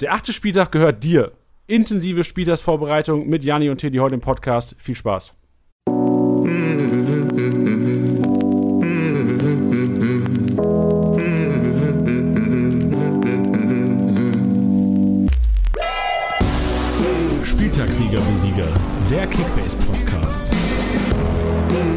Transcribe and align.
Der 0.00 0.12
achte 0.12 0.32
Spieltag 0.32 0.70
gehört 0.70 1.02
dir. 1.02 1.32
Intensive 1.66 2.22
Spieltagsvorbereitung 2.22 3.28
mit 3.28 3.44
Janni 3.44 3.68
und 3.68 3.78
Teddy 3.78 3.98
heute 3.98 4.14
im 4.14 4.20
Podcast. 4.20 4.76
Viel 4.78 4.94
Spaß. 4.94 5.34
Spieltagssieger 17.42 18.18
wie 18.30 18.36
Sieger, 18.36 18.68
der 19.10 19.26
Kickbase 19.26 19.76
Podcast. 19.78 20.54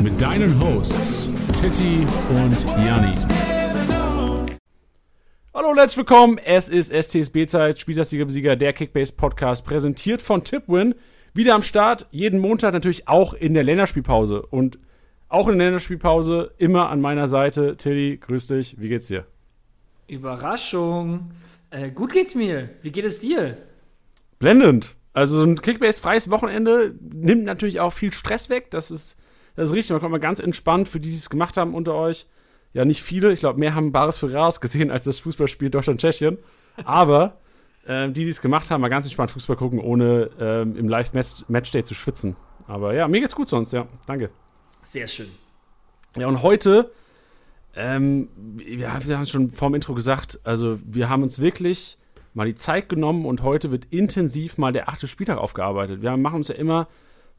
Mit 0.01 0.19
deinen 0.19 0.59
Hosts 0.59 1.29
Titti 1.53 2.07
und 2.29 2.65
Janni. 2.83 3.60
Hallo 5.71 5.79
herzlich 5.79 5.99
willkommen. 5.99 6.37
Es 6.37 6.67
ist 6.67 6.91
STSB-Zeit, 6.91 7.79
Spieltagssieger-Besieger, 7.79 8.57
der 8.57 8.73
Kickbase-Podcast, 8.73 9.65
präsentiert 9.65 10.21
von 10.21 10.43
Tipwin. 10.43 10.95
Wieder 11.33 11.55
am 11.55 11.63
Start, 11.63 12.07
jeden 12.11 12.41
Montag 12.41 12.73
natürlich 12.73 13.07
auch 13.07 13.33
in 13.33 13.53
der 13.53 13.63
Länderspielpause. 13.63 14.41
Und 14.41 14.79
auch 15.29 15.47
in 15.47 15.57
der 15.57 15.67
Länderspielpause 15.67 16.51
immer 16.57 16.89
an 16.89 16.99
meiner 16.99 17.29
Seite. 17.29 17.77
Tilly, 17.77 18.17
grüß 18.17 18.47
dich. 18.47 18.81
Wie 18.81 18.89
geht's 18.89 19.07
dir? 19.07 19.25
Überraschung. 20.09 21.31
Äh, 21.69 21.89
gut 21.91 22.11
geht's 22.11 22.35
mir. 22.35 22.71
Wie 22.81 22.91
geht 22.91 23.05
es 23.05 23.21
dir? 23.21 23.55
Blendend. 24.39 24.97
Also 25.13 25.37
so 25.37 25.43
ein 25.45 25.61
Kickbase-freies 25.61 26.29
Wochenende 26.29 26.95
nimmt 26.99 27.45
natürlich 27.45 27.79
auch 27.79 27.93
viel 27.93 28.11
Stress 28.11 28.49
weg. 28.49 28.71
Das 28.71 28.91
ist, 28.91 29.17
das 29.55 29.69
ist 29.69 29.75
richtig. 29.75 29.91
Man 29.91 30.01
kommt 30.01 30.11
mal 30.11 30.17
ganz 30.17 30.41
entspannt 30.41 30.89
für 30.89 30.99
die, 30.99 31.11
die 31.11 31.15
es 31.15 31.29
gemacht 31.29 31.55
haben 31.55 31.73
unter 31.73 31.95
euch. 31.95 32.27
Ja, 32.73 32.85
nicht 32.85 33.01
viele. 33.01 33.31
Ich 33.33 33.39
glaube, 33.39 33.59
mehr 33.59 33.75
haben 33.75 33.91
Bares 33.91 34.17
für 34.17 34.31
Rares 34.33 34.61
gesehen 34.61 34.91
als 34.91 35.05
das 35.05 35.19
Fußballspiel 35.19 35.69
Deutschland-Tschechien. 35.69 36.37
Aber 36.85 37.37
äh, 37.85 38.09
die, 38.09 38.23
die 38.23 38.29
es 38.29 38.41
gemacht 38.41 38.69
haben, 38.69 38.81
mal 38.81 38.89
ganz 38.89 39.05
entspannt 39.05 39.31
Fußball 39.31 39.57
gucken, 39.57 39.79
ohne 39.79 40.29
ähm, 40.39 40.75
im 40.75 40.87
Live-Matchday 40.87 41.83
zu 41.83 41.93
schwitzen. 41.93 42.35
Aber 42.67 42.93
ja, 42.93 43.07
mir 43.07 43.19
geht's 43.19 43.35
gut 43.35 43.49
sonst, 43.49 43.73
ja. 43.73 43.87
Danke. 44.05 44.29
Sehr 44.83 45.07
schön. 45.07 45.29
Ja, 46.17 46.27
und 46.27 46.41
heute, 46.41 46.91
ähm, 47.75 48.29
wir 48.35 48.93
haben 48.93 49.21
es 49.21 49.29
schon 49.29 49.49
vorm 49.49 49.75
Intro 49.75 49.93
gesagt, 49.93 50.39
also 50.43 50.79
wir 50.85 51.09
haben 51.09 51.23
uns 51.23 51.39
wirklich 51.39 51.97
mal 52.33 52.47
die 52.47 52.55
Zeit 52.55 52.89
genommen 52.89 53.25
und 53.25 53.43
heute 53.43 53.71
wird 53.71 53.85
intensiv 53.89 54.57
mal 54.57 54.71
der 54.71 54.89
achte 54.89 55.07
Spieltag 55.07 55.37
aufgearbeitet. 55.37 56.01
Wir 56.01 56.15
machen 56.17 56.37
uns 56.37 56.47
ja 56.47 56.55
immer 56.55 56.87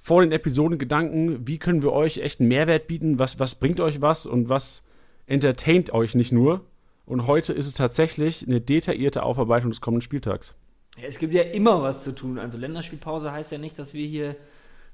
vor 0.01 0.23
den 0.23 0.33
Episoden 0.33 0.79
Gedanken, 0.79 1.47
wie 1.47 1.59
können 1.59 1.83
wir 1.83 1.93
euch 1.93 2.19
echt 2.19 2.41
einen 2.41 2.49
Mehrwert 2.49 2.89
bieten, 2.89 3.19
was, 3.19 3.39
was 3.39 3.55
bringt 3.55 3.81
euch 3.81 4.01
was 4.01 4.27
und 4.27 4.49
was 4.49 4.85
entertaint 5.33 5.93
euch 5.93 6.15
nicht 6.15 6.31
nur. 6.31 6.61
Und 7.07 7.27
heute 7.27 7.53
ist 7.53 7.67
es 7.67 7.73
tatsächlich 7.73 8.47
eine 8.47 8.61
detaillierte 8.61 9.23
Aufarbeitung 9.23 9.71
des 9.71 9.81
kommenden 9.81 10.03
Spieltags. 10.03 10.55
Ja, 10.99 11.05
es 11.09 11.19
gibt 11.19 11.33
ja 11.33 11.43
immer 11.43 11.83
was 11.83 12.05
zu 12.05 12.15
tun. 12.15 12.39
Also 12.39 12.59
Länderspielpause 12.59 13.33
heißt 13.33 13.51
ja 13.51 13.59
nicht, 13.59 13.79
dass 13.79 13.95
wir 13.95 14.07
hier 14.07 14.37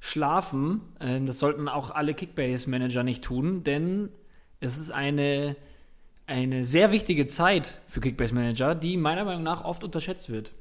schlafen. 0.01 0.81
Ähm, 1.01 1.27
das 1.27 1.41
sollten 1.41 1.69
auch 1.69 1.91
alle 1.91 2.15
Kickbase-Manager 2.15 3.03
nicht 3.03 3.25
tun, 3.25 3.65
denn 3.65 4.11
es 4.61 4.79
ist 4.79 4.91
eine, 4.93 5.57
eine 6.27 6.65
sehr 6.65 6.93
wichtige 6.93 7.27
Zeit 7.27 7.81
für 7.89 8.01
Kickbase-Manager, 8.01 8.77
die 8.77 8.97
meiner 8.97 9.25
Meinung 9.25 9.43
nach 9.43 9.65
oft 9.65 9.83
unterschätzt 9.83 10.31
wird. 10.31 10.53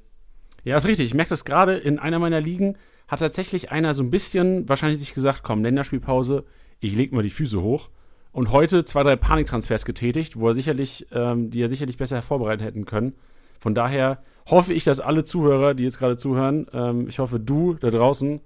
Ja, 0.63 0.75
ist 0.75 0.87
richtig. 0.87 1.05
Ich 1.05 1.13
merke 1.13 1.29
das 1.29 1.45
gerade 1.45 1.77
in 1.77 1.99
einer 1.99 2.19
meiner 2.19 2.41
Ligen. 2.41 2.77
Hat 3.07 3.19
tatsächlich 3.19 3.71
einer 3.71 3.93
so 3.93 4.03
ein 4.03 4.11
bisschen 4.11 4.67
wahrscheinlich 4.67 4.99
sich 4.99 5.13
gesagt, 5.13 5.43
komm, 5.43 5.63
Länderspielpause, 5.63 6.45
ich 6.79 6.95
leg 6.95 7.13
mal 7.13 7.23
die 7.23 7.29
Füße 7.29 7.61
hoch. 7.61 7.89
Und 8.37 8.51
heute 8.51 8.83
zwei, 8.83 9.01
drei 9.01 9.15
Paniktransfers 9.15 9.83
getätigt, 9.83 10.39
wo 10.39 10.49
er 10.49 10.53
sicherlich, 10.53 11.07
ähm, 11.11 11.49
die 11.49 11.59
er 11.59 11.69
sicherlich 11.69 11.97
besser 11.97 12.21
vorbereiten 12.21 12.61
hätten 12.61 12.85
können. 12.85 13.15
Von 13.59 13.73
daher 13.73 14.19
hoffe 14.47 14.75
ich, 14.75 14.83
dass 14.83 14.99
alle 14.99 15.23
Zuhörer, 15.23 15.73
die 15.73 15.81
jetzt 15.81 15.97
gerade 15.97 16.17
zuhören, 16.17 16.67
ähm, 16.71 17.07
ich 17.07 17.17
hoffe, 17.17 17.39
du 17.39 17.73
da 17.73 17.89
draußen 17.89 18.39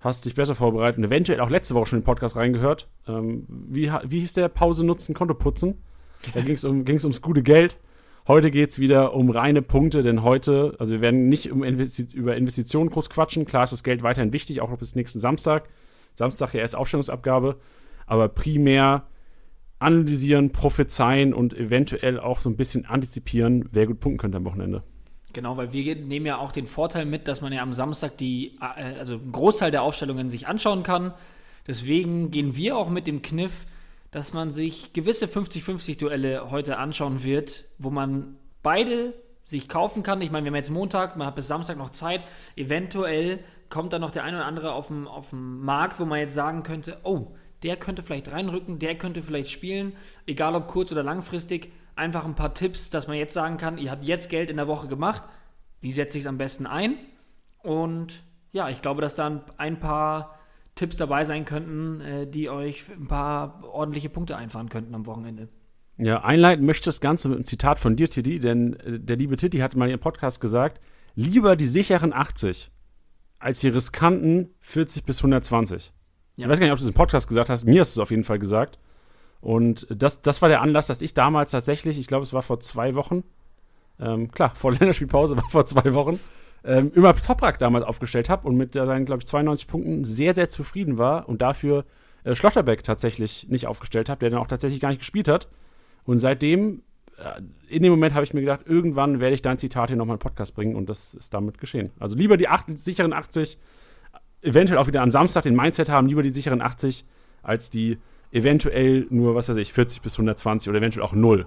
hast 0.00 0.24
dich 0.24 0.34
besser 0.34 0.54
vorbereitet 0.54 0.96
und 0.96 1.04
eventuell 1.04 1.40
auch 1.40 1.50
letzte 1.50 1.74
Woche 1.74 1.84
schon 1.84 1.98
den 1.98 2.06
Podcast 2.06 2.36
reingehört. 2.36 2.88
Ähm, 3.06 3.44
wie, 3.46 3.92
wie 4.04 4.20
hieß 4.20 4.32
der 4.32 4.48
Pause 4.48 4.86
nutzen, 4.86 5.14
Konto 5.14 5.34
putzen? 5.34 5.76
Da 6.32 6.40
ging 6.40 6.54
es 6.54 6.64
um, 6.64 6.82
ums 6.88 7.20
gute 7.20 7.42
Geld. 7.42 7.76
Heute 8.26 8.50
geht 8.50 8.70
es 8.70 8.78
wieder 8.78 9.12
um 9.12 9.28
reine 9.28 9.60
Punkte, 9.60 10.00
denn 10.00 10.22
heute, 10.22 10.74
also 10.78 10.94
wir 10.94 11.02
werden 11.02 11.28
nicht 11.28 11.52
um 11.52 11.62
Investi 11.62 12.06
über 12.16 12.34
Investitionen 12.34 12.88
groß 12.88 13.10
quatschen. 13.10 13.44
Klar 13.44 13.64
ist 13.64 13.74
das 13.74 13.84
Geld 13.84 14.02
weiterhin 14.02 14.32
wichtig, 14.32 14.62
auch 14.62 14.74
bis 14.78 14.94
nächsten 14.94 15.20
Samstag. 15.20 15.68
Samstag 16.14 16.54
ja 16.54 16.60
erst 16.60 16.76
Aufstellungsabgabe. 16.76 17.56
Aber 18.06 18.28
primär 18.28 19.04
analysieren, 19.78 20.52
prophezeien 20.52 21.34
und 21.34 21.54
eventuell 21.54 22.18
auch 22.18 22.40
so 22.40 22.48
ein 22.48 22.56
bisschen 22.56 22.86
antizipieren, 22.86 23.68
wer 23.72 23.86
gut 23.86 24.00
punkten 24.00 24.18
könnte 24.18 24.38
am 24.38 24.44
Wochenende. 24.44 24.82
Genau, 25.32 25.56
weil 25.56 25.72
wir 25.72 25.96
nehmen 25.96 26.26
ja 26.26 26.38
auch 26.38 26.52
den 26.52 26.66
Vorteil 26.66 27.04
mit, 27.06 27.26
dass 27.26 27.40
man 27.40 27.52
ja 27.52 27.62
am 27.62 27.72
Samstag 27.72 28.16
die, 28.18 28.56
äh, 28.60 28.98
also 28.98 29.14
einen 29.14 29.32
Großteil 29.32 29.70
der 29.70 29.82
Aufstellungen 29.82 30.30
sich 30.30 30.46
anschauen 30.46 30.84
kann. 30.84 31.12
Deswegen 31.66 32.30
gehen 32.30 32.56
wir 32.56 32.76
auch 32.76 32.88
mit 32.88 33.06
dem 33.06 33.20
Kniff, 33.20 33.66
dass 34.10 34.32
man 34.32 34.52
sich 34.52 34.92
gewisse 34.92 35.26
50-50-Duelle 35.26 36.50
heute 36.50 36.78
anschauen 36.78 37.24
wird, 37.24 37.64
wo 37.78 37.90
man 37.90 38.36
beide 38.62 39.12
sich 39.44 39.68
kaufen 39.68 40.02
kann. 40.02 40.22
Ich 40.22 40.30
meine, 40.30 40.44
wir 40.44 40.50
haben 40.50 40.56
jetzt 40.56 40.70
Montag, 40.70 41.16
man 41.16 41.26
hat 41.26 41.34
bis 41.34 41.48
Samstag 41.48 41.76
noch 41.76 41.90
Zeit. 41.90 42.24
Eventuell 42.54 43.40
kommt 43.68 43.92
dann 43.92 44.02
noch 44.02 44.12
der 44.12 44.22
eine 44.22 44.36
oder 44.36 44.46
andere 44.46 44.72
auf 44.72 44.86
dem, 44.86 45.08
auf 45.08 45.30
dem 45.30 45.62
Markt, 45.62 45.98
wo 45.98 46.04
man 46.04 46.20
jetzt 46.20 46.34
sagen 46.34 46.62
könnte, 46.62 46.98
oh, 47.02 47.34
der 47.64 47.76
könnte 47.76 48.02
vielleicht 48.02 48.30
reinrücken, 48.30 48.78
der 48.78 48.96
könnte 48.96 49.22
vielleicht 49.22 49.50
spielen, 49.50 49.94
egal 50.26 50.54
ob 50.54 50.68
kurz- 50.68 50.92
oder 50.92 51.02
langfristig. 51.02 51.72
Einfach 51.96 52.24
ein 52.24 52.34
paar 52.34 52.54
Tipps, 52.54 52.90
dass 52.90 53.08
man 53.08 53.16
jetzt 53.16 53.34
sagen 53.34 53.56
kann, 53.56 53.78
ihr 53.78 53.90
habt 53.90 54.04
jetzt 54.04 54.28
Geld 54.28 54.50
in 54.50 54.56
der 54.56 54.68
Woche 54.68 54.86
gemacht, 54.86 55.24
wie 55.80 55.92
setze 55.92 56.18
ich 56.18 56.24
es 56.24 56.28
am 56.28 56.38
besten 56.38 56.66
ein? 56.66 56.96
Und 57.62 58.22
ja, 58.52 58.68
ich 58.68 58.82
glaube, 58.82 59.00
dass 59.00 59.14
da 59.14 59.44
ein 59.56 59.80
paar 59.80 60.38
Tipps 60.74 60.96
dabei 60.96 61.24
sein 61.24 61.44
könnten, 61.44 62.00
äh, 62.00 62.26
die 62.26 62.50
euch 62.50 62.84
ein 62.90 63.06
paar 63.06 63.64
ordentliche 63.64 64.08
Punkte 64.08 64.36
einfahren 64.36 64.68
könnten 64.68 64.94
am 64.94 65.06
Wochenende. 65.06 65.48
Ja, 65.96 66.24
einleiten 66.24 66.66
möchte 66.66 66.86
das 66.86 67.00
Ganze 67.00 67.28
mit 67.28 67.36
einem 67.36 67.44
Zitat 67.44 67.78
von 67.78 67.96
dir, 67.96 68.10
Tiddy, 68.10 68.40
denn 68.40 68.74
äh, 68.80 68.98
der 68.98 69.16
liebe 69.16 69.36
Tiddy 69.36 69.58
hat 69.58 69.76
mal 69.76 69.88
ihrem 69.88 70.00
Podcast 70.00 70.40
gesagt, 70.40 70.80
lieber 71.14 71.56
die 71.56 71.66
sicheren 71.66 72.12
80 72.12 72.70
als 73.38 73.60
die 73.60 73.68
riskanten 73.68 74.54
40 74.60 75.04
bis 75.04 75.18
120. 75.18 75.92
Ja. 76.36 76.46
Ich 76.46 76.50
weiß 76.50 76.58
gar 76.58 76.66
nicht, 76.66 76.72
ob 76.72 76.78
du 76.78 76.84
es 76.84 76.88
im 76.88 76.94
Podcast 76.94 77.28
gesagt 77.28 77.50
hast. 77.50 77.64
Mir 77.64 77.80
hast 77.80 77.96
du 77.96 78.00
es 78.00 78.02
auf 78.02 78.10
jeden 78.10 78.24
Fall 78.24 78.38
gesagt. 78.38 78.78
Und 79.40 79.86
das, 79.90 80.22
das 80.22 80.40
war 80.42 80.48
der 80.48 80.62
Anlass, 80.62 80.86
dass 80.86 81.02
ich 81.02 81.14
damals 81.14 81.50
tatsächlich, 81.50 81.98
ich 81.98 82.06
glaube, 82.06 82.24
es 82.24 82.32
war 82.32 82.42
vor 82.42 82.60
zwei 82.60 82.94
Wochen, 82.94 83.24
ähm, 84.00 84.30
klar, 84.30 84.54
vor 84.54 84.72
Länderspielpause 84.78 85.36
war 85.36 85.48
vor 85.50 85.66
zwei 85.66 85.92
Wochen, 85.92 86.18
ähm, 86.64 86.90
immer 86.94 87.14
Toprak 87.14 87.58
damals 87.58 87.84
aufgestellt 87.84 88.30
habe 88.30 88.48
und 88.48 88.56
mit 88.56 88.72
seinen, 88.72 89.04
glaube 89.04 89.20
ich, 89.20 89.26
92 89.26 89.68
Punkten 89.68 90.04
sehr, 90.04 90.34
sehr 90.34 90.48
zufrieden 90.48 90.96
war 90.96 91.28
und 91.28 91.42
dafür 91.42 91.84
äh, 92.24 92.34
Schlotterbeck 92.34 92.82
tatsächlich 92.82 93.48
nicht 93.50 93.66
aufgestellt 93.66 94.08
habe, 94.08 94.20
der 94.20 94.30
dann 94.30 94.40
auch 94.40 94.46
tatsächlich 94.46 94.80
gar 94.80 94.88
nicht 94.88 95.00
gespielt 95.00 95.28
hat. 95.28 95.48
Und 96.04 96.18
seitdem, 96.20 96.82
äh, 97.18 97.42
in 97.68 97.82
dem 97.82 97.92
Moment 97.92 98.14
habe 98.14 98.24
ich 98.24 98.32
mir 98.32 98.40
gedacht, 98.40 98.60
irgendwann 98.64 99.20
werde 99.20 99.34
ich 99.34 99.42
dein 99.42 99.58
Zitat 99.58 99.90
hier 99.90 99.96
nochmal 99.96 100.16
in 100.16 100.20
Podcast 100.20 100.54
bringen 100.54 100.74
und 100.74 100.88
das 100.88 101.12
ist 101.12 101.34
damit 101.34 101.58
geschehen. 101.58 101.90
Also 102.00 102.16
lieber 102.16 102.38
die 102.38 102.48
acht, 102.48 102.66
sicheren 102.78 103.12
80 103.12 103.58
eventuell 104.44 104.78
auch 104.78 104.86
wieder 104.86 105.02
am 105.02 105.10
Samstag 105.10 105.42
den 105.42 105.56
Mindset 105.56 105.88
haben, 105.88 106.06
lieber 106.06 106.22
die 106.22 106.30
sicheren 106.30 106.60
80, 106.60 107.04
als 107.42 107.70
die 107.70 107.98
eventuell 108.30 109.06
nur, 109.10 109.34
was 109.34 109.48
weiß 109.48 109.56
ich, 109.56 109.72
40 109.72 110.02
bis 110.02 110.14
120 110.14 110.68
oder 110.68 110.78
eventuell 110.78 111.04
auch 111.04 111.14
0. 111.14 111.46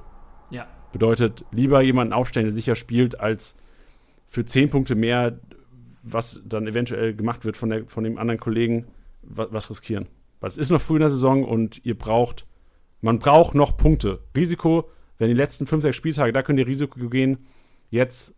Ja. 0.50 0.68
Bedeutet, 0.92 1.46
lieber 1.52 1.82
jemanden 1.82 2.14
aufstellen, 2.14 2.46
der 2.46 2.54
sicher 2.54 2.76
spielt, 2.76 3.20
als 3.20 3.60
für 4.30 4.46
10 4.46 4.70
Punkte 4.70 4.96
mehr, 4.96 5.40
was 6.04 6.42
dann 6.46 6.68
eventuell 6.68 7.14
gemacht 7.14 7.46
wird 7.46 7.58
von, 7.58 7.70
der, 7.70 7.86
von 7.86 8.04
dem 8.04 8.18
anderen 8.18 8.40
Kollegen, 8.40 8.86
was, 9.22 9.52
was 9.52 9.70
riskieren. 9.70 10.08
Weil 10.40 10.50
es 10.50 10.58
ist 10.58 10.70
noch 10.70 10.82
früh 10.82 10.96
in 10.96 11.02
der 11.02 11.10
Saison 11.10 11.44
und 11.44 11.86
ihr 11.86 11.98
braucht, 11.98 12.46
man 13.02 13.20
braucht 13.20 13.54
noch 13.54 13.76
Punkte. 13.76 14.20
Risiko, 14.36 14.90
wenn 15.18 15.28
die 15.28 15.34
letzten 15.34 15.68
5, 15.68 15.82
6 15.84 15.96
Spieltage, 15.96 16.32
da 16.32 16.42
könnt 16.42 16.60
ihr 16.60 16.68
Risiko 16.68 17.10
gehen. 17.10 17.46
Jetzt 17.90 18.37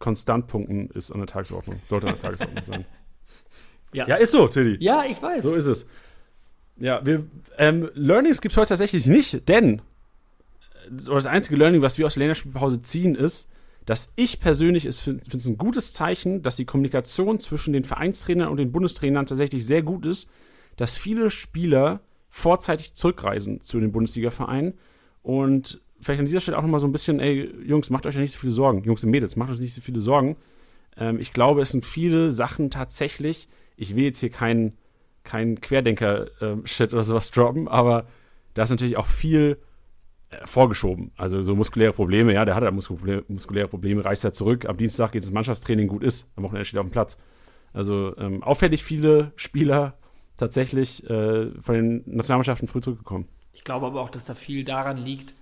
konstant 0.00 0.48
punkten 0.48 0.90
ist 0.90 1.12
an 1.12 1.18
der 1.18 1.28
Tagesordnung. 1.28 1.80
Sollte 1.86 2.08
an 2.08 2.14
der 2.14 2.22
Tagesordnung 2.22 2.64
sein. 2.64 2.84
Ja. 3.92 4.06
ja, 4.06 4.14
ist 4.14 4.30
so, 4.30 4.46
Tilly. 4.46 4.76
Ja, 4.78 5.02
ich 5.04 5.20
weiß. 5.20 5.42
So 5.42 5.52
ist 5.52 5.66
es. 5.66 5.88
Ja, 6.76 7.04
wir, 7.04 7.26
ähm, 7.58 7.90
Learnings 7.94 8.40
gibt 8.40 8.52
es 8.52 8.56
heute 8.56 8.68
tatsächlich 8.68 9.04
nicht, 9.06 9.48
denn 9.48 9.82
oder 11.06 11.16
das 11.16 11.26
einzige 11.26 11.56
Learning, 11.56 11.82
was 11.82 11.98
wir 11.98 12.06
aus 12.06 12.14
der 12.14 12.20
Länderspielpause 12.20 12.82
ziehen, 12.82 13.16
ist, 13.16 13.50
dass 13.86 14.12
ich 14.14 14.40
persönlich 14.40 14.86
es 14.86 15.00
finde 15.00 15.22
es 15.34 15.46
ein 15.46 15.58
gutes 15.58 15.92
Zeichen, 15.92 16.42
dass 16.42 16.56
die 16.56 16.64
Kommunikation 16.64 17.40
zwischen 17.40 17.72
den 17.72 17.82
Vereinstrainern 17.84 18.48
und 18.48 18.58
den 18.58 18.72
Bundestrainern 18.72 19.26
tatsächlich 19.26 19.66
sehr 19.66 19.82
gut 19.82 20.06
ist, 20.06 20.30
dass 20.76 20.96
viele 20.96 21.30
Spieler 21.30 22.00
vorzeitig 22.28 22.94
zurückreisen 22.94 23.60
zu 23.60 23.80
den 23.80 23.92
Bundesliga-Vereinen 23.92 24.74
und 25.22 25.80
vielleicht 26.00 26.20
an 26.20 26.26
dieser 26.26 26.40
Stelle 26.40 26.58
auch 26.58 26.62
nochmal 26.62 26.80
so 26.80 26.86
ein 26.86 26.92
bisschen, 26.92 27.20
ey, 27.20 27.52
Jungs, 27.64 27.90
macht 27.90 28.06
euch 28.06 28.14
ja 28.14 28.20
nicht 28.20 28.32
so 28.32 28.38
viele 28.38 28.52
Sorgen. 28.52 28.82
Jungs 28.84 29.04
und 29.04 29.10
Mädels, 29.10 29.36
macht 29.36 29.50
euch 29.50 29.60
nicht 29.60 29.74
so 29.74 29.80
viele 29.80 30.00
Sorgen. 30.00 30.36
Ähm, 30.96 31.18
ich 31.18 31.32
glaube, 31.32 31.60
es 31.60 31.70
sind 31.70 31.84
viele 31.84 32.30
Sachen 32.30 32.70
tatsächlich, 32.70 33.48
ich 33.76 33.96
will 33.96 34.04
jetzt 34.04 34.20
hier 34.20 34.30
keinen 34.30 34.76
kein 35.24 35.60
Querdenker-Shit 35.60 36.92
ähm, 36.92 36.96
oder 36.96 37.04
sowas 37.04 37.30
droppen, 37.30 37.68
aber 37.68 38.06
da 38.54 38.62
ist 38.62 38.70
natürlich 38.70 38.96
auch 38.96 39.06
viel 39.06 39.58
äh, 40.30 40.46
vorgeschoben. 40.46 41.12
Also 41.16 41.42
so 41.42 41.54
muskuläre 41.54 41.92
Probleme, 41.92 42.32
ja, 42.32 42.44
der 42.44 42.54
hat 42.54 42.62
ja 42.62 42.70
muskuläre, 42.70 43.68
Probleme, 43.68 44.04
reist 44.04 44.24
er 44.24 44.32
zurück. 44.32 44.66
Am 44.66 44.76
Dienstag 44.76 45.12
geht 45.12 45.22
es 45.22 45.30
Mannschaftstraining 45.30 45.88
gut 45.88 46.02
ist. 46.02 46.30
Am 46.36 46.44
Wochenende 46.44 46.64
steht 46.64 46.78
er 46.78 46.82
auf 46.82 46.88
dem 46.88 46.92
Platz. 46.92 47.18
Also 47.72 48.16
ähm, 48.16 48.42
auffällig 48.42 48.82
viele 48.82 49.32
Spieler 49.36 49.98
tatsächlich 50.36 51.08
äh, 51.08 51.50
von 51.60 51.74
den 51.74 52.02
Nationalmannschaften 52.06 52.66
früh 52.66 52.80
zurückgekommen. 52.80 53.28
Ich 53.52 53.64
glaube 53.64 53.86
aber 53.86 54.00
auch, 54.00 54.10
dass 54.10 54.24
da 54.24 54.34
viel 54.34 54.64
daran 54.64 54.96
liegt, 54.96 55.34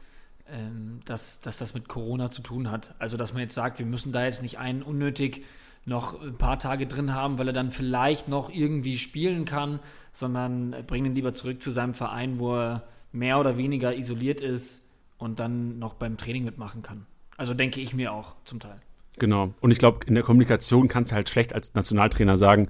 ähm, 0.52 1.00
dass, 1.04 1.40
dass 1.40 1.58
das 1.58 1.74
mit 1.74 1.88
Corona 1.88 2.30
zu 2.30 2.42
tun 2.42 2.70
hat. 2.70 2.94
Also, 2.98 3.16
dass 3.16 3.32
man 3.32 3.42
jetzt 3.42 3.54
sagt, 3.54 3.78
wir 3.78 3.86
müssen 3.86 4.12
da 4.12 4.24
jetzt 4.24 4.42
nicht 4.42 4.58
einen 4.58 4.82
unnötig 4.82 5.44
noch 5.84 6.20
ein 6.22 6.36
paar 6.36 6.58
Tage 6.58 6.86
drin 6.86 7.14
haben, 7.14 7.38
weil 7.38 7.48
er 7.48 7.52
dann 7.52 7.70
vielleicht 7.70 8.28
noch 8.28 8.50
irgendwie 8.50 8.98
spielen 8.98 9.44
kann, 9.44 9.80
sondern 10.12 10.74
bringen 10.86 11.06
ihn 11.06 11.14
lieber 11.14 11.34
zurück 11.34 11.62
zu 11.62 11.70
seinem 11.70 11.94
Verein, 11.94 12.38
wo 12.38 12.54
er 12.56 12.82
mehr 13.12 13.40
oder 13.40 13.56
weniger 13.56 13.94
isoliert 13.94 14.40
ist 14.40 14.86
und 15.16 15.38
dann 15.40 15.78
noch 15.78 15.94
beim 15.94 16.16
Training 16.16 16.44
mitmachen 16.44 16.82
kann. 16.82 17.06
Also 17.36 17.54
denke 17.54 17.80
ich 17.80 17.94
mir 17.94 18.12
auch 18.12 18.36
zum 18.44 18.60
Teil. 18.60 18.76
Genau. 19.18 19.54
Und 19.60 19.70
ich 19.70 19.78
glaube, 19.78 20.06
in 20.06 20.14
der 20.14 20.24
Kommunikation 20.24 20.88
kannst 20.88 21.12
du 21.12 21.16
halt 21.16 21.28
schlecht 21.28 21.54
als 21.54 21.74
Nationaltrainer 21.74 22.36
sagen, 22.36 22.68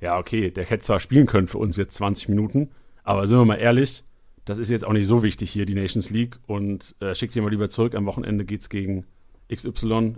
ja, 0.00 0.18
okay, 0.18 0.50
der 0.50 0.64
hätte 0.64 0.84
zwar 0.84 1.00
spielen 1.00 1.26
können 1.26 1.46
für 1.46 1.58
uns 1.58 1.76
jetzt 1.76 1.94
20 1.94 2.28
Minuten, 2.28 2.70
aber 3.04 3.26
sind 3.26 3.38
wir 3.38 3.44
mal 3.44 3.56
ehrlich, 3.56 4.04
das 4.44 4.58
ist 4.58 4.70
jetzt 4.70 4.84
auch 4.84 4.92
nicht 4.92 5.06
so 5.06 5.22
wichtig 5.22 5.50
hier, 5.50 5.66
die 5.66 5.74
Nations 5.74 6.10
League. 6.10 6.38
Und 6.46 6.94
äh, 7.00 7.14
schickt 7.14 7.34
ihn 7.34 7.42
mal 7.42 7.50
lieber 7.50 7.70
zurück. 7.70 7.94
Am 7.94 8.06
Wochenende 8.06 8.44
geht 8.44 8.60
es 8.60 8.68
gegen 8.68 9.06
XY 9.52 10.16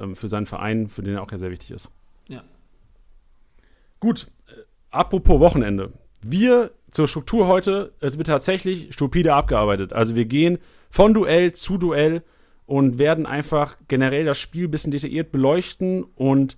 ähm, 0.00 0.16
für 0.16 0.28
seinen 0.28 0.46
Verein, 0.46 0.88
für 0.88 1.02
den 1.02 1.14
er 1.14 1.22
auch 1.22 1.30
ja 1.30 1.38
sehr 1.38 1.50
wichtig 1.50 1.70
ist. 1.70 1.90
Ja. 2.28 2.42
Gut, 4.00 4.28
äh, 4.48 4.62
apropos 4.90 5.40
Wochenende. 5.40 5.92
Wir 6.20 6.72
zur 6.90 7.06
Struktur 7.06 7.46
heute, 7.46 7.92
es 8.00 8.18
wird 8.18 8.28
tatsächlich 8.28 8.92
stupide 8.92 9.34
abgearbeitet. 9.34 9.92
Also 9.92 10.14
wir 10.14 10.24
gehen 10.24 10.58
von 10.90 11.14
Duell 11.14 11.52
zu 11.52 11.78
Duell 11.78 12.22
und 12.66 12.98
werden 12.98 13.26
einfach 13.26 13.76
generell 13.88 14.24
das 14.24 14.38
Spiel 14.38 14.64
ein 14.64 14.70
bisschen 14.70 14.90
detailliert 14.90 15.30
beleuchten 15.30 16.02
und 16.02 16.56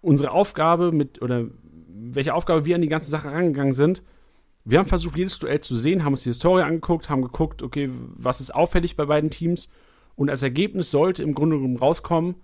unsere 0.00 0.32
Aufgabe 0.32 0.90
mit, 0.90 1.22
oder 1.22 1.46
welche 1.88 2.34
Aufgabe 2.34 2.64
wir 2.64 2.74
an 2.74 2.82
die 2.82 2.88
ganze 2.88 3.10
Sache 3.10 3.30
rangegangen 3.30 3.72
sind, 3.72 4.02
wir 4.64 4.78
haben 4.78 4.86
versucht, 4.86 5.16
jedes 5.16 5.38
Duell 5.38 5.60
zu 5.60 5.74
sehen, 5.74 6.04
haben 6.04 6.12
uns 6.12 6.22
die 6.22 6.30
Historie 6.30 6.62
angeguckt, 6.62 7.10
haben 7.10 7.22
geguckt, 7.22 7.62
okay, 7.62 7.90
was 7.92 8.40
ist 8.40 8.54
auffällig 8.54 8.96
bei 8.96 9.06
beiden 9.06 9.30
Teams. 9.30 9.70
Und 10.14 10.30
als 10.30 10.42
Ergebnis 10.42 10.90
sollte 10.90 11.22
im 11.22 11.34
Grunde 11.34 11.56
genommen 11.56 11.78
rauskommen, 11.78 12.36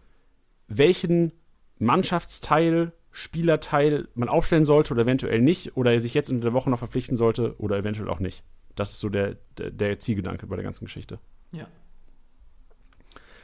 welchen 0.66 1.32
Mannschaftsteil, 1.78 2.92
Spielerteil 3.10 4.08
man 4.14 4.28
aufstellen 4.28 4.64
sollte 4.64 4.92
oder 4.94 5.02
eventuell 5.02 5.40
nicht, 5.40 5.76
oder 5.76 5.92
er 5.92 6.00
sich 6.00 6.14
jetzt 6.14 6.28
in 6.28 6.40
der 6.40 6.52
Woche 6.52 6.70
noch 6.70 6.78
verpflichten 6.78 7.16
sollte 7.16 7.54
oder 7.58 7.76
eventuell 7.76 8.08
auch 8.08 8.20
nicht. 8.20 8.42
Das 8.74 8.92
ist 8.92 9.00
so 9.00 9.08
der, 9.08 9.36
der, 9.56 9.70
der 9.70 9.98
Zielgedanke 9.98 10.46
bei 10.46 10.56
der 10.56 10.64
ganzen 10.64 10.84
Geschichte. 10.84 11.18
Ja. 11.52 11.66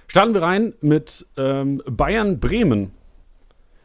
Starten 0.08 0.34
wir 0.34 0.42
rein 0.42 0.74
mit 0.80 1.26
ähm, 1.36 1.82
Bayern 1.86 2.40
Bremen. 2.40 2.90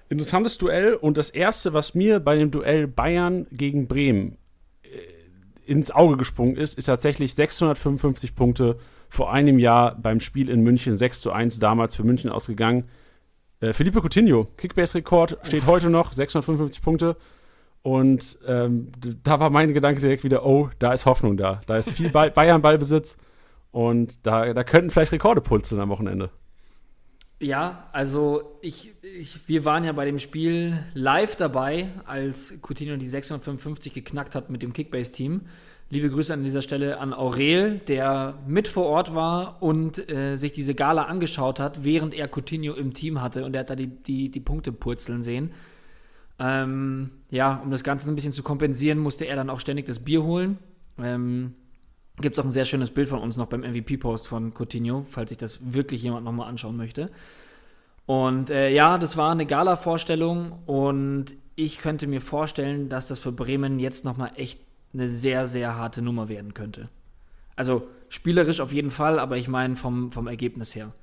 Interessantes 0.09 0.57
Duell 0.57 0.95
und 0.95 1.17
das 1.17 1.29
erste, 1.29 1.73
was 1.73 1.93
mir 1.93 2.19
bei 2.19 2.35
dem 2.35 2.49
Duell 2.49 2.87
Bayern 2.87 3.45
gegen 3.51 3.87
Bremen 3.87 4.37
ins 5.69 5.91
Auge 5.91 6.17
gesprungen 6.17 6.55
ist, 6.55 6.77
ist 6.77 6.85
tatsächlich 6.85 7.35
655 7.35 8.35
Punkte 8.35 8.77
vor 9.07 9.31
einem 9.31 9.59
Jahr 9.59 9.95
beim 9.95 10.19
Spiel 10.19 10.49
in 10.49 10.61
München 10.61 10.97
6 10.97 11.21
zu 11.21 11.31
1 11.31 11.59
damals 11.59 11.95
für 11.95 12.03
München 12.03 12.29
ausgegangen. 12.29 12.89
Äh, 13.59 13.73
Felipe 13.73 14.01
Coutinho, 14.01 14.47
Kickbase-Rekord, 14.57 15.37
steht 15.43 15.67
heute 15.67 15.89
noch, 15.89 16.11
655 16.11 16.81
Punkte. 16.81 17.17
Und 17.81 18.39
ähm, 18.45 18.91
da 19.23 19.39
war 19.39 19.49
mein 19.49 19.73
Gedanke 19.73 20.01
direkt 20.01 20.23
wieder, 20.23 20.45
oh, 20.45 20.69
da 20.79 20.91
ist 20.91 21.05
Hoffnung 21.05 21.37
da. 21.37 21.61
Da 21.65 21.77
ist 21.77 21.91
viel 21.91 22.09
Bayern-Ballbesitz 22.09 23.17
und 23.71 24.25
da, 24.25 24.53
da 24.53 24.63
könnten 24.63 24.89
vielleicht 24.89 25.11
Rekorde 25.11 25.41
pulsen 25.41 25.79
am 25.79 25.89
Wochenende. 25.89 26.29
Ja, 27.41 27.87
also 27.93 28.57
ich, 28.61 28.91
ich, 29.01 29.47
wir 29.47 29.63
waren 29.63 29.85
ja 29.85 29.93
bei 29.93 30.03
dem 30.03 30.19
Spiel 30.19 30.77
live 30.93 31.37
dabei, 31.37 31.87
als 32.05 32.53
Coutinho 32.61 32.97
die 32.97 33.07
655 33.07 33.93
geknackt 33.93 34.35
hat 34.35 34.49
mit 34.49 34.61
dem 34.61 34.73
Kickbase-Team. 34.73 35.41
Liebe 35.89 36.09
Grüße 36.09 36.33
an 36.33 36.43
dieser 36.43 36.61
Stelle 36.61 36.99
an 36.99 37.13
Aurel, 37.13 37.79
der 37.87 38.37
mit 38.45 38.67
vor 38.67 38.85
Ort 38.85 39.15
war 39.15 39.63
und 39.63 40.09
äh, 40.11 40.35
sich 40.35 40.51
diese 40.51 40.75
Gala 40.75 41.03
angeschaut 41.03 41.61
hat, 41.61 41.85
während 41.85 42.13
er 42.13 42.27
Coutinho 42.27 42.73
im 42.73 42.93
Team 42.93 43.21
hatte 43.21 43.45
und 43.45 43.55
er 43.55 43.61
hat 43.61 43.69
da 43.69 43.75
die, 43.75 43.87
die, 43.87 44.29
die 44.29 44.39
Punkte 44.41 44.73
purzeln 44.73 45.21
sehen. 45.21 45.51
Ähm, 46.39 47.09
ja, 47.31 47.55
um 47.63 47.71
das 47.71 47.83
Ganze 47.83 48.09
ein 48.09 48.15
bisschen 48.15 48.33
zu 48.33 48.43
kompensieren, 48.43 48.99
musste 48.99 49.25
er 49.25 49.37
dann 49.37 49.49
auch 49.49 49.61
ständig 49.61 49.85
das 49.85 49.99
Bier 49.99 50.23
holen. 50.23 50.57
Ähm, 51.01 51.55
Gibt 52.21 52.37
es 52.37 52.39
auch 52.39 52.45
ein 52.45 52.51
sehr 52.51 52.65
schönes 52.65 52.91
Bild 52.91 53.09
von 53.09 53.19
uns 53.19 53.37
noch 53.37 53.47
beim 53.47 53.61
MVP-Post 53.61 54.27
von 54.27 54.53
Coutinho, 54.53 55.05
falls 55.09 55.29
sich 55.29 55.37
das 55.37 55.59
wirklich 55.61 56.03
jemand 56.03 56.25
nochmal 56.25 56.49
anschauen 56.49 56.75
möchte. 56.75 57.09
Und 58.05 58.49
äh, 58.49 58.69
ja, 58.69 58.97
das 58.97 59.17
war 59.17 59.31
eine 59.31 59.45
Gala-Vorstellung 59.45 60.63
und 60.65 61.35
ich 61.55 61.79
könnte 61.79 62.07
mir 62.07 62.21
vorstellen, 62.21 62.89
dass 62.89 63.07
das 63.07 63.19
für 63.19 63.31
Bremen 63.31 63.79
jetzt 63.79 64.03
nochmal 64.03 64.31
echt 64.35 64.59
eine 64.93 65.09
sehr, 65.09 65.45
sehr 65.45 65.75
harte 65.75 66.01
Nummer 66.01 66.27
werden 66.29 66.53
könnte. 66.53 66.89
Also 67.55 67.83
spielerisch 68.07 68.61
auf 68.61 68.73
jeden 68.73 68.91
Fall, 68.91 69.19
aber 69.19 69.37
ich 69.37 69.47
meine 69.47 69.75
vom, 69.75 70.11
vom 70.11 70.27
Ergebnis 70.27 70.75
her. 70.75 70.93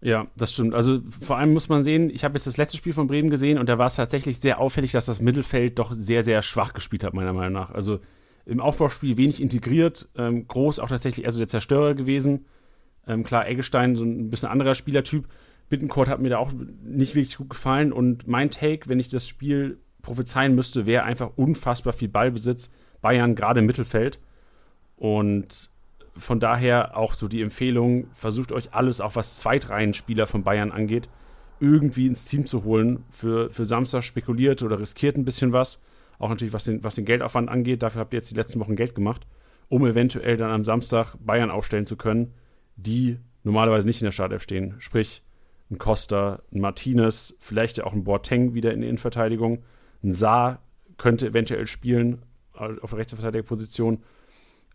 Ja, 0.00 0.26
das 0.36 0.52
stimmt. 0.52 0.74
Also 0.74 1.00
vor 1.20 1.36
allem 1.36 1.52
muss 1.52 1.68
man 1.68 1.82
sehen, 1.82 2.10
ich 2.10 2.24
habe 2.24 2.34
jetzt 2.34 2.46
das 2.46 2.56
letzte 2.56 2.76
Spiel 2.76 2.92
von 2.92 3.06
Bremen 3.06 3.30
gesehen 3.30 3.58
und 3.58 3.68
da 3.68 3.78
war 3.78 3.86
es 3.86 3.96
tatsächlich 3.96 4.40
sehr 4.40 4.58
auffällig, 4.58 4.92
dass 4.92 5.06
das 5.06 5.20
Mittelfeld 5.20 5.78
doch 5.78 5.92
sehr, 5.94 6.22
sehr 6.22 6.42
schwach 6.42 6.72
gespielt 6.72 7.04
hat, 7.04 7.14
meiner 7.14 7.32
Meinung 7.32 7.52
nach. 7.52 7.70
Also 7.70 8.00
im 8.46 8.60
Aufbauspiel 8.60 9.16
wenig 9.16 9.42
integriert, 9.42 10.08
ähm, 10.16 10.46
groß 10.46 10.78
auch 10.78 10.88
tatsächlich 10.88 11.24
eher 11.24 11.32
so 11.32 11.38
der 11.38 11.48
Zerstörer 11.48 11.94
gewesen. 11.94 12.46
Ähm, 13.06 13.24
klar, 13.24 13.46
Eggestein, 13.48 13.96
so 13.96 14.04
ein 14.04 14.30
bisschen 14.30 14.48
anderer 14.48 14.74
Spielertyp. 14.74 15.26
Bittencourt 15.68 16.08
hat 16.08 16.20
mir 16.20 16.30
da 16.30 16.38
auch 16.38 16.52
nicht 16.84 17.16
wirklich 17.16 17.36
gut 17.36 17.50
gefallen 17.50 17.92
und 17.92 18.28
mein 18.28 18.50
Take, 18.50 18.88
wenn 18.88 19.00
ich 19.00 19.08
das 19.08 19.26
Spiel 19.26 19.78
prophezeien 20.02 20.54
müsste, 20.54 20.86
wäre 20.86 21.02
einfach 21.02 21.32
unfassbar 21.34 21.92
viel 21.92 22.08
Ballbesitz. 22.08 22.70
Bayern 23.02 23.34
gerade 23.34 23.60
im 23.60 23.66
Mittelfeld. 23.66 24.20
Und 24.96 25.70
von 26.14 26.40
daher 26.40 26.96
auch 26.96 27.14
so 27.14 27.28
die 27.28 27.42
Empfehlung, 27.42 28.06
versucht 28.14 28.52
euch 28.52 28.72
alles, 28.72 29.00
auch 29.00 29.16
was 29.16 29.36
Zweitreihenspieler 29.36 30.26
von 30.26 30.44
Bayern 30.44 30.70
angeht, 30.72 31.08
irgendwie 31.58 32.06
ins 32.06 32.26
Team 32.26 32.46
zu 32.46 32.64
holen. 32.64 33.04
Für, 33.10 33.50
für 33.50 33.64
Samstag 33.64 34.04
spekuliert 34.04 34.62
oder 34.62 34.78
riskiert 34.78 35.16
ein 35.16 35.24
bisschen 35.24 35.52
was 35.52 35.82
auch 36.18 36.28
natürlich, 36.28 36.52
was 36.52 36.64
den, 36.64 36.82
was 36.82 36.94
den 36.94 37.04
Geldaufwand 37.04 37.48
angeht. 37.48 37.82
Dafür 37.82 38.00
habt 38.00 38.12
ihr 38.12 38.18
jetzt 38.18 38.30
die 38.30 38.36
letzten 38.36 38.60
Wochen 38.60 38.76
Geld 38.76 38.94
gemacht, 38.94 39.26
um 39.68 39.86
eventuell 39.86 40.36
dann 40.36 40.50
am 40.50 40.64
Samstag 40.64 41.16
Bayern 41.20 41.50
aufstellen 41.50 41.86
zu 41.86 41.96
können, 41.96 42.34
die 42.76 43.18
normalerweise 43.42 43.86
nicht 43.86 44.00
in 44.00 44.06
der 44.06 44.12
Startelf 44.12 44.42
stehen. 44.42 44.74
Sprich, 44.78 45.22
ein 45.70 45.78
Costa, 45.78 46.42
ein 46.52 46.60
Martinez, 46.60 47.34
vielleicht 47.38 47.82
auch 47.82 47.92
ein 47.92 48.04
Boateng 48.04 48.54
wieder 48.54 48.72
in 48.72 48.80
der 48.80 48.88
Innenverteidigung. 48.88 49.64
Ein 50.02 50.12
Saar 50.12 50.62
könnte 50.96 51.28
eventuell 51.28 51.66
spielen 51.66 52.22
auf 52.52 52.90
der 52.90 52.98
Rechtsverteidigerposition. 52.98 54.02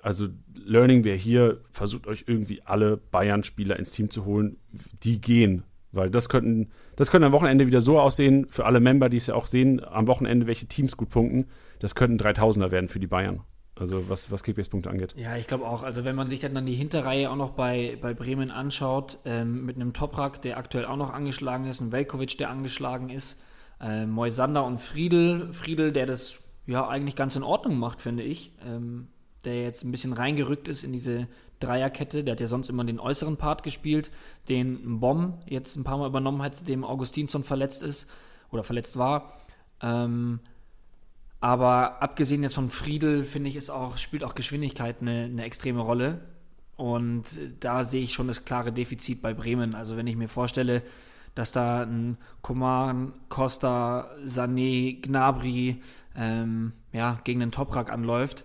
Also 0.01 0.27
Learning 0.53 1.03
wäre 1.03 1.17
hier, 1.17 1.61
versucht 1.71 2.07
euch 2.07 2.25
irgendwie 2.27 2.61
alle 2.63 2.97
Bayern-Spieler 2.97 3.77
ins 3.77 3.91
Team 3.91 4.09
zu 4.09 4.25
holen, 4.25 4.57
die 5.03 5.21
gehen. 5.21 5.63
Weil 5.91 6.09
das 6.09 6.29
könnten, 6.29 6.69
das 6.95 7.11
könnte 7.11 7.27
am 7.27 7.33
Wochenende 7.33 7.67
wieder 7.67 7.81
so 7.81 7.99
aussehen, 7.99 8.47
für 8.49 8.65
alle 8.65 8.79
Member, 8.79 9.09
die 9.09 9.17
es 9.17 9.27
ja 9.27 9.35
auch 9.35 9.47
sehen, 9.47 9.83
am 9.83 10.07
Wochenende, 10.07 10.47
welche 10.47 10.67
Teams 10.67 10.95
gut 10.95 11.09
punkten. 11.09 11.47
Das 11.79 11.95
könnten 11.95 12.17
3000er 12.17 12.71
werden 12.71 12.87
für 12.87 12.99
die 12.99 13.07
Bayern. 13.07 13.41
Also 13.75 14.09
was, 14.09 14.29
was 14.29 14.43
Kickbase-Punkte 14.43 14.89
angeht. 14.89 15.15
Ja, 15.17 15.35
ich 15.37 15.47
glaube 15.47 15.65
auch. 15.65 15.81
Also 15.81 16.05
wenn 16.05 16.15
man 16.15 16.29
sich 16.29 16.39
dann, 16.39 16.53
dann 16.53 16.65
die 16.65 16.75
Hinterreihe 16.75 17.31
auch 17.31 17.35
noch 17.35 17.51
bei, 17.51 17.97
bei 18.01 18.13
Bremen 18.13 18.51
anschaut, 18.51 19.19
ähm, 19.25 19.65
mit 19.65 19.75
einem 19.75 19.93
Toprak, 19.93 20.41
der 20.41 20.57
aktuell 20.57 20.85
auch 20.85 20.97
noch 20.97 21.11
angeschlagen 21.11 21.65
ist, 21.65 21.81
ein 21.81 21.91
Velkovic, 21.91 22.37
der 22.37 22.49
angeschlagen 22.49 23.09
ist, 23.09 23.41
äh, 23.81 24.05
Moisander 24.05 24.65
und 24.65 24.79
Friedel. 24.79 25.51
Friedel, 25.51 25.93
der 25.93 26.05
das 26.05 26.43
ja 26.67 26.87
eigentlich 26.87 27.15
ganz 27.15 27.35
in 27.35 27.43
Ordnung 27.43 27.79
macht, 27.79 28.01
finde 28.01 28.23
ich. 28.23 28.51
Ähm, 28.65 29.07
der 29.45 29.61
jetzt 29.63 29.83
ein 29.83 29.91
bisschen 29.91 30.13
reingerückt 30.13 30.67
ist 30.67 30.83
in 30.83 30.93
diese 30.93 31.27
Dreierkette. 31.59 32.23
Der 32.23 32.33
hat 32.33 32.41
ja 32.41 32.47
sonst 32.47 32.69
immer 32.69 32.83
den 32.83 32.99
äußeren 32.99 33.37
Part 33.37 33.63
gespielt, 33.63 34.11
den 34.49 34.99
Bomb 34.99 35.41
jetzt 35.45 35.75
ein 35.75 35.83
paar 35.83 35.97
Mal 35.97 36.07
übernommen 36.07 36.41
hat, 36.41 36.67
dem 36.67 36.83
Augustinsson 36.83 37.43
verletzt 37.43 37.83
ist 37.83 38.07
oder 38.51 38.63
verletzt 38.63 38.97
war. 38.97 39.33
Ähm, 39.81 40.39
aber 41.39 42.01
abgesehen 42.03 42.43
jetzt 42.43 42.55
von 42.55 42.69
Friedel, 42.69 43.23
finde 43.23 43.49
ich, 43.49 43.55
ist 43.55 43.71
auch, 43.71 43.97
spielt 43.97 44.23
auch 44.23 44.35
Geschwindigkeit 44.35 44.97
eine, 45.01 45.23
eine 45.23 45.43
extreme 45.43 45.81
Rolle. 45.81 46.21
Und 46.77 47.37
da 47.59 47.83
sehe 47.83 48.03
ich 48.03 48.13
schon 48.13 48.27
das 48.27 48.45
klare 48.45 48.71
Defizit 48.71 49.21
bei 49.21 49.33
Bremen. 49.33 49.75
Also 49.75 49.97
wenn 49.97 50.07
ich 50.07 50.15
mir 50.15 50.27
vorstelle, 50.27 50.83
dass 51.35 51.51
da 51.51 51.83
ein 51.83 52.17
Koman, 52.41 53.13
Costa, 53.29 54.09
Sané, 54.25 55.01
Gnabry 55.01 55.81
ähm, 56.15 56.73
ja, 56.91 57.19
gegen 57.23 57.39
den 57.39 57.51
Toprak 57.51 57.91
anläuft, 57.91 58.43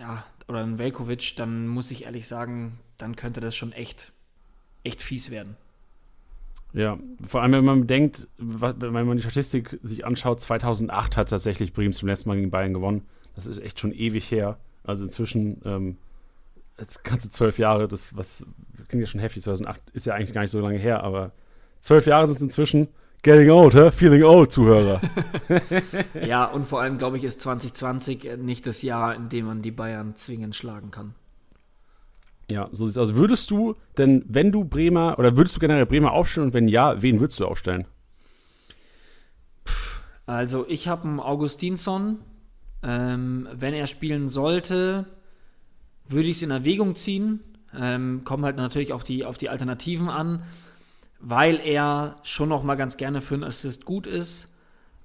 ja, 0.00 0.24
oder 0.48 0.62
ein 0.62 0.78
Velkovic, 0.78 1.34
dann 1.36 1.66
muss 1.68 1.90
ich 1.90 2.04
ehrlich 2.04 2.26
sagen, 2.26 2.78
dann 2.98 3.16
könnte 3.16 3.40
das 3.40 3.56
schon 3.56 3.72
echt, 3.72 4.12
echt 4.82 5.02
fies 5.02 5.30
werden. 5.30 5.56
Ja, 6.72 6.98
vor 7.26 7.42
allem 7.42 7.52
wenn 7.52 7.64
man 7.64 7.80
bedenkt, 7.82 8.26
wenn 8.36 8.92
man 8.92 9.16
die 9.16 9.22
Statistik 9.22 9.78
sich 9.82 10.04
anschaut, 10.04 10.40
2008 10.40 11.16
hat 11.16 11.30
tatsächlich 11.30 11.72
Bremen 11.72 11.92
zum 11.92 12.08
letzten 12.08 12.28
Mal 12.28 12.34
gegen 12.36 12.50
Bayern 12.50 12.74
gewonnen. 12.74 13.06
Das 13.36 13.46
ist 13.46 13.58
echt 13.58 13.78
schon 13.78 13.92
ewig 13.92 14.28
her. 14.30 14.58
Also 14.82 15.04
inzwischen, 15.04 15.62
ähm, 15.64 15.98
ganze 17.04 17.30
zwölf 17.30 17.58
Jahre, 17.58 17.86
das 17.86 18.16
was 18.16 18.44
klingt 18.88 19.02
ja 19.02 19.06
schon 19.06 19.20
heftig, 19.20 19.44
2008 19.44 19.82
ist 19.92 20.06
ja 20.06 20.14
eigentlich 20.14 20.34
gar 20.34 20.42
nicht 20.42 20.50
so 20.50 20.60
lange 20.60 20.78
her, 20.78 21.04
aber 21.04 21.30
zwölf 21.80 22.06
Jahre 22.06 22.26
sind 22.26 22.36
es 22.36 22.42
inzwischen. 22.42 22.88
Getting 23.24 23.50
old, 23.50 23.72
huh? 23.72 23.90
feeling 23.90 24.22
old, 24.22 24.52
Zuhörer. 24.52 25.00
ja, 26.26 26.44
und 26.44 26.68
vor 26.68 26.82
allem, 26.82 26.98
glaube 26.98 27.16
ich, 27.16 27.24
ist 27.24 27.40
2020 27.40 28.36
nicht 28.36 28.66
das 28.66 28.82
Jahr, 28.82 29.14
in 29.14 29.30
dem 29.30 29.46
man 29.46 29.62
die 29.62 29.70
Bayern 29.70 30.14
zwingend 30.14 30.54
schlagen 30.54 30.90
kann. 30.90 31.14
Ja, 32.50 32.68
so 32.72 32.84
sieht's 32.84 32.98
aus. 32.98 33.14
Würdest 33.14 33.50
du 33.50 33.76
denn, 33.96 34.26
wenn 34.28 34.52
du 34.52 34.64
Bremer, 34.64 35.18
oder 35.18 35.38
würdest 35.38 35.56
du 35.56 35.60
generell 35.60 35.86
Bremer 35.86 36.12
aufstellen 36.12 36.48
und 36.48 36.54
wenn 36.54 36.68
ja, 36.68 37.00
wen 37.00 37.18
würdest 37.18 37.40
du 37.40 37.46
aufstellen? 37.46 37.86
Also, 40.26 40.66
ich 40.68 40.86
habe 40.86 41.08
einen 41.08 41.18
Augustinsson. 41.18 42.18
Ähm, 42.82 43.48
wenn 43.54 43.72
er 43.72 43.86
spielen 43.86 44.28
sollte, 44.28 45.06
würde 46.06 46.28
ich 46.28 46.36
es 46.36 46.42
in 46.42 46.50
Erwägung 46.50 46.94
ziehen. 46.94 47.40
Ähm, 47.74 48.20
kommen 48.24 48.44
halt 48.44 48.56
natürlich 48.56 48.92
auf 48.92 49.02
die, 49.02 49.24
auf 49.24 49.38
die 49.38 49.48
Alternativen 49.48 50.10
an, 50.10 50.42
weil 51.26 51.58
er 51.58 52.16
schon 52.22 52.50
noch 52.50 52.62
mal 52.62 52.74
ganz 52.74 52.98
gerne 52.98 53.22
für 53.22 53.34
einen 53.34 53.44
Assist 53.44 53.86
gut 53.86 54.06
ist. 54.06 54.48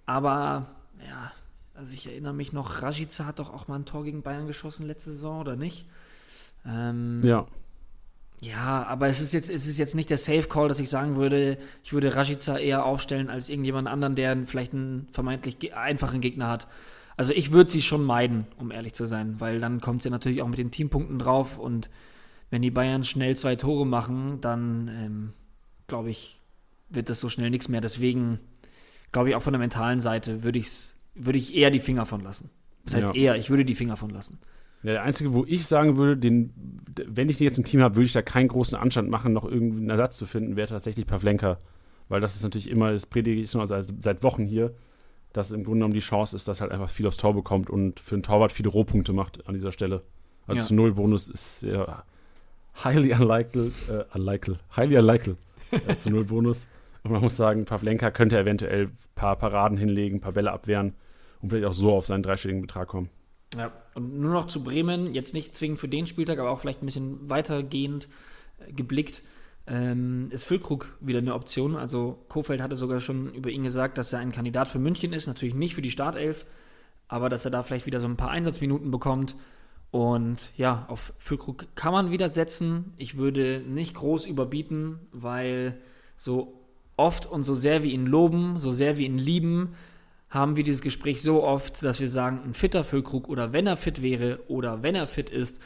Aber, 0.06 0.68
ja, 1.08 1.32
also 1.74 1.94
ich 1.94 2.08
erinnere 2.08 2.34
mich 2.34 2.52
noch, 2.52 2.82
Rajica 2.82 3.26
hat 3.26 3.40
doch 3.40 3.54
auch 3.54 3.70
mal 3.70 3.76
ein 3.76 3.86
Tor 3.86 4.04
gegen 4.04 4.22
Bayern 4.22 4.46
geschossen 4.46 4.86
letzte 4.86 5.12
Saison, 5.12 5.40
oder 5.40 5.56
nicht? 5.56 5.86
Ähm, 6.66 7.22
ja. 7.24 7.46
Ja, 8.42 8.86
aber 8.86 9.08
es 9.08 9.22
ist 9.22 9.34
jetzt, 9.34 9.50
es 9.50 9.66
ist 9.66 9.78
jetzt 9.78 9.96
nicht 9.96 10.10
der 10.10 10.18
Safe 10.18 10.44
Call, 10.44 10.68
dass 10.68 10.80
ich 10.80 10.90
sagen 10.90 11.16
würde, 11.16 11.58
ich 11.84 11.94
würde 11.94 12.16
Rashica 12.16 12.58
eher 12.58 12.86
aufstellen 12.86 13.30
als 13.30 13.50
irgendjemand 13.50 13.88
anderen, 13.88 14.16
der 14.16 14.46
vielleicht 14.46 14.74
einen 14.74 15.08
vermeintlich 15.12 15.74
einfachen 15.74 16.22
Gegner 16.22 16.48
hat. 16.48 16.68
Also 17.18 17.34
ich 17.34 17.52
würde 17.52 17.70
sie 17.70 17.82
schon 17.82 18.04
meiden, 18.04 18.46
um 18.58 18.72
ehrlich 18.72 18.94
zu 18.94 19.06
sein, 19.06 19.36
weil 19.40 19.60
dann 19.60 19.82
kommt 19.82 20.04
sie 20.04 20.10
natürlich 20.10 20.42
auch 20.42 20.48
mit 20.48 20.58
den 20.58 20.72
Teampunkten 20.72 21.20
drauf 21.20 21.58
und 21.58 21.90
wenn 22.50 22.62
die 22.62 22.72
Bayern 22.72 23.04
schnell 23.04 23.36
zwei 23.36 23.56
Tore 23.58 23.86
machen, 23.86 24.40
dann 24.40 24.88
ähm, 24.88 25.34
glaube 25.90 26.10
ich, 26.10 26.40
wird 26.90 27.10
das 27.10 27.20
so 27.20 27.30
schnell 27.30 27.50
nichts 27.50 27.68
mehr. 27.68 27.82
Deswegen 27.82 28.40
glaube 29.12 29.30
ich 29.30 29.36
auch 29.36 29.42
von 29.42 29.54
der 29.54 29.60
mentalen 29.60 30.02
Seite 30.02 30.44
würde 30.44 30.60
ich 30.60 30.70
würde 31.16 31.38
ich 31.38 31.56
eher 31.56 31.72
die 31.72 31.80
Finger 31.80 32.06
von 32.06 32.22
lassen. 32.22 32.50
Das 32.86 32.96
heißt 32.96 33.08
ja. 33.08 33.14
eher, 33.14 33.36
ich 33.36 33.50
würde 33.50 33.66
die 33.66 33.76
Finger 33.76 33.98
von 33.98 34.10
lassen. 34.10 34.40
Ja, 34.84 34.94
der 34.94 35.04
einzige, 35.04 35.34
wo 35.34 35.44
ich 35.46 35.68
sagen 35.68 35.98
würde, 35.98 36.18
den, 36.18 36.54
wenn 37.06 37.28
ich 37.28 37.40
jetzt 37.40 37.58
ein 37.58 37.66
Team 37.66 37.82
habe, 37.82 37.96
würde 37.96 38.06
ich 38.06 38.14
da 38.14 38.22
keinen 38.22 38.48
großen 38.48 38.78
Anstand 38.78 39.10
machen, 39.10 39.34
noch 39.34 39.44
irgendeinen 39.44 39.90
Ersatz 39.90 40.18
zu 40.18 40.26
finden, 40.26 40.56
wäre 40.56 40.70
tatsächlich 40.70 41.06
Pavlenka. 41.06 41.58
Weil 42.08 42.22
das 42.22 42.36
ist 42.36 42.44
natürlich 42.44 42.70
immer, 42.70 42.92
das 42.92 43.06
predige 43.06 43.42
ich 43.42 43.52
schon 43.52 43.62
also 43.62 43.94
seit 44.00 44.24
Wochen 44.24 44.46
hier, 44.46 44.74
dass 45.34 45.52
im 45.52 45.64
Grunde 45.64 45.80
genommen 45.80 45.94
die 45.94 46.00
Chance 46.00 46.36
ist, 46.36 46.48
dass 46.48 46.62
halt 46.62 46.72
einfach 46.72 46.90
viel 46.90 47.06
aufs 47.06 47.18
Tor 47.18 47.34
bekommt 47.34 47.70
und 47.70 48.00
für 48.00 48.16
einen 48.16 48.24
Torwart 48.24 48.52
viele 48.52 48.70
Rohpunkte 48.70 49.14
macht 49.14 49.46
an 49.48 49.54
dieser 49.54 49.72
Stelle. 49.72 50.02
Also 50.48 50.62
ja. 50.62 50.66
zu 50.66 50.74
Null 50.74 50.94
Bonus 50.94 51.28
ist 51.28 51.62
ja 51.62 52.04
highly 52.84 53.14
unlikely, 53.14 53.72
äh, 53.90 54.06
unlikely, 54.18 54.56
highly 54.76 54.98
unlikely 54.98 55.36
äh, 55.72 55.98
zu 55.98 56.10
Null 56.10 56.26
Bonus. 56.26 56.68
Und 57.04 57.12
man 57.12 57.22
muss 57.22 57.38
sagen, 57.38 57.66
Pavlenka 57.66 58.12
könnte 58.12 58.38
eventuell 58.38 58.88
ein 58.88 58.98
paar 59.16 59.38
Paraden 59.38 59.78
hinlegen, 59.78 60.18
ein 60.18 60.22
paar 60.22 60.34
Bälle 60.34 60.52
abwehren 60.52 60.94
und 61.42 61.50
vielleicht 61.50 61.66
auch 61.66 61.74
so 61.74 61.94
auf 61.94 62.06
seinen 62.06 62.24
dreistelligen 62.24 62.62
Betrag 62.62 62.88
kommen. 62.88 63.10
Ja, 63.56 63.72
und 63.96 64.20
nur 64.20 64.34
noch 64.34 64.48
zu 64.48 64.64
Bremen, 64.64 65.14
jetzt 65.14 65.34
nicht 65.34 65.56
zwingend 65.56 65.80
für 65.80 65.88
den 65.88 66.06
Spieltag, 66.06 66.40
aber 66.40 66.52
auch 66.52 66.60
vielleicht 66.60 66.84
ein 66.84 66.86
bisschen 66.86 67.30
weitergehend 67.30 68.10
äh, 68.60 68.72
geblickt, 68.74 69.24
ähm, 69.66 70.28
ist 70.32 70.46
Füllkrug 70.46 70.98
wieder 71.00 71.20
eine 71.20 71.34
Option. 71.34 71.76
Also 71.76 72.24
Kofeld 72.28 72.62
hatte 72.62 72.76
sogar 72.76 73.00
schon 73.00 73.34
über 73.34 73.50
ihn 73.50 73.64
gesagt, 73.64 73.98
dass 73.98 74.14
er 74.14 74.20
ein 74.20 74.32
Kandidat 74.32 74.68
für 74.68 74.80
München 74.80 75.14
ist, 75.14 75.28
natürlich 75.28 75.56
nicht 75.56 75.76
für 75.76 75.82
die 75.82 75.92
Startelf, 75.92 76.46
aber 77.08 77.30
dass 77.30 77.46
er 77.46 77.52
da 77.52 77.64
vielleicht 77.64 77.86
wieder 77.86 78.00
so 78.00 78.08
ein 78.08 78.18
paar 78.18 78.32
Einsatzminuten 78.32 78.92
bekommt. 78.92 79.36
Und 79.92 80.52
ja, 80.56 80.86
auf 80.88 81.14
Füllkrug 81.18 81.68
kann 81.76 81.94
man 81.94 82.12
wieder 82.12 82.30
setzen. 82.30 82.94
Ich 82.98 83.18
würde 83.18 83.64
nicht 83.68 83.96
groß 83.96 84.26
überbieten, 84.28 85.00
weil 85.12 85.80
so 86.16 86.60
oft 86.96 87.26
und 87.26 87.44
so 87.44 87.56
sehr 87.56 87.82
wir 87.82 87.92
ihn 87.92 88.06
loben, 88.06 88.60
so 88.60 88.72
sehr 88.72 88.98
wir 88.98 89.06
ihn 89.06 89.18
lieben, 89.18 89.76
haben 90.30 90.56
wir 90.56 90.64
dieses 90.64 90.82
Gespräch 90.82 91.22
so 91.22 91.44
oft, 91.44 91.82
dass 91.82 92.00
wir 92.00 92.10
sagen, 92.10 92.42
ein 92.46 92.54
fitter 92.54 92.84
Füllkrug 92.84 93.28
oder 93.30 93.52
wenn 93.52 93.66
er 93.66 93.78
fit 93.78 94.02
wäre 94.02 94.40
oder 94.48 94.84
wenn 94.84 94.96
er 94.96 95.08
fit 95.08 95.30
ist, 95.30 95.60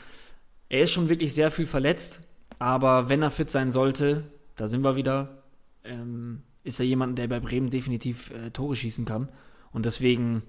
er 0.70 0.82
ist 0.82 0.92
schon 0.92 1.10
wirklich 1.10 1.34
sehr 1.34 1.51
viel 1.51 1.65
verletzt, 1.65 2.22
aber 2.60 3.10
wenn 3.10 3.22
er 3.22 3.32
fit 3.32 3.50
sein 3.50 3.72
sollte, 3.72 4.24
da 4.56 4.68
sind 4.68 4.84
wir 4.84 4.96
wieder, 4.96 5.44
ähm, 5.84 6.44
ist 6.63 6.80
er 6.80 6.86
jemand, 6.86 7.18
der 7.18 7.27
bei 7.27 7.39
Bremen 7.39 7.70
definitiv 7.70 8.32
äh, 8.32 8.51
Tore 8.51 8.75
schießen 8.75 9.03
kann. 9.03 9.27
Und 9.72 9.86
deswegen 9.86 10.44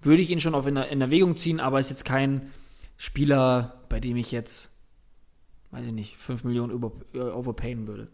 würde 0.00 0.22
ich 0.22 0.30
ihn 0.30 0.40
schon 0.40 0.54
auf 0.54 0.66
in, 0.66 0.76
in 0.76 1.00
Erwägung 1.00 1.36
ziehen, 1.36 1.60
aber 1.60 1.80
ist 1.80 1.90
jetzt 1.90 2.04
kein 2.04 2.50
Spieler, 2.96 3.80
bei 3.88 4.00
dem 4.00 4.16
ich 4.16 4.32
jetzt, 4.32 4.70
weiß 5.70 5.86
ich 5.86 5.92
nicht, 5.92 6.16
5 6.16 6.44
Millionen 6.44 6.72
über, 6.72 6.92
äh, 7.14 7.20
overpayen 7.20 7.86
würde. 7.86 8.06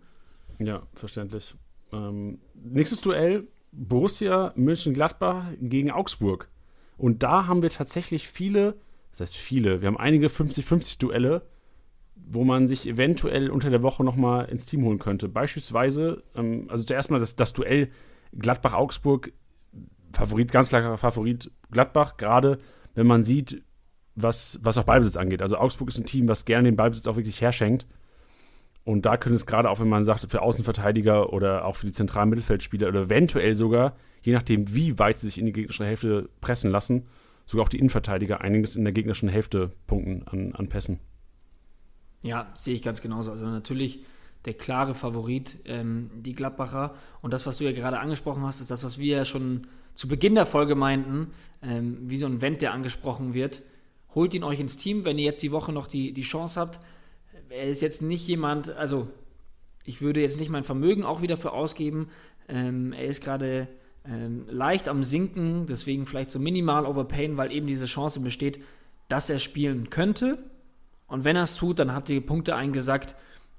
Ja, 0.59 0.83
verständlich. 0.95 1.55
Ähm, 1.93 2.39
nächstes 2.55 3.01
Duell 3.01 3.49
Borussia 3.73 4.53
Mönchengladbach 4.57 5.47
gegen 5.61 5.91
Augsburg. 5.91 6.49
Und 6.97 7.23
da 7.23 7.47
haben 7.47 7.63
wir 7.63 7.71
tatsächlich 7.71 8.29
viele, 8.29 8.77
das 9.11 9.21
heißt 9.21 9.37
viele, 9.37 9.81
wir 9.81 9.89
haben 9.89 9.97
einige 9.97 10.29
50-50 10.29 11.01
Duelle, 11.01 11.43
wo 12.15 12.45
man 12.45 12.69
sich 12.69 12.87
eventuell 12.87 13.51
unter 13.51 13.71
der 13.71 13.83
Woche 13.83 14.05
nochmal 14.05 14.49
ins 14.49 14.67
Team 14.67 14.85
holen 14.85 14.99
könnte. 14.99 15.29
Beispielsweise, 15.29 16.23
ähm, 16.35 16.67
also 16.69 16.85
zuerst 16.85 17.11
mal 17.11 17.21
das, 17.21 17.37
das 17.37 17.53
Duell 17.53 17.91
Gladbach-Augsburg, 18.33 19.33
Favorit, 20.15 20.53
ganz 20.53 20.69
klarer 20.69 20.97
Favorit 20.97 21.51
Gladbach, 21.71 22.17
gerade 22.17 22.59
wenn 22.95 23.07
man 23.07 23.25
sieht, 23.25 23.63
was, 24.15 24.61
was 24.63 24.79
auch 24.79 24.85
Ballbesitz 24.85 25.17
angeht. 25.17 25.43
Also 25.43 25.59
Augsburg 25.59 25.89
ist 25.89 25.99
ein 25.99 26.07
Team, 26.07 26.29
was 26.29 26.45
gerne 26.45 26.69
den 26.69 26.77
Ballbesitz 26.77 27.07
auch 27.09 27.17
wirklich 27.17 27.41
herschenkt. 27.41 27.87
Und 28.85 29.07
da 29.07 29.17
könnte 29.17 29.37
es 29.37 29.47
gerade 29.47 29.71
auch, 29.71 29.81
wenn 29.81 29.89
man 29.89 30.05
sagt, 30.05 30.31
für 30.31 30.43
Außenverteidiger 30.43 31.33
oder 31.33 31.65
auch 31.65 31.77
für 31.77 31.87
die 31.87 31.93
zentralen 31.93 32.29
Mittelfeldspieler 32.29 32.89
oder 32.89 33.03
eventuell 33.03 33.55
sogar, 33.55 33.97
je 34.23 34.33
nachdem, 34.33 34.75
wie 34.75 34.99
weit 34.99 35.19
sie 35.19 35.27
sich 35.27 35.39
in 35.39 35.47
die 35.47 35.53
gegnerische 35.53 35.87
Hälfte 35.87 36.29
pressen 36.41 36.71
lassen, 36.71 37.07
sogar 37.47 37.65
auch 37.65 37.69
die 37.71 37.79
Innenverteidiger 37.79 38.41
einiges 38.43 38.77
in 38.77 38.85
der 38.85 38.93
gegnerischen 38.93 39.29
Hälfte 39.29 39.73
punkten 39.87 40.27
an, 40.29 40.55
an 40.55 40.69
Pässen. 40.69 41.01
Ja, 42.23 42.51
sehe 42.55 42.75
ich 42.75 42.83
ganz 42.83 43.01
genauso. 43.01 43.31
Also 43.33 43.47
natürlich 43.47 44.05
der 44.45 44.55
klare 44.55 44.95
Favorit, 44.95 45.59
ähm, 45.65 46.11
die 46.17 46.35
Gladbacher. 46.35 46.95
Und 47.23 47.33
das, 47.33 47.47
was 47.47 47.59
du 47.59 47.65
ja 47.65 47.73
gerade 47.73 47.99
angesprochen 47.99 48.43
hast, 48.43 48.61
ist 48.61 48.71
das, 48.71 48.85
was 48.85 48.99
wir 48.99 49.17
ja 49.17 49.25
schon 49.25 49.67
zu 49.95 50.09
Beginn 50.09 50.35
der 50.35 50.47
Folge 50.47 50.75
meinten, 50.75 51.31
ähm, 51.63 51.99
wie 52.03 52.19
so 52.19 52.27
ein 52.27 52.41
Vent, 52.41 52.63
der 52.63 52.73
angesprochen 52.73 53.35
wird. 53.35 53.63
Holt 54.15 54.35
ihn 54.35 54.45
euch 54.45 54.61
ins 54.61 54.77
Team, 54.77 55.05
wenn 55.05 55.19
ihr 55.19 55.25
jetzt 55.25 55.43
die 55.43 55.53
Woche 55.53 55.73
noch 55.73 55.87
die, 55.87 56.13
die 56.13 56.23
Chance 56.23 56.61
habt 56.61 56.81
er 57.55 57.69
ist 57.69 57.81
jetzt 57.81 58.03
nicht 58.03 58.27
jemand, 58.27 58.71
also 58.71 59.09
ich 59.85 60.01
würde 60.01 60.21
jetzt 60.21 60.41
nicht 60.41 60.51
mein 60.51 60.65
Vermögen 60.65 61.05
auch 61.05 61.23
wieder 61.23 61.37
für 61.37 61.53
ausgeben. 61.53 62.09
Ähm, 62.49 62.93
er 62.93 63.05
ist 63.05 63.23
gerade 63.23 63.69
ähm, 64.05 64.45
leicht 64.49 64.89
am 64.89 65.05
Sinken, 65.05 65.67
deswegen 65.67 66.07
vielleicht 66.07 66.31
so 66.31 66.39
minimal 66.39 66.87
overpayen, 66.87 67.37
weil 67.37 67.53
eben 67.53 67.67
diese 67.67 67.87
Chance 67.87 68.21
besteht, 68.21 68.61
dass 69.09 69.31
er 69.31 69.39
spielen 69.39 69.91
könnte. 69.91 70.39
Und 71.07 71.25
wenn 71.25 71.37
er 71.37 71.43
es 71.43 71.57
tut, 71.57 71.79
dann 71.79 71.93
habt 71.93 72.09
ihr 72.09 72.25
Punkte 72.25 72.57
eingesackt. 72.57 73.15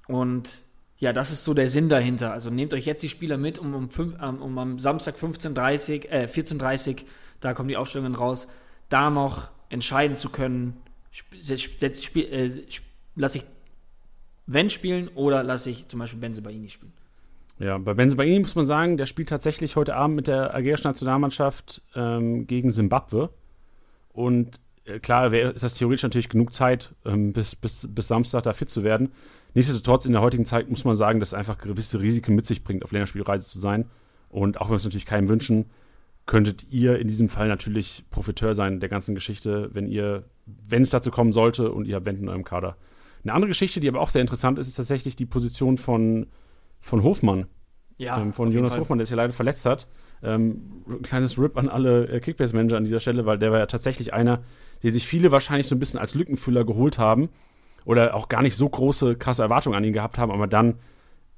Und 0.08 0.62
ja, 0.98 1.12
das 1.12 1.30
ist 1.30 1.44
so 1.44 1.54
der 1.54 1.68
Sinn 1.68 1.88
dahinter. 1.88 2.32
Also 2.32 2.50
nehmt 2.50 2.72
euch 2.72 2.86
jetzt 2.86 3.02
die 3.02 3.08
Spieler 3.08 3.36
mit, 3.36 3.58
um, 3.58 3.74
um, 3.74 3.88
um, 3.88 4.42
um 4.42 4.58
am 4.58 4.78
Samstag 4.78 5.16
15.30, 5.16 6.08
äh, 6.08 6.26
14.30 6.26 7.04
da 7.40 7.54
kommen 7.54 7.68
die 7.68 7.76
Aufstellungen 7.76 8.14
raus, 8.14 8.48
da 8.88 9.10
noch 9.10 9.50
entscheiden 9.68 10.16
zu 10.16 10.30
können, 10.30 10.76
äh, 11.34 12.50
lasse 13.14 13.38
ich 13.38 13.44
wenn 14.46 14.70
spielen 14.70 15.08
oder 15.08 15.42
lasse 15.42 15.70
ich 15.70 15.88
zum 15.88 15.98
Beispiel 15.98 16.20
Benze 16.20 16.40
Baini 16.40 16.68
spielen. 16.68 16.92
Ja, 17.58 17.78
bei 17.78 17.94
Benze 17.94 18.16
Baini 18.16 18.38
muss 18.38 18.54
man 18.54 18.66
sagen, 18.66 18.96
der 18.96 19.06
spielt 19.06 19.28
tatsächlich 19.28 19.76
heute 19.76 19.96
Abend 19.96 20.16
mit 20.16 20.28
der 20.28 20.54
algerischen 20.54 20.88
Nationalmannschaft 20.88 21.82
ähm, 21.94 22.46
gegen 22.46 22.70
Simbabwe. 22.70 23.30
Und 24.12 24.60
äh, 24.84 25.00
klar 25.00 25.32
ist 25.32 25.64
das 25.64 25.74
theoretisch 25.74 26.04
natürlich 26.04 26.28
genug 26.28 26.54
Zeit, 26.54 26.94
ähm, 27.04 27.32
bis, 27.32 27.56
bis, 27.56 27.88
bis 27.90 28.08
Samstag 28.08 28.44
da 28.44 28.52
fit 28.52 28.70
zu 28.70 28.84
werden. 28.84 29.10
Nichtsdestotrotz, 29.56 30.04
in 30.04 30.12
der 30.12 30.20
heutigen 30.20 30.44
Zeit 30.44 30.68
muss 30.68 30.84
man 30.84 30.94
sagen, 30.96 31.18
dass 31.18 31.30
es 31.30 31.34
einfach 31.34 31.56
gewisse 31.56 32.02
Risiken 32.02 32.34
mit 32.34 32.44
sich 32.44 32.62
bringt, 32.62 32.84
auf 32.84 32.92
Länderspielreise 32.92 33.48
zu 33.48 33.58
sein. 33.58 33.86
Und 34.28 34.60
auch 34.60 34.66
wenn 34.66 34.72
wir 34.72 34.76
es 34.76 34.84
natürlich 34.84 35.06
keinem 35.06 35.30
wünschen, 35.30 35.70
könntet 36.26 36.66
ihr 36.70 36.98
in 36.98 37.08
diesem 37.08 37.30
Fall 37.30 37.48
natürlich 37.48 38.04
Profiteur 38.10 38.54
sein 38.54 38.80
der 38.80 38.90
ganzen 38.90 39.14
Geschichte, 39.14 39.70
wenn 39.72 39.86
ihr, 39.86 40.24
wenn 40.44 40.82
es 40.82 40.90
dazu 40.90 41.10
kommen 41.10 41.32
sollte 41.32 41.72
und 41.72 41.86
ihr 41.86 41.96
habt 41.96 42.04
Wend 42.04 42.20
in 42.20 42.28
eurem 42.28 42.44
Kader. 42.44 42.76
Eine 43.24 43.32
andere 43.32 43.48
Geschichte, 43.48 43.80
die 43.80 43.88
aber 43.88 44.02
auch 44.02 44.10
sehr 44.10 44.20
interessant 44.20 44.58
ist, 44.58 44.68
ist 44.68 44.74
tatsächlich 44.74 45.16
die 45.16 45.24
Position 45.24 45.78
von, 45.78 46.26
von 46.82 47.02
Hofmann. 47.02 47.46
Ja. 47.96 48.20
Ähm, 48.20 48.34
von 48.34 48.52
Jonas 48.52 48.76
Hofmann, 48.76 48.98
der 48.98 49.06
sich 49.06 49.12
ja 49.12 49.22
leider 49.22 49.32
verletzt 49.32 49.64
hat. 49.64 49.88
Ähm, 50.22 50.82
ein 50.86 51.00
kleines 51.00 51.38
Rip 51.38 51.56
an 51.56 51.70
alle 51.70 52.08
äh, 52.08 52.20
Kickbase-Manager 52.20 52.76
an 52.76 52.84
dieser 52.84 53.00
Stelle, 53.00 53.24
weil 53.24 53.38
der 53.38 53.52
war 53.52 53.58
ja 53.60 53.66
tatsächlich 53.66 54.12
einer, 54.12 54.42
den 54.82 54.92
sich 54.92 55.06
viele 55.06 55.32
wahrscheinlich 55.32 55.66
so 55.66 55.74
ein 55.74 55.78
bisschen 55.78 55.98
als 55.98 56.14
Lückenfüller 56.14 56.66
geholt 56.66 56.98
haben 56.98 57.30
oder 57.86 58.14
auch 58.14 58.28
gar 58.28 58.42
nicht 58.42 58.56
so 58.56 58.68
große, 58.68 59.16
krasse 59.16 59.42
Erwartungen 59.42 59.76
an 59.76 59.84
ihn 59.84 59.92
gehabt 59.94 60.18
haben, 60.18 60.32
aber 60.32 60.46
dann 60.46 60.74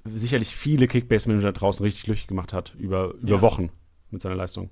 sicherlich 0.04 0.56
viele 0.56 0.88
Kickbase-Manager 0.88 1.52
draußen 1.52 1.84
richtig 1.84 2.06
Lüchtig 2.06 2.26
gemacht 2.26 2.52
hat 2.52 2.74
über, 2.78 3.14
über 3.20 3.36
ja. 3.36 3.42
Wochen 3.42 3.70
mit 4.10 4.22
seiner 4.22 4.34
Leistung. 4.34 4.70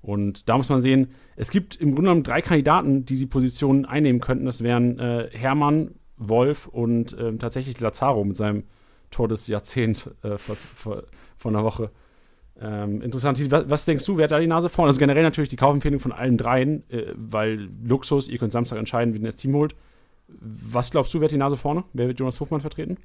Und 0.00 0.48
da 0.48 0.56
muss 0.56 0.70
man 0.70 0.80
sehen, 0.80 1.08
es 1.36 1.50
gibt 1.50 1.76
im 1.76 1.90
Grunde 1.90 2.08
genommen 2.08 2.22
drei 2.22 2.40
Kandidaten, 2.40 3.04
die 3.04 3.18
die 3.18 3.26
Position 3.26 3.84
einnehmen 3.84 4.22
könnten. 4.22 4.46
Das 4.46 4.62
wären 4.62 4.98
äh, 4.98 5.28
Hermann, 5.30 5.94
Wolf 6.16 6.66
und 6.66 7.12
äh, 7.18 7.36
tatsächlich 7.36 7.78
Lazaro 7.80 8.24
mit 8.24 8.38
seinem 8.38 8.64
Tor 9.10 9.28
des 9.28 9.46
Jahrzehnts 9.46 10.08
äh, 10.22 10.38
vor, 10.38 10.56
vor, 10.56 11.02
vor, 11.36 11.50
einer 11.50 11.64
Woche. 11.64 11.90
Ähm, 12.58 13.02
interessant. 13.02 13.50
Was, 13.50 13.68
was, 13.68 13.84
denkst 13.84 14.06
du, 14.06 14.16
wer 14.16 14.24
hat 14.24 14.30
da 14.30 14.38
die 14.38 14.46
Nase 14.46 14.70
vorne? 14.70 14.88
Also 14.88 14.98
generell 14.98 15.22
natürlich 15.22 15.50
die 15.50 15.56
Kaufempfehlung 15.56 16.00
von 16.00 16.12
allen 16.12 16.38
dreien, 16.38 16.88
äh, 16.88 17.12
weil 17.14 17.68
Luxus, 17.82 18.30
ihr 18.30 18.38
könnt 18.38 18.52
Samstag 18.52 18.78
entscheiden, 18.78 19.12
wie 19.12 19.18
ihr 19.18 19.24
das 19.24 19.36
Team 19.36 19.54
holt. 19.54 19.74
Was 20.40 20.90
glaubst 20.90 21.12
du, 21.12 21.20
wer 21.20 21.26
hat 21.26 21.32
die 21.32 21.36
Nase 21.36 21.56
vorne? 21.56 21.84
Wer 21.92 22.08
wird 22.08 22.18
Jonas 22.18 22.40
Hofmann 22.40 22.60
vertreten? 22.60 22.98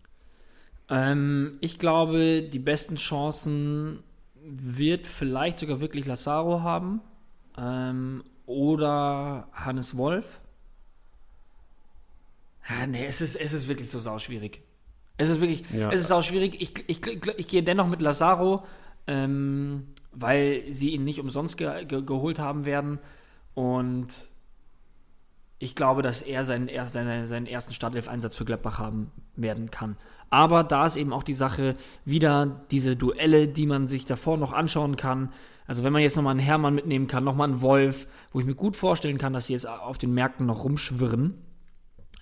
Ähm, 0.89 1.57
ich 1.61 1.79
glaube, 1.79 2.43
die 2.43 2.59
besten 2.59 2.95
Chancen 2.95 4.03
wird 4.41 5.07
vielleicht 5.07 5.59
sogar 5.59 5.81
wirklich 5.81 6.05
Lazaro 6.05 6.61
haben 6.61 7.01
ähm, 7.57 8.23
oder 8.45 9.47
Hannes 9.53 9.97
Wolf. 9.97 10.39
Ja, 12.69 12.87
nee, 12.87 13.05
es 13.05 13.21
ist, 13.21 13.35
es 13.35 13.53
ist 13.53 13.67
wirklich 13.67 13.89
so 13.89 13.99
sauschwierig. 13.99 14.61
Es 15.17 15.29
ist 15.29 15.39
wirklich, 15.39 15.63
ja. 15.71 15.91
es 15.91 16.01
ist 16.01 16.11
auch 16.11 16.23
schwierig. 16.23 16.61
Ich, 16.61 16.73
ich, 16.87 17.05
ich, 17.07 17.25
ich, 17.37 17.47
gehe 17.47 17.63
dennoch 17.63 17.87
mit 17.87 18.01
Lazaro, 18.01 18.65
ähm, 19.07 19.87
weil 20.11 20.63
sie 20.71 20.89
ihn 20.89 21.03
nicht 21.03 21.19
umsonst 21.19 21.57
ge, 21.57 21.85
ge, 21.85 22.01
geholt 22.03 22.39
haben 22.39 22.65
werden. 22.65 22.99
Und 23.53 24.27
ich 25.65 25.73
glaube, 25.73 26.03
dass 26.03 26.21
er 26.21 26.45
seinen, 26.45 26.69
seinen, 26.87 27.27
seinen 27.27 27.47
ersten 27.47 27.73
Startelf-Einsatz 27.73 28.35
für 28.35 28.45
Gladbach 28.45 28.77
haben 28.77 29.11
werden 29.35 29.71
kann. 29.71 29.97
Aber 30.29 30.63
da 30.63 30.85
ist 30.85 30.95
eben 30.95 31.11
auch 31.11 31.23
die 31.23 31.33
Sache 31.33 31.75
wieder 32.05 32.61
diese 32.69 32.95
Duelle, 32.95 33.47
die 33.47 33.65
man 33.65 33.87
sich 33.87 34.05
davor 34.05 34.37
noch 34.37 34.53
anschauen 34.53 34.95
kann. 34.95 35.33
Also 35.65 35.83
wenn 35.83 35.91
man 35.91 36.03
jetzt 36.03 36.15
nochmal 36.15 36.31
einen 36.31 36.39
Hermann 36.39 36.75
mitnehmen 36.75 37.07
kann, 37.07 37.23
nochmal 37.23 37.49
einen 37.49 37.61
Wolf, 37.61 38.05
wo 38.31 38.39
ich 38.39 38.45
mir 38.45 38.53
gut 38.53 38.75
vorstellen 38.75 39.17
kann, 39.17 39.33
dass 39.33 39.47
sie 39.47 39.53
jetzt 39.53 39.67
auf 39.67 39.97
den 39.97 40.13
Märkten 40.13 40.45
noch 40.45 40.63
rumschwirren, 40.63 41.33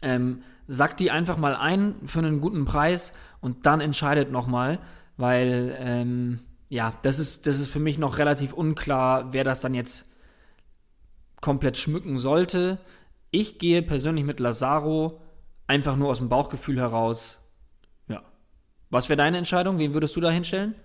ähm, 0.01 0.41
sagt 0.67 1.01
die 1.01 1.11
einfach 1.11 1.37
mal 1.37 1.55
ein 1.55 1.95
für 2.05 2.19
einen 2.19 2.39
guten 2.39 2.63
Preis 2.63 3.11
und 3.41 3.65
dann 3.65 3.81
entscheidet 3.81 4.31
nochmal, 4.31 4.79
weil 5.17 5.75
ähm, 5.79 6.39
ja, 6.69 6.93
das 7.01 7.19
ist, 7.19 7.45
das 7.45 7.59
ist 7.59 7.67
für 7.67 7.81
mich 7.81 7.97
noch 7.97 8.17
relativ 8.19 8.53
unklar, 8.53 9.33
wer 9.33 9.43
das 9.43 9.59
dann 9.59 9.73
jetzt 9.73 10.09
komplett 11.41 11.77
schmücken 11.77 12.19
sollte. 12.19 12.79
Ich 13.35 13.57
gehe 13.57 13.81
persönlich 13.81 14.23
mit 14.25 14.39
Lazaro 14.39 15.19
einfach 15.65 15.95
nur 15.95 16.09
aus 16.09 16.19
dem 16.19 16.29
Bauchgefühl 16.29 16.79
heraus. 16.79 17.51
Ja. 18.07 18.21
Was 18.91 19.09
wäre 19.09 19.17
deine 19.17 19.39
Entscheidung? 19.39 19.79
Wen 19.79 19.95
würdest 19.95 20.15
du 20.15 20.21
da 20.21 20.29
hinstellen? 20.29 20.75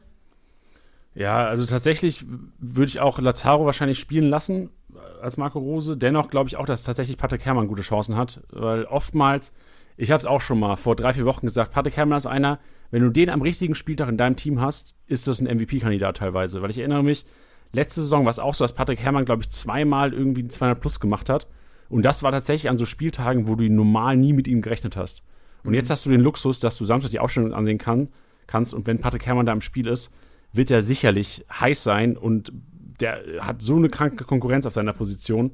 Ja, 1.14 1.46
also 1.46 1.66
tatsächlich 1.66 2.24
würde 2.58 2.88
ich 2.88 3.00
auch 3.00 3.18
Lazaro 3.18 3.66
wahrscheinlich 3.66 3.98
spielen 3.98 4.30
lassen 4.30 4.70
äh, 4.94 5.22
als 5.22 5.36
Marco 5.36 5.58
Rose. 5.58 5.98
Dennoch 5.98 6.30
glaube 6.30 6.48
ich 6.48 6.56
auch, 6.56 6.64
dass 6.64 6.84
tatsächlich 6.84 7.18
Patrick 7.18 7.44
Herrmann 7.44 7.68
gute 7.68 7.82
Chancen 7.82 8.16
hat, 8.16 8.40
weil 8.48 8.86
oftmals, 8.86 9.52
ich 9.98 10.10
habe 10.10 10.20
es 10.20 10.24
auch 10.24 10.40
schon 10.40 10.58
mal 10.58 10.76
vor 10.76 10.96
drei, 10.96 11.12
vier 11.12 11.26
Wochen 11.26 11.44
gesagt, 11.44 11.74
Patrick 11.74 11.98
Herrmann 11.98 12.16
ist 12.16 12.24
einer, 12.26 12.60
wenn 12.90 13.02
du 13.02 13.10
den 13.10 13.28
am 13.28 13.42
richtigen 13.42 13.74
Spieltag 13.74 14.08
in 14.08 14.16
deinem 14.16 14.36
Team 14.36 14.58
hast, 14.58 14.96
ist 15.06 15.26
das 15.26 15.38
ein 15.42 15.54
MVP-Kandidat 15.54 16.16
teilweise. 16.16 16.62
Weil 16.62 16.70
ich 16.70 16.78
erinnere 16.78 17.02
mich, 17.02 17.26
letzte 17.74 18.00
Saison 18.00 18.24
war 18.24 18.30
es 18.30 18.38
auch 18.38 18.54
so, 18.54 18.64
dass 18.64 18.72
Patrick 18.72 19.00
Herrmann, 19.00 19.26
glaube 19.26 19.42
ich, 19.42 19.50
zweimal 19.50 20.14
irgendwie 20.14 20.48
200 20.48 20.80
plus 20.80 20.98
gemacht 20.98 21.28
hat. 21.28 21.46
Und 21.88 22.04
das 22.04 22.22
war 22.22 22.32
tatsächlich 22.32 22.70
an 22.70 22.76
so 22.76 22.86
Spieltagen, 22.86 23.48
wo 23.48 23.54
du 23.54 23.68
normal 23.68 24.16
nie 24.16 24.32
mit 24.32 24.46
ihm 24.46 24.60
gerechnet 24.60 24.96
hast. 24.96 25.22
Und 25.64 25.70
mhm. 25.70 25.74
jetzt 25.74 25.90
hast 25.90 26.06
du 26.06 26.10
den 26.10 26.20
Luxus, 26.20 26.60
dass 26.60 26.76
du 26.76 26.84
Samstag 26.84 27.10
die 27.10 27.18
Aufstellung 27.18 27.52
ansehen 27.52 27.78
kann, 27.78 28.08
kannst. 28.46 28.74
Und 28.74 28.86
wenn 28.86 29.00
Patrick 29.00 29.26
Herrmann 29.26 29.46
da 29.46 29.52
im 29.52 29.60
Spiel 29.60 29.86
ist, 29.86 30.12
wird 30.52 30.70
er 30.70 30.82
sicherlich 30.82 31.44
heiß 31.50 31.82
sein 31.82 32.16
und 32.16 32.52
der 33.00 33.22
hat 33.40 33.62
so 33.62 33.76
eine 33.76 33.88
kranke 33.88 34.24
Konkurrenz 34.24 34.66
auf 34.66 34.72
seiner 34.72 34.92
Position. 34.92 35.52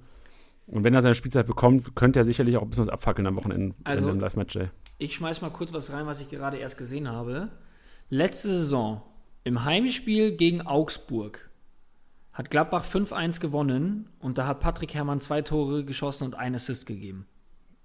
Und 0.67 0.83
wenn 0.85 0.95
er 0.95 1.03
seine 1.03 1.15
Spielzeit 1.15 1.47
bekommt, 1.47 1.95
könnte 1.95 2.21
er 2.21 2.25
sicherlich 2.25 2.57
auch 2.57 2.63
ein 2.63 2.71
bisschen 2.71 2.87
was 2.87 2.93
abfackeln 2.93 3.27
am 3.27 3.37
Wochenende 3.37 3.75
also, 3.85 4.09
im 4.09 4.19
Live-Match. 4.19 4.59
Ich 4.99 5.15
schmeiß 5.15 5.43
mal 5.43 5.51
kurz 5.51 5.73
was 5.73 5.93
rein, 5.93 6.07
was 6.07 6.21
ich 6.21 6.31
gerade 6.31 6.57
erst 6.57 6.79
gesehen 6.79 7.09
habe. 7.09 7.51
Letzte 8.09 8.49
Saison 8.49 9.03
im 9.43 9.65
Heimspiel 9.65 10.37
gegen 10.37 10.63
Augsburg 10.63 11.51
hat 12.35 12.51
Gladbach 12.51 12.85
5-1 12.85 13.41
gewonnen 13.41 14.11
und 14.19 14.39
da 14.39 14.47
hat 14.47 14.61
Patrick 14.61 14.93
Herrmann 14.93 15.21
zwei 15.21 15.41
Tore 15.41 15.85
geschossen 15.85 16.25
und 16.25 16.35
einen 16.35 16.57
Assist 16.57 16.85
gegeben. 16.85 17.27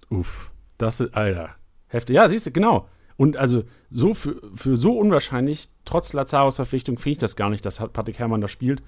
Uff, 0.10 0.52
das 0.80 1.00
ist, 1.00 1.14
Alter, 1.14 1.52
heftig. 1.88 2.16
Ja, 2.16 2.28
siehst 2.28 2.48
du, 2.48 2.52
genau. 2.52 2.90
Und 3.16 3.38
also 3.38 3.64
so 3.92 4.14
für, 4.14 4.42
für 4.56 4.76
so 4.76 4.98
unwahrscheinlich, 4.98 5.70
trotz 5.86 6.14
Lazaros 6.14 6.56
Verpflichtung, 6.56 6.98
finde 6.98 7.12
ich 7.12 7.18
das 7.20 7.36
gar 7.36 7.50
nicht, 7.50 7.66
dass 7.66 7.78
Patrick 7.78 8.18
Herrmann 8.18 8.42
da 8.42 8.48
spielt. 8.48 8.82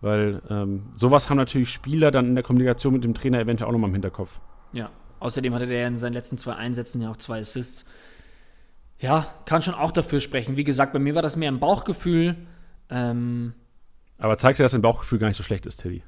Weil 0.00 0.42
ähm, 0.48 0.90
sowas 0.94 1.28
haben 1.28 1.36
natürlich 1.36 1.70
Spieler 1.70 2.10
dann 2.10 2.26
in 2.26 2.34
der 2.34 2.44
Kommunikation 2.44 2.92
mit 2.92 3.04
dem 3.04 3.14
Trainer 3.14 3.40
eventuell 3.40 3.68
auch 3.68 3.72
nochmal 3.72 3.88
im 3.88 3.94
Hinterkopf. 3.94 4.38
Ja, 4.72 4.90
außerdem 5.18 5.54
hatte 5.54 5.66
der 5.66 5.88
in 5.88 5.96
seinen 5.96 6.12
letzten 6.12 6.38
zwei 6.38 6.54
Einsätzen 6.54 7.02
ja 7.02 7.10
auch 7.10 7.16
zwei 7.16 7.40
Assists. 7.40 7.84
Ja, 8.98 9.26
kann 9.44 9.62
schon 9.62 9.74
auch 9.74 9.92
dafür 9.92 10.20
sprechen. 10.20 10.56
Wie 10.56 10.64
gesagt, 10.64 10.92
bei 10.92 10.98
mir 10.98 11.14
war 11.14 11.22
das 11.22 11.36
mehr 11.36 11.50
ein 11.50 11.58
Bauchgefühl. 11.58 12.36
Ähm, 12.90 13.54
aber 14.18 14.38
zeigt 14.38 14.58
dir, 14.58 14.64
dass 14.64 14.72
dein 14.72 14.82
Bauchgefühl 14.82 15.18
gar 15.18 15.28
nicht 15.28 15.36
so 15.36 15.42
schlecht 15.42 15.66
ist, 15.66 15.78
Teddy. 15.78 16.02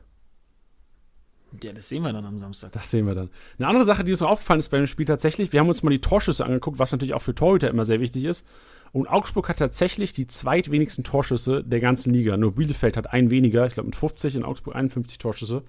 Ja, 1.62 1.72
das 1.72 1.88
sehen 1.88 2.02
wir 2.02 2.12
dann 2.12 2.24
am 2.24 2.38
Samstag. 2.38 2.72
Das 2.72 2.90
sehen 2.90 3.06
wir 3.06 3.14
dann. 3.14 3.30
Eine 3.58 3.68
andere 3.68 3.84
Sache, 3.84 4.04
die 4.04 4.12
uns 4.12 4.20
noch 4.20 4.30
aufgefallen 4.30 4.58
ist 4.58 4.68
bei 4.68 4.76
dem 4.76 4.86
Spiel 4.86 5.06
tatsächlich, 5.06 5.52
wir 5.52 5.60
haben 5.60 5.68
uns 5.68 5.82
mal 5.82 5.90
die 5.90 6.00
Torschüsse 6.00 6.44
angeguckt, 6.44 6.78
was 6.78 6.92
natürlich 6.92 7.14
auch 7.14 7.22
für 7.22 7.34
Torhüter 7.34 7.70
immer 7.70 7.84
sehr 7.84 8.00
wichtig 8.00 8.24
ist. 8.24 8.44
Und 8.92 9.08
Augsburg 9.08 9.48
hat 9.48 9.58
tatsächlich 9.58 10.12
die 10.12 10.26
zweitwenigsten 10.26 11.04
Torschüsse 11.04 11.62
der 11.64 11.80
ganzen 11.80 12.12
Liga. 12.12 12.36
Nur 12.36 12.54
Bielefeld 12.54 12.96
hat 12.96 13.12
einen 13.12 13.30
weniger, 13.30 13.66
ich 13.66 13.74
glaube 13.74 13.88
mit 13.88 13.96
50 13.96 14.36
und 14.36 14.44
Augsburg 14.44 14.76
51 14.76 15.18
Torschüsse 15.18 15.62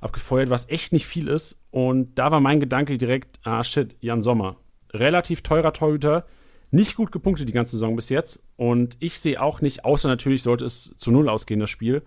abgefeuert, 0.00 0.50
was 0.50 0.68
echt 0.68 0.92
nicht 0.92 1.06
viel 1.06 1.28
ist. 1.28 1.62
Und 1.70 2.18
da 2.18 2.30
war 2.30 2.40
mein 2.40 2.60
Gedanke 2.60 2.98
direkt, 2.98 3.40
ah 3.44 3.64
shit, 3.64 3.96
Jan 4.00 4.22
Sommer. 4.22 4.56
Relativ 4.92 5.42
teurer 5.42 5.72
Torhüter, 5.72 6.26
nicht 6.74 6.96
gut 6.96 7.12
gepunktet 7.12 7.48
die 7.48 7.52
ganze 7.52 7.72
Saison 7.72 7.96
bis 7.96 8.08
jetzt. 8.08 8.44
Und 8.56 8.96
ich 9.00 9.20
sehe 9.20 9.40
auch 9.40 9.60
nicht, 9.60 9.84
außer 9.84 10.08
natürlich 10.08 10.42
sollte 10.42 10.64
es 10.64 10.94
zu 10.98 11.12
Null 11.12 11.28
ausgehen, 11.28 11.60
das 11.60 11.70
Spiel, 11.70 12.02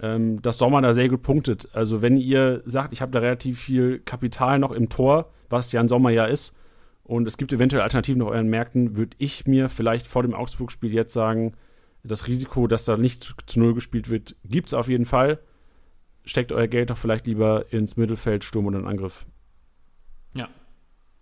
ähm, 0.00 0.40
dass 0.40 0.58
Sommer 0.58 0.80
da 0.80 0.94
sehr 0.94 1.08
gut 1.08 1.22
punktet. 1.22 1.68
Also 1.72 2.00
wenn 2.00 2.16
ihr 2.16 2.62
sagt, 2.64 2.92
ich 2.92 3.02
habe 3.02 3.12
da 3.12 3.18
relativ 3.18 3.60
viel 3.60 3.98
Kapital 3.98 4.58
noch 4.58 4.72
im 4.72 4.88
Tor, 4.88 5.30
was 5.50 5.72
Jan 5.72 5.88
Sommer 5.88 6.10
ja 6.10 6.26
ist, 6.26 6.56
und 7.04 7.26
es 7.26 7.36
gibt 7.36 7.52
eventuell 7.52 7.82
Alternativen 7.82 8.22
auf 8.22 8.30
euren 8.30 8.48
Märkten, 8.48 8.96
würde 8.96 9.16
ich 9.18 9.46
mir 9.46 9.68
vielleicht 9.68 10.06
vor 10.06 10.22
dem 10.22 10.34
Augsburg-Spiel 10.34 10.94
jetzt 10.94 11.12
sagen, 11.12 11.54
das 12.04 12.28
Risiko, 12.28 12.68
dass 12.68 12.84
da 12.84 12.96
nicht 12.96 13.22
zu, 13.24 13.34
zu 13.46 13.58
Null 13.58 13.74
gespielt 13.74 14.08
wird, 14.08 14.36
gibt 14.44 14.68
es 14.68 14.74
auf 14.74 14.88
jeden 14.88 15.04
Fall. 15.04 15.40
Steckt 16.24 16.52
euer 16.52 16.68
Geld 16.68 16.90
doch 16.90 16.96
vielleicht 16.96 17.26
lieber 17.26 17.72
ins 17.72 17.96
Mittelfeld, 17.96 18.44
Sturm 18.44 18.66
oder 18.66 18.84
Angriff. 18.86 19.26
Ja. 20.34 20.48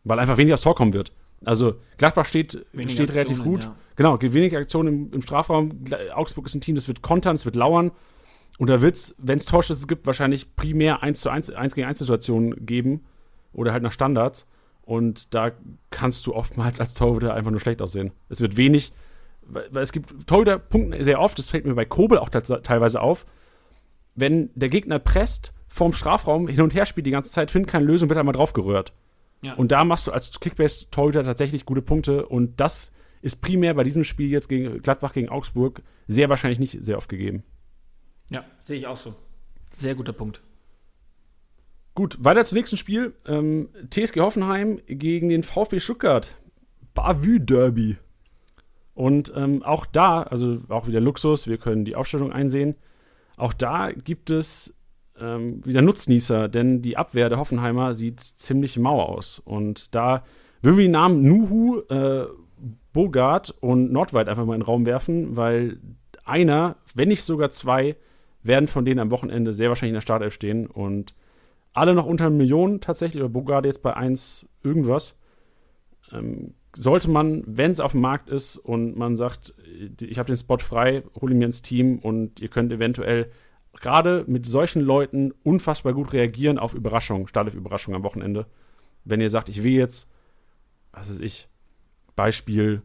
Weil 0.04 0.18
einfach 0.18 0.36
weniger 0.36 0.56
Tor 0.56 0.74
kommen 0.74 0.92
wird. 0.92 1.12
Also 1.44 1.76
Gladbach 1.96 2.26
steht, 2.26 2.66
steht 2.86 3.14
relativ 3.14 3.42
gut. 3.42 3.64
Ja. 3.64 3.76
Genau, 3.96 4.18
wenig 4.20 4.56
Aktionen 4.56 4.88
im, 4.88 5.12
im, 5.12 5.22
Strafraum. 5.22 5.84
Augsburg 6.14 6.46
ist 6.46 6.54
ein 6.54 6.60
Team, 6.60 6.74
das 6.74 6.88
wird 6.88 7.02
kontern, 7.02 7.34
es 7.34 7.44
wird 7.44 7.56
lauern. 7.56 7.92
Und 8.58 8.68
da 8.68 8.82
wird 8.82 8.96
es, 8.96 9.14
wenn 9.18 9.38
es 9.38 9.46
Torschüsse 9.46 9.86
gibt, 9.86 10.06
wahrscheinlich 10.06 10.54
primär 10.54 11.02
1 11.02 11.20
zu 11.20 11.30
1, 11.30 11.50
1 11.50 11.74
gegen 11.74 11.86
1 11.86 11.98
Situationen 11.98 12.66
geben. 12.66 13.04
Oder 13.52 13.72
halt 13.72 13.82
nach 13.82 13.92
Standards. 13.92 14.46
Und 14.82 15.34
da 15.34 15.52
kannst 15.90 16.26
du 16.26 16.34
oftmals 16.34 16.80
als 16.80 16.94
Torhüter 16.94 17.34
einfach 17.34 17.50
nur 17.50 17.60
schlecht 17.60 17.80
aussehen. 17.80 18.12
Es 18.28 18.40
wird 18.40 18.56
wenig, 18.56 18.92
weil 19.42 19.82
es 19.82 19.92
gibt 19.92 20.26
Torhüter 20.26 20.58
punkten 20.58 21.02
sehr 21.02 21.20
oft, 21.20 21.38
das 21.38 21.50
fällt 21.50 21.64
mir 21.64 21.74
bei 21.74 21.84
Kobel 21.84 22.18
auch 22.18 22.28
teilweise 22.28 23.00
auf. 23.00 23.24
Wenn 24.14 24.50
der 24.54 24.68
Gegner 24.68 24.98
presst, 24.98 25.52
vorm 25.68 25.92
Strafraum 25.92 26.48
hin 26.48 26.60
und 26.60 26.74
her 26.74 26.86
spielt 26.86 27.06
die 27.06 27.12
ganze 27.12 27.30
Zeit, 27.30 27.50
findet 27.50 27.70
keine 27.70 27.84
Lösung, 27.84 28.08
wird 28.08 28.18
einmal 28.18 28.34
drauf 28.34 28.52
gerührt. 28.52 28.92
Ja. 29.42 29.54
Und 29.54 29.72
da 29.72 29.84
machst 29.84 30.06
du 30.06 30.12
als 30.12 30.38
Kickbase-Torhüter 30.38 31.24
tatsächlich 31.24 31.64
gute 31.64 31.82
Punkte. 31.82 32.26
Und 32.26 32.60
das 32.60 32.92
ist 33.22 33.40
primär 33.40 33.74
bei 33.74 33.84
diesem 33.84 34.04
Spiel 34.04 34.28
jetzt 34.30 34.48
gegen 34.48 34.82
Gladbach 34.82 35.12
gegen 35.12 35.28
Augsburg 35.28 35.82
sehr 36.08 36.28
wahrscheinlich 36.28 36.58
nicht 36.58 36.84
sehr 36.84 36.98
oft 36.98 37.08
gegeben. 37.08 37.42
Ja, 38.28 38.44
sehe 38.58 38.78
ich 38.78 38.86
auch 38.86 38.96
so. 38.96 39.14
Sehr 39.72 39.94
guter 39.94 40.12
Punkt. 40.12 40.42
Gut, 41.94 42.16
weiter 42.20 42.44
zum 42.44 42.56
nächsten 42.56 42.76
Spiel. 42.76 43.14
Ähm, 43.26 43.68
TSG 43.90 44.20
Hoffenheim 44.20 44.80
gegen 44.86 45.28
den 45.28 45.42
VfB 45.42 45.80
Stuttgart. 45.80 46.34
Bavü 46.94 47.40
Derby. 47.40 47.96
Und 48.94 49.32
ähm, 49.34 49.62
auch 49.62 49.86
da, 49.86 50.22
also 50.22 50.60
auch 50.68 50.86
wieder 50.86 51.00
Luxus, 51.00 51.46
wir 51.46 51.58
können 51.58 51.84
die 51.84 51.96
Aufstellung 51.96 52.32
einsehen. 52.32 52.76
Auch 53.36 53.52
da 53.52 53.92
gibt 53.92 54.30
es 54.30 54.74
ähm, 55.20 55.64
wieder 55.64 55.82
Nutznießer, 55.82 56.48
denn 56.48 56.82
die 56.82 56.96
Abwehr 56.96 57.28
der 57.28 57.38
Hoffenheimer 57.38 57.94
sieht 57.94 58.20
ziemlich 58.20 58.78
mau 58.78 59.02
aus. 59.02 59.38
Und 59.38 59.94
da 59.94 60.24
würden 60.62 60.78
wir 60.78 60.84
die 60.84 60.90
Namen 60.90 61.22
Nuhu, 61.22 61.80
äh, 61.88 62.26
Bogart 62.92 63.54
und 63.60 63.92
Nordweit 63.92 64.28
einfach 64.28 64.44
mal 64.44 64.54
in 64.54 64.60
den 64.60 64.66
Raum 64.66 64.86
werfen, 64.86 65.36
weil 65.36 65.78
einer, 66.24 66.76
wenn 66.94 67.08
nicht 67.08 67.22
sogar 67.22 67.50
zwei, 67.50 67.96
werden 68.42 68.68
von 68.68 68.84
denen 68.84 69.00
am 69.00 69.10
Wochenende 69.10 69.52
sehr 69.52 69.68
wahrscheinlich 69.68 69.90
in 69.90 69.96
der 69.96 70.00
Startelf 70.00 70.34
stehen 70.34 70.66
und 70.66 71.14
alle 71.72 71.94
noch 71.94 72.06
unter 72.06 72.30
Millionen 72.30 72.80
tatsächlich, 72.80 73.22
oder 73.22 73.30
Bogart 73.30 73.64
jetzt 73.64 73.82
bei 73.82 73.94
1 73.94 74.48
irgendwas. 74.62 75.18
Ähm, 76.12 76.54
sollte 76.74 77.10
man, 77.10 77.42
wenn 77.46 77.70
es 77.70 77.80
auf 77.80 77.92
dem 77.92 78.00
Markt 78.00 78.30
ist 78.30 78.56
und 78.56 78.96
man 78.96 79.16
sagt, 79.16 79.54
ich 80.00 80.18
habe 80.18 80.28
den 80.28 80.36
Spot 80.36 80.58
frei, 80.58 81.02
hole 81.20 81.32
ihn 81.32 81.38
mir 81.38 81.46
ins 81.46 81.62
Team 81.62 81.98
und 81.98 82.40
ihr 82.40 82.48
könnt 82.48 82.72
eventuell 82.72 83.30
gerade 83.78 84.24
mit 84.26 84.46
solchen 84.46 84.80
Leuten 84.80 85.32
unfassbar 85.44 85.92
gut 85.92 86.12
reagieren 86.12 86.58
auf 86.58 86.74
Überraschungen, 86.74 87.26
Startelf-Überraschungen 87.26 87.96
am 87.96 88.04
Wochenende. 88.04 88.46
Wenn 89.04 89.20
ihr 89.20 89.30
sagt, 89.30 89.48
ich 89.48 89.62
will 89.62 89.72
jetzt, 89.72 90.10
was 90.92 91.10
weiß 91.10 91.20
ich, 91.20 91.48
Beispiel, 92.16 92.82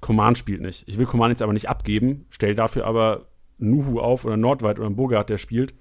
Command 0.00 0.36
spielt 0.36 0.60
nicht. 0.60 0.86
Ich 0.88 0.98
will 0.98 1.06
Command 1.06 1.30
jetzt 1.30 1.42
aber 1.42 1.52
nicht 1.52 1.68
abgeben, 1.68 2.26
stell 2.30 2.54
dafür 2.54 2.86
aber 2.86 3.28
Nuhu 3.58 4.00
auf 4.00 4.24
oder 4.24 4.36
Nordweit 4.36 4.78
oder 4.78 4.90
Bogart, 4.90 5.30
der 5.30 5.38
spielt. 5.38 5.74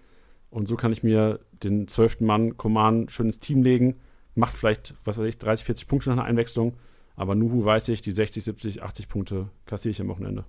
Und 0.49 0.67
so 0.67 0.75
kann 0.75 0.91
ich 0.91 1.01
mir 1.01 1.39
den 1.63 1.87
zwölften 1.87 2.25
Mann 2.25 2.57
Command 2.57 3.11
schön 3.11 3.27
ins 3.27 3.39
Team 3.39 3.63
legen. 3.63 3.95
Macht 4.35 4.57
vielleicht, 4.57 4.95
was 5.03 5.17
weiß 5.17 5.25
ich, 5.25 5.37
30, 5.37 5.65
40 5.65 5.87
Punkte 5.87 6.09
nach 6.09 6.17
einer 6.17 6.25
Einwechslung. 6.25 6.73
Aber 7.15 7.35
Nuhu 7.35 7.65
weiß 7.65 7.89
ich, 7.89 8.01
die 8.01 8.11
60, 8.11 8.43
70, 8.43 8.83
80 8.83 9.09
Punkte 9.09 9.49
kassiere 9.65 9.91
ich 9.91 10.01
am 10.01 10.07
Wochenende. 10.07 10.45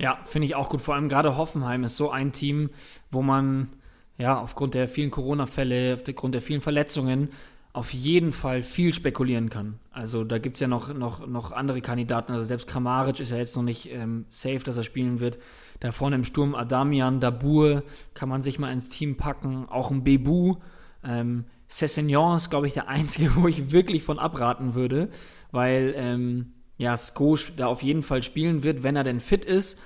Ja, 0.00 0.18
finde 0.24 0.46
ich 0.46 0.54
auch 0.54 0.70
gut. 0.70 0.80
Vor 0.80 0.94
allem 0.94 1.10
gerade 1.10 1.36
Hoffenheim 1.36 1.84
ist 1.84 1.96
so 1.96 2.10
ein 2.10 2.32
Team, 2.32 2.70
wo 3.10 3.20
man 3.20 3.68
ja 4.16 4.40
aufgrund 4.40 4.72
der 4.72 4.88
vielen 4.88 5.10
Corona-Fälle, 5.10 5.94
aufgrund 5.94 6.34
der 6.34 6.40
vielen 6.42 6.62
Verletzungen 6.62 7.28
auf 7.74 7.92
jeden 7.92 8.32
Fall 8.32 8.62
viel 8.62 8.94
spekulieren 8.94 9.50
kann. 9.50 9.78
Also 9.92 10.24
da 10.24 10.38
gibt 10.38 10.56
es 10.56 10.60
ja 10.60 10.68
noch, 10.68 10.92
noch, 10.94 11.26
noch 11.26 11.52
andere 11.52 11.82
Kandidaten. 11.82 12.32
Also 12.32 12.46
selbst 12.46 12.66
Kramaric 12.66 13.20
ist 13.20 13.30
ja 13.30 13.36
jetzt 13.36 13.54
noch 13.56 13.62
nicht 13.62 13.92
ähm, 13.92 14.24
safe, 14.30 14.60
dass 14.60 14.78
er 14.78 14.84
spielen 14.84 15.20
wird. 15.20 15.38
Da 15.80 15.92
vorne 15.92 16.16
im 16.16 16.24
Sturm 16.24 16.54
Adamian, 16.54 17.20
Dabur 17.20 17.84
kann 18.14 18.28
man 18.28 18.42
sich 18.42 18.58
mal 18.58 18.72
ins 18.72 18.88
Team 18.88 19.16
packen. 19.16 19.68
Auch 19.68 19.90
ein 19.90 20.02
Bebu. 20.02 20.56
Ähm, 21.04 21.44
Cessignon 21.68 22.36
ist, 22.36 22.48
glaube 22.48 22.66
ich, 22.66 22.72
der 22.72 22.88
einzige, 22.88 23.36
wo 23.36 23.46
ich 23.46 23.70
wirklich 23.70 24.02
von 24.02 24.18
abraten 24.18 24.74
würde, 24.74 25.10
weil 25.52 25.92
ähm, 25.94 26.54
ja, 26.78 26.96
Sko 26.96 27.36
da 27.58 27.66
auf 27.66 27.82
jeden 27.82 28.02
Fall 28.02 28.22
spielen 28.22 28.62
wird, 28.62 28.82
wenn 28.82 28.96
er 28.96 29.04
denn 29.04 29.20
fit 29.20 29.44
ist. 29.44 29.78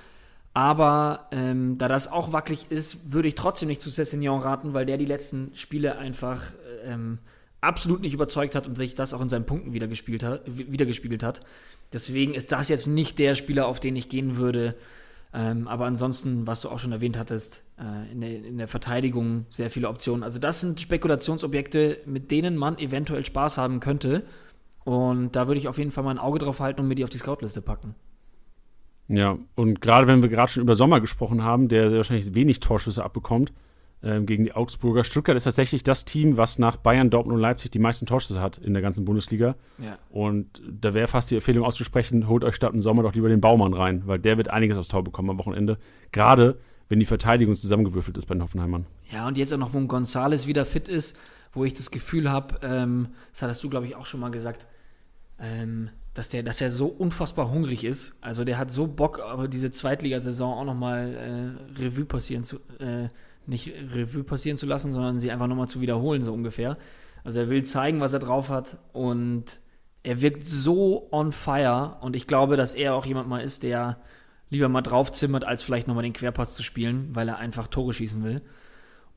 Aber 0.55 1.27
ähm, 1.31 1.77
da 1.77 1.89
das 1.89 2.09
auch 2.09 2.31
wackelig 2.31 2.67
ist, 2.69 3.11
würde 3.11 3.27
ich 3.27 3.35
trotzdem 3.35 3.67
nicht 3.67 3.81
zu 3.81 3.91
Cessignon 3.91 4.39
raten, 4.39 4.73
weil 4.73 4.85
der 4.85 4.97
die 4.97 5.05
letzten 5.05 5.51
Spiele 5.53 5.97
einfach 5.97 6.53
ähm, 6.85 7.19
absolut 7.59 7.99
nicht 7.99 8.13
überzeugt 8.13 8.55
hat 8.55 8.65
und 8.65 8.77
sich 8.77 8.95
das 8.95 9.13
auch 9.13 9.19
in 9.19 9.27
seinen 9.27 9.45
Punkten 9.45 9.73
wiedergespielt 9.73 10.23
hat, 10.23 10.43
wiedergespiegelt 10.45 11.23
hat. 11.23 11.41
Deswegen 11.91 12.33
ist 12.33 12.53
das 12.53 12.69
jetzt 12.69 12.87
nicht 12.87 13.19
der 13.19 13.35
Spieler, 13.35 13.67
auf 13.67 13.81
den 13.81 13.97
ich 13.97 14.07
gehen 14.07 14.37
würde. 14.37 14.75
Ähm, 15.33 15.67
aber 15.67 15.87
ansonsten, 15.87 16.47
was 16.47 16.61
du 16.61 16.69
auch 16.69 16.79
schon 16.79 16.93
erwähnt 16.93 17.17
hattest, 17.17 17.65
äh, 17.77 18.09
in, 18.13 18.21
der, 18.21 18.29
in 18.29 18.57
der 18.57 18.69
Verteidigung 18.69 19.47
sehr 19.49 19.69
viele 19.69 19.89
Optionen. 19.89 20.23
Also 20.23 20.39
das 20.39 20.61
sind 20.61 20.79
Spekulationsobjekte, 20.79 21.99
mit 22.05 22.31
denen 22.31 22.55
man 22.55 22.77
eventuell 22.77 23.25
Spaß 23.25 23.57
haben 23.57 23.81
könnte. 23.81 24.23
Und 24.85 25.35
da 25.35 25.47
würde 25.47 25.59
ich 25.59 25.67
auf 25.67 25.79
jeden 25.79 25.91
Fall 25.91 26.05
mal 26.05 26.11
ein 26.11 26.19
Auge 26.19 26.39
drauf 26.39 26.61
halten 26.61 26.79
und 26.79 26.87
mir 26.87 26.95
die 26.95 27.03
auf 27.03 27.09
die 27.09 27.17
Scoutliste 27.17 27.61
packen. 27.61 27.95
Ja, 29.07 29.37
und 29.55 29.81
gerade 29.81 30.07
wenn 30.07 30.23
wir 30.23 30.29
gerade 30.29 30.51
schon 30.51 30.63
über 30.63 30.75
Sommer 30.75 30.99
gesprochen 30.99 31.43
haben, 31.43 31.67
der 31.67 31.91
wahrscheinlich 31.91 32.33
wenig 32.33 32.59
Torschüsse 32.59 33.03
abbekommt, 33.03 33.53
ähm, 34.05 34.25
gegen 34.25 34.43
die 34.43 34.53
Augsburger. 34.53 35.03
Stuttgart 35.03 35.35
ist 35.35 35.45
tatsächlich 35.45 35.81
das 35.81 36.05
Team, 36.05 36.37
was 36.37 36.59
nach 36.59 36.77
Bayern, 36.77 37.09
Dortmund 37.09 37.37
und 37.37 37.41
Leipzig 37.41 37.71
die 37.71 37.79
meisten 37.79 38.05
Torschüsse 38.05 38.39
hat 38.39 38.57
in 38.57 38.73
der 38.73 38.81
ganzen 38.81 39.03
Bundesliga. 39.03 39.55
Ja. 39.79 39.97
Und 40.09 40.61
da 40.69 40.93
wäre 40.93 41.07
fast 41.07 41.31
die 41.31 41.35
Empfehlung 41.35 41.65
auszusprechen, 41.65 42.27
holt 42.27 42.43
euch 42.43 42.55
statt 42.55 42.73
im 42.73 42.81
Sommer 42.81 43.03
doch 43.03 43.15
lieber 43.15 43.29
den 43.29 43.41
Baumann 43.41 43.73
rein, 43.73 44.03
weil 44.05 44.19
der 44.19 44.37
wird 44.37 44.49
einiges 44.49 44.77
aufs 44.77 44.89
Tor 44.89 45.03
bekommen 45.03 45.31
am 45.31 45.39
Wochenende. 45.39 45.77
Gerade 46.11 46.59
wenn 46.87 46.99
die 46.99 47.05
Verteidigung 47.05 47.55
zusammengewürfelt 47.55 48.17
ist 48.17 48.27
bei 48.27 48.35
den 48.35 48.43
Hoffenheimern. 48.43 48.85
Ja, 49.11 49.27
und 49.27 49.37
jetzt 49.37 49.51
auch 49.53 49.57
noch, 49.57 49.73
wo 49.73 49.79
ein 49.79 49.87
Gonzales 49.87 50.45
wieder 50.45 50.65
fit 50.65 50.87
ist, 50.87 51.17
wo 51.53 51.65
ich 51.65 51.73
das 51.73 51.89
Gefühl 51.89 52.31
habe, 52.31 52.59
ähm, 52.61 53.07
das 53.31 53.41
hattest 53.41 53.63
du, 53.63 53.69
glaube 53.69 53.87
ich, 53.87 53.95
auch 53.95 54.05
schon 54.05 54.19
mal 54.19 54.29
gesagt, 54.29 54.67
ähm, 55.39 55.89
dass 56.15 56.29
der, 56.29 56.43
dass 56.43 56.57
der 56.57 56.71
so 56.71 56.87
unfassbar 56.87 57.51
hungrig 57.51 57.83
ist. 57.83 58.15
Also 58.21 58.45
der 58.45 58.57
hat 58.57 58.71
so 58.71 58.87
Bock, 58.87 59.19
aber 59.19 59.49
diese 59.49 59.69
Zweitligasaison 59.69 60.57
auch 60.57 60.63
nochmal 60.63 61.13
äh, 61.77 61.81
Revue 61.81 62.05
passieren 62.05 62.45
zu, 62.45 62.55
äh, 62.79 63.09
nicht 63.45 63.73
Revue 63.93 64.23
passieren 64.23 64.57
zu 64.57 64.65
lassen, 64.65 64.93
sondern 64.93 65.19
sie 65.19 65.29
einfach 65.29 65.47
nochmal 65.47 65.67
zu 65.67 65.81
wiederholen, 65.81 66.21
so 66.21 66.33
ungefähr. 66.33 66.77
Also 67.25 67.41
er 67.41 67.49
will 67.49 67.63
zeigen, 67.63 67.99
was 67.99 68.13
er 68.13 68.19
drauf 68.19 68.49
hat 68.49 68.77
und 68.93 69.59
er 70.03 70.21
wirkt 70.21 70.47
so 70.47 71.09
on 71.11 71.33
fire 71.33 71.97
und 71.99 72.15
ich 72.15 72.27
glaube, 72.27 72.55
dass 72.55 72.75
er 72.75 72.95
auch 72.95 73.05
jemand 73.05 73.27
mal 73.27 73.43
ist, 73.43 73.63
der 73.63 73.97
lieber 74.49 74.69
mal 74.69 74.81
draufzimmert, 74.81 75.43
als 75.43 75.63
vielleicht 75.63 75.87
nochmal 75.87 76.03
den 76.03 76.13
Querpass 76.13 76.55
zu 76.55 76.63
spielen, 76.63 77.09
weil 77.11 77.27
er 77.27 77.39
einfach 77.39 77.67
Tore 77.67 77.91
schießen 77.91 78.23
will. 78.23 78.41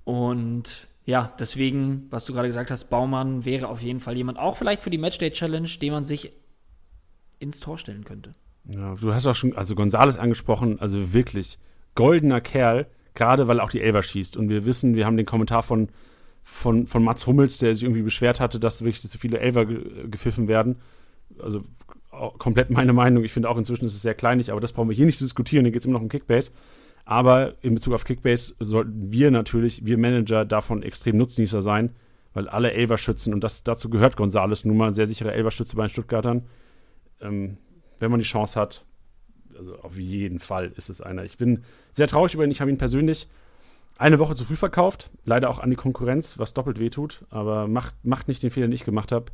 Und 0.02 0.88
ja, 1.04 1.32
deswegen, 1.38 2.08
was 2.10 2.24
du 2.24 2.32
gerade 2.32 2.48
gesagt 2.48 2.72
hast, 2.72 2.90
Baumann 2.90 3.44
wäre 3.44 3.68
auf 3.68 3.82
jeden 3.82 4.00
Fall 4.00 4.16
jemand, 4.16 4.38
auch 4.38 4.56
vielleicht 4.56 4.82
für 4.82 4.90
die 4.90 4.98
Matchday 4.98 5.30
Challenge, 5.30 5.68
den 5.80 5.92
man 5.92 6.04
sich 6.04 6.32
ins 7.38 7.60
Tor 7.60 7.78
stellen 7.78 8.04
könnte. 8.04 8.32
Ja, 8.64 8.94
du 8.94 9.14
hast 9.14 9.26
auch 9.26 9.34
schon, 9.34 9.56
also 9.56 9.74
Gonzales 9.74 10.18
angesprochen, 10.18 10.80
also 10.80 11.12
wirklich 11.12 11.58
goldener 11.94 12.40
Kerl 12.40 12.86
gerade 13.18 13.48
weil 13.48 13.60
auch 13.60 13.68
die 13.68 13.82
Elver 13.82 14.02
schießt. 14.02 14.38
Und 14.38 14.48
wir 14.48 14.64
wissen, 14.64 14.94
wir 14.94 15.04
haben 15.04 15.18
den 15.18 15.26
Kommentar 15.26 15.62
von, 15.62 15.88
von, 16.42 16.86
von 16.86 17.02
Mats 17.02 17.26
Hummels, 17.26 17.58
der 17.58 17.74
sich 17.74 17.82
irgendwie 17.82 18.02
beschwert 18.02 18.40
hatte, 18.40 18.58
dass 18.58 18.82
wirklich 18.82 19.06
zu 19.06 19.18
viele 19.18 19.40
Elver 19.40 19.66
ge 19.66 20.08
gepfiffen 20.08 20.48
werden. 20.48 20.76
Also 21.42 21.62
komplett 22.38 22.70
meine 22.70 22.94
Meinung. 22.94 23.24
Ich 23.24 23.32
finde 23.32 23.50
auch 23.50 23.58
inzwischen 23.58 23.84
ist 23.84 23.94
es 23.94 24.02
sehr 24.02 24.14
kleinig, 24.14 24.50
aber 24.50 24.60
das 24.60 24.72
brauchen 24.72 24.88
wir 24.88 24.96
hier 24.96 25.04
nicht 25.04 25.18
zu 25.18 25.24
diskutieren. 25.24 25.64
Hier 25.64 25.72
geht 25.72 25.82
es 25.82 25.86
immer 25.86 25.94
noch 25.94 26.02
um 26.02 26.08
Kickbase. 26.08 26.52
Aber 27.04 27.54
in 27.62 27.74
Bezug 27.74 27.94
auf 27.94 28.04
Kickbase 28.04 28.54
sollten 28.60 29.12
wir 29.12 29.30
natürlich, 29.30 29.84
wir 29.84 29.98
Manager, 29.98 30.44
davon 30.44 30.82
extrem 30.82 31.16
Nutznießer 31.16 31.60
sein, 31.60 31.90
weil 32.34 32.48
alle 32.48 32.72
Elverschützen, 32.72 33.32
und 33.34 33.42
das, 33.42 33.64
dazu 33.64 33.90
gehört 33.90 34.16
Gonzales 34.16 34.64
nun 34.64 34.76
mal, 34.76 34.92
sehr 34.92 35.06
sicherer 35.06 35.32
Elverschütze 35.32 35.74
bei 35.74 35.86
den 35.86 35.90
Stuttgartern, 35.90 36.42
ähm, 37.20 37.58
wenn 37.98 38.10
man 38.10 38.20
die 38.20 38.26
Chance 38.26 38.58
hat, 38.58 38.84
also 39.56 39.76
auf 39.80 39.96
jeden 39.96 40.38
Fall 40.38 40.72
ist 40.76 40.88
es 40.88 41.00
einer. 41.00 41.24
Ich 41.24 41.36
bin 41.36 41.64
sehr 41.92 42.06
traurig 42.06 42.34
über 42.34 42.44
ihn. 42.44 42.50
Ich 42.50 42.60
habe 42.60 42.70
ihn 42.70 42.78
persönlich 42.78 43.28
eine 43.96 44.18
Woche 44.18 44.34
zu 44.34 44.44
früh 44.44 44.56
verkauft. 44.56 45.10
Leider 45.24 45.50
auch 45.50 45.58
an 45.58 45.70
die 45.70 45.76
Konkurrenz, 45.76 46.38
was 46.38 46.54
doppelt 46.54 46.78
wehtut. 46.78 47.24
Aber 47.30 47.66
macht, 47.66 47.96
macht 48.04 48.28
nicht 48.28 48.42
den 48.42 48.50
Fehler, 48.50 48.68
den 48.68 48.72
ich 48.72 48.84
gemacht 48.84 49.12
habe. 49.12 49.26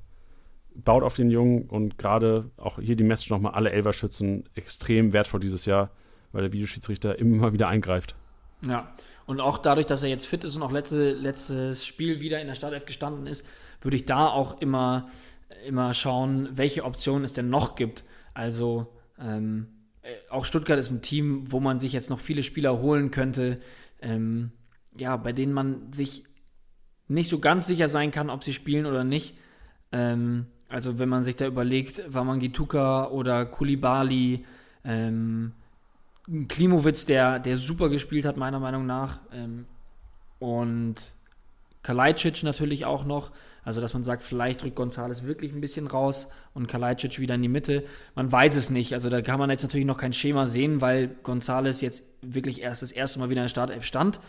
Baut 0.74 1.02
auf 1.02 1.14
den 1.14 1.30
Jungen 1.30 1.68
und 1.68 1.98
gerade 1.98 2.50
auch 2.56 2.80
hier 2.80 2.96
die 2.96 3.04
Message 3.04 3.30
nochmal 3.30 3.52
alle 3.52 3.70
Elverschützen 3.70 4.48
extrem 4.54 5.12
wertvoll 5.12 5.38
dieses 5.38 5.66
Jahr, 5.66 5.90
weil 6.32 6.42
der 6.42 6.52
Videoschiedsrichter 6.52 7.16
immer 7.18 7.52
wieder 7.52 7.68
eingreift. 7.68 8.16
Ja, 8.66 8.92
und 9.26 9.40
auch 9.40 9.58
dadurch, 9.58 9.86
dass 9.86 10.02
er 10.02 10.08
jetzt 10.08 10.26
fit 10.26 10.42
ist 10.42 10.56
und 10.56 10.62
auch 10.62 10.72
letzte, 10.72 11.12
letztes 11.12 11.86
Spiel 11.86 12.20
wieder 12.20 12.40
in 12.40 12.48
der 12.48 12.54
Startelf 12.54 12.86
gestanden 12.86 13.26
ist, 13.26 13.46
würde 13.80 13.96
ich 13.96 14.06
da 14.06 14.28
auch 14.28 14.60
immer, 14.60 15.08
immer 15.66 15.94
schauen, 15.94 16.48
welche 16.52 16.84
Optionen 16.84 17.24
es 17.24 17.32
denn 17.32 17.50
noch 17.50 17.74
gibt. 17.74 18.04
Also 18.34 18.92
ähm, 19.18 19.68
äh, 20.02 20.14
auch 20.30 20.44
Stuttgart 20.44 20.78
ist 20.78 20.90
ein 20.90 21.02
Team, 21.02 21.50
wo 21.50 21.60
man 21.60 21.78
sich 21.78 21.92
jetzt 21.92 22.10
noch 22.10 22.18
viele 22.18 22.42
Spieler 22.42 22.78
holen 22.80 23.10
könnte, 23.10 23.60
ähm, 24.00 24.52
ja, 24.96 25.16
bei 25.16 25.32
denen 25.32 25.52
man 25.52 25.92
sich 25.92 26.24
nicht 27.08 27.28
so 27.28 27.38
ganz 27.38 27.66
sicher 27.66 27.88
sein 27.88 28.10
kann, 28.10 28.30
ob 28.30 28.44
sie 28.44 28.52
spielen 28.52 28.86
oder 28.86 29.04
nicht. 29.04 29.36
Ähm, 29.92 30.46
also 30.68 30.98
wenn 30.98 31.08
man 31.08 31.24
sich 31.24 31.36
da 31.36 31.46
überlegt, 31.46 32.02
Wamangituka 32.12 33.08
oder 33.08 33.46
Kulibali, 33.46 34.44
ähm, 34.84 35.52
Klimowitz, 36.48 37.06
der, 37.06 37.38
der 37.38 37.58
super 37.58 37.88
gespielt 37.88 38.24
hat, 38.24 38.36
meiner 38.36 38.60
Meinung 38.60 38.86
nach. 38.86 39.20
Ähm, 39.32 39.66
und 40.38 41.12
Kalajdzic 41.82 42.42
natürlich 42.42 42.84
auch 42.84 43.04
noch. 43.04 43.30
Also, 43.64 43.80
dass 43.80 43.94
man 43.94 44.04
sagt, 44.04 44.22
vielleicht 44.22 44.62
drückt 44.62 44.76
Gonzales 44.76 45.24
wirklich 45.24 45.52
ein 45.52 45.60
bisschen 45.60 45.86
raus 45.86 46.28
und 46.52 46.66
Kalajdzic 46.66 47.18
wieder 47.18 47.34
in 47.34 47.42
die 47.42 47.48
Mitte. 47.48 47.84
Man 48.14 48.30
weiß 48.30 48.56
es 48.56 48.70
nicht. 48.70 48.92
Also, 48.92 49.08
da 49.08 49.22
kann 49.22 49.38
man 49.38 49.50
jetzt 49.50 49.62
natürlich 49.62 49.86
noch 49.86 49.98
kein 49.98 50.12
Schema 50.12 50.46
sehen, 50.46 50.80
weil 50.80 51.08
Gonzales 51.22 51.80
jetzt 51.80 52.04
wirklich 52.20 52.60
erst 52.60 52.82
das 52.82 52.92
erste 52.92 53.18
Mal 53.18 53.30
wieder 53.30 53.40
in 53.40 53.44
der 53.44 53.50
Startelf 53.50 53.84
stand. 53.84 54.20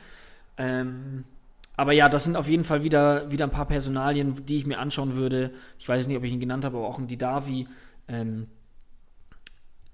Ähm, 0.58 1.26
aber 1.78 1.92
ja, 1.92 2.08
das 2.08 2.24
sind 2.24 2.38
auf 2.38 2.48
jeden 2.48 2.64
Fall 2.64 2.84
wieder, 2.84 3.32
wieder 3.32 3.46
ein 3.46 3.52
paar 3.52 3.68
Personalien, 3.68 4.46
die 4.46 4.58
ich 4.58 4.66
mir 4.66 4.80
anschauen 4.80 5.16
würde. 5.16 5.52
Ich 5.78 5.88
weiß 5.88 6.08
nicht, 6.08 6.18
ob 6.18 6.24
ich 6.24 6.32
ihn 6.32 6.40
genannt 6.40 6.64
habe, 6.64 6.78
aber 6.78 6.88
auch 6.88 7.00
ein 7.00 7.08
Didavi, 7.08 7.68
ähm, 8.08 8.48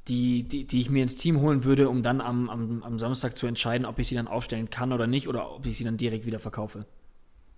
die, 0.07 0.43
die, 0.43 0.65
die 0.65 0.79
ich 0.79 0.89
mir 0.89 1.01
ins 1.01 1.15
Team 1.15 1.41
holen 1.41 1.63
würde, 1.63 1.89
um 1.89 2.03
dann 2.03 2.21
am, 2.21 2.49
am, 2.49 2.83
am 2.83 2.99
Samstag 2.99 3.37
zu 3.37 3.47
entscheiden, 3.47 3.85
ob 3.85 3.97
ich 3.99 4.07
sie 4.07 4.15
dann 4.15 4.27
aufstellen 4.27 4.69
kann 4.69 4.93
oder 4.93 5.07
nicht 5.07 5.27
oder 5.27 5.51
ob 5.55 5.65
ich 5.65 5.77
sie 5.77 5.83
dann 5.83 5.97
direkt 5.97 6.25
wieder 6.25 6.39
verkaufe. 6.39 6.85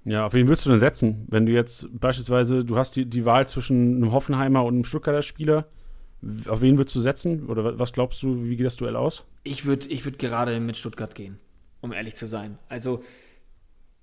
Ja, 0.05 0.25
auf 0.25 0.33
wen 0.33 0.47
würdest 0.47 0.65
du 0.65 0.69
denn 0.69 0.79
setzen? 0.79 1.25
Wenn 1.29 1.45
du 1.45 1.51
jetzt 1.53 1.87
beispielsweise, 1.99 2.65
du 2.65 2.77
hast 2.77 2.95
die, 2.95 3.05
die 3.05 3.25
Wahl 3.25 3.47
zwischen 3.47 3.95
einem 3.95 4.11
Hoffenheimer 4.11 4.63
und 4.65 4.73
einem 4.73 4.83
Stuttgarter 4.83 5.21
Spieler, 5.21 5.67
auf 6.47 6.61
wen 6.61 6.77
würdest 6.77 6.95
du 6.95 6.99
setzen? 6.99 7.47
Oder 7.47 7.79
was 7.79 7.93
glaubst 7.93 8.21
du, 8.23 8.43
wie 8.43 8.55
geht 8.55 8.65
das 8.65 8.75
Duell 8.75 8.95
aus? 8.95 9.25
Ich 9.43 9.65
würde 9.65 9.87
ich 9.87 10.05
würd 10.05 10.19
gerade 10.19 10.59
mit 10.59 10.77
Stuttgart 10.77 11.15
gehen, 11.15 11.37
um 11.81 11.93
ehrlich 11.93 12.15
zu 12.15 12.27
sein. 12.27 12.57
Also, 12.69 13.01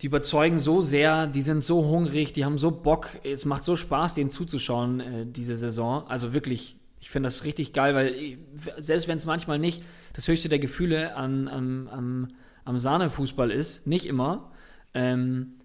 die 0.01 0.07
überzeugen 0.07 0.59
so 0.59 0.81
sehr, 0.81 1.27
die 1.27 1.43
sind 1.43 1.63
so 1.63 1.85
hungrig, 1.85 2.33
die 2.33 2.45
haben 2.45 2.57
so 2.57 2.71
Bock, 2.71 3.09
es 3.23 3.45
macht 3.45 3.65
so 3.65 3.77
Spaß, 3.77 4.15
denen 4.15 4.31
zuzuschauen, 4.31 5.01
äh, 5.01 5.27
diese 5.27 5.57
Saison. 5.57 6.07
Also 6.09 6.33
wirklich, 6.33 6.77
ich 7.01 7.11
finde 7.11 7.27
das 7.27 7.45
richtig 7.45 7.75
geil, 7.75 7.95
weil 7.95 8.15
äh, 8.15 8.39
selbst 8.79 9.09
wenn 9.09 9.19
es 9.19 9.27
manchmal 9.27 9.59
nicht 9.59 9.83
das 10.15 10.27
höchste 10.27 10.49
der 10.49 10.59
Gefühle 10.59 11.17
an, 11.17 11.49
an, 11.49 11.89
am, 11.89 12.29
am 12.65 12.79
Sahnefußball 12.79 13.51
ist, 13.51 13.87
nicht 13.87 14.07
immer, 14.07 14.53
ähm, 14.95 15.60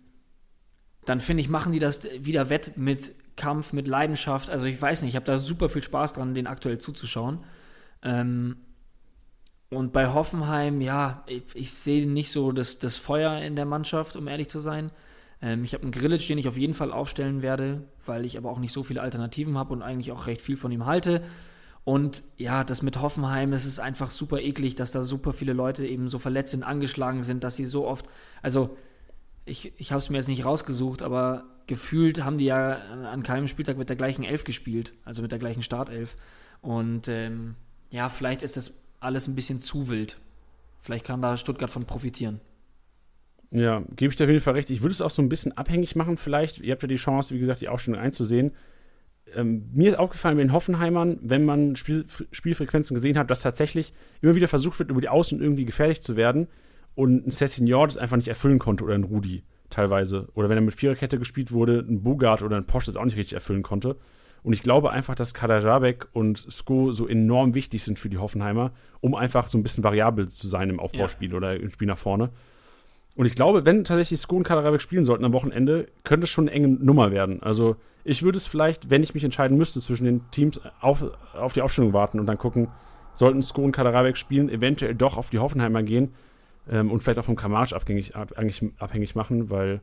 dann 1.06 1.22
finde 1.22 1.42
ich, 1.42 1.50
machen 1.50 1.72
die 1.72 1.80
das 1.80 2.08
wieder 2.20 2.50
wett 2.50 2.78
mit 2.78 3.12
Kampf, 3.36 3.74
mit 3.74 3.88
Leidenschaft. 3.88 4.50
Also 4.50 4.66
ich 4.66 4.82
weiß 4.82 5.02
nicht, 5.02 5.10
ich 5.10 5.16
habe 5.16 5.26
da 5.26 5.40
super 5.40 5.70
viel 5.70 5.84
Spaß 5.84 6.14
dran, 6.14 6.34
den 6.34 6.48
aktuell 6.48 6.78
zuzuschauen. 6.78 7.40
Ähm, 8.02 8.58
Und 9.70 9.92
bei 9.92 10.14
Hoffenheim, 10.14 10.80
ja, 10.80 11.24
ich, 11.28 11.44
ich 11.56 11.74
sehe 11.74 12.08
nicht 12.08 12.32
so 12.32 12.52
das, 12.52 12.80
das 12.80 12.98
Feuer 12.98 13.42
in 13.42 13.56
der 13.56 13.66
Mannschaft, 13.66 14.16
um 14.16 14.28
ehrlich 14.28 14.48
zu 14.48 14.60
sein. 14.60 14.92
Ähm, 15.42 15.64
ich 15.64 15.74
habe 15.74 15.84
einen 15.84 15.92
Grillitsch, 15.92 16.30
den 16.30 16.38
ich 16.38 16.48
auf 16.48 16.56
jeden 16.58 16.76
Fall 16.76 16.92
aufstellen 16.92 17.42
werde, 17.42 17.84
weil 18.06 18.26
ich 18.26 18.38
aber 18.38 18.52
auch 18.52 18.60
nicht 18.60 18.72
so 18.72 18.84
viele 18.84 19.02
Alternativen 19.02 19.58
habe 19.58 19.74
und 19.74 19.82
eigentlich 19.82 20.12
auch 20.12 20.28
recht 20.28 20.42
viel 20.42 20.56
von 20.56 20.72
ihm 20.72 20.86
halte. 20.86 21.24
Und 21.84 22.24
ja, 22.38 22.64
das 22.64 22.84
mit 22.84 23.02
Hoffenheim, 23.02 23.54
es 23.54 23.66
ist 23.66 23.80
einfach 23.80 24.12
super 24.12 24.40
eklig, 24.40 24.76
dass 24.76 24.92
da 24.92 25.02
super 25.02 25.34
viele 25.34 25.54
Leute 25.54 25.86
eben 25.86 26.08
so 26.10 26.20
verletzt 26.20 26.52
sind, 26.52 26.64
angeschlagen 26.64 27.24
sind, 27.24 27.44
dass 27.44 27.56
sie 27.56 27.66
so 27.66 27.86
oft, 27.86 28.06
also 28.42 28.78
ich, 29.46 29.74
ich 29.78 29.92
habe 29.92 30.00
es 30.00 30.10
mir 30.10 30.18
jetzt 30.18 30.28
nicht 30.28 30.46
rausgesucht, 30.46 31.02
aber 31.02 31.46
gefühlt 31.68 32.24
haben 32.24 32.38
die 32.38 32.46
ja 32.46 32.78
an 33.06 33.24
keinem 33.24 33.48
Spieltag 33.48 33.78
mit 33.78 33.90
der 33.90 33.96
gleichen 33.96 34.24
Elf 34.24 34.44
gespielt, 34.44 34.94
also 35.04 35.22
mit 35.22 35.32
der 35.32 35.40
gleichen 35.40 35.62
Startelf. 35.62 36.16
Und 36.62 37.08
ähm, 37.08 37.56
ja, 37.92 38.10
vielleicht 38.10 38.42
ist 38.42 38.58
das 38.58 38.80
alles 39.00 39.28
ein 39.28 39.36
bisschen 39.36 39.60
zu 39.60 39.88
wild. 39.88 40.18
Vielleicht 40.82 41.06
kann 41.06 41.22
da 41.22 41.38
Stuttgart 41.38 41.70
von 41.70 41.86
profitieren. 41.86 42.42
Ja, 43.52 43.84
gebe 43.96 44.12
ich 44.12 44.18
dir 44.18 44.26
auf 44.26 44.30
jeden 44.30 44.42
Fall 44.42 44.56
recht. 44.56 44.70
Ich 44.70 44.82
würde 44.82 44.92
es 44.92 45.02
auch 45.02 45.10
so 45.10 45.22
ein 45.22 45.30
bisschen 45.30 45.56
abhängig 45.56 45.96
machen, 45.96 46.18
vielleicht. 46.18 46.60
Ihr 46.60 46.74
habt 46.74 46.82
ja 46.82 46.88
die 46.88 46.96
Chance, 46.96 47.34
wie 47.34 47.40
gesagt, 47.40 47.62
die 47.62 47.70
Aufstellung 47.70 48.00
einzusehen. 48.00 48.52
Ähm, 49.34 49.70
mir 49.74 49.90
ist 49.90 49.98
aufgefallen 49.98 50.38
bei 50.38 50.44
den 50.44 50.54
Hoffenheimern, 50.54 51.20
wenn 51.22 51.46
man 51.46 51.76
Spiel, 51.76 52.06
Spielfrequenzen 52.32 52.96
gesehen 52.96 53.18
hat, 53.18 53.30
dass 53.30 53.42
tatsächlich 53.42 53.94
immer 54.22 54.36
wieder 54.36 54.48
versucht 54.48 54.80
wird, 54.80 54.90
über 54.90 55.02
die 55.02 55.10
Außen 55.10 55.40
irgendwie 55.40 55.66
gefährlich 55.66 56.02
zu 56.02 56.16
werden 56.16 56.48
und 56.96 57.28
ein 57.28 57.32
Cessignon 57.32 57.88
das 57.88 57.98
einfach 57.98 58.18
nicht 58.18 58.30
erfüllen 58.30 58.60
konnte 58.60 58.84
oder 58.84 58.96
ein 58.96 59.04
Rudi 59.04 59.44
teilweise. 59.70 60.30
Oder 60.34 60.50
wenn 60.50 60.58
er 60.58 60.62
mit 60.62 60.74
Viererkette 60.74 61.20
gespielt 61.20 61.52
wurde, 61.52 61.86
ein 61.88 62.02
Bogart 62.04 62.42
oder 62.42 62.58
ein 62.58 62.66
Posch 62.66 62.86
das 62.86 62.96
auch 62.96 63.04
nicht 63.04 63.18
richtig 63.18 63.34
erfüllen 63.34 63.64
konnte. 63.64 63.98
Und 64.44 64.54
ich 64.54 64.62
glaube 64.62 64.92
einfach, 64.92 65.16
dass 65.16 65.34
Kadajabek 65.34 66.08
und 66.14 66.38
Sko 66.38 66.92
so 66.94 67.08
enorm 67.08 67.56
wichtig 67.56 67.84
sind 67.84 67.98
für 67.98 68.10
die 68.10 68.20
Hoffenheimer, 68.20 68.72
um 69.02 69.16
einfach 69.16 69.48
so 69.48 69.58
ein 69.58 69.64
bisschen 69.64 69.84
variabel 69.84 70.30
zu 70.30 70.48
sein 70.48 70.70
im 70.70 70.80
Aufbauspiel 70.80 71.32
ja. 71.32 71.38
oder 71.38 71.60
im 71.60 71.70
Spiel 71.72 71.88
nach 71.88 71.98
vorne. 71.98 72.30
Und 73.16 73.26
ich 73.26 73.34
glaube, 73.34 73.66
wenn 73.66 73.84
tatsächlich 73.84 74.20
Sko 74.20 74.38
und 74.38 74.44
Kadajabek 74.44 74.82
spielen 74.82 75.04
sollten 75.04 75.26
am 75.26 75.34
Wochenende, 75.34 75.88
könnte 76.04 76.26
es 76.26 76.30
schon 76.30 76.48
eine 76.48 76.56
enge 76.56 76.68
Nummer 76.68 77.12
werden. 77.12 77.42
Also 77.42 77.76
ich 78.04 78.22
würde 78.22 78.38
es 78.38 78.46
vielleicht, 78.46 78.90
wenn 78.92 79.02
ich 79.02 79.16
mich 79.16 79.24
entscheiden 79.24 79.58
müsste 79.58 79.82
zwischen 79.82 80.06
den 80.06 80.30
Teams, 80.30 80.62
auf, 80.80 81.04
auf 81.34 81.54
die 81.54 81.64
Aufstellung 81.64 81.94
warten 81.94 82.20
und 82.20 82.28
dann 82.28 82.38
gucken, 82.38 82.68
sollten 83.16 83.42
Sko 83.42 83.64
und 83.64 83.72
Kaderabek 83.72 84.16
spielen, 84.16 84.50
eventuell 84.50 84.94
doch 84.94 85.18
auf 85.18 85.32
die 85.32 85.40
Hoffenheimer 85.40 85.82
gehen 85.82 86.14
ähm, 86.70 86.92
und 86.92 87.02
vielleicht 87.02 87.20
auch 87.20 87.26
vom 87.26 87.36
Kramaric 87.36 87.74
abhängig, 87.74 88.16
ab, 88.16 88.34
abhängig 88.80 89.16
machen, 89.16 89.50
weil 89.50 89.82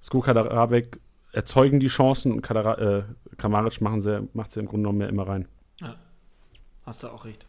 Sko 0.00 0.20
Kaderabek 0.20 0.98
erzeugen 1.32 1.80
die 1.80 1.88
Chancen 1.88 2.32
und 2.32 2.42
Kadara, 2.42 2.78
äh, 2.78 3.02
Kramaric 3.36 3.80
machen 3.80 4.00
sie, 4.00 4.28
macht 4.34 4.52
sie 4.52 4.60
im 4.60 4.66
Grunde 4.66 4.82
genommen 4.82 4.98
mehr 4.98 5.08
immer 5.08 5.26
rein. 5.26 5.48
Ja, 5.80 5.96
hast 6.84 7.02
du 7.02 7.08
auch 7.08 7.24
recht. 7.24 7.46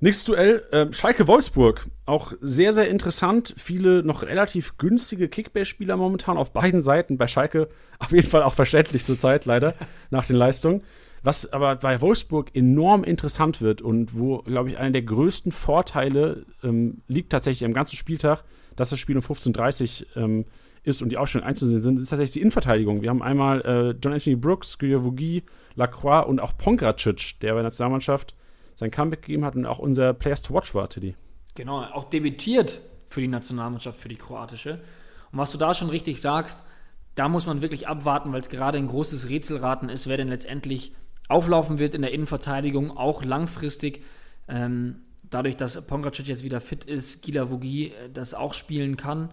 Nächstes 0.00 0.24
Duell, 0.24 0.64
äh, 0.72 0.92
Schalke-Wolfsburg. 0.92 1.86
Auch 2.06 2.32
sehr, 2.40 2.72
sehr 2.72 2.88
interessant. 2.88 3.54
Viele 3.56 4.02
noch 4.02 4.22
relativ 4.22 4.76
günstige 4.76 5.28
Kickbase-Spieler 5.28 5.96
momentan 5.96 6.36
auf 6.36 6.52
beiden 6.52 6.80
Seiten. 6.80 7.18
Bei 7.18 7.28
Schalke 7.28 7.68
auf 8.00 8.10
jeden 8.10 8.28
Fall 8.28 8.42
auch 8.42 8.54
verständlich 8.54 9.04
zurzeit, 9.04 9.44
leider, 9.44 9.74
nach 10.10 10.26
den 10.26 10.34
Leistungen. 10.34 10.82
Was 11.22 11.52
aber 11.52 11.76
bei 11.76 12.00
Wolfsburg 12.00 12.54
enorm 12.54 13.04
interessant 13.04 13.60
wird 13.60 13.80
und 13.80 14.18
wo, 14.18 14.38
glaube 14.38 14.70
ich, 14.70 14.78
einer 14.78 14.90
der 14.90 15.02
größten 15.02 15.52
Vorteile 15.52 16.46
ähm, 16.64 17.02
liegt 17.06 17.30
tatsächlich 17.30 17.64
am 17.64 17.72
ganzen 17.72 17.96
Spieltag, 17.96 18.42
dass 18.74 18.90
das 18.90 18.98
Spiel 18.98 19.16
um 19.16 19.22
15.30 19.22 20.16
Uhr 20.16 20.22
ähm, 20.22 20.44
ist 20.82 21.00
und 21.00 21.10
die 21.10 21.18
Ausstellungen 21.18 21.48
einzusehen 21.48 21.82
sind, 21.82 22.00
ist 22.00 22.08
tatsächlich 22.08 22.32
die 22.32 22.40
Innenverteidigung. 22.40 23.02
Wir 23.02 23.10
haben 23.10 23.22
einmal 23.22 23.60
äh, 23.60 23.90
John 24.02 24.12
Anthony 24.12 24.34
Brooks, 24.34 24.78
Guillaume 24.78 25.42
Lacroix 25.76 26.26
und 26.26 26.40
auch 26.40 26.56
Pongracic, 26.56 27.38
der 27.40 27.52
bei 27.52 27.56
der 27.56 27.64
Nationalmannschaft 27.64 28.34
sein 28.74 28.90
Comeback 28.90 29.22
gegeben 29.22 29.44
hat 29.44 29.54
und 29.54 29.64
auch 29.64 29.78
unser 29.78 30.12
Players 30.12 30.42
to 30.42 30.54
Watch 30.54 30.74
war, 30.74 30.88
Teddy. 30.88 31.14
Genau, 31.54 31.82
auch 31.82 32.10
debütiert 32.10 32.80
für 33.06 33.20
die 33.20 33.28
Nationalmannschaft, 33.28 34.00
für 34.00 34.08
die 34.08 34.16
kroatische. 34.16 34.80
Und 35.30 35.38
was 35.38 35.52
du 35.52 35.58
da 35.58 35.72
schon 35.72 35.90
richtig 35.90 36.20
sagst, 36.20 36.62
da 37.14 37.28
muss 37.28 37.46
man 37.46 37.62
wirklich 37.62 37.86
abwarten, 37.86 38.32
weil 38.32 38.40
es 38.40 38.48
gerade 38.48 38.78
ein 38.78 38.88
großes 38.88 39.28
Rätselraten 39.28 39.88
ist, 39.88 40.08
wer 40.08 40.16
denn 40.16 40.28
letztendlich 40.28 40.94
auflaufen 41.32 41.78
wird 41.78 41.94
in 41.94 42.02
der 42.02 42.12
Innenverteidigung, 42.12 42.96
auch 42.96 43.24
langfristig. 43.24 44.04
Ähm, 44.48 45.00
dadurch, 45.22 45.56
dass 45.56 45.86
Pongracic 45.86 46.28
jetzt 46.28 46.44
wieder 46.44 46.60
fit 46.60 46.84
ist, 46.84 47.22
Gila 47.22 47.50
Vogi 47.50 47.88
äh, 47.88 48.10
das 48.12 48.34
auch 48.34 48.54
spielen 48.54 48.96
kann, 48.96 49.32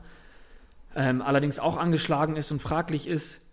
ähm, 0.95 1.21
allerdings 1.21 1.59
auch 1.59 1.77
angeschlagen 1.77 2.35
ist 2.35 2.51
und 2.51 2.61
fraglich 2.61 3.07
ist, 3.07 3.45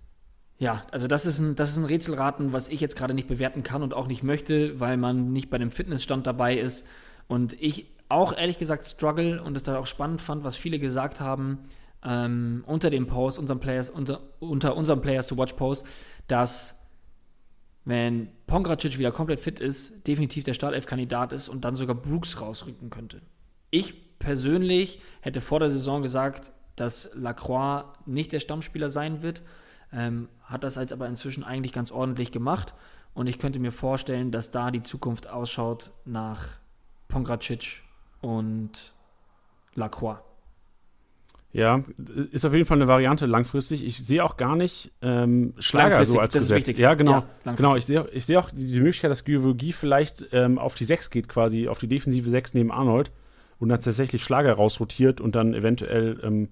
ja, 0.59 0.85
also 0.91 1.07
das 1.07 1.27
ist, 1.27 1.39
ein, 1.39 1.55
das 1.55 1.71
ist 1.71 1.77
ein 1.77 1.85
Rätselraten, 1.85 2.53
was 2.53 2.71
ich 2.71 2.81
jetzt 2.81 2.97
gerade 2.97 3.13
nicht 3.13 3.29
bewerten 3.29 3.63
kann 3.63 3.83
und 3.83 3.93
auch 3.93 4.07
nicht 4.07 4.23
möchte, 4.23 4.81
weil 4.81 4.97
man 4.97 5.33
nicht 5.33 5.51
bei 5.51 5.59
dem 5.59 5.71
Fitnessstand 5.71 6.27
dabei 6.27 6.57
ist. 6.57 6.87
Und 7.29 7.61
ich 7.61 7.89
auch 8.09 8.35
ehrlich 8.35 8.59
gesagt 8.59 8.87
struggle 8.87 9.43
und 9.43 9.55
es 9.57 9.65
da 9.65 9.79
auch 9.79 9.87
spannend 9.87 10.23
fand, 10.23 10.45
was 10.45 10.57
viele 10.57 10.79
gesagt 10.79 11.21
haben 11.21 11.59
ähm, 12.05 12.65
unter 12.67 12.89
dem 12.89 13.07
Post, 13.07 13.39
unserem 13.39 13.61
Players, 13.61 13.91
unter, 13.91 14.21
unter 14.39 14.77
unserem 14.77 15.01
Players 15.01 15.27
to 15.27 15.37
Watch 15.37 15.55
Post, 15.55 15.85
dass 16.29 16.76
wenn 17.87 18.29
Pongracic 18.47 18.99
wieder 18.99 19.13
komplett 19.13 19.41
fit 19.41 19.59
ist, 19.59 20.07
definitiv 20.07 20.45
der 20.45 20.53
Startelf-Kandidat 20.53 21.33
ist 21.33 21.49
und 21.49 21.65
dann 21.65 21.75
sogar 21.75 21.97
Brooks 21.97 22.41
rausrücken 22.41 22.91
könnte. 22.91 23.23
Ich 23.71 24.19
persönlich 24.19 25.01
hätte 25.23 25.41
vor 25.41 25.61
der 25.61 25.71
Saison 25.71 26.03
gesagt, 26.03 26.53
dass 26.77 27.11
Lacroix 27.15 27.87
nicht 28.05 28.33
der 28.33 28.41
Stammspieler 28.41 28.91
sein 28.91 29.23
wird 29.23 29.43
ähm, 29.93 30.29
hat 30.45 30.65
das 30.65 30.77
jetzt 30.77 30.93
aber 30.93 31.09
inzwischen 31.09 31.45
eigentlich 31.45 31.73
ganz 31.73 31.91
ordentlich 31.91 32.33
gemacht. 32.33 32.75
Und 33.15 33.29
ich 33.29 33.39
könnte 33.39 33.59
mir 33.59 33.73
vorstellen, 33.73 34.31
dass 34.31 34.51
da 34.51 34.71
die 34.71 34.83
Zukunft 34.83 35.29
ausschaut 35.29 35.91
nach 36.05 36.49
Pongracic 37.09 37.83
und 38.21 38.93
Lacroix. 39.75 40.19
Ja, 41.57 41.83
ist 42.33 42.45
auf 42.45 42.53
jeden 42.53 42.67
Fall 42.67 42.77
eine 42.77 42.87
Variante 42.87 43.25
langfristig. 43.25 43.83
Ich 43.83 44.05
sehe 44.05 44.23
auch 44.23 44.37
gar 44.37 44.57
nicht 44.57 44.93
ähm, 45.01 45.55
Schlager 45.59 46.05
so 46.05 46.21
als 46.21 46.35
das 46.35 46.51
Gesetz. 46.51 46.77
Ja, 46.77 46.93
genau. 46.93 47.25
Ja, 47.47 47.55
genau. 47.55 47.77
Ich 47.77 47.87
sehe 47.87 48.07
ich 48.13 48.27
seh 48.27 48.37
auch 48.37 48.51
die, 48.51 48.67
die 48.67 48.81
Möglichkeit, 48.81 49.11
dass 49.11 49.25
Gyövogi 49.25 49.73
vielleicht 49.73 50.27
ähm, 50.33 50.59
auf 50.59 50.75
die 50.75 50.85
6 50.85 51.09
geht, 51.09 51.31
quasi 51.31 51.69
auf 51.69 51.79
die 51.79 51.89
defensive 51.89 52.29
6 52.29 52.53
neben 52.53 52.71
Arnold 52.71 53.11
und 53.59 53.71
dann 53.71 53.81
tatsächlich 53.81 54.23
Schlager 54.23 54.53
rausrotiert 54.53 55.19
und 55.23 55.35
dann 55.35 55.55
eventuell 55.55 56.21
ähm, 56.23 56.51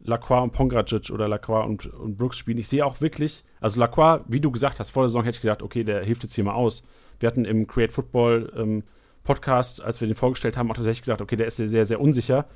Lacroix 0.00 0.42
und 0.42 0.52
Pongracic 0.52 1.10
oder 1.10 1.28
Lacroix 1.28 1.64
und, 1.64 1.86
und 1.86 2.18
Brooks 2.18 2.36
spielen. 2.36 2.58
Ich 2.58 2.66
sehe 2.66 2.84
auch 2.84 3.00
wirklich, 3.00 3.44
also 3.60 3.78
Lacroix, 3.78 4.24
wie 4.26 4.40
du 4.40 4.50
gesagt 4.50 4.80
hast, 4.80 4.90
vor 4.90 5.04
der 5.04 5.08
Saison 5.08 5.22
hätte 5.22 5.36
ich 5.36 5.42
gedacht, 5.42 5.62
okay, 5.62 5.84
der 5.84 6.02
hilft 6.02 6.24
jetzt 6.24 6.34
hier 6.34 6.42
mal 6.42 6.54
aus. 6.54 6.82
Wir 7.20 7.28
hatten 7.28 7.44
im 7.44 7.68
Create 7.68 7.92
Football 7.92 8.52
ähm, 8.56 8.82
Podcast, 9.22 9.80
als 9.80 10.00
wir 10.00 10.08
den 10.08 10.16
vorgestellt 10.16 10.56
haben, 10.56 10.68
auch 10.68 10.74
tatsächlich 10.74 11.02
gesagt, 11.02 11.20
okay, 11.20 11.36
der 11.36 11.46
ist 11.46 11.58
sehr, 11.58 11.68
sehr, 11.68 11.84
sehr 11.84 12.00
unsicher. 12.00 12.46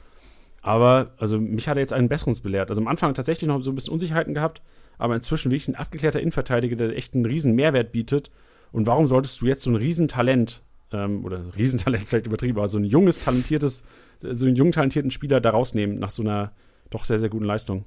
Aber 0.67 1.13
also 1.19 1.39
mich 1.39 1.69
hat 1.69 1.77
er 1.77 1.81
jetzt 1.81 1.93
einen 1.93 2.09
Besseres 2.09 2.41
belehrt. 2.41 2.71
Also 2.71 2.83
am 2.83 2.89
Anfang 2.89 3.15
tatsächlich 3.15 3.47
noch 3.47 3.63
so 3.63 3.71
ein 3.71 3.77
bisschen 3.77 3.93
Unsicherheiten 3.93 4.35
gehabt, 4.35 4.63
aber 4.99 5.15
inzwischen 5.15 5.53
wirklich 5.53 5.69
ein 5.69 5.77
abgeklärter 5.77 6.19
Innenverteidiger, 6.19 6.75
der 6.75 6.97
echt 6.97 7.15
einen 7.15 7.25
riesen 7.25 7.55
Mehrwert 7.55 7.93
bietet. 7.93 8.33
Und 8.73 8.89
warum 8.89 9.07
solltest 9.07 9.41
du 9.41 9.47
jetzt 9.47 9.63
so 9.63 9.71
ein 9.71 9.77
Riesentalent, 9.77 10.63
ähm, 10.91 11.25
oder 11.25 11.41
Riesentalent 11.57 12.03
ist 12.03 12.13
halt 12.13 12.27
übertrieben, 12.27 12.59
aber 12.59 12.67
so 12.67 12.79
ein 12.79 12.85
junges, 12.85 13.21
talentiertes, 13.21 13.87
so 14.21 14.45
einen 14.45 14.57
jungen, 14.57 14.73
talentierten 14.73 15.13
Spieler 15.13 15.41
da 15.41 15.51
rausnehmen 15.51 16.01
nach 16.01 16.11
so 16.11 16.23
einer 16.23 16.51
doch 16.91 17.05
sehr, 17.05 17.21
sehr 17.21 17.29
guten 17.29 17.45
Leistung. 17.45 17.85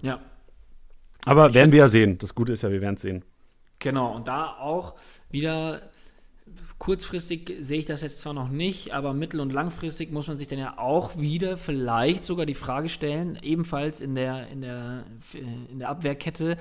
Ja. 0.00 0.20
Aber 1.26 1.48
ich 1.48 1.54
werden 1.54 1.70
wir 1.70 1.80
ja 1.80 1.88
sehen. 1.88 2.16
Das 2.16 2.34
Gute 2.34 2.54
ist 2.54 2.62
ja, 2.62 2.70
wir 2.70 2.80
werden 2.80 2.94
es 2.94 3.02
sehen. 3.02 3.26
Genau, 3.78 4.16
und 4.16 4.26
da 4.26 4.56
auch 4.58 4.94
wieder 5.30 5.82
kurzfristig 6.78 7.52
sehe 7.60 7.78
ich 7.78 7.86
das 7.86 8.02
jetzt 8.02 8.20
zwar 8.20 8.34
noch 8.34 8.48
nicht, 8.48 8.92
aber 8.92 9.14
mittel- 9.14 9.40
und 9.40 9.52
langfristig 9.52 10.12
muss 10.12 10.26
man 10.26 10.36
sich 10.36 10.48
dann 10.48 10.58
ja 10.58 10.78
auch 10.78 11.18
wieder 11.18 11.56
vielleicht 11.56 12.24
sogar 12.24 12.46
die 12.46 12.54
Frage 12.54 12.88
stellen, 12.88 13.38
ebenfalls 13.42 14.00
in 14.00 14.14
der, 14.14 14.48
in 14.48 14.60
der, 14.60 15.04
in 15.70 15.78
der 15.78 15.88
Abwehrkette, 15.88 16.56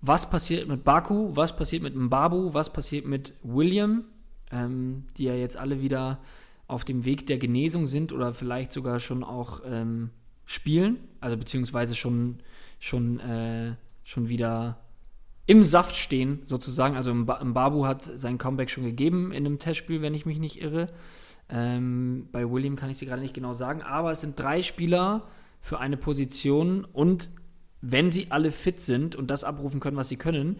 was 0.00 0.28
passiert 0.28 0.68
mit 0.68 0.84
Baku, 0.84 1.34
was 1.34 1.56
passiert 1.56 1.82
mit 1.82 1.96
Mbabu, 1.96 2.52
was 2.52 2.72
passiert 2.72 3.06
mit 3.06 3.32
William, 3.42 4.04
ähm, 4.50 5.06
die 5.16 5.24
ja 5.24 5.34
jetzt 5.34 5.56
alle 5.56 5.80
wieder 5.80 6.20
auf 6.66 6.84
dem 6.84 7.04
Weg 7.04 7.26
der 7.26 7.38
Genesung 7.38 7.86
sind 7.86 8.12
oder 8.12 8.34
vielleicht 8.34 8.72
sogar 8.72 9.00
schon 9.00 9.24
auch 9.24 9.62
ähm, 9.64 10.10
spielen, 10.44 10.98
also 11.20 11.36
beziehungsweise 11.36 11.94
schon, 11.94 12.40
schon, 12.78 13.18
äh, 13.20 13.76
schon 14.04 14.28
wieder 14.28 14.83
im 15.46 15.62
Saft 15.62 15.96
stehen, 15.96 16.42
sozusagen. 16.46 16.96
Also 16.96 17.12
Babu 17.14 17.86
hat 17.86 18.02
sein 18.02 18.38
Comeback 18.38 18.70
schon 18.70 18.84
gegeben 18.84 19.32
in 19.32 19.46
einem 19.46 19.58
Testspiel, 19.58 20.00
wenn 20.02 20.14
ich 20.14 20.26
mich 20.26 20.38
nicht 20.38 20.60
irre. 20.60 20.88
Ähm, 21.48 22.28
bei 22.32 22.50
William 22.50 22.76
kann 22.76 22.90
ich 22.90 22.98
sie 22.98 23.06
gerade 23.06 23.20
nicht 23.20 23.34
genau 23.34 23.52
sagen, 23.52 23.82
aber 23.82 24.10
es 24.10 24.22
sind 24.22 24.38
drei 24.38 24.62
Spieler 24.62 25.28
für 25.60 25.78
eine 25.78 25.96
Position 25.96 26.84
und 26.84 27.28
wenn 27.82 28.10
sie 28.10 28.28
alle 28.30 28.50
fit 28.50 28.80
sind 28.80 29.14
und 29.14 29.30
das 29.30 29.44
abrufen 29.44 29.80
können, 29.80 29.96
was 29.96 30.08
sie 30.08 30.16
können, 30.16 30.58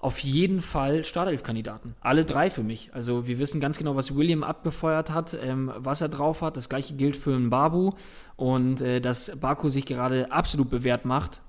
auf 0.00 0.20
jeden 0.20 0.60
Fall 0.60 1.04
Startelf-Kandidaten. 1.04 1.96
Alle 2.00 2.24
drei 2.24 2.50
für 2.50 2.62
mich. 2.62 2.90
Also 2.94 3.26
wir 3.26 3.40
wissen 3.40 3.60
ganz 3.60 3.78
genau, 3.78 3.96
was 3.96 4.14
William 4.14 4.44
abgefeuert 4.44 5.10
hat, 5.10 5.36
ähm, 5.42 5.72
was 5.76 6.00
er 6.00 6.08
drauf 6.08 6.40
hat. 6.40 6.56
Das 6.56 6.68
gleiche 6.68 6.94
gilt 6.94 7.16
für 7.16 7.34
einen 7.34 7.50
Babu. 7.50 7.92
Und 8.36 8.80
äh, 8.80 9.00
dass 9.00 9.36
Baku 9.40 9.68
sich 9.68 9.86
gerade 9.86 10.30
absolut 10.30 10.70
bewährt 10.70 11.04
macht, 11.04 11.42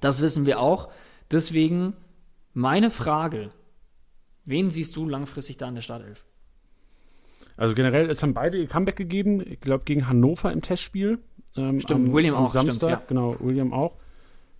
das 0.00 0.20
wissen 0.20 0.44
wir 0.44 0.60
auch. 0.60 0.90
Deswegen 1.30 1.94
meine 2.52 2.90
Frage, 2.90 3.50
wen 4.44 4.70
siehst 4.70 4.96
du 4.96 5.08
langfristig 5.08 5.56
da 5.56 5.68
in 5.68 5.74
der 5.74 5.82
Startelf? 5.82 6.24
Also 7.56 7.74
generell, 7.74 8.10
es 8.10 8.22
haben 8.22 8.34
beide 8.34 8.58
ihr 8.58 8.66
Comeback 8.66 8.96
gegeben. 8.96 9.42
Ich 9.44 9.60
glaube, 9.60 9.84
gegen 9.84 10.08
Hannover 10.08 10.52
im 10.52 10.60
Testspiel. 10.60 11.18
Ähm, 11.56 11.80
stimmt, 11.80 12.08
am, 12.08 12.12
William 12.12 12.34
am 12.34 12.44
auch. 12.44 12.50
Samstag, 12.50 12.74
stimmt, 12.74 12.90
ja. 12.90 13.02
genau, 13.08 13.36
William 13.40 13.72
auch. 13.72 13.96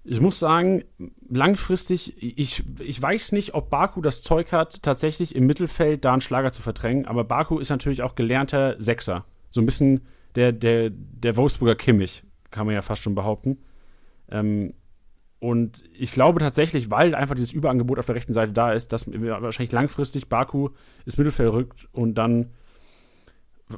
Ich 0.08 0.20
muss 0.20 0.38
sagen, 0.38 0.84
langfristig, 1.28 2.22
ich, 2.22 2.62
ich 2.78 3.02
weiß 3.02 3.32
nicht, 3.32 3.54
ob 3.54 3.70
Baku 3.70 4.00
das 4.00 4.22
Zeug 4.22 4.52
hat, 4.52 4.82
tatsächlich 4.84 5.34
im 5.34 5.46
Mittelfeld 5.46 6.04
da 6.04 6.12
einen 6.12 6.20
Schlager 6.20 6.52
zu 6.52 6.62
verdrängen, 6.62 7.06
aber 7.06 7.24
Baku 7.24 7.58
ist 7.58 7.70
natürlich 7.70 8.02
auch 8.02 8.14
gelernter 8.14 8.76
Sechser. 8.78 9.24
So 9.50 9.60
ein 9.60 9.66
bisschen 9.66 10.02
der, 10.36 10.52
der, 10.52 10.90
der 10.90 11.36
Wolfsburger 11.36 11.74
Kimmich, 11.74 12.22
kann 12.52 12.66
man 12.66 12.74
ja 12.76 12.82
fast 12.82 13.02
schon 13.02 13.16
behaupten. 13.16 13.58
Ähm, 14.30 14.74
und 15.38 15.84
ich 15.92 16.12
glaube 16.12 16.40
tatsächlich, 16.40 16.90
weil 16.90 17.14
einfach 17.14 17.34
dieses 17.34 17.52
Überangebot 17.52 17.98
auf 17.98 18.06
der 18.06 18.14
rechten 18.14 18.32
Seite 18.32 18.52
da 18.52 18.72
ist, 18.72 18.92
dass 18.92 19.06
wahrscheinlich 19.10 19.72
langfristig 19.72 20.28
Baku 20.28 20.70
ins 21.04 21.18
Mittelfeld 21.18 21.52
rückt 21.52 21.88
und 21.92 22.14
dann 22.14 22.50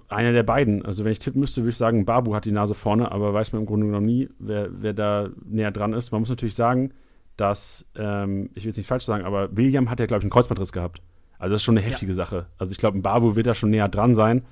einer 0.09 0.33
der 0.33 0.43
beiden. 0.43 0.85
Also 0.85 1.05
wenn 1.05 1.13
ich 1.13 1.19
tippen 1.19 1.41
müsste, 1.41 1.63
würde 1.63 1.71
ich 1.71 1.77
sagen, 1.77 2.05
Babu 2.05 2.35
hat 2.35 2.45
die 2.45 2.53
Nase 2.53 2.75
vorne, 2.75 3.11
aber 3.11 3.33
weiß 3.33 3.53
man 3.53 3.63
im 3.63 3.67
Grunde 3.67 3.87
genommen 3.87 4.07
nie, 4.07 4.29
wer, 4.39 4.69
wer 4.71 4.93
da 4.93 5.31
näher 5.45 5.71
dran 5.71 5.95
ist. 5.95 6.13
Man 6.13 6.21
muss 6.21 6.29
natürlich 6.29 6.55
sagen, 6.55 6.93
dass, 7.37 7.89
ähm, 7.97 8.51
ich 8.55 8.65
will 8.65 8.71
es 8.71 8.77
nicht 8.77 8.89
falsch 8.89 9.05
sagen, 9.05 9.25
aber 9.25 9.57
William 9.57 9.91
hat 9.91 10.01
ja, 10.01 10.07
glaube 10.07 10.21
ich, 10.21 10.25
einen 10.25 10.31
Kreuzbandriss 10.31 10.73
gehabt. 10.73 11.01
Also 11.39 11.53
das 11.53 11.61
ist 11.61 11.65
schon 11.65 11.79
eine 11.79 11.87
heftige 11.87 12.13
ja. 12.13 12.17
Sache. 12.17 12.47
Also 12.59 12.73
ich 12.73 12.79
glaube, 12.79 12.99
ein 12.99 13.03
Babu 13.03 13.37
wird 13.37 13.47
da 13.47 13.55
schon 13.55 13.71
näher 13.71 13.89
dran 13.89 14.15
sein. 14.15 14.45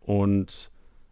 Und 0.00 0.70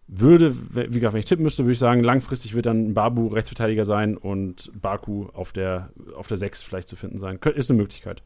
würde, 0.08 0.56
wie 0.74 0.98
gesagt, 0.98 1.12
wenn 1.12 1.20
ich 1.20 1.26
tippen 1.26 1.42
müsste, 1.42 1.64
würde 1.64 1.72
ich 1.72 1.78
sagen, 1.78 2.02
langfristig 2.02 2.54
wird 2.54 2.66
dann 2.66 2.94
Babu 2.94 3.28
Rechtsverteidiger 3.28 3.84
sein 3.84 4.16
und 4.16 4.72
Baku 4.80 5.26
auf 5.34 5.52
der, 5.52 5.90
auf 6.16 6.26
der 6.28 6.38
6 6.38 6.62
vielleicht 6.62 6.88
zu 6.88 6.96
finden 6.96 7.20
sein. 7.20 7.38
Ist 7.54 7.70
eine 7.70 7.76
Möglichkeit. 7.76 8.22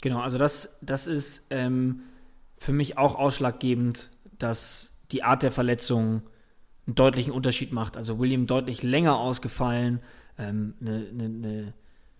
Genau, 0.00 0.20
also 0.20 0.38
das, 0.38 0.78
das 0.80 1.06
ist 1.06 1.48
ähm, 1.50 2.00
für 2.56 2.72
mich 2.72 2.96
auch 2.96 3.16
ausschlaggebend, 3.16 4.10
dass 4.38 4.96
die 5.12 5.22
Art 5.22 5.42
der 5.42 5.50
Verletzung 5.50 6.22
einen 6.86 6.94
deutlichen 6.94 7.32
Unterschied 7.32 7.72
macht. 7.72 7.96
Also 7.96 8.18
William 8.18 8.46
deutlich 8.46 8.82
länger 8.82 9.18
ausgefallen, 9.18 10.00
ähm, 10.38 10.74
eine, 10.80 11.06
eine, 11.10 11.24
eine, 11.24 11.74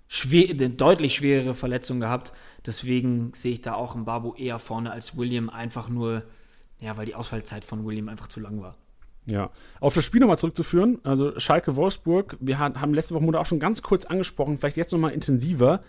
schwer, 0.09 0.50
eine, 0.50 0.70
deutlich 0.70 1.14
schwerere 1.14 1.54
Verletzung 1.54 2.00
gehabt. 2.00 2.33
Deswegen 2.66 3.33
sehe 3.33 3.52
ich 3.52 3.62
da 3.62 3.74
auch 3.74 3.94
einen 3.94 4.04
Babu 4.04 4.35
eher 4.35 4.59
vorne 4.59 4.90
als 4.90 5.16
William, 5.16 5.48
einfach 5.48 5.88
nur, 5.88 6.24
ja, 6.81 6.97
weil 6.97 7.07
die 7.07 7.14
Ausfallzeit 7.14 7.64
von 7.64 7.85
William 7.85 8.09
einfach 8.09 8.29
zu 8.29 8.41
lang 8.41 8.61
war. 8.62 8.77
Ja, 9.27 9.51
auf 9.81 9.95
das 9.95 10.05
Spiel 10.05 10.21
nochmal 10.21 10.38
zurückzuführen, 10.38 11.01
also 11.05 11.38
Schalke 11.38 11.77
Wolfsburg, 11.77 12.37
wir 12.41 12.59
haben 12.59 12.95
letzte 12.95 13.14
Woche 13.14 13.38
auch 13.38 13.47
schon 13.47 13.61
ganz 13.61 13.83
kurz 13.83 14.07
angesprochen, 14.07 14.57
vielleicht 14.57 14.79
jetzt 14.79 14.93
nochmal 14.93 15.12
intensiver 15.12 15.83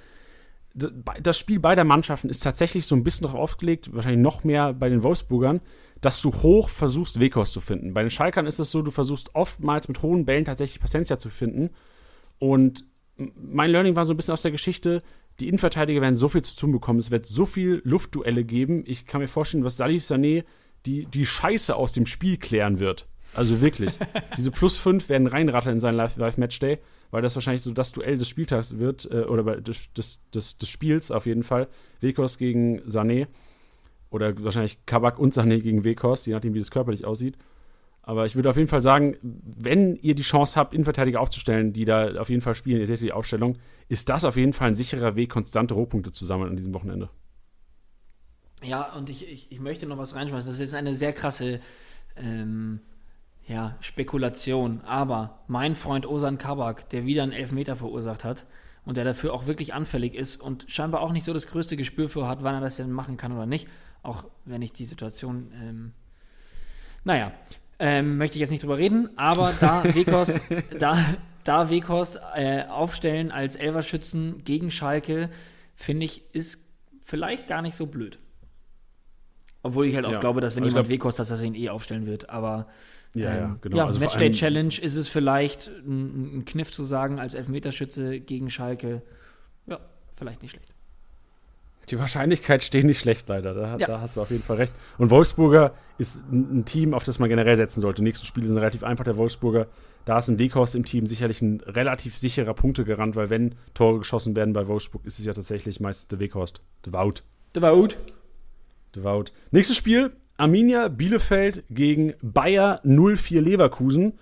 das 0.73 1.37
Spiel 1.37 1.59
beider 1.59 1.83
Mannschaften 1.83 2.29
ist 2.29 2.41
tatsächlich 2.41 2.85
so 2.85 2.95
ein 2.95 3.03
bisschen 3.03 3.25
darauf 3.25 3.39
aufgelegt, 3.39 3.93
wahrscheinlich 3.93 4.21
noch 4.21 4.43
mehr 4.43 4.73
bei 4.73 4.89
den 4.89 5.03
Wolfsburgern, 5.03 5.61
dass 6.01 6.21
du 6.21 6.31
hoch 6.31 6.69
versuchst, 6.69 7.19
Wekos 7.19 7.51
zu 7.51 7.59
finden. 7.59 7.93
Bei 7.93 8.01
den 8.01 8.11
Schalkern 8.11 8.45
ist 8.45 8.59
es 8.59 8.71
so, 8.71 8.81
du 8.81 8.91
versuchst 8.91 9.35
oftmals 9.35 9.87
mit 9.87 10.01
hohen 10.01 10.25
Bällen 10.25 10.45
tatsächlich 10.45 10.79
Paciencia 10.79 11.17
zu 11.17 11.29
finden. 11.29 11.71
Und 12.37 12.85
mein 13.17 13.71
Learning 13.71 13.95
war 13.95 14.05
so 14.05 14.13
ein 14.13 14.17
bisschen 14.17 14.33
aus 14.33 14.43
der 14.43 14.51
Geschichte, 14.51 15.01
die 15.39 15.47
Innenverteidiger 15.47 16.01
werden 16.01 16.15
so 16.15 16.29
viel 16.29 16.41
zu 16.41 16.55
tun 16.57 16.71
bekommen, 16.71 16.99
es 16.99 17.11
wird 17.11 17.25
so 17.25 17.45
viel 17.45 17.81
Luftduelle 17.83 18.43
geben. 18.43 18.83
Ich 18.85 19.05
kann 19.05 19.21
mir 19.21 19.27
vorstellen, 19.27 19.63
was 19.63 19.77
Salih 19.77 20.01
Sané 20.01 20.43
die, 20.85 21.05
die 21.05 21.25
Scheiße 21.25 21.75
aus 21.75 21.93
dem 21.93 22.05
Spiel 22.05 22.37
klären 22.37 22.79
wird. 22.79 23.07
Also 23.33 23.61
wirklich. 23.61 23.97
Diese 24.37 24.51
Plus 24.51 24.77
5 24.77 25.09
werden 25.09 25.27
reinratteln 25.27 25.75
in 25.75 25.79
seinen 25.79 25.95
Live-Matchday. 25.95 26.71
Live 26.71 26.79
weil 27.11 27.21
das 27.21 27.35
wahrscheinlich 27.35 27.63
so 27.63 27.71
das 27.71 27.91
Duell 27.91 28.17
des 28.17 28.27
Spieltags 28.27 28.77
wird, 28.77 29.09
äh, 29.11 29.21
oder 29.21 29.61
des, 29.61 29.91
des, 29.93 30.21
des, 30.31 30.57
des 30.57 30.69
Spiels 30.69 31.11
auf 31.11 31.25
jeden 31.25 31.43
Fall. 31.43 31.67
Wekos 32.01 32.37
gegen 32.37 32.81
Sané. 32.81 33.27
Oder 34.11 34.43
wahrscheinlich 34.43 34.85
Kabak 34.85 35.19
und 35.19 35.33
Sané 35.33 35.59
gegen 35.59 35.83
Wekos, 35.83 36.25
je 36.25 36.33
nachdem, 36.33 36.53
wie 36.53 36.59
das 36.59 36.71
körperlich 36.71 37.05
aussieht. 37.05 37.37
Aber 38.01 38.25
ich 38.25 38.35
würde 38.35 38.49
auf 38.49 38.57
jeden 38.57 38.69
Fall 38.69 38.81
sagen, 38.81 39.17
wenn 39.21 39.95
ihr 39.97 40.15
die 40.15 40.23
Chance 40.23 40.55
habt, 40.55 40.73
Innenverteidiger 40.73 41.19
aufzustellen, 41.19 41.73
die 41.73 41.85
da 41.85 42.19
auf 42.19 42.29
jeden 42.29 42.41
Fall 42.41 42.55
spielen, 42.55 42.79
ihr 42.79 42.87
seht 42.87 43.01
die 43.01 43.11
Aufstellung, 43.11 43.57
ist 43.87 44.09
das 44.09 44.25
auf 44.25 44.35
jeden 44.35 44.53
Fall 44.53 44.69
ein 44.69 44.75
sicherer 44.75 45.15
Weg, 45.15 45.29
konstante 45.29 45.75
Rohpunkte 45.75 46.11
zu 46.11 46.25
sammeln 46.25 46.49
an 46.49 46.55
diesem 46.55 46.73
Wochenende. 46.73 47.09
Ja, 48.63 48.93
und 48.93 49.09
ich, 49.09 49.27
ich, 49.29 49.51
ich 49.51 49.59
möchte 49.59 49.85
noch 49.85 49.97
was 49.97 50.15
reinschmeißen. 50.15 50.49
Das 50.49 50.59
ist 50.59 50.73
eine 50.73 50.95
sehr 50.95 51.13
krasse 51.13 51.61
ähm, 52.17 52.81
ja, 53.47 53.75
Spekulation. 53.81 54.81
Aber 54.81 55.39
mein 55.47 55.75
Freund 55.75 56.05
Osan 56.05 56.37
Kabak, 56.37 56.89
der 56.89 57.05
wieder 57.05 57.23
einen 57.23 57.31
Elfmeter 57.31 57.75
verursacht 57.75 58.23
hat 58.23 58.45
und 58.85 58.97
der 58.97 59.03
dafür 59.03 59.33
auch 59.33 59.47
wirklich 59.47 59.73
anfällig 59.73 60.15
ist 60.15 60.37
und 60.37 60.65
scheinbar 60.67 61.01
auch 61.01 61.11
nicht 61.11 61.23
so 61.23 61.33
das 61.33 61.47
größte 61.47 61.77
Gespür 61.77 62.09
für 62.09 62.27
hat, 62.27 62.43
wann 62.43 62.55
er 62.55 62.61
das 62.61 62.77
denn 62.77 62.91
machen 62.91 63.17
kann 63.17 63.31
oder 63.31 63.45
nicht, 63.45 63.67
auch 64.03 64.25
wenn 64.45 64.61
ich 64.61 64.71
die 64.71 64.85
Situation, 64.85 65.51
ähm, 65.53 65.93
naja, 67.03 67.31
ähm, 67.79 68.17
möchte 68.17 68.35
ich 68.35 68.41
jetzt 68.41 68.51
nicht 68.51 68.63
drüber 68.63 68.77
reden, 68.77 69.09
aber 69.17 69.53
da 69.59 69.83
Wekos, 69.95 70.39
da, 70.77 70.97
da 71.43 71.69
Wekos 71.69 72.17
äh, 72.35 72.65
aufstellen 72.67 73.31
als 73.31 73.55
Elverschützen 73.55 74.43
gegen 74.43 74.69
Schalke, 74.69 75.29
finde 75.75 76.05
ich, 76.05 76.23
ist 76.33 76.65
vielleicht 77.01 77.47
gar 77.47 77.61
nicht 77.61 77.75
so 77.75 77.87
blöd. 77.87 78.19
Obwohl 79.61 79.87
ich 79.87 79.95
halt 79.95 80.05
auch 80.05 80.11
ja, 80.11 80.19
glaube, 80.19 80.41
dass 80.41 80.55
wenn 80.55 80.63
jemand 80.63 80.89
Wekos, 80.89 81.17
dass 81.17 81.31
er 81.31 81.41
ihn 81.41 81.55
eh 81.55 81.69
aufstellen 81.69 82.05
wird, 82.05 82.29
aber 82.29 82.67
ja, 83.13 83.23
ja, 83.23 83.45
ähm, 83.45 83.57
genau. 83.61 83.77
Ja, 83.77 83.85
also 83.85 83.99
Matchday 83.99 84.31
Challenge 84.31 84.73
ist 84.79 84.95
es 84.95 85.07
vielleicht 85.07 85.67
ein, 85.67 86.39
ein, 86.39 86.45
Kniff 86.45 86.71
zu 86.71 86.83
sagen 86.83 87.19
als 87.19 87.33
Elfmeterschütze 87.33 88.19
gegen 88.19 88.49
Schalke. 88.49 89.01
Ja, 89.65 89.79
vielleicht 90.13 90.41
nicht 90.41 90.51
schlecht. 90.51 90.73
Die 91.89 91.97
Wahrscheinlichkeit 91.97 92.63
steht 92.63 92.85
nicht 92.85 92.99
schlecht, 92.99 93.27
leider. 93.29 93.55
Da, 93.55 93.77
ja. 93.77 93.87
da 93.87 94.01
hast 94.01 94.15
du 94.15 94.21
auf 94.21 94.29
jeden 94.29 94.43
Fall 94.43 94.57
recht. 94.57 94.73
Und 94.99 95.09
Wolfsburger 95.09 95.73
ist 95.97 96.21
ein, 96.31 96.59
ein, 96.59 96.65
Team, 96.65 96.93
auf 96.93 97.03
das 97.03 97.17
man 97.17 97.29
generell 97.29 97.55
setzen 97.55 97.81
sollte. 97.81 98.01
Die 98.01 98.03
nächsten 98.03 98.27
Spiele 98.27 98.45
sind 98.45 98.57
relativ 98.57 98.83
einfach. 98.83 99.05
Der 99.05 99.17
Wolfsburger, 99.17 99.65
da 100.05 100.19
ist 100.19 100.27
ein 100.27 100.37
Weghorst 100.37 100.75
im 100.75 100.85
Team 100.85 101.07
sicherlich 101.07 101.41
ein 101.41 101.61
relativ 101.61 102.15
sicherer 102.15 102.53
Punktegarant, 102.53 103.15
weil 103.15 103.31
wenn 103.31 103.55
Tore 103.73 103.97
geschossen 103.97 104.35
werden 104.35 104.53
bei 104.53 104.67
Wolfsburg, 104.67 105.03
ist 105.05 105.17
es 105.17 105.25
ja 105.25 105.33
tatsächlich 105.33 105.79
meistens 105.79 106.09
der 106.09 106.19
Weghorst. 106.19 106.61
Der 106.85 106.93
Wout. 106.93 107.23
Der 107.55 107.63
Wout. 107.63 107.95
Der 108.95 109.03
Wout. 109.03 109.25
Nächstes 109.51 109.77
Spiel 109.77 110.11
Arminia 110.37 110.87
Bielefeld 110.87 111.63
gegen 111.69 112.13
Bayer 112.21 112.81
04 112.83 113.41
Leverkusen. 113.41 114.19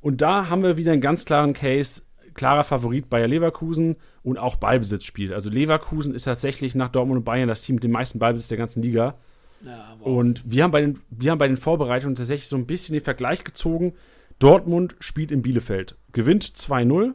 Und 0.00 0.20
da 0.20 0.48
haben 0.48 0.62
wir 0.62 0.76
wieder 0.76 0.92
einen 0.92 1.00
ganz 1.00 1.24
klaren 1.24 1.52
Case. 1.52 2.02
Klarer 2.34 2.64
Favorit 2.64 3.08
Bayer 3.08 3.28
Leverkusen 3.28 3.96
und 4.22 4.38
auch 4.38 4.56
Ballbesitzspiel. 4.56 5.32
Also 5.34 5.50
Leverkusen 5.50 6.14
ist 6.14 6.24
tatsächlich 6.24 6.74
nach 6.74 6.88
Dortmund 6.88 7.18
und 7.18 7.24
Bayern 7.24 7.48
das 7.48 7.62
Team 7.62 7.76
mit 7.76 7.84
dem 7.84 7.90
meisten 7.92 8.18
Ballbesitz 8.18 8.48
der 8.48 8.58
ganzen 8.58 8.82
Liga. 8.82 9.16
Ja, 9.64 9.96
wow. 9.98 10.06
Und 10.06 10.42
wir 10.46 10.64
haben, 10.64 10.70
bei 10.70 10.80
den, 10.80 11.00
wir 11.10 11.30
haben 11.30 11.38
bei 11.38 11.48
den 11.48 11.56
Vorbereitungen 11.56 12.14
tatsächlich 12.14 12.48
so 12.48 12.56
ein 12.56 12.66
bisschen 12.66 12.94
den 12.94 13.04
Vergleich 13.04 13.44
gezogen. 13.44 13.94
Dortmund 14.38 14.96
spielt 15.00 15.32
in 15.32 15.42
Bielefeld, 15.42 15.96
gewinnt 16.12 16.44
2-0. 16.44 17.14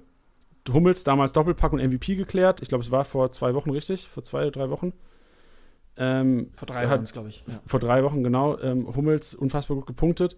Hummels 0.72 1.04
damals 1.04 1.34
Doppelpack 1.34 1.74
und 1.74 1.84
MVP 1.84 2.15
geklärt. 2.15 2.62
Ich 2.62 2.70
glaube, 2.70 2.84
es 2.84 2.91
war 2.91 3.04
vor 3.04 3.32
zwei 3.32 3.54
Wochen 3.54 3.70
richtig, 3.70 4.08
vor 4.08 4.24
zwei, 4.24 4.41
oder 4.41 4.52
drei 4.52 4.70
Wochen. 4.70 4.94
Ähm, 5.97 6.51
vor 6.55 6.67
drei 6.67 6.89
Wochen, 6.89 7.05
glaube 7.05 7.29
ich. 7.29 7.43
Ja. 7.47 7.62
Vor 7.65 7.79
drei 7.79 8.03
Wochen, 8.03 8.23
genau. 8.23 8.60
Ähm, 8.60 8.93
Hummels 8.95 9.34
unfassbar 9.34 9.77
gut 9.77 9.88
gepunktet. 9.88 10.36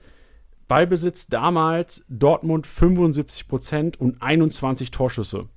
Ballbesitz 0.67 1.27
damals 1.27 2.05
Dortmund 2.09 2.67
75 2.67 3.47
Prozent 3.47 3.99
und 3.99 4.21
21 4.21 4.91
Torschüsse. 4.91 5.47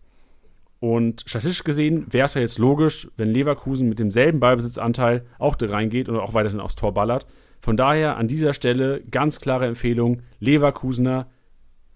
Und 0.78 1.24
statistisch 1.26 1.64
gesehen 1.64 2.06
wäre 2.10 2.24
es 2.24 2.34
ja 2.34 2.40
jetzt 2.40 2.58
logisch, 2.58 3.10
wenn 3.16 3.28
Leverkusen 3.28 3.88
mit 3.88 3.98
demselben 3.98 4.40
Ballbesitzanteil 4.40 5.26
auch 5.38 5.56
da 5.56 5.68
reingeht 5.68 6.08
und 6.08 6.16
auch 6.16 6.32
weiterhin 6.32 6.60
aufs 6.60 6.76
Tor 6.76 6.94
ballert. 6.94 7.26
Von 7.60 7.76
daher 7.76 8.16
an 8.16 8.28
dieser 8.28 8.54
Stelle 8.54 9.02
ganz 9.02 9.40
klare 9.40 9.66
Empfehlung: 9.66 10.22
Leverkusener 10.38 11.26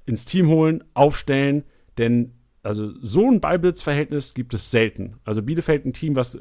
ins 0.05 0.27
Team 0.27 0.49
holen, 0.49 0.85
aufstellen, 0.93 1.65
denn 1.97 2.33
also 2.63 2.93
so 3.01 3.31
ein 3.31 3.41
Ballbesitzverhältnis 3.41 4.35
gibt 4.35 4.53
es 4.53 4.71
selten. 4.71 5.17
Also 5.25 5.43
Bielefeld 5.43 5.87
ein 5.87 5.93
Team, 5.95 6.17
was 6.17 6.39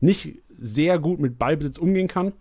nicht 0.00 0.41
sehr 0.62 0.98
gut 0.98 1.20
mit 1.20 1.38
Ballbesitz 1.38 1.78
umgehen 1.78 2.08
kann. 2.08 2.32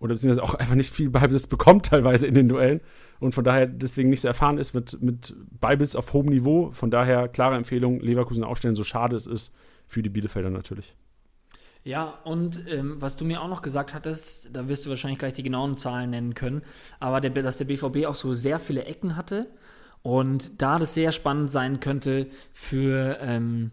Oder 0.00 0.14
beziehungsweise 0.14 0.42
auch 0.42 0.54
einfach 0.54 0.74
nicht 0.74 0.92
viel 0.92 1.10
Ballbesitz 1.10 1.46
bekommt, 1.46 1.86
teilweise 1.86 2.26
in 2.26 2.34
den 2.34 2.48
Duellen. 2.48 2.80
Und 3.20 3.34
von 3.34 3.44
daher 3.44 3.66
deswegen 3.66 4.10
nicht 4.10 4.20
so 4.20 4.28
erfahren 4.28 4.58
ist 4.58 4.74
mit, 4.74 5.00
mit 5.00 5.34
Ballbesitz 5.60 5.96
auf 5.96 6.12
hohem 6.12 6.26
Niveau. 6.26 6.70
Von 6.72 6.90
daher 6.90 7.28
klare 7.28 7.56
Empfehlung, 7.56 8.00
Leverkusen 8.00 8.44
aufstellen, 8.44 8.74
so 8.74 8.84
schade 8.84 9.16
es 9.16 9.26
ist 9.26 9.54
für 9.86 10.02
die 10.02 10.10
Bielefelder 10.10 10.50
natürlich. 10.50 10.94
Ja, 11.84 12.18
und 12.24 12.62
ähm, 12.66 13.00
was 13.00 13.18
du 13.18 13.26
mir 13.26 13.42
auch 13.42 13.48
noch 13.48 13.60
gesagt 13.60 13.92
hattest, 13.92 14.48
da 14.52 14.68
wirst 14.68 14.86
du 14.86 14.90
wahrscheinlich 14.90 15.18
gleich 15.18 15.34
die 15.34 15.42
genauen 15.42 15.76
Zahlen 15.76 16.10
nennen 16.10 16.32
können, 16.32 16.62
aber 16.98 17.20
der, 17.20 17.30
dass 17.42 17.58
der 17.58 17.66
BVB 17.66 18.06
auch 18.06 18.14
so 18.14 18.32
sehr 18.32 18.58
viele 18.58 18.84
Ecken 18.84 19.16
hatte 19.16 19.48
und 20.02 20.62
da 20.62 20.78
das 20.78 20.94
sehr 20.94 21.12
spannend 21.12 21.50
sein 21.50 21.80
könnte 21.80 22.28
für, 22.54 23.18
ähm, 23.20 23.70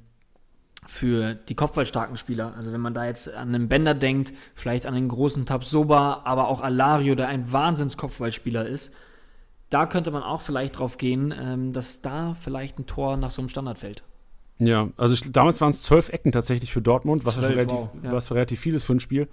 für 0.87 1.35
die 1.35 1.55
kopfballstarken 1.55 2.17
Spieler. 2.17 2.53
Also 2.55 2.73
wenn 2.73 2.81
man 2.81 2.93
da 2.93 3.05
jetzt 3.05 3.33
an 3.33 3.53
einen 3.53 3.67
Bender 3.67 3.93
denkt, 3.93 4.33
vielleicht 4.55 4.85
an 4.85 4.95
den 4.95 5.07
großen 5.07 5.45
Tabsoba, 5.45 6.21
aber 6.25 6.47
auch 6.47 6.61
Alario, 6.61 7.15
der 7.15 7.27
ein 7.27 7.51
Wahnsinns-Kopfballspieler 7.51 8.65
ist, 8.65 8.93
da 9.69 9.85
könnte 9.85 10.11
man 10.11 10.23
auch 10.23 10.41
vielleicht 10.41 10.79
drauf 10.79 10.97
gehen, 10.97 11.33
ähm, 11.37 11.71
dass 11.71 12.01
da 12.01 12.33
vielleicht 12.33 12.79
ein 12.79 12.87
Tor 12.87 13.15
nach 13.17 13.31
so 13.31 13.41
einem 13.41 13.49
Standard 13.49 13.79
fällt. 13.79 14.03
Ja, 14.57 14.89
also 14.97 15.13
ich, 15.13 15.31
damals 15.31 15.61
waren 15.61 15.71
es 15.71 15.81
zwölf 15.81 16.09
Ecken 16.09 16.31
tatsächlich 16.31 16.71
für 16.71 16.81
Dortmund, 16.81 17.25
was, 17.25 17.35
12, 17.35 17.49
relativ, 17.49 17.77
wow, 17.77 17.89
ja. 18.03 18.11
was 18.11 18.31
relativ 18.31 18.59
viel 18.59 18.75
ist 18.75 18.83
für 18.83 18.93
ein 18.93 18.99
Spiel. 18.99 19.27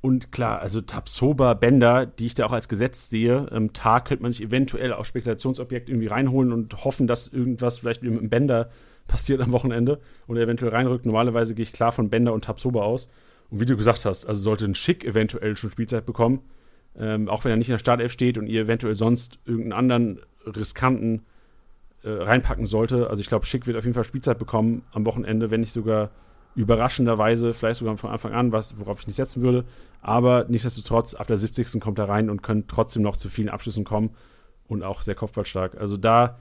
Und 0.00 0.32
klar, 0.32 0.60
also 0.60 0.82
Tabsoba, 0.82 1.54
Bender, 1.54 2.04
die 2.04 2.26
ich 2.26 2.34
da 2.34 2.44
auch 2.44 2.52
als 2.52 2.68
Gesetz 2.68 3.08
sehe, 3.08 3.48
ähm, 3.52 3.72
Tag 3.72 4.06
könnte 4.06 4.22
man 4.22 4.32
sich 4.32 4.42
eventuell 4.42 4.92
auch 4.92 5.06
Spekulationsobjekt 5.06 5.88
irgendwie 5.88 6.08
reinholen 6.08 6.52
und 6.52 6.84
hoffen, 6.84 7.06
dass 7.06 7.28
irgendwas 7.28 7.78
vielleicht 7.78 8.02
mit 8.02 8.12
dem 8.12 8.28
Bender 8.28 8.70
passiert 9.06 9.40
am 9.40 9.52
Wochenende 9.52 10.00
oder 10.26 10.40
eventuell 10.40 10.72
reinrückt. 10.72 11.06
Normalerweise 11.06 11.54
gehe 11.54 11.62
ich 11.62 11.72
klar 11.72 11.92
von 11.92 12.10
Bender 12.10 12.32
und 12.32 12.44
Tabsoba 12.44 12.82
aus. 12.82 13.08
Und 13.50 13.60
wie 13.60 13.66
du 13.66 13.76
gesagt 13.76 14.04
hast, 14.04 14.24
also 14.24 14.40
sollte 14.40 14.64
ein 14.64 14.74
Schick 14.74 15.04
eventuell 15.04 15.56
schon 15.56 15.70
Spielzeit 15.70 16.06
bekommen, 16.06 16.40
ähm, 16.96 17.28
auch 17.28 17.44
wenn 17.44 17.50
er 17.50 17.56
nicht 17.56 17.68
in 17.68 17.74
der 17.74 17.78
Startelf 17.78 18.12
steht 18.12 18.38
und 18.38 18.46
ihr 18.46 18.62
eventuell 18.62 18.94
sonst 18.94 19.38
irgendeinen 19.44 19.72
anderen 19.72 20.20
riskanten 20.46 21.22
äh, 22.02 22.10
reinpacken 22.10 22.66
sollte. 22.66 23.10
Also 23.10 23.20
ich 23.20 23.28
glaube, 23.28 23.46
Schick 23.46 23.66
wird 23.66 23.76
auf 23.76 23.84
jeden 23.84 23.94
Fall 23.94 24.04
Spielzeit 24.04 24.38
bekommen 24.38 24.82
am 24.92 25.06
Wochenende, 25.06 25.50
wenn 25.50 25.60
nicht 25.60 25.72
sogar 25.72 26.10
überraschenderweise, 26.54 27.52
vielleicht 27.52 27.80
sogar 27.80 27.96
von 27.96 28.10
Anfang 28.10 28.32
an, 28.32 28.52
was, 28.52 28.78
worauf 28.78 29.00
ich 29.00 29.06
nicht 29.06 29.16
setzen 29.16 29.42
würde. 29.42 29.64
Aber 30.00 30.46
nichtsdestotrotz, 30.48 31.14
ab 31.14 31.26
der 31.26 31.36
70. 31.36 31.80
kommt 31.80 31.98
er 31.98 32.08
rein 32.08 32.30
und 32.30 32.42
kann 32.42 32.66
trotzdem 32.68 33.02
noch 33.02 33.16
zu 33.16 33.28
vielen 33.28 33.48
Abschlüssen 33.48 33.84
kommen 33.84 34.10
und 34.68 34.82
auch 34.82 35.02
sehr 35.02 35.14
kopfballstark. 35.14 35.76
Also 35.76 35.96
da, 35.96 36.38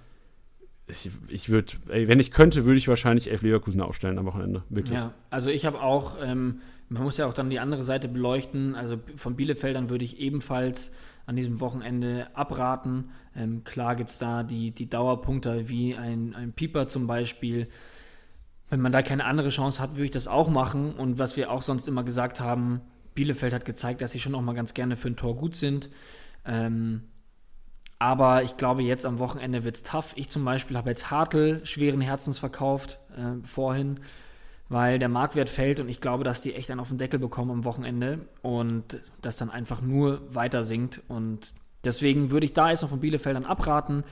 ich, 0.88 1.10
ich 1.30 1.50
würde, 1.50 1.74
wenn 1.86 2.20
ich 2.20 2.32
könnte, 2.32 2.66
würde 2.66 2.78
ich 2.78 2.88
wahrscheinlich 2.88 3.32
elf 3.32 3.42
Leverkusen 3.42 3.82
aufstellen 3.82 4.18
am 4.18 4.26
Wochenende. 4.26 4.64
Wirklich. 4.70 5.00
Ja, 5.00 5.14
also 5.30 5.50
ich 5.50 5.66
habe 5.66 5.82
auch, 5.82 6.18
ähm, 6.22 6.62
man 6.90 7.04
muss 7.04 7.18
ja 7.18 7.26
auch 7.26 7.34
dann 7.34 7.50
die 7.50 7.60
andere 7.60 7.84
Seite 7.84 8.08
beleuchten. 8.08 8.76
Also 8.76 9.00
von 9.16 9.36
Bielefeldern 9.36 9.90
würde 9.90 10.04
ich 10.04 10.20
ebenfalls 10.20 10.92
an 11.26 11.36
diesem 11.36 11.62
Wochenende 11.62 12.28
abraten. 12.34 13.12
Ähm, 13.36 13.64
klar 13.64 13.96
gibt 13.96 14.10
es 14.10 14.18
da 14.18 14.44
die, 14.44 14.72
die 14.72 14.90
Dauerpunkte 14.90 15.70
wie 15.70 15.96
ein, 15.96 16.36
ein 16.36 16.52
Pieper 16.52 16.88
zum 16.88 17.08
Beispiel, 17.08 17.68
wenn 18.70 18.82
man 18.82 18.92
da 18.92 19.02
keine 19.02 19.26
andere 19.26 19.50
Chance 19.50 19.82
hat, 19.82 19.92
würde 19.92 20.06
ich 20.06 20.12
das 20.12 20.28
auch 20.28 20.50
machen. 20.50 20.94
Und 20.94 21.18
was 21.20 21.38
wir 21.38 21.52
auch 21.52 21.62
sonst 21.62 21.88
immer 21.88 22.04
gesagt 22.04 22.40
haben, 22.40 22.82
Bielefeld 23.16 23.54
hat 23.54 23.66
gezeigt, 23.66 24.02
dass 24.02 24.12
sie 24.12 24.20
schon 24.20 24.36
auch 24.36 24.42
mal 24.42 24.56
ganz 24.56 24.74
gerne 24.74 24.98
für 24.98 25.10
ein 25.10 25.16
Tor 25.16 25.36
gut 25.36 25.56
sind. 25.56 25.90
Ähm, 26.46 27.04
aber 28.04 28.44
ich 28.44 28.58
glaube, 28.58 28.84
jetzt 28.84 29.06
am 29.06 29.18
Wochenende 29.18 29.64
wird 29.64 29.78
es 29.78 29.84
tough. 29.84 30.12
Ich 30.16 30.30
zum 30.30 30.44
Beispiel 30.44 30.76
habe 30.76 30.90
jetzt 30.90 31.10
Hartl 31.10 31.66
schweren 31.66 32.02
Herzens 32.02 32.38
verkauft 32.38 33.00
äh, 33.16 33.48
vorhin, 33.48 34.02
weil 34.68 35.00
der 35.00 35.08
Marktwert 35.08 35.50
fällt 35.50 35.80
und 35.80 35.88
ich 35.88 36.02
glaube, 36.02 36.26
dass 36.26 36.42
die 36.42 36.54
echt 36.54 36.70
einen 36.70 36.82
auf 36.82 36.90
den 36.90 36.98
Deckel 36.98 37.18
bekommen 37.18 37.52
am 37.52 37.64
Wochenende 37.64 38.20
und 38.42 39.00
das 39.22 39.38
dann 39.38 39.50
einfach 39.50 39.80
nur 39.80 40.20
weiter 40.36 40.66
sinkt. 40.66 41.00
Und 41.08 41.54
deswegen 41.86 42.30
würde 42.30 42.46
ich 42.46 42.52
da 42.52 42.72
jetzt 42.72 42.82
noch 42.82 42.90
von 42.90 43.00
Bielefeldern 43.00 43.46
abraten 43.46 44.04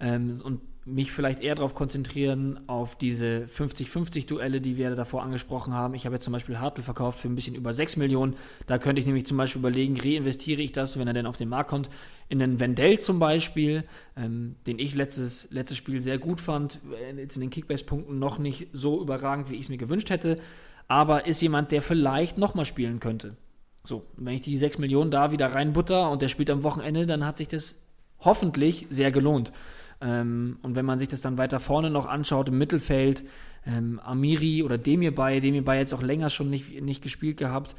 ähm, 0.00 0.40
und 0.42 0.60
mich 0.86 1.10
vielleicht 1.10 1.40
eher 1.40 1.56
darauf 1.56 1.74
konzentrieren, 1.74 2.60
auf 2.68 2.96
diese 2.96 3.46
50-50-Duelle, 3.46 4.60
die 4.60 4.76
wir 4.76 4.94
davor 4.94 5.24
angesprochen 5.24 5.74
haben. 5.74 5.94
Ich 5.94 6.06
habe 6.06 6.14
jetzt 6.14 6.24
zum 6.24 6.32
Beispiel 6.32 6.60
Hartl 6.60 6.82
verkauft 6.82 7.18
für 7.18 7.28
ein 7.28 7.34
bisschen 7.34 7.56
über 7.56 7.72
6 7.72 7.96
Millionen. 7.96 8.36
Da 8.68 8.78
könnte 8.78 9.00
ich 9.00 9.06
nämlich 9.06 9.26
zum 9.26 9.36
Beispiel 9.36 9.58
überlegen, 9.58 10.00
reinvestiere 10.00 10.62
ich 10.62 10.70
das, 10.70 10.96
wenn 10.96 11.08
er 11.08 11.12
denn 11.12 11.26
auf 11.26 11.36
den 11.36 11.48
Markt 11.48 11.70
kommt, 11.70 11.90
in 12.28 12.40
einen 12.40 12.60
Wendell 12.60 13.00
zum 13.00 13.18
Beispiel, 13.18 13.82
ähm, 14.16 14.54
den 14.68 14.78
ich 14.78 14.94
letztes, 14.94 15.50
letztes 15.50 15.76
Spiel 15.76 16.00
sehr 16.00 16.18
gut 16.18 16.40
fand, 16.40 16.78
äh, 16.92 17.20
jetzt 17.20 17.34
in 17.34 17.40
den 17.40 17.50
Kickbase-Punkten 17.50 18.20
noch 18.20 18.38
nicht 18.38 18.68
so 18.72 19.02
überragend, 19.02 19.50
wie 19.50 19.56
ich 19.56 19.62
es 19.62 19.68
mir 19.68 19.78
gewünscht 19.78 20.10
hätte, 20.10 20.38
aber 20.86 21.26
ist 21.26 21.42
jemand, 21.42 21.72
der 21.72 21.82
vielleicht 21.82 22.38
nochmal 22.38 22.64
spielen 22.64 23.00
könnte. 23.00 23.36
So, 23.82 24.04
wenn 24.16 24.34
ich 24.34 24.42
die 24.42 24.56
6 24.56 24.78
Millionen 24.78 25.10
da 25.10 25.32
wieder 25.32 25.52
reinbutter 25.52 26.10
und 26.12 26.22
der 26.22 26.28
spielt 26.28 26.50
am 26.50 26.62
Wochenende, 26.62 27.06
dann 27.06 27.26
hat 27.26 27.36
sich 27.36 27.48
das 27.48 27.82
hoffentlich 28.20 28.86
sehr 28.88 29.10
gelohnt. 29.10 29.52
Ähm, 30.00 30.58
und 30.62 30.76
wenn 30.76 30.84
man 30.84 30.98
sich 30.98 31.08
das 31.08 31.20
dann 31.20 31.38
weiter 31.38 31.60
vorne 31.60 31.90
noch 31.90 32.06
anschaut 32.06 32.48
im 32.48 32.58
Mittelfeld, 32.58 33.24
ähm, 33.66 34.00
Amiri 34.04 34.62
oder 34.62 34.78
Demir 34.78 35.14
bei, 35.14 35.40
Demir 35.40 35.64
bei 35.64 35.78
jetzt 35.78 35.94
auch 35.94 36.02
länger 36.02 36.30
schon 36.30 36.50
nicht, 36.50 36.80
nicht 36.82 37.02
gespielt 37.02 37.36
gehabt, 37.36 37.74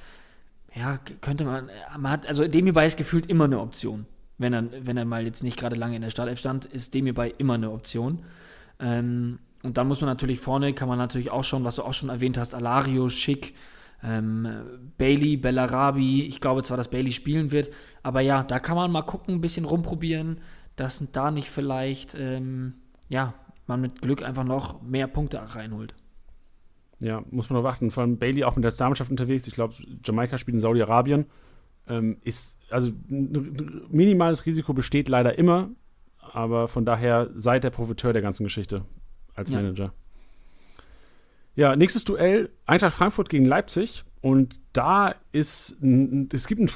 ja, 0.76 1.00
könnte 1.22 1.46
man, 1.46 1.70
man 1.98 2.12
hat, 2.12 2.28
also 2.28 2.48
Demir 2.48 2.74
bei 2.74 2.86
ist 2.86 2.98
gefühlt 2.98 3.28
immer 3.28 3.46
eine 3.46 3.60
Option. 3.60 4.06
Wenn 4.38 4.54
er, 4.54 4.66
wenn 4.82 4.98
er 4.98 5.06
mal 5.06 5.26
jetzt 5.26 5.44
nicht 5.44 5.58
gerade 5.58 5.76
lange 5.76 5.96
in 5.96 6.02
der 6.02 6.12
Startelf 6.12 6.40
stand, 6.40 6.66
ist 6.66 6.94
Demir 6.94 7.14
bei 7.14 7.34
immer 7.38 7.56
eine 7.56 7.72
Option. 7.72 8.24
Ähm, 8.80 9.40
und 9.64 9.78
dann 9.78 9.88
muss 9.88 10.02
man 10.02 10.10
natürlich 10.10 10.40
vorne, 10.40 10.74
kann 10.74 10.88
man 10.88 11.00
natürlich 11.00 11.32
auch 11.32 11.44
schauen, 11.44 11.64
was 11.64 11.76
du 11.76 11.84
auch 11.84 11.94
schon 11.94 12.10
erwähnt 12.10 12.38
hast, 12.38 12.54
Alario, 12.54 13.10
Schick, 13.10 13.56
ähm, 14.04 14.48
Bailey, 14.98 15.38
Bellarabi. 15.38 16.24
Ich 16.24 16.40
glaube 16.40 16.62
zwar, 16.62 16.78
dass 16.78 16.90
Bailey 16.90 17.12
spielen 17.12 17.52
wird, 17.52 17.72
aber 18.04 18.22
ja, 18.22 18.44
da 18.44 18.60
kann 18.60 18.76
man 18.76 18.92
mal 18.92 19.02
gucken, 19.02 19.36
ein 19.36 19.42
bisschen 19.42 19.66
rumprobieren 19.66 20.38
dass 20.78 21.04
da 21.12 21.32
nicht 21.32 21.50
vielleicht, 21.50 22.16
ähm, 22.16 22.76
ja, 23.10 23.34
man 23.66 23.82
mit 23.82 24.02
Glück 24.02 24.24
einfach 24.24 24.46
noch 24.46 24.82
mehr 24.82 25.08
Punkte 25.08 25.42
reinholt. 25.56 25.94
Ja, 27.00 27.22
muss 27.30 27.50
man 27.50 27.58
noch 27.58 27.64
warten. 27.64 27.92
Vor 27.92 28.04
allem 28.04 28.18
Bailey 28.18 28.44
auch 28.44 28.56
mit 28.56 28.64
der 28.64 28.72
Damenmannschaft 28.72 29.12
unterwegs. 29.12 29.46
Ich 29.48 29.54
glaube, 29.54 29.76
Jamaika 30.04 30.38
spielt 30.38 30.56
in 30.56 30.62
Saudi-Arabien. 30.62 31.26
Ähm, 31.88 32.18
ist, 32.24 32.58
also 32.70 32.92
minimales 33.08 34.46
Risiko 34.46 34.74
besteht 34.74 35.10
leider 35.10 35.38
immer, 35.38 35.70
aber 36.20 36.68
von 36.68 36.86
daher 36.86 37.30
seid 37.36 37.64
der 37.64 37.70
Profiteur 37.70 38.14
der 38.14 38.22
ganzen 38.22 38.44
Geschichte 38.44 38.84
als 39.36 39.50
ja. 39.50 39.58
Manager. 39.58 39.94
Ja, 41.56 41.76
nächstes 41.76 42.04
Duell: 42.04 42.50
Eintracht 42.66 42.96
Frankfurt 42.96 43.30
gegen 43.30 43.46
Leipzig. 43.46 44.04
Und 44.22 44.60
da 44.74 45.16
ist, 45.32 45.78
es 46.34 46.48
gibt 46.48 46.60
einen 46.60 46.70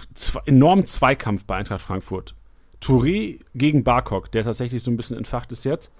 enormen 0.46 0.86
Zweikampf 0.86 1.46
bei 1.46 1.58
Eintracht 1.58 1.82
Frankfurt. 1.82 2.36
Touré 2.82 3.40
gegen 3.54 3.84
Barkok, 3.84 4.32
der 4.32 4.44
tatsächlich 4.44 4.84
so 4.84 4.92
ein 4.92 4.98
bisschen 4.98 5.18
entfacht 5.18 5.52
ist 5.52 5.64
jetzt. 5.66 5.92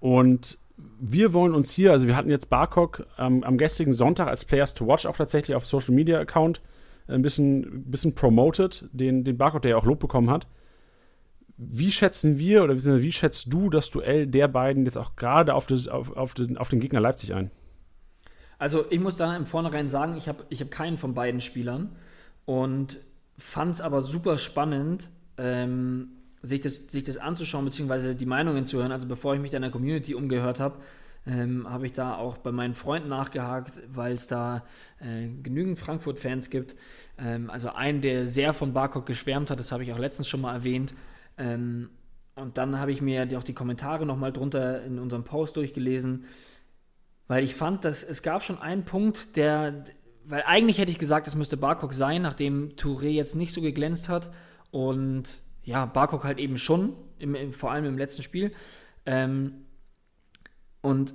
Und 0.00 0.58
wir 1.00 1.32
wollen 1.32 1.54
uns 1.54 1.70
hier, 1.70 1.92
also 1.92 2.06
wir 2.06 2.16
hatten 2.16 2.30
jetzt 2.30 2.48
Barkok 2.48 3.06
ähm, 3.18 3.44
am 3.44 3.58
gestrigen 3.58 3.92
Sonntag 3.92 4.28
als 4.28 4.44
Players 4.44 4.74
to 4.74 4.86
Watch 4.86 5.06
auch 5.06 5.16
tatsächlich 5.16 5.54
auf 5.54 5.66
Social 5.66 5.94
Media 5.94 6.18
Account 6.18 6.60
ein 7.08 7.22
bisschen, 7.22 7.84
bisschen 7.90 8.14
promoted, 8.14 8.88
den, 8.92 9.24
den 9.24 9.36
Barkok, 9.36 9.62
der 9.62 9.72
ja 9.72 9.76
auch 9.76 9.84
Lob 9.84 9.98
bekommen 9.98 10.30
hat. 10.30 10.46
Wie 11.56 11.92
schätzen 11.92 12.38
wir 12.38 12.64
oder 12.64 12.76
wie 12.76 13.12
schätzt 13.12 13.52
du 13.52 13.70
das 13.70 13.90
Duell 13.90 14.26
der 14.26 14.48
beiden 14.48 14.84
jetzt 14.84 14.96
auch 14.96 15.16
gerade 15.16 15.54
auf, 15.54 15.66
auf, 15.88 16.16
auf, 16.16 16.34
den, 16.34 16.56
auf 16.56 16.68
den 16.68 16.80
Gegner 16.80 17.00
Leipzig 17.00 17.34
ein? 17.34 17.50
Also 18.58 18.84
ich 18.90 19.00
muss 19.00 19.16
da 19.16 19.36
im 19.36 19.46
Vornherein 19.46 19.88
sagen, 19.88 20.16
ich 20.16 20.28
habe 20.28 20.44
ich 20.48 20.60
hab 20.60 20.70
keinen 20.70 20.96
von 20.96 21.14
beiden 21.14 21.40
Spielern 21.40 21.96
und 22.44 22.98
fand 23.36 23.74
es 23.74 23.80
aber 23.80 24.02
super 24.02 24.38
spannend, 24.38 25.10
ähm, 25.42 26.08
sich, 26.42 26.60
das, 26.60 26.76
sich 26.88 27.04
das 27.04 27.16
anzuschauen, 27.16 27.64
beziehungsweise 27.64 28.14
die 28.14 28.26
Meinungen 28.26 28.64
zu 28.64 28.78
hören. 28.78 28.92
Also 28.92 29.06
bevor 29.06 29.34
ich 29.34 29.40
mich 29.40 29.50
da 29.50 29.56
in 29.56 29.62
der 29.62 29.70
Community 29.70 30.14
umgehört 30.14 30.60
habe, 30.60 30.78
ähm, 31.26 31.68
habe 31.68 31.86
ich 31.86 31.92
da 31.92 32.16
auch 32.16 32.38
bei 32.38 32.52
meinen 32.52 32.74
Freunden 32.74 33.08
nachgehakt, 33.08 33.78
weil 33.92 34.14
es 34.14 34.26
da 34.26 34.64
äh, 35.00 35.28
genügend 35.42 35.78
Frankfurt-Fans 35.78 36.50
gibt. 36.50 36.74
Ähm, 37.18 37.50
also 37.50 37.70
einen, 37.70 38.00
der 38.00 38.26
sehr 38.26 38.52
von 38.52 38.72
Barkok 38.72 39.06
geschwärmt 39.06 39.50
hat, 39.50 39.60
das 39.60 39.72
habe 39.72 39.82
ich 39.82 39.92
auch 39.92 39.98
letztens 39.98 40.28
schon 40.28 40.40
mal 40.40 40.54
erwähnt. 40.54 40.94
Ähm, 41.38 41.90
und 42.34 42.58
dann 42.58 42.78
habe 42.78 42.92
ich 42.92 43.02
mir 43.02 43.28
auch 43.36 43.44
die 43.44 43.52
Kommentare 43.52 44.06
nochmal 44.06 44.32
drunter 44.32 44.82
in 44.84 44.98
unserem 44.98 45.24
Post 45.24 45.56
durchgelesen, 45.56 46.24
weil 47.28 47.44
ich 47.44 47.54
fand, 47.54 47.84
dass 47.84 48.02
es 48.02 48.22
gab 48.22 48.42
schon 48.42 48.58
einen 48.58 48.84
Punkt, 48.84 49.36
der, 49.36 49.84
weil 50.24 50.42
eigentlich 50.46 50.78
hätte 50.78 50.90
ich 50.90 50.98
gesagt, 50.98 51.28
es 51.28 51.34
müsste 51.34 51.56
Barkok 51.56 51.92
sein, 51.92 52.22
nachdem 52.22 52.70
Touré 52.70 53.08
jetzt 53.08 53.36
nicht 53.36 53.52
so 53.52 53.60
geglänzt 53.60 54.08
hat. 54.08 54.30
Und 54.72 55.38
ja, 55.62 55.86
Barkok 55.86 56.24
halt 56.24 56.38
eben 56.38 56.58
schon, 56.58 56.94
im, 57.18 57.36
im, 57.36 57.52
vor 57.52 57.70
allem 57.70 57.84
im 57.84 57.98
letzten 57.98 58.22
Spiel. 58.22 58.52
Ähm, 59.06 59.66
und 60.80 61.14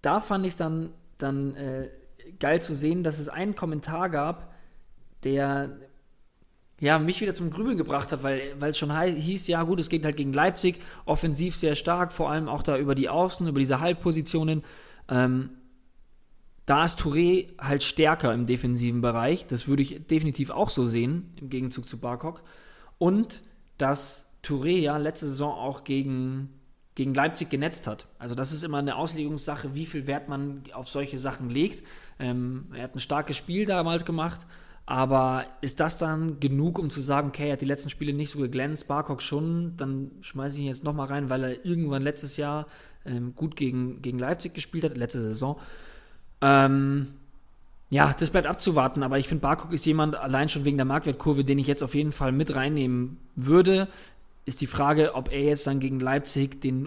da 0.00 0.20
fand 0.20 0.46
ich 0.46 0.52
es 0.52 0.56
dann, 0.56 0.90
dann 1.18 1.54
äh, 1.56 1.90
geil 2.38 2.62
zu 2.62 2.74
sehen, 2.74 3.02
dass 3.02 3.18
es 3.18 3.28
einen 3.28 3.54
Kommentar 3.54 4.08
gab, 4.08 4.54
der 5.24 5.76
ja, 6.78 6.98
mich 6.98 7.20
wieder 7.20 7.34
zum 7.34 7.50
Grübeln 7.50 7.76
gebracht 7.76 8.12
hat, 8.12 8.22
weil 8.22 8.54
es 8.60 8.78
schon 8.78 8.98
hieß, 9.00 9.46
ja 9.46 9.62
gut, 9.62 9.80
es 9.80 9.88
geht 9.88 10.04
halt 10.04 10.16
gegen 10.16 10.32
Leipzig, 10.32 10.80
offensiv 11.06 11.56
sehr 11.56 11.74
stark, 11.74 12.12
vor 12.12 12.30
allem 12.30 12.48
auch 12.48 12.62
da 12.62 12.76
über 12.76 12.94
die 12.94 13.08
Außen, 13.08 13.48
über 13.48 13.58
diese 13.58 13.80
Halbpositionen. 13.80 14.62
Ähm, 15.08 15.50
da 16.66 16.84
ist 16.84 17.00
Touré 17.00 17.48
halt 17.60 17.84
stärker 17.84 18.34
im 18.34 18.46
defensiven 18.46 19.00
Bereich. 19.00 19.46
Das 19.46 19.68
würde 19.68 19.82
ich 19.82 20.06
definitiv 20.08 20.50
auch 20.50 20.68
so 20.68 20.84
sehen, 20.84 21.32
im 21.40 21.48
Gegenzug 21.48 21.86
zu 21.86 21.98
Barkok. 21.98 22.42
Und 22.98 23.42
dass 23.78 24.36
Touré 24.42 24.78
ja 24.78 24.96
letzte 24.96 25.28
Saison 25.28 25.52
auch 25.52 25.84
gegen, 25.84 26.50
gegen 26.96 27.14
Leipzig 27.14 27.50
genetzt 27.50 27.86
hat. 27.86 28.06
Also 28.18 28.34
das 28.34 28.52
ist 28.52 28.64
immer 28.64 28.78
eine 28.78 28.96
Auslegungssache, 28.96 29.74
wie 29.74 29.86
viel 29.86 30.08
Wert 30.08 30.28
man 30.28 30.64
auf 30.72 30.88
solche 30.88 31.18
Sachen 31.18 31.50
legt. 31.50 31.86
Ähm, 32.18 32.66
er 32.74 32.84
hat 32.84 32.96
ein 32.96 33.00
starkes 33.00 33.36
Spiel 33.36 33.66
damals 33.66 34.04
gemacht, 34.04 34.46
aber 34.86 35.44
ist 35.60 35.78
das 35.78 35.98
dann 35.98 36.40
genug, 36.40 36.80
um 36.80 36.90
zu 36.90 37.00
sagen, 37.00 37.28
okay, 37.28 37.46
er 37.46 37.52
hat 37.52 37.60
die 37.60 37.66
letzten 37.66 37.90
Spiele 37.90 38.12
nicht 38.12 38.30
so 38.30 38.40
geglänzt, 38.40 38.88
Barkok 38.88 39.22
schon, 39.22 39.76
dann 39.76 40.10
schmeiße 40.20 40.56
ich 40.56 40.62
ihn 40.62 40.68
jetzt 40.68 40.84
nochmal 40.84 41.08
rein, 41.08 41.30
weil 41.30 41.44
er 41.44 41.64
irgendwann 41.64 42.02
letztes 42.02 42.36
Jahr 42.36 42.66
ähm, 43.04 43.34
gut 43.36 43.54
gegen, 43.54 44.02
gegen 44.02 44.18
Leipzig 44.18 44.54
gespielt 44.54 44.84
hat, 44.84 44.96
letzte 44.96 45.22
Saison. 45.22 45.60
Ähm, 46.40 47.08
ja, 47.88 48.14
das 48.18 48.30
bleibt 48.30 48.46
abzuwarten, 48.46 49.02
aber 49.02 49.18
ich 49.18 49.28
finde, 49.28 49.42
Barcock 49.42 49.72
ist 49.72 49.86
jemand, 49.86 50.16
allein 50.16 50.48
schon 50.48 50.64
wegen 50.64 50.76
der 50.76 50.86
Marktwertkurve, 50.86 51.44
den 51.44 51.58
ich 51.58 51.66
jetzt 51.66 51.82
auf 51.82 51.94
jeden 51.94 52.12
Fall 52.12 52.32
mit 52.32 52.54
reinnehmen 52.54 53.18
würde. 53.36 53.88
Ist 54.44 54.60
die 54.60 54.66
Frage, 54.66 55.14
ob 55.14 55.32
er 55.32 55.42
jetzt 55.42 55.66
dann 55.66 55.80
gegen 55.80 56.00
Leipzig 56.00 56.60
den, 56.60 56.86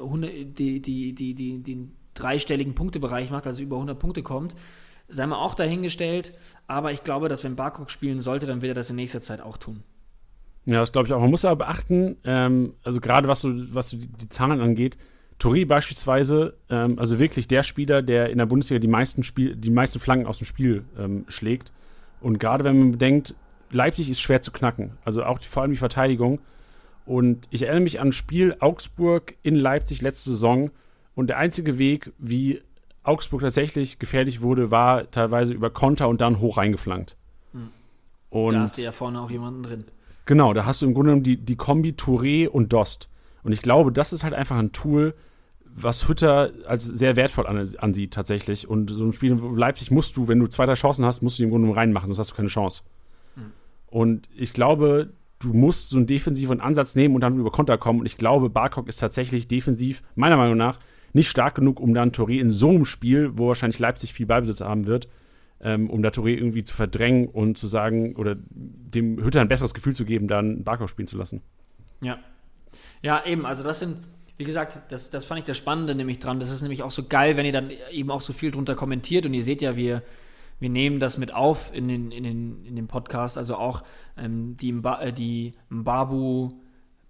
die, 0.55 0.81
die, 0.81 1.13
die, 1.13 1.63
den 1.63 1.93
dreistelligen 2.15 2.75
Punktebereich 2.75 3.31
macht, 3.31 3.47
also 3.47 3.63
über 3.63 3.77
100 3.77 3.97
Punkte 3.97 4.23
kommt. 4.23 4.55
sei 5.07 5.25
mal 5.25 5.37
auch 5.37 5.55
dahingestellt. 5.55 6.33
Aber 6.67 6.91
ich 6.91 7.03
glaube, 7.03 7.29
dass 7.29 7.43
wenn 7.43 7.55
Barkok 7.55 7.91
spielen 7.91 8.19
sollte, 8.19 8.45
dann 8.45 8.61
wird 8.61 8.71
er 8.71 8.75
das 8.75 8.89
in 8.89 8.97
nächster 8.97 9.21
Zeit 9.21 9.41
auch 9.41 9.57
tun. 9.57 9.83
Ja, 10.65 10.81
das 10.81 10.91
glaube 10.91 11.07
ich 11.07 11.13
auch. 11.13 11.19
Man 11.19 11.31
muss 11.31 11.45
aber 11.45 11.65
beachten, 11.65 12.17
ähm, 12.25 12.73
also 12.83 12.99
gerade 12.99 13.27
was 13.27 13.41
so, 13.41 13.51
was 13.73 13.89
so 13.89 13.97
die 13.97 14.29
Zahlen 14.29 14.61
angeht, 14.61 14.97
Touré 15.39 15.65
beispielsweise, 15.65 16.55
ähm, 16.69 16.99
also 16.99 17.17
wirklich 17.17 17.47
der 17.47 17.63
Spieler, 17.63 18.01
der 18.01 18.29
in 18.29 18.37
der 18.37 18.45
Bundesliga 18.45 18.79
die 18.79 18.87
meisten, 18.87 19.23
Spiel, 19.23 19.55
die 19.55 19.71
meisten 19.71 19.99
Flanken 19.99 20.27
aus 20.27 20.39
dem 20.39 20.45
Spiel 20.45 20.83
ähm, 20.97 21.25
schlägt. 21.27 21.71
Und 22.21 22.39
gerade 22.39 22.63
wenn 22.63 22.77
man 22.77 22.91
bedenkt, 22.91 23.35
Leipzig 23.71 24.09
ist 24.09 24.19
schwer 24.19 24.41
zu 24.41 24.51
knacken. 24.51 24.97
Also 25.05 25.23
auch 25.23 25.39
die, 25.39 25.47
vor 25.47 25.61
allem 25.61 25.71
die 25.71 25.77
Verteidigung. 25.77 26.39
Und 27.05 27.47
ich 27.51 27.63
erinnere 27.63 27.81
mich 27.81 27.99
an 27.99 28.09
ein 28.09 28.11
Spiel 28.11 28.55
Augsburg 28.59 29.35
in 29.41 29.55
Leipzig 29.55 30.01
letzte 30.01 30.31
Saison. 30.31 30.71
Und 31.15 31.27
der 31.27 31.37
einzige 31.37 31.77
Weg, 31.77 32.11
wie 32.17 32.61
Augsburg 33.03 33.41
tatsächlich 33.41 33.97
gefährlich 33.97 34.41
wurde, 34.41 34.71
war 34.71 35.09
teilweise 35.09 35.53
über 35.53 35.69
Konter 35.69 36.09
und 36.09 36.21
dann 36.21 36.39
hoch 36.39 36.57
reingeflankt. 36.57 37.15
Hm. 37.53 37.69
Und 38.29 38.53
da 38.53 38.61
hast 38.61 38.77
du 38.77 38.81
ja 38.81 38.91
vorne 38.91 39.21
auch 39.21 39.31
jemanden 39.31 39.63
drin. 39.63 39.85
Genau, 40.25 40.53
da 40.53 40.65
hast 40.65 40.81
du 40.81 40.85
im 40.85 40.93
Grunde 40.93 41.11
genommen 41.11 41.23
die, 41.23 41.37
die 41.37 41.55
Kombi 41.55 41.93
Touré 41.93 42.47
und 42.47 42.73
Dost. 42.73 43.09
Und 43.43 43.53
ich 43.53 43.61
glaube, 43.61 43.91
das 43.91 44.13
ist 44.13 44.23
halt 44.23 44.33
einfach 44.33 44.57
ein 44.57 44.71
Tool, 44.71 45.15
was 45.75 46.07
Hütter 46.07 46.51
als 46.67 46.85
sehr 46.85 47.15
wertvoll 47.15 47.47
ansieht 47.47 48.13
tatsächlich. 48.13 48.67
Und 48.67 48.89
so 48.89 49.05
ein 49.05 49.13
Spiel 49.13 49.31
in 49.31 49.55
Leipzig 49.55 49.91
musst 49.91 50.17
du, 50.17 50.27
wenn 50.27 50.39
du 50.39 50.47
zwei, 50.47 50.65
drei 50.65 50.73
Chancen 50.73 51.05
hast, 51.05 51.21
musst 51.21 51.37
du 51.37 51.41
die 51.41 51.45
im 51.45 51.49
Grunde 51.51 51.65
genommen 51.67 51.79
reinmachen, 51.79 52.07
sonst 52.07 52.19
hast 52.19 52.31
du 52.31 52.35
keine 52.35 52.49
Chance. 52.49 52.83
Mhm. 53.35 53.51
Und 53.87 54.29
ich 54.35 54.53
glaube, 54.53 55.13
du 55.39 55.53
musst 55.53 55.89
so 55.89 55.97
einen 55.97 56.07
defensiven 56.07 56.59
Ansatz 56.59 56.95
nehmen 56.95 57.15
und 57.15 57.21
dann 57.21 57.39
über 57.39 57.51
Konter 57.51 57.77
kommen. 57.77 58.01
Und 58.01 58.05
ich 58.05 58.17
glaube, 58.17 58.49
Barcock 58.49 58.87
ist 58.87 58.97
tatsächlich 58.97 59.47
defensiv, 59.47 60.03
meiner 60.15 60.37
Meinung 60.37 60.57
nach, 60.57 60.79
nicht 61.13 61.29
stark 61.29 61.55
genug, 61.55 61.79
um 61.79 61.93
dann 61.93 62.11
Touré 62.11 62.39
in 62.39 62.51
so 62.51 62.69
einem 62.69 62.85
Spiel, 62.85 63.31
wo 63.33 63.47
wahrscheinlich 63.47 63.79
Leipzig 63.79 64.13
viel 64.13 64.25
Ballbesitz 64.25 64.61
haben 64.61 64.85
wird, 64.85 65.07
ähm, 65.61 65.89
um 65.89 66.03
da 66.03 66.09
Touré 66.09 66.35
irgendwie 66.35 66.63
zu 66.63 66.75
verdrängen 66.75 67.27
und 67.27 67.57
zu 67.57 67.67
sagen, 67.67 68.15
oder 68.15 68.35
dem 68.39 69.23
Hütter 69.23 69.41
ein 69.41 69.47
besseres 69.47 69.73
Gefühl 69.73 69.95
zu 69.95 70.05
geben, 70.05 70.27
dann 70.27 70.63
Barcock 70.63 70.89
spielen 70.89 71.07
zu 71.07 71.17
lassen. 71.17 71.41
Ja. 72.01 72.19
Ja, 73.01 73.25
eben, 73.25 73.45
also 73.45 73.63
das 73.63 73.79
sind 73.79 73.97
wie 74.39 74.45
gesagt, 74.45 74.79
das, 74.89 75.09
das 75.09 75.25
fand 75.25 75.39
ich 75.39 75.45
das 75.45 75.57
Spannende 75.57 75.93
nämlich 75.93 76.19
dran. 76.19 76.39
Das 76.39 76.49
ist 76.49 76.61
nämlich 76.61 76.81
auch 76.81 76.91
so 76.91 77.03
geil, 77.03 77.35
wenn 77.35 77.45
ihr 77.45 77.51
dann 77.51 77.71
eben 77.91 78.09
auch 78.09 78.21
so 78.21 78.31
viel 78.31 78.51
drunter 78.51 78.73
kommentiert 78.73 79.25
und 79.25 79.33
ihr 79.33 79.43
seht 79.43 79.61
ja, 79.61 79.75
wir, 79.75 80.01
wir 80.61 80.69
nehmen 80.69 81.01
das 81.01 81.17
mit 81.17 81.33
auf 81.33 81.75
in 81.75 81.89
den, 81.89 82.09
in 82.11 82.23
den, 82.23 82.65
in 82.65 82.77
den 82.77 82.87
Podcast. 82.87 83.37
Also 83.37 83.57
auch 83.57 83.83
ähm, 84.17 84.55
die, 84.55 84.71
Mba, 84.71 85.01
äh, 85.01 85.11
die 85.11 85.51
Mbabu, 85.67 86.53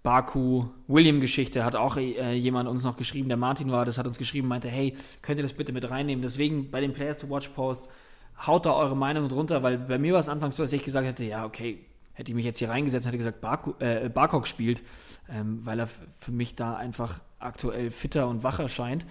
Baku, 0.02 0.64
William-Geschichte 0.88 1.64
hat 1.64 1.76
auch 1.76 1.96
äh, 1.98 2.34
jemand 2.34 2.68
uns 2.68 2.82
noch 2.82 2.96
geschrieben, 2.96 3.28
der 3.28 3.36
Martin 3.36 3.70
war, 3.70 3.84
das 3.84 3.96
hat 3.96 4.08
uns 4.08 4.18
geschrieben, 4.18 4.48
meinte, 4.48 4.68
hey, 4.68 4.96
könnt 5.22 5.38
ihr 5.38 5.44
das 5.44 5.52
bitte 5.52 5.72
mit 5.72 5.88
reinnehmen? 5.88 6.22
Deswegen 6.22 6.72
bei 6.72 6.80
den 6.80 6.92
Players 6.92 7.18
to 7.18 7.30
Watch 7.30 7.50
Post 7.50 7.88
haut 8.44 8.66
da 8.66 8.72
eure 8.72 8.96
Meinung 8.96 9.28
drunter, 9.28 9.62
weil 9.62 9.78
bei 9.78 9.98
mir 9.98 10.14
war 10.14 10.20
es 10.20 10.28
anfangs 10.28 10.56
so, 10.56 10.64
dass 10.64 10.72
ich 10.72 10.82
gesagt 10.82 11.06
hätte, 11.06 11.22
ja, 11.22 11.46
okay, 11.46 11.78
hätte 12.14 12.32
ich 12.32 12.34
mich 12.34 12.44
jetzt 12.44 12.58
hier 12.58 12.70
reingesetzt 12.70 13.04
und 13.04 13.10
hätte 13.10 13.18
gesagt, 13.18 13.40
Barco, 13.40 13.76
äh, 13.78 14.08
Barkok 14.08 14.48
spielt, 14.48 14.82
ähm, 15.32 15.64
weil 15.64 15.80
er 15.80 15.88
für 16.18 16.32
mich 16.32 16.56
da 16.56 16.76
einfach 16.76 17.20
aktuell 17.38 17.90
fitter 17.90 18.28
und 18.28 18.42
wacher 18.42 18.68
scheint. 18.68 19.06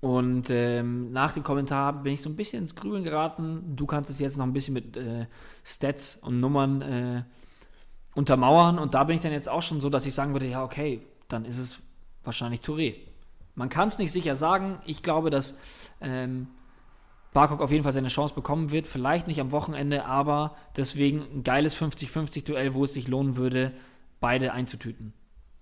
Und 0.00 0.48
ähm, 0.50 1.10
nach 1.12 1.32
dem 1.32 1.42
Kommentar 1.42 1.92
bin 1.92 2.14
ich 2.14 2.22
so 2.22 2.30
ein 2.30 2.36
bisschen 2.36 2.62
ins 2.62 2.76
Grübeln 2.76 3.02
geraten. 3.02 3.74
Du 3.74 3.86
kannst 3.86 4.10
es 4.10 4.20
jetzt 4.20 4.36
noch 4.38 4.46
ein 4.46 4.52
bisschen 4.52 4.74
mit 4.74 4.96
äh, 4.96 5.26
Stats 5.64 6.16
und 6.16 6.38
Nummern 6.38 6.82
äh, 6.82 7.22
untermauern. 8.14 8.78
Und 8.78 8.94
da 8.94 9.04
bin 9.04 9.16
ich 9.16 9.22
dann 9.22 9.32
jetzt 9.32 9.48
auch 9.48 9.62
schon 9.62 9.80
so, 9.80 9.90
dass 9.90 10.06
ich 10.06 10.14
sagen 10.14 10.32
würde, 10.32 10.46
ja, 10.46 10.62
okay, 10.62 11.02
dann 11.26 11.44
ist 11.44 11.58
es 11.58 11.80
wahrscheinlich 12.22 12.60
Touré. 12.60 12.94
Man 13.56 13.70
kann 13.70 13.88
es 13.88 13.98
nicht 13.98 14.12
sicher 14.12 14.36
sagen. 14.36 14.78
Ich 14.86 15.02
glaube, 15.02 15.30
dass 15.30 15.58
ähm, 16.00 16.46
Barcock 17.32 17.60
auf 17.60 17.72
jeden 17.72 17.82
Fall 17.82 17.92
seine 17.92 18.08
Chance 18.08 18.34
bekommen 18.34 18.70
wird. 18.70 18.86
Vielleicht 18.86 19.26
nicht 19.26 19.40
am 19.40 19.50
Wochenende, 19.50 20.04
aber 20.04 20.54
deswegen 20.76 21.22
ein 21.22 21.42
geiles 21.42 21.76
50-50-Duell, 21.76 22.74
wo 22.74 22.84
es 22.84 22.94
sich 22.94 23.08
lohnen 23.08 23.36
würde, 23.36 23.72
beide 24.20 24.52
einzutüten. 24.52 25.12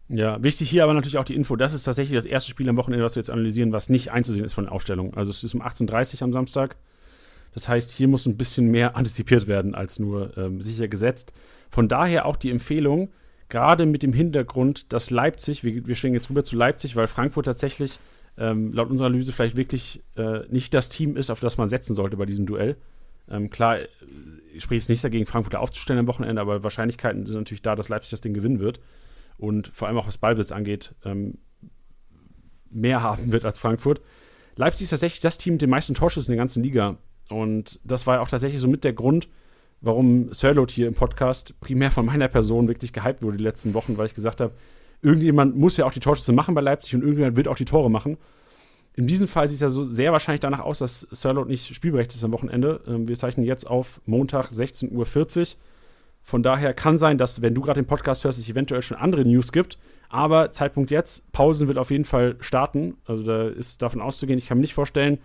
Ja, 0.09 0.43
wichtig 0.43 0.71
hier 0.71 0.85
aber 0.85 0.95
natürlich 0.95 1.19
auch 1.19 1.25
die 1.25 1.35
Info. 1.35 1.57
Das 1.57 1.75
ist 1.75 1.85
tatsächlich 1.85 2.17
das 2.17 2.27
erste 2.27 2.51
Spiel 2.51 2.69
am 2.69 2.77
Wochenende, 2.77 3.05
was 3.05 3.17
wir 3.17 3.21
jetzt 3.21 3.31
analysieren, 3.31 3.73
was 3.73 3.89
nicht 3.89 4.13
einzusehen 4.13 4.45
ist 4.45 4.53
von 4.53 4.65
der 4.65 4.73
Ausstellung. 4.73 5.15
Also 5.15 5.31
es 5.31 5.43
ist 5.43 5.55
um 5.55 5.63
18.30 5.63 6.17
Uhr 6.17 6.23
am 6.23 6.33
Samstag. 6.33 6.77
Das 7.53 7.69
heißt, 7.69 7.91
hier 7.91 8.07
muss 8.07 8.27
ein 8.27 8.37
bisschen 8.37 8.71
mehr 8.71 8.97
antizipiert 8.97 9.47
werden 9.47 9.75
als 9.75 9.99
nur 9.99 10.37
ähm, 10.37 10.61
sicher 10.61 10.89
gesetzt. 10.89 11.33
Von 11.71 11.89
daher 11.89 12.27
auch 12.27 12.37
die 12.37 12.51
Empfehlung, 12.51 13.09
gerade 13.49 13.87
mit 13.87 14.03
dem 14.03 14.13
Hintergrund, 14.13 14.93
dass 14.93 15.11
Leipzig, 15.11 15.65
wir, 15.65 15.87
wir 15.87 15.95
schwingen 15.97 16.15
jetzt 16.15 16.31
rüber 16.31 16.45
zu 16.45 16.57
Leipzig, 16.57 16.95
weil 16.95 17.09
Frankfurt 17.09 17.47
tatsächlich 17.47 17.99
ähm, 18.39 18.73
laut 18.73 18.91
unserer 18.91 19.09
Analyse 19.09 19.33
vielleicht 19.33 19.57
wirklich 19.57 20.03
äh, 20.17 20.41
nicht 20.51 20.73
das 20.75 20.89
Team 20.89 21.17
ist, 21.17 21.31
auf 21.31 21.41
das 21.41 21.57
man 21.59 21.69
setzen 21.69 21.95
sollte 21.95 22.17
bei 22.17 22.27
diesem 22.27 22.47
Duell. 22.47 22.77
Ähm, 23.29 23.51
klar, 23.51 23.79
ich 24.55 24.63
spreche 24.63 24.79
jetzt 24.79 24.89
nichts 24.89 25.03
dagegen, 25.03 25.27
Frankfurt 25.27 25.57
aufzustellen 25.57 25.99
am 25.99 26.07
Wochenende, 26.07 26.41
aber 26.41 26.63
Wahrscheinlichkeiten 26.63 27.27
sind 27.27 27.37
natürlich 27.37 27.63
da, 27.63 27.75
dass 27.75 27.89
Leipzig 27.89 28.11
das 28.11 28.21
Ding 28.21 28.35
gewinnen 28.35 28.61
wird. 28.61 28.81
Und 29.39 29.69
vor 29.75 29.89
allem 29.89 29.99
auch 29.99 30.07
was 30.07 30.19
Ballbesitz 30.19 30.53
angeht, 30.53 30.95
ähm, 31.05 31.39
mehr 32.71 33.03
haben 33.03 33.33
wird 33.33 33.45
als 33.45 33.59
Frankfurt. 33.59 34.01
Leipzig 34.57 34.85
ist 34.85 34.91
tatsächlich 34.91 35.21
das 35.21 35.39
Team 35.39 35.55
mit 35.55 35.63
den 35.63 35.71
meisten 35.71 35.95
Torschüssen 35.95 36.33
in 36.33 36.37
der 36.37 36.43
ganzen 36.43 36.63
Liga. 36.63 36.97
Und 37.29 37.81
das 37.85 38.07
war 38.07 38.21
auch 38.21 38.29
tatsächlich 38.29 38.61
so 38.61 38.69
mit 38.69 38.85
der 38.85 38.93
Grund, 38.93 39.29
warum 39.81 40.33
Sirlot 40.33 40.71
hier 40.71 40.89
im 40.89 40.95
Podcast 40.95 41.59
primär 41.61 41.91
von 41.91 42.07
meiner 42.07 42.29
Person 42.29 42.69
wirklich 42.69 42.93
gehypt 42.93 43.23
wurde 43.23 43.37
die 43.37 43.45
letzten 43.45 43.75
Wochen, 43.75 43.99
weil 43.99 44.07
ich 44.07 44.15
gesagt 44.15 44.41
habe, 44.41 44.55
irgendjemand 45.03 45.57
muss 45.57 45.77
ja 45.77 45.85
auch 45.85 45.93
die 45.93 46.01
Torschüsse 46.01 46.33
machen 46.33 46.55
bei 46.55 46.61
Leipzig 46.61 46.95
und 46.95 47.03
irgendjemand 47.03 47.37
wird 47.37 47.49
auch 47.49 47.57
die 47.57 47.65
Tore 47.65 47.91
machen. 47.91 48.17
In 48.95 49.07
diesem 49.07 49.29
Fall 49.29 49.47
sieht 49.49 49.57
es 49.57 49.61
ja 49.61 49.69
so 49.69 49.85
sehr 49.85 50.13
wahrscheinlich 50.13 50.41
danach 50.41 50.61
aus, 50.61 50.79
dass 50.79 51.01
Sirlot 51.01 51.49
nicht 51.49 51.75
spielberechtigt 51.75 52.17
ist 52.17 52.25
am 52.25 52.33
Wochenende. 52.33 52.81
Ähm, 52.87 53.07
wir 53.07 53.17
zeichnen 53.17 53.45
jetzt 53.45 53.67
auf 53.67 54.01
Montag 54.07 54.51
16.40 54.51 54.93
Uhr. 54.93 55.47
Von 56.27 56.43
daher 56.43 56.75
kann 56.75 56.99
sein, 56.99 57.19
dass, 57.19 57.41
wenn 57.41 57.55
du 57.55 57.61
gerade 57.61 57.81
den 57.81 57.87
Podcast 57.87 58.25
hörst, 58.25 58.41
es 58.41 58.49
eventuell 58.49 58.83
schon 58.83 58.97
andere 58.97 59.25
News 59.25 59.53
gibt. 59.53 59.79
Aber 60.09 60.51
Zeitpunkt 60.51 60.91
jetzt, 60.91 61.31
Pausen 61.31 61.69
wird 61.69 61.79
auf 61.79 61.93
jeden 61.93 62.03
Fall 62.03 62.35
starten. 62.41 62.97
Also 63.07 63.23
da 63.23 63.47
ist 63.47 63.81
davon 63.81 64.01
auszugehen. 64.01 64.37
Ich 64.37 64.49
kann 64.49 64.59
mir 64.59 64.63
nicht 64.63 64.75
vorstellen, 64.75 65.19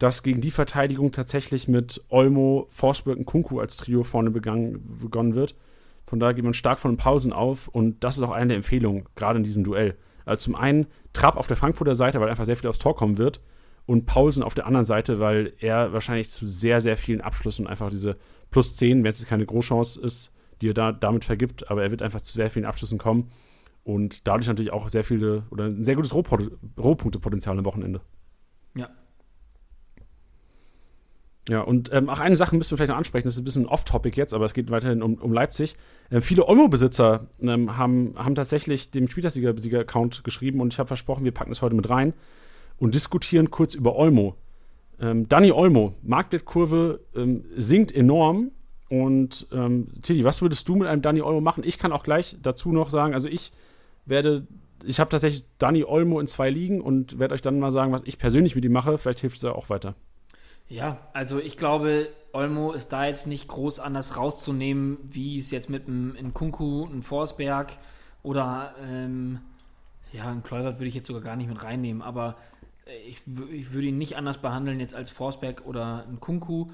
dass 0.00 0.24
gegen 0.24 0.40
die 0.40 0.50
Verteidigung 0.50 1.12
tatsächlich 1.12 1.68
mit 1.68 2.02
Olmo, 2.08 2.66
Forsberg 2.70 3.18
und 3.18 3.24
Kunku 3.24 3.60
als 3.60 3.76
Trio 3.76 4.02
vorne 4.02 4.32
begangen, 4.32 4.98
begonnen 5.00 5.36
wird. 5.36 5.54
Von 6.08 6.18
daher 6.18 6.34
geht 6.34 6.42
man 6.42 6.54
stark 6.54 6.80
von 6.80 6.96
Pausen 6.96 7.32
auf 7.32 7.68
und 7.68 8.02
das 8.02 8.16
ist 8.16 8.24
auch 8.24 8.32
eine 8.32 8.48
der 8.48 8.56
Empfehlungen, 8.56 9.04
gerade 9.14 9.36
in 9.36 9.44
diesem 9.44 9.62
Duell. 9.62 9.94
Also 10.24 10.42
zum 10.42 10.56
einen 10.56 10.88
Trapp 11.12 11.36
auf 11.36 11.46
der 11.46 11.56
Frankfurter 11.56 11.94
Seite, 11.94 12.20
weil 12.20 12.30
einfach 12.30 12.46
sehr 12.46 12.56
viel 12.56 12.68
aufs 12.68 12.80
Tor 12.80 12.96
kommen 12.96 13.16
wird 13.16 13.40
und 13.86 14.06
Pausen 14.06 14.42
auf 14.42 14.54
der 14.54 14.66
anderen 14.66 14.86
Seite, 14.86 15.20
weil 15.20 15.52
er 15.60 15.92
wahrscheinlich 15.92 16.30
zu 16.30 16.46
sehr, 16.46 16.80
sehr 16.80 16.96
vielen 16.96 17.20
Abschlüssen 17.20 17.68
einfach 17.68 17.90
diese 17.90 18.16
plus 18.50 18.76
10, 18.76 19.04
wenn 19.04 19.10
es 19.10 19.26
keine 19.26 19.46
Großchance 19.46 20.00
ist, 20.00 20.32
die 20.60 20.70
er 20.70 20.74
da 20.74 20.92
damit 20.92 21.24
vergibt, 21.24 21.70
aber 21.70 21.82
er 21.82 21.90
wird 21.90 22.02
einfach 22.02 22.20
zu 22.20 22.32
sehr 22.32 22.50
vielen 22.50 22.64
Abschlüssen 22.64 22.98
kommen 22.98 23.30
und 23.84 24.26
dadurch 24.26 24.48
natürlich 24.48 24.72
auch 24.72 24.88
sehr 24.88 25.04
viele 25.04 25.44
oder 25.50 25.64
ein 25.64 25.84
sehr 25.84 25.96
gutes 25.96 26.14
Rohpunktepotenzial 26.14 27.58
am 27.58 27.64
Wochenende. 27.64 28.00
Ja, 28.74 28.88
ja, 31.48 31.60
und 31.60 31.92
ähm, 31.92 32.08
auch 32.08 32.18
eine 32.18 32.36
Sache 32.36 32.56
müssen 32.56 32.72
wir 32.72 32.76
vielleicht 32.76 32.90
noch 32.90 32.96
ansprechen, 32.96 33.26
das 33.26 33.34
ist 33.34 33.40
ein 33.40 33.44
bisschen 33.44 33.66
off-topic 33.66 34.16
jetzt, 34.16 34.34
aber 34.34 34.44
es 34.44 34.54
geht 34.54 34.70
weiterhin 34.70 35.00
um, 35.00 35.14
um 35.14 35.32
Leipzig. 35.32 35.76
Ähm, 36.10 36.20
viele 36.20 36.48
Olmo-Besitzer 36.48 37.28
ähm, 37.40 37.76
haben, 37.76 38.14
haben 38.16 38.34
tatsächlich 38.34 38.90
dem 38.90 39.08
Spielersieger-Account 39.08 40.24
geschrieben 40.24 40.60
und 40.60 40.72
ich 40.72 40.78
habe 40.80 40.88
versprochen, 40.88 41.24
wir 41.24 41.32
packen 41.32 41.50
das 41.50 41.62
heute 41.62 41.76
mit 41.76 41.88
rein 41.88 42.14
und 42.78 42.96
diskutieren 42.96 43.50
kurz 43.50 43.74
über 43.76 43.94
Olmo. 43.94 44.34
Ähm, 45.00 45.28
Danny 45.28 45.52
Olmo, 45.52 45.94
Marktwertkurve 46.02 47.00
ähm, 47.14 47.44
sinkt 47.56 47.92
enorm 47.92 48.50
und 48.88 49.46
ähm, 49.52 49.88
Tilly, 50.02 50.24
was 50.24 50.42
würdest 50.42 50.68
du 50.68 50.76
mit 50.76 50.88
einem 50.88 51.02
Danny 51.02 51.20
Olmo 51.20 51.40
machen? 51.40 51.64
Ich 51.64 51.78
kann 51.78 51.92
auch 51.92 52.02
gleich 52.02 52.36
dazu 52.42 52.72
noch 52.72 52.90
sagen, 52.90 53.14
also 53.14 53.28
ich 53.28 53.52
werde 54.06 54.46
ich 54.84 55.00
habe 55.00 55.10
tatsächlich 55.10 55.44
Danny 55.58 55.84
Olmo 55.84 56.20
in 56.20 56.26
zwei 56.26 56.50
Ligen 56.50 56.80
und 56.80 57.18
werde 57.18 57.34
euch 57.34 57.42
dann 57.42 57.58
mal 57.58 57.70
sagen, 57.70 57.92
was 57.92 58.02
ich 58.04 58.18
persönlich 58.18 58.54
mit 58.54 58.64
ihm 58.64 58.72
mache. 58.72 58.98
Vielleicht 58.98 59.20
hilft 59.20 59.36
es 59.36 59.42
ja 59.42 59.52
auch 59.52 59.70
weiter. 59.70 59.94
Ja, 60.68 60.98
also 61.12 61.38
ich 61.38 61.56
glaube, 61.56 62.08
Olmo 62.32 62.72
ist 62.72 62.92
da 62.92 63.06
jetzt 63.06 63.26
nicht 63.26 63.48
groß 63.48 63.78
anders 63.78 64.16
rauszunehmen, 64.16 64.98
wie 65.02 65.38
es 65.38 65.50
jetzt 65.50 65.70
mit 65.70 65.86
einem 65.86 66.16
Nkunku, 66.16 66.86
einem 66.86 67.02
Forsberg 67.02 67.72
oder 68.22 68.74
ähm, 68.84 69.40
ja, 70.12 70.28
ein 70.28 70.42
Kluivert 70.42 70.78
würde 70.78 70.88
ich 70.88 70.94
jetzt 70.94 71.06
sogar 71.06 71.22
gar 71.22 71.36
nicht 71.36 71.48
mit 71.48 71.62
reinnehmen, 71.62 72.02
aber 72.02 72.36
ich, 73.06 73.22
ich 73.52 73.72
würde 73.72 73.88
ihn 73.88 73.98
nicht 73.98 74.16
anders 74.16 74.38
behandeln 74.38 74.80
jetzt 74.80 74.94
als 74.94 75.10
Forsberg 75.10 75.66
oder 75.66 76.06
ein 76.08 76.20
Kunku. 76.20 76.68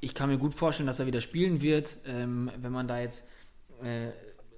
Ich 0.00 0.14
kann 0.14 0.28
mir 0.28 0.38
gut 0.38 0.54
vorstellen, 0.54 0.86
dass 0.86 1.00
er 1.00 1.06
wieder 1.06 1.20
spielen 1.20 1.62
wird, 1.62 1.96
ähm, 2.06 2.50
wenn 2.56 2.72
man 2.72 2.88
da 2.88 3.00
jetzt 3.00 3.24
äh, 3.82 4.08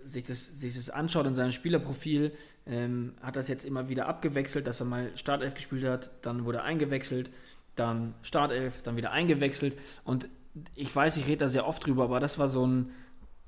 sich, 0.04 0.24
das, 0.24 0.46
sich 0.46 0.74
das 0.74 0.90
anschaut 0.90 1.26
in 1.26 1.34
seinem 1.34 1.52
Spielerprofil, 1.52 2.32
ähm, 2.66 3.14
hat 3.22 3.36
das 3.36 3.48
jetzt 3.48 3.64
immer 3.64 3.88
wieder 3.88 4.06
abgewechselt, 4.06 4.66
dass 4.66 4.80
er 4.80 4.86
mal 4.86 5.16
Startelf 5.16 5.54
gespielt 5.54 5.84
hat, 5.84 6.10
dann 6.22 6.44
wurde 6.44 6.58
er 6.58 6.64
eingewechselt 6.64 7.30
dann 7.78 8.14
Startelf, 8.22 8.82
dann 8.82 8.96
wieder 8.96 9.12
eingewechselt. 9.12 9.76
Und 10.04 10.28
ich 10.74 10.94
weiß, 10.94 11.16
ich 11.16 11.26
rede 11.26 11.38
da 11.38 11.48
sehr 11.48 11.66
oft 11.66 11.86
drüber, 11.86 12.04
aber 12.04 12.20
das 12.20 12.38
war 12.38 12.48
so 12.48 12.66
ein 12.66 12.90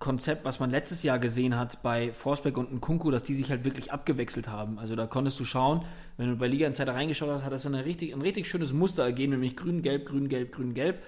Konzept, 0.00 0.46
was 0.46 0.58
man 0.60 0.70
letztes 0.70 1.02
Jahr 1.02 1.18
gesehen 1.18 1.56
hat 1.56 1.82
bei 1.82 2.12
Forsberg 2.14 2.56
und 2.56 2.72
Nkunku, 2.72 3.10
dass 3.10 3.22
die 3.22 3.34
sich 3.34 3.50
halt 3.50 3.64
wirklich 3.64 3.92
abgewechselt 3.92 4.48
haben. 4.48 4.78
Also 4.78 4.96
da 4.96 5.06
konntest 5.06 5.38
du 5.38 5.44
schauen, 5.44 5.84
wenn 6.16 6.30
du 6.30 6.36
bei 6.36 6.48
Liga 6.48 6.66
Insider 6.66 6.94
reingeschaut 6.94 7.28
hast, 7.28 7.44
hat 7.44 7.52
das 7.52 7.70
richtig, 7.70 8.14
ein 8.14 8.22
richtig 8.22 8.48
schönes 8.48 8.72
Muster 8.72 9.04
ergeben, 9.04 9.32
nämlich 9.32 9.56
grün-gelb, 9.56 10.06
grün-gelb, 10.06 10.52
grün-gelb. 10.52 11.02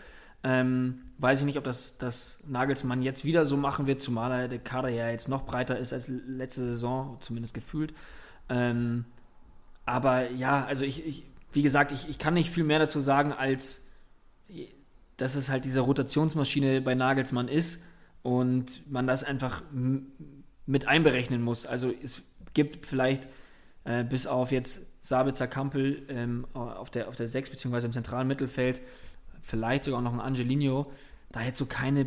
Ähm, 0.44 1.00
weiß 1.18 1.40
ich 1.40 1.46
nicht, 1.46 1.56
ob 1.56 1.64
das, 1.64 1.96
das 1.96 2.44
Nagelsmann 2.46 3.00
jetzt 3.02 3.24
wieder 3.24 3.46
so 3.46 3.56
machen 3.56 3.86
wird, 3.86 4.02
zumal 4.02 4.48
der 4.50 4.58
Kader 4.58 4.90
ja 4.90 5.08
jetzt 5.08 5.28
noch 5.28 5.46
breiter 5.46 5.78
ist 5.78 5.94
als 5.94 6.08
letzte 6.08 6.60
Saison, 6.60 7.16
zumindest 7.20 7.54
gefühlt. 7.54 7.94
Ähm, 8.50 9.06
aber 9.86 10.30
ja, 10.32 10.66
also 10.66 10.84
ich, 10.84 11.06
ich 11.06 11.24
wie 11.52 11.62
gesagt, 11.62 11.92
ich, 11.92 12.10
ich 12.10 12.18
kann 12.18 12.34
nicht 12.34 12.50
viel 12.50 12.64
mehr 12.64 12.78
dazu 12.78 13.00
sagen, 13.00 13.32
als 13.32 13.86
dass 15.16 15.34
es 15.34 15.48
halt 15.48 15.64
diese 15.64 15.80
Rotationsmaschine 15.80 16.82
bei 16.82 16.94
Nagelsmann 16.94 17.48
ist 17.48 17.82
und 18.22 18.90
man 18.90 19.06
das 19.06 19.24
einfach 19.24 19.62
mit 20.66 20.86
einberechnen 20.86 21.42
muss. 21.42 21.66
Also 21.66 21.92
es 22.02 22.22
gibt 22.54 22.86
vielleicht 22.86 23.28
äh, 23.84 24.04
bis 24.04 24.26
auf 24.26 24.52
jetzt 24.52 25.04
Sabitzer 25.04 25.48
Kampel 25.48 26.02
ähm, 26.08 26.46
auf, 26.54 26.90
der, 26.90 27.08
auf 27.08 27.16
der 27.16 27.26
6 27.26 27.50
beziehungsweise 27.50 27.86
im 27.86 27.92
zentralen 27.92 28.28
Mittelfeld, 28.28 28.80
vielleicht 29.42 29.84
sogar 29.84 30.00
noch 30.00 30.12
ein 30.12 30.20
Angelino, 30.20 30.92
da 31.32 31.42
jetzt 31.42 31.58
so 31.58 31.66
keine 31.66 32.06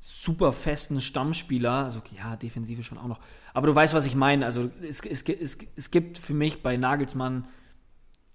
super 0.00 0.52
festen 0.52 1.00
Stammspieler, 1.00 1.84
also 1.84 2.02
ja, 2.16 2.36
Defensive 2.36 2.82
schon 2.82 2.98
auch 2.98 3.06
noch. 3.06 3.20
Aber 3.54 3.68
du 3.68 3.74
weißt, 3.74 3.94
was 3.94 4.04
ich 4.04 4.16
meine. 4.16 4.44
Also 4.44 4.70
es, 4.82 5.00
es, 5.00 5.22
es, 5.22 5.58
es 5.76 5.90
gibt 5.90 6.18
für 6.18 6.34
mich 6.34 6.62
bei 6.62 6.76
Nagelsmann 6.76 7.46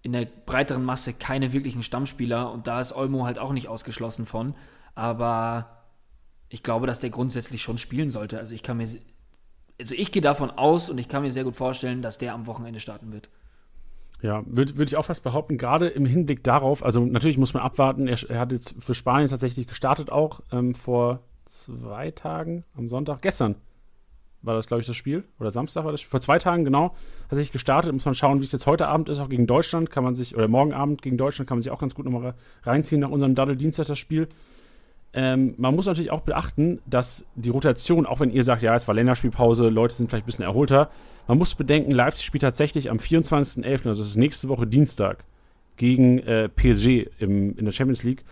in 0.01 0.13
der 0.13 0.25
breiteren 0.25 0.85
Masse 0.85 1.13
keine 1.13 1.51
wirklichen 1.51 1.83
Stammspieler 1.83 2.51
und 2.51 2.67
da 2.67 2.79
ist 2.79 2.93
Olmo 2.93 3.25
halt 3.25 3.37
auch 3.37 3.51
nicht 3.51 3.67
ausgeschlossen 3.67 4.25
von. 4.25 4.55
Aber 4.95 5.78
ich 6.49 6.63
glaube, 6.63 6.87
dass 6.87 6.99
der 6.99 7.09
grundsätzlich 7.09 7.61
schon 7.61 7.77
spielen 7.77 8.09
sollte. 8.09 8.39
Also 8.39 8.53
ich 8.53 8.63
kann 8.63 8.77
mir, 8.77 8.87
also 9.79 9.95
ich 9.95 10.11
gehe 10.11 10.21
davon 10.21 10.51
aus 10.51 10.89
und 10.89 10.97
ich 10.97 11.07
kann 11.07 11.21
mir 11.21 11.31
sehr 11.31 11.43
gut 11.43 11.55
vorstellen, 11.55 12.01
dass 12.01 12.17
der 12.17 12.33
am 12.33 12.47
Wochenende 12.47 12.79
starten 12.79 13.11
wird. 13.11 13.29
Ja, 14.21 14.43
würde 14.45 14.77
würd 14.77 14.89
ich 14.89 14.97
auch 14.97 15.05
fast 15.05 15.23
behaupten, 15.23 15.57
gerade 15.57 15.87
im 15.87 16.05
Hinblick 16.05 16.43
darauf, 16.43 16.83
also 16.83 17.05
natürlich 17.05 17.37
muss 17.37 17.53
man 17.53 17.63
abwarten, 17.63 18.05
er, 18.05 18.17
er 18.29 18.39
hat 18.39 18.51
jetzt 18.51 18.75
für 18.77 18.93
Spanien 18.93 19.29
tatsächlich 19.29 19.65
gestartet 19.65 20.11
auch 20.11 20.41
ähm, 20.51 20.75
vor 20.75 21.21
zwei 21.45 22.11
Tagen, 22.11 22.65
am 22.75 22.89
Sonntag, 22.89 23.21
gestern 23.21 23.55
war 24.41 24.55
das, 24.55 24.67
glaube 24.67 24.81
ich, 24.81 24.87
das 24.87 24.95
Spiel. 24.95 25.23
Oder 25.39 25.51
Samstag 25.51 25.83
war 25.83 25.91
das 25.91 26.01
Spiel. 26.01 26.11
Vor 26.11 26.21
zwei 26.21 26.39
Tagen, 26.39 26.63
genau, 26.63 26.95
hat 27.29 27.37
sich 27.37 27.51
gestartet. 27.51 27.91
Muss 27.91 28.05
man 28.05 28.15
schauen, 28.15 28.39
wie 28.39 28.45
es 28.45 28.51
jetzt 28.51 28.67
heute 28.67 28.87
Abend 28.87 29.09
ist, 29.09 29.19
auch 29.19 29.29
gegen 29.29 29.47
Deutschland. 29.47 29.91
Kann 29.91 30.03
man 30.03 30.15
sich, 30.15 30.35
oder 30.35 30.47
morgen 30.47 30.73
Abend 30.73 31.01
gegen 31.01 31.17
Deutschland, 31.17 31.47
kann 31.47 31.57
man 31.57 31.61
sich 31.61 31.71
auch 31.71 31.79
ganz 31.79 31.95
gut 31.95 32.05
nochmal 32.05 32.35
reinziehen 32.63 33.01
nach 33.01 33.09
unserem 33.09 33.35
Daddel-Dienstag 33.35 33.87
das 33.87 33.99
Spiel. 33.99 34.29
Ähm, 35.13 35.55
man 35.57 35.75
muss 35.75 35.87
natürlich 35.87 36.11
auch 36.11 36.21
beachten, 36.21 36.81
dass 36.85 37.25
die 37.35 37.49
Rotation, 37.49 38.05
auch 38.05 38.19
wenn 38.19 38.31
ihr 38.31 38.43
sagt, 38.43 38.61
ja, 38.61 38.75
es 38.75 38.87
war 38.87 38.93
Länderspielpause, 38.93 39.69
Leute 39.69 39.95
sind 39.95 40.09
vielleicht 40.09 40.25
ein 40.25 40.27
bisschen 40.27 40.45
erholter, 40.45 40.91
man 41.27 41.37
muss 41.37 41.55
bedenken, 41.55 41.91
Leipzig 41.91 42.25
spielt 42.25 42.41
tatsächlich 42.41 42.89
am 42.89 42.97
24.11., 42.97 43.87
also 43.87 44.01
das 44.01 44.07
ist 44.07 44.15
nächste 44.17 44.49
Woche 44.49 44.67
Dienstag, 44.67 45.23
gegen 45.77 46.19
äh, 46.19 46.49
PSG 46.49 47.07
im, 47.19 47.57
in 47.57 47.65
der 47.65 47.71
Champions 47.71 48.03
League. 48.03 48.23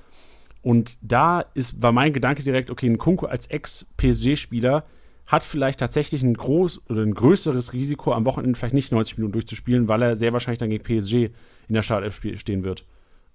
Und 0.62 0.98
da 1.02 1.42
ist, 1.54 1.82
war 1.82 1.92
mein 1.92 2.14
Gedanke 2.14 2.44
direkt, 2.44 2.70
okay, 2.70 2.88
ein 2.88 2.98
Kunko 2.98 3.26
als 3.26 3.48
Ex-PSG-Spieler 3.48 4.84
hat 5.26 5.44
vielleicht 5.44 5.80
tatsächlich 5.80 6.24
ein 6.24 6.34
groß 6.34 6.90
oder 6.90 7.02
ein 7.02 7.14
größeres 7.14 7.74
Risiko, 7.74 8.14
am 8.14 8.26
Wochenende 8.26 8.58
vielleicht 8.58 8.74
nicht 8.74 8.92
90 8.92 9.18
Minuten 9.18 9.34
durchzuspielen, 9.34 9.88
weil 9.88 10.02
er 10.02 10.16
sehr 10.16 10.34
wahrscheinlich 10.34 10.60
dann 10.60 10.70
gegen 10.70 10.84
PSG 10.84 11.32
in 11.68 11.74
der 11.74 11.82
Startelf 11.82 12.22
stehen 12.36 12.64
wird. 12.64 12.86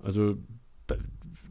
Also 0.02 0.36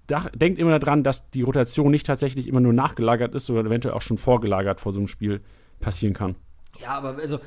denkt 0.10 0.60
immer 0.60 0.78
daran, 0.78 1.04
dass 1.04 1.30
die 1.30 1.42
Rotation 1.42 1.92
nicht 1.92 2.06
tatsächlich 2.06 2.48
immer 2.48 2.60
nur 2.60 2.74
nachgelagert 2.74 3.34
ist, 3.36 3.46
sondern 3.46 3.68
eventuell 3.68 3.94
auch 3.94 4.02
schon 4.02 4.18
vorgelagert 4.18 4.80
vor 4.80 4.94
so 4.94 5.00
einem 5.00 5.08
Spiel 5.08 5.42
passieren 5.80 6.14
kann. 6.14 6.36
Ja, 6.82 6.92
aber 6.92 7.18
also 7.18 7.40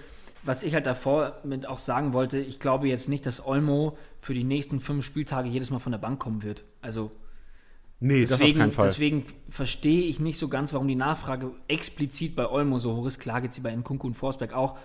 was 0.42 0.62
ich 0.62 0.74
halt 0.74 0.86
davor 0.86 1.40
mit 1.44 1.66
auch 1.66 1.78
sagen 1.78 2.12
wollte, 2.12 2.38
ich 2.38 2.60
glaube 2.60 2.88
jetzt 2.88 3.08
nicht, 3.08 3.24
dass 3.26 3.44
Olmo 3.46 3.96
für 4.20 4.34
die 4.34 4.44
nächsten 4.44 4.80
fünf 4.80 5.04
Spieltage 5.04 5.48
jedes 5.48 5.70
Mal 5.70 5.78
von 5.78 5.92
der 5.92 5.98
Bank 5.98 6.18
kommen 6.18 6.42
wird. 6.42 6.64
Also 6.82 7.10
Nee, 8.00 8.26
deswegen, 8.26 8.58
das 8.58 8.68
auf 8.68 8.74
Fall. 8.74 8.88
Deswegen 8.88 9.24
verstehe 9.48 10.02
ich 10.02 10.20
nicht 10.20 10.38
so 10.38 10.48
ganz, 10.48 10.74
warum 10.74 10.88
die 10.88 10.94
Nachfrage 10.94 11.52
explizit 11.68 12.36
bei 12.36 12.46
Olmo 12.50 12.78
so 12.78 12.96
hoch 12.96 13.06
ist. 13.06 13.18
Klar 13.18 13.40
geht 13.40 13.54
sie 13.54 13.62
bei 13.62 13.74
Nkunku 13.74 14.06
und 14.06 14.14
Forsberg 14.14 14.52
auch. 14.52 14.76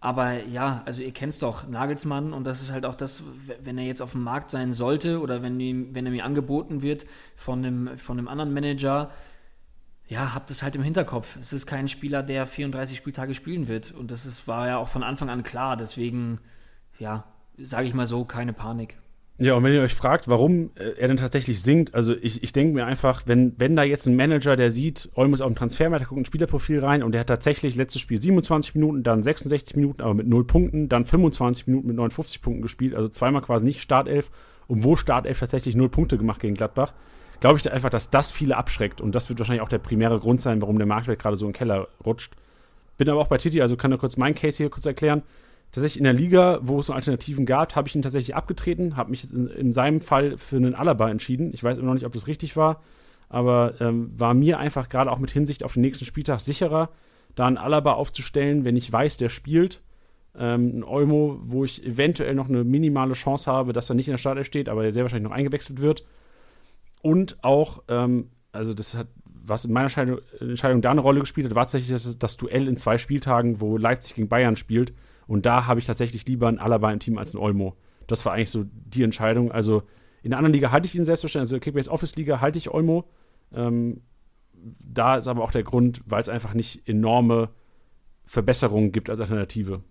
Aber 0.00 0.44
ja, 0.44 0.82
also 0.84 1.02
ihr 1.02 1.12
kennt 1.12 1.32
es 1.32 1.40
doch, 1.40 1.66
Nagelsmann, 1.66 2.32
und 2.32 2.44
das 2.44 2.62
ist 2.62 2.70
halt 2.70 2.86
auch 2.86 2.94
das, 2.94 3.24
wenn 3.62 3.78
er 3.78 3.84
jetzt 3.84 4.00
auf 4.00 4.12
dem 4.12 4.22
Markt 4.22 4.50
sein 4.50 4.72
sollte 4.72 5.20
oder 5.20 5.42
wenn, 5.42 5.58
ihm, 5.58 5.94
wenn 5.94 6.06
er 6.06 6.12
mir 6.12 6.24
angeboten 6.24 6.82
wird 6.82 7.04
von 7.36 7.64
einem, 7.64 7.98
von 7.98 8.16
einem 8.16 8.28
anderen 8.28 8.54
Manager, 8.54 9.08
ja, 10.06 10.34
habt 10.34 10.50
es 10.50 10.62
halt 10.62 10.76
im 10.76 10.82
Hinterkopf. 10.82 11.36
Es 11.36 11.52
ist 11.52 11.66
kein 11.66 11.88
Spieler, 11.88 12.22
der 12.22 12.46
34 12.46 12.96
Spieltage 12.96 13.34
spielen 13.34 13.68
wird. 13.68 13.92
Und 13.92 14.10
das 14.10 14.24
ist, 14.24 14.48
war 14.48 14.66
ja 14.68 14.78
auch 14.78 14.88
von 14.88 15.02
Anfang 15.02 15.28
an 15.28 15.42
klar. 15.42 15.76
Deswegen, 15.76 16.40
ja, 16.98 17.24
sage 17.58 17.86
ich 17.86 17.94
mal 17.94 18.06
so, 18.06 18.24
keine 18.24 18.54
Panik. 18.54 18.98
Ja, 19.40 19.54
und 19.54 19.62
wenn 19.62 19.72
ihr 19.72 19.82
euch 19.82 19.94
fragt, 19.94 20.26
warum 20.26 20.70
äh, 20.74 20.98
er 20.98 21.06
denn 21.06 21.16
tatsächlich 21.16 21.62
singt, 21.62 21.94
also 21.94 22.12
ich, 22.20 22.42
ich 22.42 22.52
denke 22.52 22.74
mir 22.74 22.86
einfach, 22.86 23.22
wenn, 23.26 23.54
wenn 23.56 23.76
da 23.76 23.84
jetzt 23.84 24.06
ein 24.08 24.16
Manager, 24.16 24.56
der 24.56 24.72
sieht, 24.72 25.10
Olmo 25.14 25.34
auf 25.34 25.46
dem 25.46 25.54
Transfermarkt, 25.54 26.02
der 26.02 26.08
guckt 26.08 26.20
ein 26.20 26.24
Spielerprofil 26.24 26.80
rein 26.80 27.04
und 27.04 27.12
der 27.12 27.20
hat 27.20 27.28
tatsächlich 27.28 27.76
letztes 27.76 28.02
Spiel 28.02 28.20
27 28.20 28.74
Minuten, 28.74 29.04
dann 29.04 29.22
66 29.22 29.76
Minuten, 29.76 30.02
aber 30.02 30.14
mit 30.14 30.26
0 30.26 30.44
Punkten, 30.44 30.88
dann 30.88 31.04
25 31.04 31.68
Minuten 31.68 31.86
mit 31.86 31.96
59 31.96 32.42
Punkten 32.42 32.62
gespielt, 32.62 32.96
also 32.96 33.08
zweimal 33.08 33.42
quasi 33.42 33.64
nicht 33.64 33.80
Startelf. 33.80 34.30
Und 34.66 34.82
wo 34.82 34.96
Startelf 34.96 35.38
tatsächlich 35.38 35.76
0 35.76 35.88
Punkte 35.88 36.18
gemacht 36.18 36.40
gegen 36.40 36.54
Gladbach, 36.54 36.92
glaube 37.38 37.58
ich 37.58 37.62
da 37.62 37.70
einfach, 37.70 37.90
dass 37.90 38.10
das 38.10 38.32
viele 38.32 38.56
abschreckt. 38.56 39.00
Und 39.00 39.14
das 39.14 39.28
wird 39.28 39.38
wahrscheinlich 39.38 39.62
auch 39.62 39.68
der 39.68 39.78
primäre 39.78 40.18
Grund 40.18 40.42
sein, 40.42 40.60
warum 40.60 40.78
der 40.78 40.86
Marktwert 40.86 41.20
gerade 41.20 41.36
so 41.36 41.46
im 41.46 41.52
Keller 41.52 41.86
rutscht. 42.04 42.34
Bin 42.98 43.08
aber 43.08 43.20
auch 43.20 43.28
bei 43.28 43.38
Titi, 43.38 43.62
also 43.62 43.76
kann 43.76 43.90
nur 43.90 44.00
kurz 44.00 44.16
meinen 44.16 44.34
Case 44.34 44.56
hier 44.56 44.68
kurz 44.68 44.84
erklären 44.84 45.22
tatsächlich 45.72 45.98
in 45.98 46.04
der 46.04 46.12
Liga, 46.12 46.60
wo 46.62 46.80
es 46.80 46.88
noch 46.88 46.96
Alternativen 46.96 47.46
gab, 47.46 47.76
habe 47.76 47.88
ich 47.88 47.94
ihn 47.94 48.02
tatsächlich 48.02 48.34
abgetreten, 48.34 48.96
habe 48.96 49.10
mich 49.10 49.30
in, 49.32 49.48
in, 49.48 49.72
seinem 49.72 50.00
Fall 50.00 50.38
für 50.38 50.56
einen 50.56 50.74
Alaba 50.74 51.10
entschieden. 51.10 51.52
Ich 51.52 51.62
weiß 51.62 51.78
immer 51.78 51.88
noch 51.88 51.94
nicht, 51.94 52.06
ob 52.06 52.12
das 52.12 52.26
richtig 52.26 52.56
war, 52.56 52.82
aber 53.28 53.74
ähm, 53.80 54.10
war 54.18 54.34
mir 54.34 54.58
einfach 54.58 54.88
gerade 54.88 55.12
auch 55.12 55.18
mit 55.18 55.30
Hinsicht 55.30 55.62
auf 55.64 55.74
den 55.74 55.82
nächsten 55.82 56.04
Spieltag 56.04 56.40
sicherer, 56.40 56.90
da 57.34 57.46
einen 57.46 57.58
Alaba 57.58 57.92
aufzustellen, 57.92 58.64
wenn 58.64 58.76
ich 58.76 58.90
weiß, 58.90 59.18
der 59.18 59.28
spielt. 59.28 59.82
Ähm, 60.36 60.78
ein 60.78 60.84
Olmo, 60.84 61.40
wo 61.42 61.64
ich 61.64 61.84
eventuell 61.84 62.34
noch 62.34 62.48
eine 62.48 62.64
minimale 62.64 63.14
Chance 63.14 63.50
habe, 63.50 63.72
dass 63.72 63.90
er 63.90 63.94
nicht 63.94 64.08
in 64.08 64.12
der 64.12 64.18
Startelf 64.18 64.46
steht, 64.46 64.68
aber 64.68 64.84
er 64.84 64.92
sehr 64.92 65.02
wahrscheinlich 65.02 65.28
noch 65.28 65.36
eingewechselt 65.36 65.80
wird. 65.80 66.04
Und 67.02 67.42
auch, 67.42 67.82
ähm, 67.88 68.30
also 68.52 68.72
das 68.72 68.96
hat, 68.96 69.08
was 69.24 69.64
in 69.64 69.72
meiner 69.72 69.84
Entscheidung, 69.86 70.18
Entscheidung 70.40 70.80
da 70.80 70.90
eine 70.90 71.00
Rolle 71.00 71.20
gespielt 71.20 71.46
hat, 71.46 71.54
war 71.54 71.64
tatsächlich 71.64 71.90
das, 71.90 72.18
das 72.18 72.36
Duell 72.36 72.68
in 72.68 72.76
zwei 72.76 72.98
Spieltagen, 72.98 73.60
wo 73.60 73.76
Leipzig 73.76 74.14
gegen 74.14 74.28
Bayern 74.28 74.56
spielt 74.56 74.94
und 75.28 75.44
da 75.44 75.66
habe 75.66 75.78
ich 75.78 75.86
tatsächlich 75.86 76.26
lieber 76.26 76.48
einen 76.48 76.58
Alaba 76.58 76.90
im 76.90 76.98
Team 76.98 77.18
als 77.18 77.34
einen 77.34 77.44
Olmo. 77.44 77.76
Das 78.06 78.24
war 78.24 78.32
eigentlich 78.32 78.50
so 78.50 78.64
die 78.72 79.02
Entscheidung. 79.02 79.52
Also 79.52 79.82
in 80.22 80.30
der 80.30 80.38
anderen 80.38 80.54
Liga 80.54 80.72
halte 80.72 80.86
ich 80.86 80.94
ihn 80.94 81.04
selbstverständlich, 81.04 81.52
also 81.52 81.60
Kickbase 81.60 81.90
Office 81.90 82.16
Liga 82.16 82.40
halte 82.40 82.56
ich 82.56 82.70
Olmo. 82.70 83.04
Ähm, 83.52 84.00
da 84.54 85.16
ist 85.16 85.28
aber 85.28 85.44
auch 85.44 85.50
der 85.50 85.62
Grund, 85.62 86.00
weil 86.06 86.20
es 86.20 86.30
einfach 86.30 86.54
nicht 86.54 86.88
enorme 86.88 87.50
Verbesserungen 88.24 88.90
gibt 88.90 89.10
als 89.10 89.20
Alternative. 89.20 89.82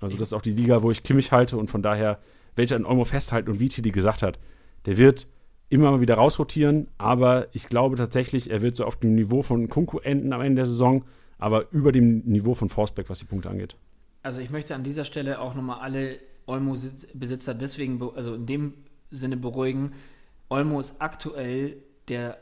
Also 0.00 0.16
das 0.16 0.28
ist 0.28 0.32
auch 0.32 0.42
die 0.42 0.52
Liga, 0.52 0.82
wo 0.82 0.92
ich 0.92 1.02
Kimmich 1.02 1.32
halte 1.32 1.56
und 1.56 1.70
von 1.70 1.82
daher 1.82 2.20
werde 2.54 2.64
ich 2.64 2.74
an 2.74 2.86
Olmo 2.86 3.04
festhalten 3.04 3.50
und 3.50 3.58
wie 3.58 3.68
Tilly 3.68 3.90
gesagt 3.90 4.22
hat, 4.22 4.38
der 4.86 4.96
wird 4.96 5.26
immer 5.70 5.90
mal 5.90 6.00
wieder 6.00 6.14
rausrotieren, 6.14 6.86
aber 6.98 7.48
ich 7.52 7.68
glaube 7.68 7.96
tatsächlich, 7.96 8.48
er 8.48 8.62
wird 8.62 8.76
so 8.76 8.84
auf 8.84 8.96
dem 8.96 9.16
Niveau 9.16 9.42
von 9.42 9.68
Kunku 9.68 9.98
enden 9.98 10.32
am 10.32 10.40
Ende 10.40 10.60
der 10.60 10.66
Saison, 10.66 11.04
aber 11.38 11.72
über 11.72 11.90
dem 11.90 12.20
Niveau 12.20 12.54
von 12.54 12.68
Forsberg, 12.68 13.10
was 13.10 13.18
die 13.18 13.24
Punkte 13.24 13.50
angeht 13.50 13.76
also 14.24 14.40
ich 14.40 14.50
möchte 14.50 14.74
an 14.74 14.82
dieser 14.82 15.04
Stelle 15.04 15.38
auch 15.38 15.54
nochmal 15.54 15.80
alle 15.80 16.18
Olmo-Besitzer 16.46 17.54
deswegen, 17.54 18.02
also 18.16 18.34
in 18.34 18.46
dem 18.46 18.74
Sinne 19.10 19.36
beruhigen. 19.36 19.92
Olmo 20.48 20.80
ist 20.80 21.00
aktuell 21.00 21.76
der 22.08 22.38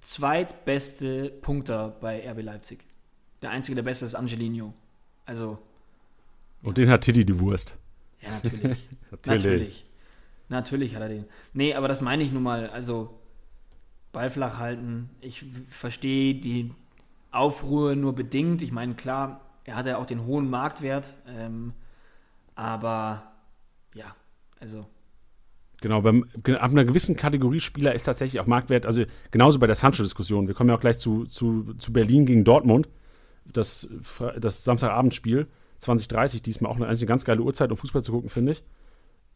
zweitbeste 0.00 1.30
Punkter 1.42 1.96
bei 2.00 2.28
RB 2.30 2.42
Leipzig. 2.42 2.84
Der 3.42 3.50
einzige, 3.50 3.74
der 3.74 3.82
beste 3.82 4.04
ist 4.04 4.14
Angelino. 4.14 4.74
Also. 5.24 5.58
Und 6.62 6.78
ja. 6.78 6.84
den 6.84 6.90
hat 6.92 7.02
Tilly 7.02 7.24
die 7.24 7.38
Wurst. 7.40 7.76
Ja, 8.22 8.30
natürlich. 8.30 8.88
natürlich. 9.10 9.44
natürlich. 9.44 9.86
Natürlich 10.48 10.94
hat 10.94 11.02
er 11.02 11.08
den. 11.08 11.24
Nee, 11.52 11.74
aber 11.74 11.88
das 11.88 12.00
meine 12.00 12.22
ich 12.22 12.30
nun 12.30 12.44
mal. 12.44 12.70
Also, 12.70 13.18
Ball 14.12 14.30
flach 14.30 14.58
halten. 14.58 15.10
Ich 15.20 15.44
verstehe 15.68 16.36
die 16.36 16.72
Aufruhr 17.32 17.96
nur 17.96 18.14
bedingt. 18.14 18.62
Ich 18.62 18.70
meine, 18.70 18.94
klar, 18.94 19.45
er 19.66 19.74
hat 19.76 19.86
ja 19.86 19.98
auch 19.98 20.06
den 20.06 20.24
hohen 20.24 20.48
Marktwert, 20.48 21.16
ähm, 21.28 21.72
aber 22.54 23.32
ja, 23.94 24.14
also. 24.60 24.86
Genau, 25.80 26.00
beim, 26.00 26.24
ab 26.44 26.70
einer 26.70 26.84
gewissen 26.84 27.16
Kategorie 27.16 27.60
Spieler 27.60 27.94
ist 27.94 28.04
tatsächlich 28.04 28.40
auch 28.40 28.46
Marktwert, 28.46 28.86
also 28.86 29.04
genauso 29.30 29.58
bei 29.58 29.66
der 29.66 29.76
Sancho-Diskussion. 29.76 30.46
Wir 30.46 30.54
kommen 30.54 30.70
ja 30.70 30.76
auch 30.76 30.80
gleich 30.80 30.98
zu, 30.98 31.26
zu, 31.26 31.74
zu 31.74 31.92
Berlin 31.92 32.24
gegen 32.24 32.44
Dortmund, 32.44 32.88
das, 33.44 33.86
das 34.38 34.64
Samstagabendspiel, 34.64 35.48
2030, 35.78 36.42
diesmal 36.42 36.70
auch 36.70 36.80
eine, 36.80 37.06
ganz 37.06 37.24
geile 37.24 37.42
Uhrzeit, 37.42 37.70
um 37.70 37.76
Fußball 37.76 38.02
zu 38.02 38.12
gucken, 38.12 38.30
finde 38.30 38.52
ich. 38.52 38.64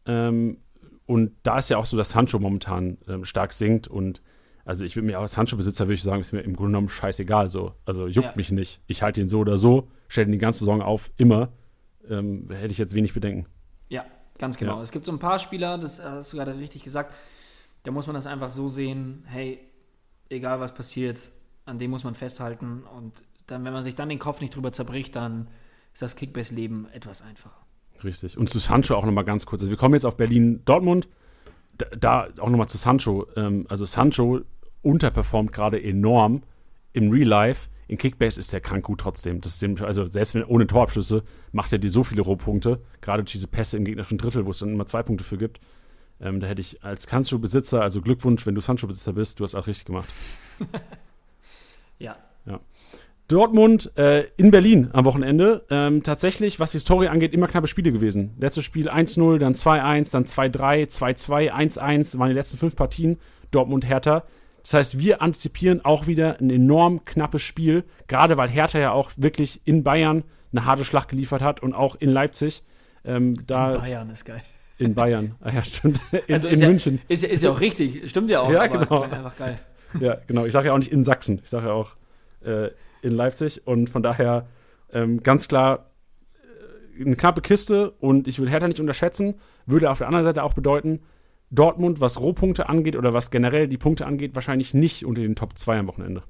Ähm, 0.05 0.57
und 1.05 1.33
da 1.43 1.59
ist 1.59 1.69
ja 1.69 1.77
auch 1.77 1.85
so, 1.85 1.97
dass 1.97 2.11
Sancho 2.11 2.39
momentan 2.39 2.97
ähm, 3.07 3.25
stark 3.25 3.53
sinkt 3.53 3.87
und 3.87 4.23
Also 4.65 4.85
ich 4.85 4.95
würde 4.95 5.07
mir 5.07 5.19
als 5.19 5.33
Sancho-Besitzer 5.33 5.85
würde 5.85 5.95
ich 5.95 6.03
sagen, 6.03 6.21
ist 6.21 6.31
mir 6.33 6.41
im 6.41 6.55
Grunde 6.55 6.71
genommen 6.71 6.89
scheißegal 6.89 7.49
so. 7.49 7.73
Also 7.85 8.07
juckt 8.07 8.27
Ja. 8.27 8.33
mich 8.35 8.51
nicht. 8.51 8.81
Ich 8.87 9.01
halte 9.01 9.21
ihn 9.21 9.29
so 9.29 9.39
oder 9.39 9.57
so, 9.57 9.87
stelle 10.07 10.27
ihn 10.27 10.31
die 10.33 10.37
ganze 10.37 10.59
Saison 10.59 10.81
auf, 10.81 11.11
immer. 11.17 11.49
Ähm, 12.09 12.47
hätte 12.49 12.71
ich 12.71 12.77
jetzt 12.77 12.93
wenig 12.93 13.13
Bedenken. 13.13 13.47
Ja, 13.89 14.05
ganz 14.39 14.57
genau. 14.57 14.77
Ja. 14.77 14.83
Es 14.83 14.91
gibt 14.91 15.05
so 15.05 15.11
ein 15.11 15.19
paar 15.19 15.39
Spieler, 15.39 15.77
das 15.77 16.01
hast 16.03 16.33
du 16.33 16.37
gerade 16.37 16.57
richtig 16.57 16.83
gesagt, 16.83 17.13
da 17.83 17.91
muss 17.91 18.05
man 18.07 18.13
das 18.13 18.25
einfach 18.27 18.49
so 18.49 18.69
sehen, 18.69 19.23
hey, 19.27 19.59
egal 20.29 20.59
was 20.59 20.73
passiert, 20.73 21.29
an 21.65 21.79
dem 21.79 21.91
muss 21.91 22.03
man 22.03 22.15
festhalten 22.15 22.83
und 22.97 23.23
dann, 23.47 23.65
wenn 23.65 23.73
man 23.73 23.83
sich 23.83 23.95
dann 23.95 24.09
den 24.09 24.19
Kopf 24.19 24.41
nicht 24.41 24.55
drüber 24.55 24.71
zerbricht, 24.71 25.15
dann 25.15 25.47
ist 25.93 26.01
das 26.01 26.15
Kickbase-Leben 26.15 26.87
etwas 26.93 27.21
einfacher. 27.21 27.57
Richtig. 28.03 28.37
Und 28.37 28.49
zu 28.49 28.59
Sancho 28.59 28.95
auch 28.95 29.05
nochmal 29.05 29.25
ganz 29.25 29.45
kurz. 29.45 29.61
Also 29.61 29.69
wir 29.69 29.77
kommen 29.77 29.93
jetzt 29.93 30.05
auf 30.05 30.17
Berlin-Dortmund. 30.17 31.07
Da, 31.99 32.27
auch 32.39 32.49
nochmal 32.49 32.69
zu 32.69 32.77
Sancho. 32.77 33.27
Ähm, 33.35 33.65
also 33.69 33.85
Sancho 33.85 34.41
unterperformt 34.81 35.51
gerade 35.51 35.81
enorm 35.81 36.43
im 36.93 37.09
Real 37.09 37.27
Life. 37.27 37.69
In 37.87 37.97
Kickbase 37.97 38.39
ist 38.39 38.53
der 38.53 38.61
krank 38.61 38.85
gut 38.85 39.01
trotzdem. 39.01 39.41
Das 39.41 39.53
ist 39.53 39.61
dem, 39.61 39.75
also 39.83 40.05
selbst 40.05 40.33
wenn 40.33 40.43
ohne 40.45 40.65
Torabschlüsse 40.65 41.23
macht 41.51 41.73
er 41.73 41.79
dir 41.79 41.89
so 41.89 42.03
viele 42.03 42.21
Rohpunkte. 42.21 42.81
Gerade 43.01 43.23
durch 43.23 43.33
diese 43.33 43.47
Pässe 43.47 43.77
im 43.77 43.85
gegnerischen 43.85 44.17
Drittel, 44.17 44.45
wo 44.45 44.51
es 44.51 44.59
dann 44.59 44.69
immer 44.73 44.85
zwei 44.85 45.03
Punkte 45.03 45.23
für 45.23 45.37
gibt. 45.37 45.59
Ähm, 46.21 46.39
da 46.39 46.47
hätte 46.47 46.61
ich 46.61 46.83
als 46.83 47.03
Sancho-Besitzer, 47.03 47.81
also 47.81 48.01
Glückwunsch, 48.01 48.45
wenn 48.45 48.55
du 48.55 48.61
Sancho-Besitzer 48.61 49.13
bist, 49.13 49.39
du 49.39 49.43
hast 49.43 49.55
auch 49.55 49.67
richtig 49.67 49.85
gemacht. 49.85 50.07
Ja. 52.01 52.15
Dortmund 53.31 53.91
äh, 53.97 54.25
in 54.37 54.51
Berlin 54.51 54.89
am 54.93 55.05
Wochenende. 55.05 55.65
Ähm, 55.69 56.03
tatsächlich, 56.03 56.59
was 56.59 56.71
die 56.71 56.79
Story 56.79 57.07
angeht, 57.07 57.33
immer 57.33 57.47
knappe 57.47 57.67
Spiele 57.67 57.91
gewesen. 57.91 58.31
Letztes 58.39 58.65
Spiel 58.65 58.89
1-0, 58.89 59.37
dann 59.37 59.53
2-1, 59.53 60.11
dann 60.11 60.25
2-3, 60.25 60.87
2-2, 60.89 61.51
1-1 61.51 62.19
waren 62.19 62.29
die 62.29 62.35
letzten 62.35 62.57
fünf 62.57 62.75
Partien. 62.75 63.17
Dortmund 63.51 63.87
Hertha. 63.87 64.23
Das 64.63 64.73
heißt, 64.75 64.99
wir 64.99 65.21
antizipieren 65.21 65.83
auch 65.83 66.07
wieder 66.07 66.39
ein 66.39 66.49
enorm 66.49 67.03
knappes 67.05 67.41
Spiel, 67.41 67.83
gerade 68.07 68.37
weil 68.37 68.47
Hertha 68.49 68.77
ja 68.79 68.91
auch 68.91 69.11
wirklich 69.17 69.61
in 69.65 69.83
Bayern 69.83 70.23
eine 70.51 70.65
harte 70.65 70.85
Schlacht 70.85 71.09
geliefert 71.09 71.41
hat 71.41 71.61
und 71.63 71.73
auch 71.73 71.95
in 71.95 72.09
Leipzig. 72.09 72.63
Ähm, 73.03 73.45
da 73.47 73.71
Bayern 73.77 74.09
ist 74.11 74.25
geil. 74.25 74.41
in 74.77 74.93
Bayern. 74.93 75.35
Ah, 75.41 75.51
ja, 75.51 75.63
stimmt. 75.63 75.99
In, 76.27 76.33
Also 76.35 76.47
in 76.47 76.59
ja- 76.59 76.67
München. 76.67 77.01
Ist, 77.07 77.23
ja- 77.23 77.29
ist 77.29 77.41
ja 77.43 77.49
auch 77.51 77.59
richtig, 77.59 78.07
stimmt 78.09 78.29
ja 78.29 78.41
auch, 78.41 78.51
Ja, 78.51 78.67
genau. 78.67 79.01
einfach 79.01 79.35
geil. 79.37 79.57
Ja, 79.99 80.17
genau. 80.27 80.45
Ich 80.45 80.53
sage 80.53 80.67
ja 80.67 80.73
auch 80.73 80.77
nicht 80.77 80.91
in 80.91 81.03
Sachsen. 81.03 81.39
Ich 81.43 81.49
sage 81.49 81.67
ja 81.67 81.73
auch 81.73 81.91
äh, 82.45 82.69
in 83.01 83.13
Leipzig. 83.13 83.65
Und 83.65 83.89
von 83.89 84.03
daher 84.03 84.47
ähm, 84.91 85.23
ganz 85.23 85.47
klar 85.47 85.91
äh, 86.97 87.01
eine 87.03 87.15
knappe 87.15 87.41
Kiste. 87.41 87.91
Und 87.91 88.27
ich 88.27 88.39
würde 88.39 88.51
Hertha 88.51 88.67
nicht 88.67 88.79
unterschätzen. 88.79 89.35
Würde 89.65 89.89
auf 89.89 89.99
der 89.99 90.07
anderen 90.07 90.25
Seite 90.25 90.43
auch 90.43 90.53
bedeuten, 90.53 91.01
Dortmund, 91.51 91.99
was 91.99 92.19
Rohpunkte 92.19 92.69
angeht 92.69 92.95
oder 92.95 93.13
was 93.13 93.29
generell 93.29 93.67
die 93.67 93.77
Punkte 93.77 94.05
angeht, 94.05 94.35
wahrscheinlich 94.35 94.73
nicht 94.73 95.05
unter 95.05 95.21
den 95.21 95.35
Top 95.35 95.57
2 95.57 95.79
am 95.79 95.87
Wochenende. 95.87 96.23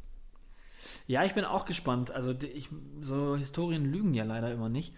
Ja, 1.05 1.24
ich 1.24 1.36
bin 1.36 1.45
auch 1.45 1.65
gespannt. 1.65 2.11
Also 2.11 2.34
ich, 2.53 2.69
so 2.99 3.36
Historien 3.36 3.86
lügen 3.86 4.13
ja 4.13 4.24
leider 4.24 4.51
immer 4.51 4.69
nicht. 4.69 4.95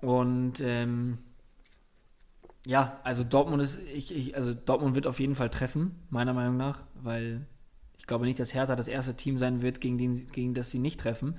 Und 0.00 0.60
ähm, 0.60 1.18
ja, 2.64 3.00
also 3.02 3.24
Dortmund 3.24 3.62
ist, 3.62 3.78
ich, 3.92 4.14
ich, 4.14 4.36
also 4.36 4.54
Dortmund 4.54 4.94
wird 4.94 5.06
auf 5.06 5.18
jeden 5.18 5.34
Fall 5.34 5.50
treffen, 5.50 5.96
meiner 6.10 6.32
Meinung 6.32 6.56
nach, 6.56 6.82
weil 6.94 7.46
ich 8.06 8.08
glaube 8.08 8.24
nicht, 8.24 8.38
dass 8.38 8.54
Hertha 8.54 8.76
das 8.76 8.86
erste 8.86 9.14
Team 9.14 9.36
sein 9.36 9.62
wird, 9.62 9.80
gegen, 9.80 9.98
den, 9.98 10.28
gegen 10.28 10.54
das 10.54 10.70
sie 10.70 10.78
nicht 10.78 11.00
treffen. 11.00 11.34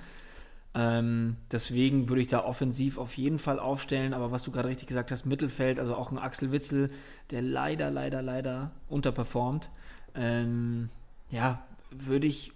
Ähm, 0.76 1.38
deswegen 1.49 2.09
würde 2.09 2.22
ich 2.22 2.28
da 2.28 2.43
offensiv 2.43 2.97
auf 2.97 3.13
jeden 3.13 3.39
Fall 3.39 3.57
aufstellen, 3.57 4.13
aber 4.13 4.34
was 4.34 4.43
du 4.43 4.51
gerade 4.51 4.68
richtig 4.68 4.89
gesagt 4.89 5.09
hast, 5.09 5.26
Mittelfeld, 5.26 5.80
also 5.80 5.95
auch 5.95 6.11
ein 6.11 6.18
Axel 6.18 6.51
Witzel, 6.51 6.91
der 7.32 7.41
leider, 7.41 7.89
leider, 7.89 8.22
leider 8.22 8.72
unterperformt. 8.89 9.70
Ähm, 10.13 10.89
ja, 11.32 11.65
würde 11.89 12.28
ich 12.28 12.51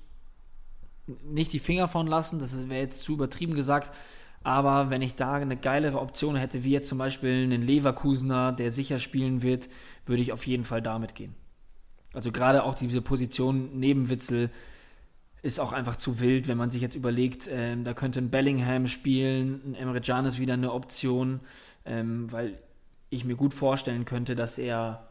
nicht 1.24 1.54
die 1.54 1.60
Finger 1.60 1.88
von 1.88 2.06
lassen, 2.06 2.40
das 2.40 2.68
wäre 2.68 2.82
jetzt 2.82 3.00
zu 3.00 3.14
übertrieben 3.14 3.54
gesagt, 3.54 3.96
aber 4.44 4.90
wenn 4.90 5.02
ich 5.02 5.16
da 5.16 5.36
eine 5.36 5.56
geilere 5.56 6.02
Option 6.02 6.36
hätte, 6.36 6.66
wie 6.66 6.72
jetzt 6.72 6.90
zum 6.90 6.98
Beispiel 6.98 7.46
einen 7.46 7.62
Leverkusener, 7.62 8.52
der 8.52 8.74
sicher 8.74 9.00
spielen 9.00 9.42
wird, 9.42 9.70
würde 10.06 10.22
ich 10.22 10.34
auf 10.34 10.46
jeden 10.46 10.66
Fall 10.66 10.82
damit 10.82 11.16
gehen. 11.16 11.34
Also 12.14 12.32
gerade 12.32 12.64
auch 12.64 12.76
diese 12.76 13.02
Position 13.02 13.80
neben 13.80 14.10
Witzel 14.10 14.50
ist 15.42 15.60
auch 15.60 15.74
einfach 15.74 15.96
zu 15.96 16.20
wild, 16.20 16.48
wenn 16.48 16.58
man 16.58 16.70
sich 16.70 16.82
jetzt 16.82 16.96
überlegt, 16.96 17.48
ähm, 17.50 17.84
da 17.84 17.94
könnte 17.94 18.20
ein 18.20 18.30
Bellingham 18.30 18.88
spielen, 18.88 19.62
ein 19.66 19.76
Emre 19.76 20.02
Can 20.02 20.26
ist 20.26 20.40
wieder 20.40 20.54
eine 20.54 20.72
Option, 20.72 21.40
ähm, 21.86 22.32
weil 22.32 22.60
ich 23.10 23.26
mir 23.26 23.36
gut 23.36 23.54
vorstellen 23.54 24.06
könnte, 24.06 24.36
dass 24.36 24.58
er, 24.58 25.08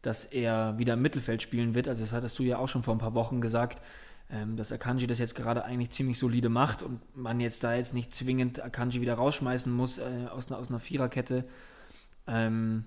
dass 0.00 0.24
er 0.24 0.78
wieder 0.78 0.94
im 0.94 1.02
Mittelfeld 1.02 1.42
spielen 1.42 1.74
wird. 1.74 1.88
Also 1.88 2.02
das 2.02 2.12
hattest 2.12 2.38
du 2.38 2.44
ja 2.44 2.58
auch 2.58 2.68
schon 2.68 2.82
vor 2.82 2.94
ein 2.94 3.00
paar 3.00 3.14
Wochen 3.14 3.40
gesagt, 3.40 3.82
ähm, 4.30 4.56
dass 4.56 4.72
Akanji 4.72 5.06
das 5.06 5.18
jetzt 5.18 5.34
gerade 5.34 5.64
eigentlich 5.64 5.90
ziemlich 5.90 6.18
solide 6.18 6.48
macht 6.48 6.82
und 6.82 7.00
man 7.16 7.40
jetzt 7.40 7.64
da 7.64 7.74
jetzt 7.74 7.92
nicht 7.92 8.14
zwingend 8.14 8.62
Akanji 8.62 9.00
wieder 9.00 9.14
rausschmeißen 9.14 9.72
muss 9.72 9.98
äh, 9.98 10.26
aus, 10.30 10.48
einer, 10.48 10.58
aus 10.60 10.70
einer 10.70 10.80
Viererkette. 10.80 11.42
Ähm, 12.26 12.84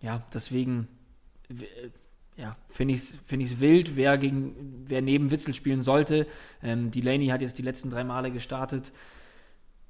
ja, 0.00 0.22
deswegen 0.32 0.88
äh, 1.48 1.88
ja, 2.36 2.56
finde 2.68 2.94
ich 2.94 3.00
es 3.00 3.16
find 3.26 3.42
ich's 3.42 3.60
wild, 3.60 3.96
wer, 3.96 4.18
gegen, 4.18 4.84
wer 4.86 5.02
neben 5.02 5.30
Witzel 5.30 5.54
spielen 5.54 5.82
sollte. 5.82 6.26
Ähm, 6.62 6.90
Delaney 6.90 7.28
hat 7.28 7.42
jetzt 7.42 7.58
die 7.58 7.62
letzten 7.62 7.90
drei 7.90 8.04
Male 8.04 8.30
gestartet. 8.30 8.92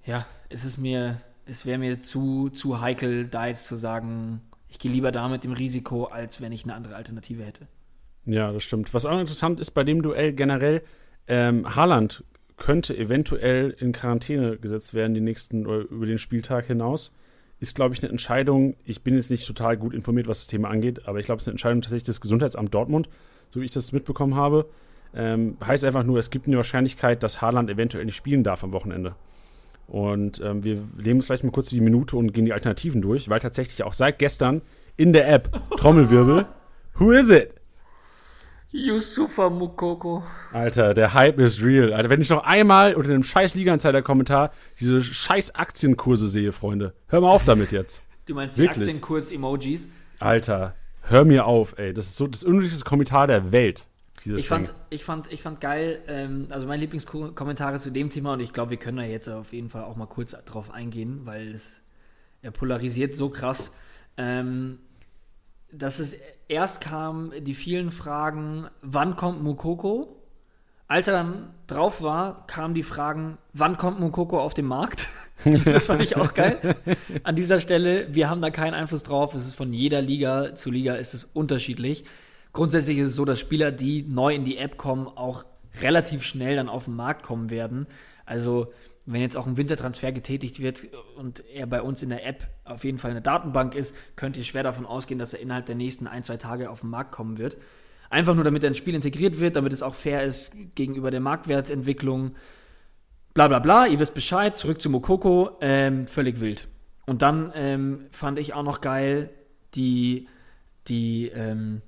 Ja, 0.05 0.27
es 0.51 0.65
ist 0.65 0.77
mir, 0.77 1.21
es 1.47 1.65
wäre 1.65 1.79
mir 1.79 2.01
zu, 2.01 2.51
zu 2.51 2.81
heikel, 2.81 3.27
da 3.27 3.47
jetzt 3.47 3.67
zu 3.67 3.77
sagen, 3.77 4.43
ich 4.69 4.79
gehe 4.79 4.93
lieber 4.93 5.13
da 5.13 5.29
mit 5.29 5.45
dem 5.45 5.53
Risiko, 5.53 6.05
als 6.05 6.41
wenn 6.41 6.53
ich 6.53 6.65
eine 6.65 6.75
andere 6.75 6.97
Alternative 6.97 7.43
hätte. 7.45 7.67
Ja, 8.27 8.53
das 8.53 8.63
stimmt. 8.63 8.93
Was 8.93 9.07
auch 9.07 9.19
interessant 9.19 9.61
ist 9.61 9.71
bei 9.71 9.85
dem 9.85 10.03
Duell 10.03 10.33
generell, 10.33 10.83
ähm, 11.27 11.75
Haaland 11.75 12.25
könnte 12.57 12.97
eventuell 12.97 13.71
in 13.79 13.93
Quarantäne 13.93 14.59
gesetzt 14.59 14.95
werden 14.95 15.15
die 15.15 15.21
nächsten 15.21 15.65
über 15.65 16.07
den 16.07 16.19
Spieltag 16.19 16.67
hinaus. 16.67 17.15
Ist, 17.61 17.75
glaube 17.75 17.95
ich, 17.95 18.03
eine 18.03 18.11
Entscheidung. 18.11 18.77
Ich 18.85 19.03
bin 19.03 19.15
jetzt 19.15 19.31
nicht 19.31 19.47
total 19.47 19.77
gut 19.77 19.95
informiert, 19.95 20.27
was 20.27 20.41
das 20.41 20.47
Thema 20.49 20.69
angeht, 20.69 21.07
aber 21.07 21.21
ich 21.21 21.27
glaube, 21.27 21.39
es 21.39 21.45
ist 21.45 21.49
eine 21.49 21.55
Entscheidung 21.55 21.81
tatsächlich 21.81 22.05
des 22.05 22.21
Gesundheitsamt 22.21 22.75
Dortmund, 22.75 23.09
so 23.49 23.61
wie 23.61 23.65
ich 23.65 23.71
das 23.71 23.93
mitbekommen 23.93 24.35
habe. 24.35 24.67
Ähm, 25.15 25.57
heißt 25.65 25.85
einfach 25.85 26.03
nur, 26.03 26.19
es 26.19 26.31
gibt 26.31 26.47
eine 26.47 26.57
Wahrscheinlichkeit, 26.57 27.23
dass 27.23 27.41
Haaland 27.41 27.71
eventuell 27.71 28.05
nicht 28.05 28.17
spielen 28.17 28.43
darf 28.43 28.65
am 28.65 28.73
Wochenende. 28.73 29.15
Und 29.87 30.41
ähm, 30.41 30.65
wir 30.65 30.83
nehmen 30.97 31.17
uns 31.17 31.27
vielleicht 31.27 31.45
mal 31.45 31.53
kurz 31.53 31.69
die 31.69 31.81
Minute 31.81 32.17
und 32.17 32.33
gehen 32.33 32.45
die 32.45 32.53
Alternativen 32.53 33.03
durch, 33.03 33.29
weil 33.29 33.41
tatsächlich 33.41 33.83
auch 33.85 33.93
seit 33.93 34.19
gestern 34.19 34.63
in 34.97 35.13
der 35.13 35.31
App 35.31 35.51
Trommelwirbel. 35.77 36.47
Who 36.99 37.11
is 37.13 37.31
it? 37.31 37.55
Yusufa 38.77 39.51
Mukoko. 39.51 40.25
Alter, 40.53 40.95
der 40.95 41.15
Hype 41.15 41.39
ist 41.39 41.63
real. 41.63 41.93
Alter, 41.93 42.11
wenn 42.11 42.21
ich 42.21 42.29
noch 42.29 42.43
einmal 42.43 42.95
unter 42.95 43.11
einem 43.11 43.23
scheiß 43.23 43.55
Liga-Insider-Kommentar 43.55 44.51
diese 44.81 45.01
scheiß 45.01 45.55
Aktienkurse 45.55 46.27
sehe, 46.27 46.51
Freunde, 46.51 46.93
hör 47.07 47.21
mal 47.21 47.31
auf 47.31 47.45
damit 47.45 47.71
jetzt. 47.71 48.03
Du 48.27 48.35
meinst 48.35 48.59
Wirklich? 48.59 48.75
die 48.75 48.81
Aktienkurs-Emojis? 48.91 49.87
Alter, 50.19 50.75
hör 51.03 51.25
mir 51.25 51.47
auf, 51.47 51.79
ey. 51.79 51.95
Das 51.95 52.07
ist 52.07 52.17
so 52.17 52.27
das 52.27 52.43
unnötigste 52.43 52.85
Kommentar 52.85 53.29
der 53.29 53.53
Welt. 53.53 53.87
Dieses 54.25 54.41
Ich 54.41 54.49
fand, 54.49 54.69
Ding. 54.69 54.75
ich 54.91 55.05
fand, 55.05 55.33
ich 55.33 55.41
fand 55.43 55.61
geil, 55.61 56.03
ähm, 56.09 56.47
also 56.51 56.67
meine 56.67 56.81
Lieblingskommentare 56.81 57.79
zu 57.79 57.91
dem 57.91 58.11
Thema 58.11 58.33
und 58.33 58.41
ich 58.41 58.53
glaube, 58.53 58.71
wir 58.71 58.79
können 58.79 58.97
da 58.97 59.05
jetzt 59.05 59.29
auf 59.29 59.53
jeden 59.53 59.69
Fall 59.71 59.85
auch 59.85 59.95
mal 59.95 60.07
kurz 60.07 60.35
drauf 60.47 60.73
eingehen, 60.73 61.21
weil 61.25 61.55
es 61.55 61.81
er 62.43 62.51
polarisiert 62.51 63.15
so 63.15 63.29
krass. 63.29 63.71
Ähm, 64.17 64.79
dass 65.71 65.99
es 65.99 66.17
erst 66.49 66.81
kam, 66.81 67.33
die 67.41 67.55
vielen 67.55 67.91
Fragen, 67.91 68.69
wann 68.83 69.17
kommt 69.17 69.43
Mukoko? 69.43 70.21
Als 70.87 71.09
er 71.09 71.15
dann 71.15 71.55
drauf 71.67 72.03
war, 72.03 72.47
kamen 72.47 72.75
die 72.75 72.83
Fragen, 72.83 73.39
wann 73.53 73.79
kommt 73.79 74.01
Mukoko 74.01 74.41
auf 74.41 74.55
den 74.55 74.67
Markt? 74.67 75.09
das 75.65 75.87
fand 75.87 76.03
ich 76.03 76.17
auch 76.17 76.35
geil. 76.35 76.77
An 77.23 77.37
dieser 77.37 77.59
Stelle, 77.59 78.15
wir 78.15 78.29
haben 78.29 78.43
da 78.43 78.51
keinen 78.51 78.75
Einfluss 78.75 79.03
drauf. 79.03 79.35
Es 79.35 79.47
ist 79.47 79.55
von 79.55 79.73
jeder 79.73 80.03
Liga 80.03 80.55
zu 80.55 80.71
Liga 80.71 80.95
ist 80.95 81.15
es 81.15 81.25
unterschiedlich. 81.25 82.05
Grundsätzlich 82.53 82.99
ist 82.99 83.09
es 83.09 83.15
so, 83.15 83.25
dass 83.25 83.41
Spieler, 83.41 83.73
die 83.73 84.03
neu 84.03 84.35
in 84.35 84.45
die 84.45 84.59
App 84.59 84.77
kommen, 84.77 85.09
auch 85.09 85.45
relativ 85.81 86.23
schnell 86.23 86.57
dann 86.57 86.69
auf 86.69 86.85
den 86.85 86.95
Markt 86.95 87.23
kommen 87.23 87.51
werden. 87.51 87.87
Also 88.27 88.73
wenn 89.07 89.21
jetzt 89.21 89.37
auch 89.37 89.47
ein 89.47 89.57
Wintertransfer 89.57 90.13
getätigt 90.13 90.61
wird 90.61 90.89
und 91.17 91.45
er 91.53 91.67
bei 91.67 91.83
uns 91.83 92.03
in 92.03 92.09
der 92.09 92.27
App 92.27 92.47
auf 92.65 92.85
jeden 92.85 92.99
Fall 92.99 93.11
eine 93.11 93.21
Datenbank 93.21 93.75
ist, 93.75 93.95
könnt 94.17 94.37
ihr 94.37 94.45
schwer 94.45 94.63
davon 94.63 94.87
ausgehen, 94.87 95.19
dass 95.19 95.35
er 95.35 95.41
innerhalb 95.41 95.67
der 95.67 95.75
nächsten 95.75 96.07
ein, 96.07 96.23
zwei 96.23 96.39
Tage 96.39 96.71
auf 96.71 96.81
den 96.81 96.91
Markt 96.91 97.13
kommen 97.13 97.39
wird. 97.39 97.59
Einfach 98.09 98.35
nur, 98.35 98.45
damit 98.45 98.63
er 98.63 98.69
ins 98.69 98.79
Spiel 98.79 98.95
integriert 98.95 99.41
wird, 99.41 99.57
damit 99.57 99.73
es 99.73 99.83
auch 99.83 99.95
fair 99.95 100.25
ist 100.25 100.53
gegenüber 100.75 101.11
der 101.11 101.21
Marktwertentwicklung. 101.21 102.35
Bla 103.35 103.49
bla 103.49 103.59
bla, 103.59 103.87
ihr 103.87 103.99
wisst 103.99 104.15
Bescheid, 104.15 104.57
zurück 104.57 104.81
zu 104.81 104.89
Mokoko, 104.89 105.59
ähm, 105.61 106.07
völlig 106.07 106.41
wild. 106.41 106.69
Und 107.07 107.21
dann 107.21 107.53
ähm, 107.55 108.07
fand 108.11 108.39
ich 108.39 108.55
auch 108.55 108.63
noch 108.63 108.81
geil, 108.81 109.31
die, 109.75 110.29
die, 110.87 111.29
ähm, 111.29 111.83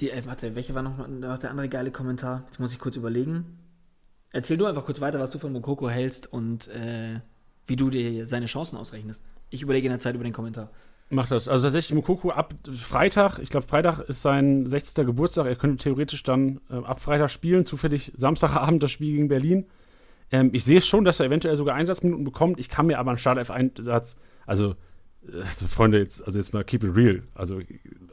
die, 0.00 0.10
äh, 0.10 0.26
warte, 0.26 0.54
welche 0.54 0.74
war 0.74 0.82
noch, 0.82 1.06
noch 1.08 1.38
der 1.38 1.50
andere 1.50 1.68
geile 1.68 1.92
Kommentar? 1.92 2.42
Jetzt 2.46 2.58
muss 2.58 2.72
ich 2.72 2.78
kurz 2.78 2.96
überlegen. 2.96 3.61
Erzähl 4.32 4.56
du 4.56 4.66
einfach 4.66 4.84
kurz 4.84 5.00
weiter, 5.00 5.20
was 5.20 5.30
du 5.30 5.38
von 5.38 5.52
Mokoko 5.52 5.88
hältst 5.90 6.32
und 6.32 6.68
äh, 6.68 7.20
wie 7.66 7.76
du 7.76 7.90
dir 7.90 8.26
seine 8.26 8.46
Chancen 8.46 8.76
ausrechnest. 8.76 9.22
Ich 9.50 9.62
überlege 9.62 9.86
in 9.86 9.92
der 9.92 10.00
Zeit 10.00 10.14
über 10.14 10.24
den 10.24 10.32
Kommentar. 10.32 10.70
Mach 11.10 11.28
das. 11.28 11.46
Also 11.46 11.66
tatsächlich 11.66 11.94
Mokoko 11.94 12.30
ab 12.30 12.54
Freitag, 12.72 13.38
ich 13.38 13.50
glaube 13.50 13.66
Freitag 13.66 14.00
ist 14.00 14.22
sein 14.22 14.66
60. 14.66 15.04
Geburtstag, 15.04 15.46
er 15.46 15.56
könnte 15.56 15.76
theoretisch 15.76 16.22
dann 16.22 16.62
äh, 16.70 16.76
ab 16.76 17.00
Freitag 17.00 17.30
spielen, 17.30 17.66
zufällig 17.66 18.12
Samstagabend 18.16 18.82
das 18.82 18.90
Spiel 18.90 19.12
gegen 19.12 19.28
Berlin. 19.28 19.66
Ähm, 20.30 20.50
ich 20.54 20.64
sehe 20.64 20.80
schon, 20.80 21.04
dass 21.04 21.20
er 21.20 21.26
eventuell 21.26 21.54
sogar 21.56 21.74
Einsatzminuten 21.74 22.24
bekommt. 22.24 22.58
Ich 22.58 22.70
kann 22.70 22.86
mir 22.86 22.98
aber 22.98 23.10
einen 23.10 23.18
Startelf-Einsatz, 23.18 24.18
also, 24.46 24.74
also 25.30 25.66
Freunde, 25.66 25.98
jetzt, 25.98 26.24
also 26.24 26.38
jetzt 26.38 26.54
mal 26.54 26.64
keep 26.64 26.82
it 26.82 26.96
real. 26.96 27.22
Also 27.34 27.60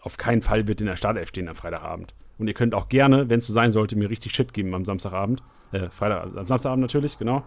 auf 0.02 0.18
keinen 0.18 0.42
Fall 0.42 0.68
wird 0.68 0.82
in 0.82 0.88
der 0.88 0.98
Startelf 0.98 1.30
stehen 1.30 1.48
am 1.48 1.56
Freitagabend. 1.56 2.14
Und 2.38 2.50
ihr 2.50 2.54
könnt 2.54 2.76
auch 2.76 2.90
gerne, 2.90 3.30
wenn 3.30 3.40
es 3.40 3.48
so 3.48 3.54
sein 3.54 3.72
sollte, 3.72 3.96
mir 3.96 4.10
richtig 4.10 4.34
Shit 4.34 4.54
geben 4.54 4.76
am 4.76 4.84
Samstagabend. 4.84 5.42
Äh, 5.72 5.90
Freitag, 5.90 6.36
am 6.36 6.48
Samstagabend 6.48 6.82
natürlich, 6.82 7.18
genau. 7.18 7.44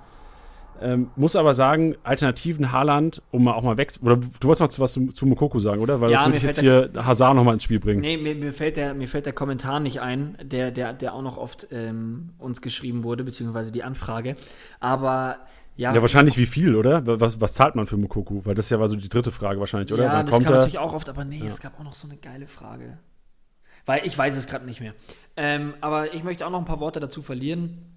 Ähm, 0.80 1.10
muss 1.16 1.36
aber 1.36 1.54
sagen, 1.54 1.94
Alternativen 2.02 2.72
Haaland, 2.72 3.22
um 3.30 3.44
mal 3.44 3.52
auch 3.52 3.62
mal 3.62 3.76
weg. 3.76 3.92
Oder 4.02 4.16
du 4.16 4.28
wolltest 4.42 4.62
noch 4.62 4.68
zu 4.68 4.80
was 4.80 4.94
zu, 4.94 5.12
zu 5.12 5.26
Mokoko 5.26 5.58
sagen, 5.58 5.80
oder? 5.80 6.00
Weil 6.00 6.10
Ja, 6.10 6.18
das 6.18 6.26
würde 6.26 6.38
ich 6.38 6.42
jetzt 6.44 6.60
hier 6.60 6.90
Hazard 6.96 7.36
nochmal 7.36 7.54
ins 7.54 7.62
Spiel 7.62 7.78
bringen. 7.78 8.00
Nee, 8.00 8.16
mir, 8.16 8.34
mir, 8.34 8.52
fällt 8.52 8.76
der, 8.76 8.94
mir 8.94 9.06
fällt 9.06 9.26
der 9.26 9.32
Kommentar 9.32 9.80
nicht 9.80 10.00
ein, 10.00 10.36
der, 10.42 10.70
der, 10.70 10.92
der 10.92 11.14
auch 11.14 11.22
noch 11.22 11.36
oft 11.36 11.68
ähm, 11.70 12.30
uns 12.38 12.62
geschrieben 12.62 13.04
wurde, 13.04 13.22
beziehungsweise 13.22 13.70
die 13.70 13.84
Anfrage. 13.84 14.34
Aber 14.80 15.36
ja, 15.76 15.94
Ja, 15.94 16.00
wahrscheinlich 16.00 16.36
wie 16.36 16.46
viel, 16.46 16.74
oder? 16.74 17.02
Was, 17.20 17.40
was 17.40 17.52
zahlt 17.52 17.76
man 17.76 17.86
für 17.86 17.96
Mokoko? 17.96 18.44
Weil 18.44 18.54
das 18.54 18.68
ja 18.70 18.80
war 18.80 18.88
so 18.88 18.96
die 18.96 19.08
dritte 19.08 19.30
Frage 19.30 19.60
wahrscheinlich, 19.60 19.92
oder? 19.92 20.04
Ja, 20.04 20.12
Wann 20.14 20.26
das 20.26 20.34
kommt 20.34 20.46
kam 20.46 20.54
natürlich 20.54 20.78
auch 20.78 20.94
oft, 20.94 21.08
aber 21.08 21.24
nee, 21.24 21.42
es 21.46 21.60
gab 21.60 21.78
auch 21.78 21.84
noch 21.84 21.94
so 21.94 22.08
eine 22.08 22.16
geile 22.16 22.46
Frage. 22.46 22.98
Weil 23.86 24.02
ich 24.04 24.16
weiß 24.16 24.36
es 24.36 24.46
gerade 24.46 24.64
nicht 24.64 24.80
mehr. 24.80 24.94
Ähm, 25.36 25.74
aber 25.80 26.14
ich 26.14 26.24
möchte 26.24 26.46
auch 26.46 26.50
noch 26.50 26.58
ein 26.58 26.64
paar 26.64 26.80
Worte 26.80 27.00
dazu 27.00 27.22
verlieren. 27.22 27.91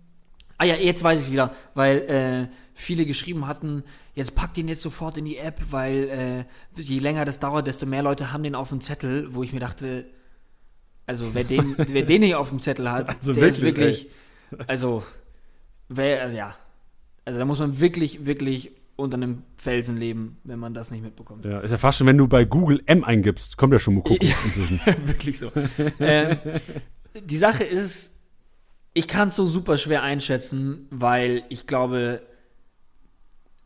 Ah 0.58 0.66
ja, 0.66 0.76
jetzt 0.76 1.04
weiß 1.04 1.26
ich 1.26 1.32
wieder, 1.32 1.54
weil 1.74 1.98
äh, 2.50 2.56
viele 2.74 3.06
geschrieben 3.06 3.48
hatten, 3.48 3.84
jetzt 4.14 4.36
packt 4.36 4.58
ihn 4.58 4.68
jetzt 4.68 4.82
sofort 4.82 5.18
in 5.18 5.26
die 5.26 5.38
App, 5.38 5.60
weil 5.70 6.46
äh, 6.78 6.82
je 6.82 7.00
länger 7.00 7.26
das 7.26 7.40
dauert, 7.40 7.68
desto 7.68 7.86
mehr 7.86 8.04
Leute 8.04 8.32
haben 8.32 8.44
den 8.44 8.56
auf 8.56 8.70
dem 8.70 8.82
Zettel, 8.82 9.34
wo 9.34 9.44
ich 9.44 9.52
mir 9.54 9.60
dachte, 9.60 10.06
also 11.06 11.34
wer 11.34 11.44
den, 11.44 11.76
wer 11.88 12.04
den 12.04 12.22
nicht 12.22 12.36
auf 12.36 12.50
dem 12.50 12.60
Zettel 12.60 12.90
hat, 12.92 13.10
Also 13.10 13.34
der 13.34 13.48
ist 13.50 13.62
wirklich, 13.62 14.08
wirklich, 14.50 14.68
also, 14.68 15.04
wer, 15.90 16.22
also 16.22 16.38
ja, 16.38 16.56
also 17.26 17.40
da 17.40 17.46
muss 17.46 17.60
man 17.60 17.80
wirklich, 17.80 18.26
wirklich 18.26 18.72
unter 18.98 19.18
einem 19.18 19.44
Felsen 19.58 19.98
leben, 19.98 20.38
wenn 20.46 20.58
man 20.60 20.74
das 20.74 20.90
nicht 20.90 21.04
mitbekommt. 21.04 21.44
Ja, 21.44 21.60
ist 21.60 21.72
ja 21.72 21.78
fast 21.78 21.98
schon, 21.98 22.08
wenn 22.08 22.18
du 22.18 22.28
bei 22.30 22.46
Google 22.46 22.82
M 22.86 23.04
eingibst, 23.04 23.58
kommt 23.58 23.74
ja 23.74 23.80
schon 23.80 23.96
Mokoko 23.96 24.18
Ja. 24.24 24.36
inzwischen. 24.46 24.80
Wirklich 25.06 25.38
so. 25.38 25.52
ähm, 26.00 26.38
die 27.14 27.38
Sache 27.38 27.66
ist, 27.66 28.15
ich 28.96 29.10
kann 29.10 29.28
es 29.28 29.36
so 29.36 29.46
super 29.46 29.78
schwer 29.78 30.04
einschätzen, 30.04 30.88
weil 30.90 31.44
ich 31.50 31.68
glaube, 31.68 32.22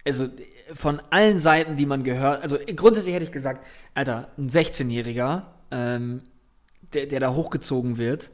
also 0.03 0.27
von 0.73 1.01
allen 1.11 1.39
Seiten, 1.39 1.75
die 1.75 1.85
man 1.85 2.03
gehört, 2.03 2.41
also 2.41 2.57
grundsätzlich 2.75 3.13
hätte 3.13 3.25
ich 3.25 3.31
gesagt, 3.31 3.63
Alter, 3.93 4.29
ein 4.39 4.49
16-Jähriger, 4.49 5.43
ähm, 5.69 6.23
der, 6.93 7.05
der 7.05 7.19
da 7.19 7.33
hochgezogen 7.35 7.99
wird, 7.99 8.31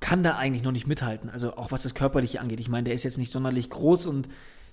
kann 0.00 0.22
da 0.22 0.36
eigentlich 0.36 0.62
noch 0.62 0.72
nicht 0.72 0.86
mithalten. 0.86 1.28
Also 1.28 1.54
auch 1.56 1.70
was 1.70 1.82
das 1.82 1.94
Körperliche 1.94 2.40
angeht. 2.40 2.60
Ich 2.60 2.70
meine, 2.70 2.84
der 2.84 2.94
ist 2.94 3.02
jetzt 3.02 3.18
nicht 3.18 3.30
sonderlich 3.30 3.68
groß 3.68 4.06
und 4.06 4.30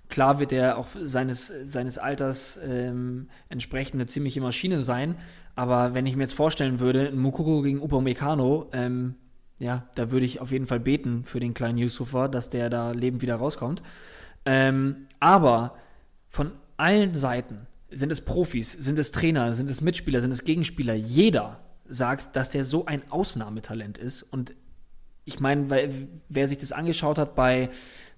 klar 0.07 0.39
wird 0.39 0.53
er 0.53 0.77
auch 0.77 0.87
seines, 1.03 1.51
seines 1.65 1.97
Alters 1.97 2.57
ähm, 2.63 3.27
entsprechend 3.49 3.95
eine 3.95 4.07
ziemliche 4.07 4.39
Maschine 4.39 4.81
sein. 4.81 5.17
Aber 5.55 5.93
wenn 5.93 6.05
ich 6.05 6.15
mir 6.15 6.23
jetzt 6.23 6.33
vorstellen 6.33 6.79
würde, 6.79 7.09
ein 7.09 7.19
Mukoko 7.19 7.61
gegen 7.63 7.81
Upamecano, 7.81 8.69
ähm, 8.71 9.15
ja, 9.59 9.87
da 9.95 10.11
würde 10.11 10.25
ich 10.25 10.41
auf 10.41 10.51
jeden 10.51 10.67
Fall 10.67 10.79
beten 10.79 11.23
für 11.25 11.39
den 11.39 11.53
kleinen 11.53 11.77
Yusufa, 11.77 12.27
dass 12.27 12.49
der 12.49 12.69
da 12.69 12.91
lebend 12.91 13.21
wieder 13.21 13.35
rauskommt. 13.35 13.83
Ähm, 14.45 15.07
aber 15.19 15.75
von 16.29 16.51
allen 16.77 17.13
Seiten 17.13 17.67
sind 17.91 18.11
es 18.11 18.21
Profis, 18.21 18.71
sind 18.71 18.97
es 18.97 19.11
Trainer, 19.11 19.53
sind 19.53 19.69
es 19.69 19.81
Mitspieler, 19.81 20.21
sind 20.21 20.31
es 20.31 20.43
Gegenspieler. 20.43 20.93
Jeder 20.93 21.59
sagt, 21.87 22.35
dass 22.35 22.49
der 22.49 22.63
so 22.63 22.85
ein 22.85 23.01
Ausnahmetalent 23.09 23.97
ist. 23.97 24.23
Und 24.23 24.53
ich 25.25 25.39
meine, 25.39 25.67
wer 26.29 26.47
sich 26.47 26.57
das 26.57 26.71
angeschaut 26.71 27.17
hat 27.17 27.35
bei 27.35 27.69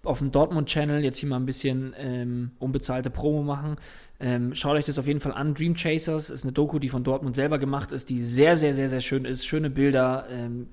auf 0.03 0.19
dem 0.19 0.31
Dortmund-Channel, 0.31 1.03
jetzt 1.03 1.17
hier 1.17 1.29
mal 1.29 1.37
ein 1.37 1.45
bisschen 1.45 1.93
ähm, 1.97 2.51
unbezahlte 2.59 3.09
Promo 3.09 3.43
machen, 3.43 3.77
ähm, 4.19 4.53
schaut 4.55 4.75
euch 4.75 4.85
das 4.85 4.99
auf 4.99 5.07
jeden 5.07 5.19
Fall 5.19 5.33
an. 5.33 5.53
Dream 5.53 5.75
Chasers 5.75 6.29
ist 6.29 6.43
eine 6.43 6.51
Doku, 6.51 6.79
die 6.79 6.89
von 6.89 7.03
Dortmund 7.03 7.35
selber 7.35 7.59
gemacht 7.59 7.91
ist, 7.91 8.09
die 8.09 8.21
sehr, 8.21 8.55
sehr, 8.55 8.73
sehr, 8.73 8.87
sehr 8.87 9.01
schön 9.01 9.25
ist. 9.25 9.45
Schöne 9.45 9.69
Bilder, 9.69 10.27
ähm, 10.29 10.69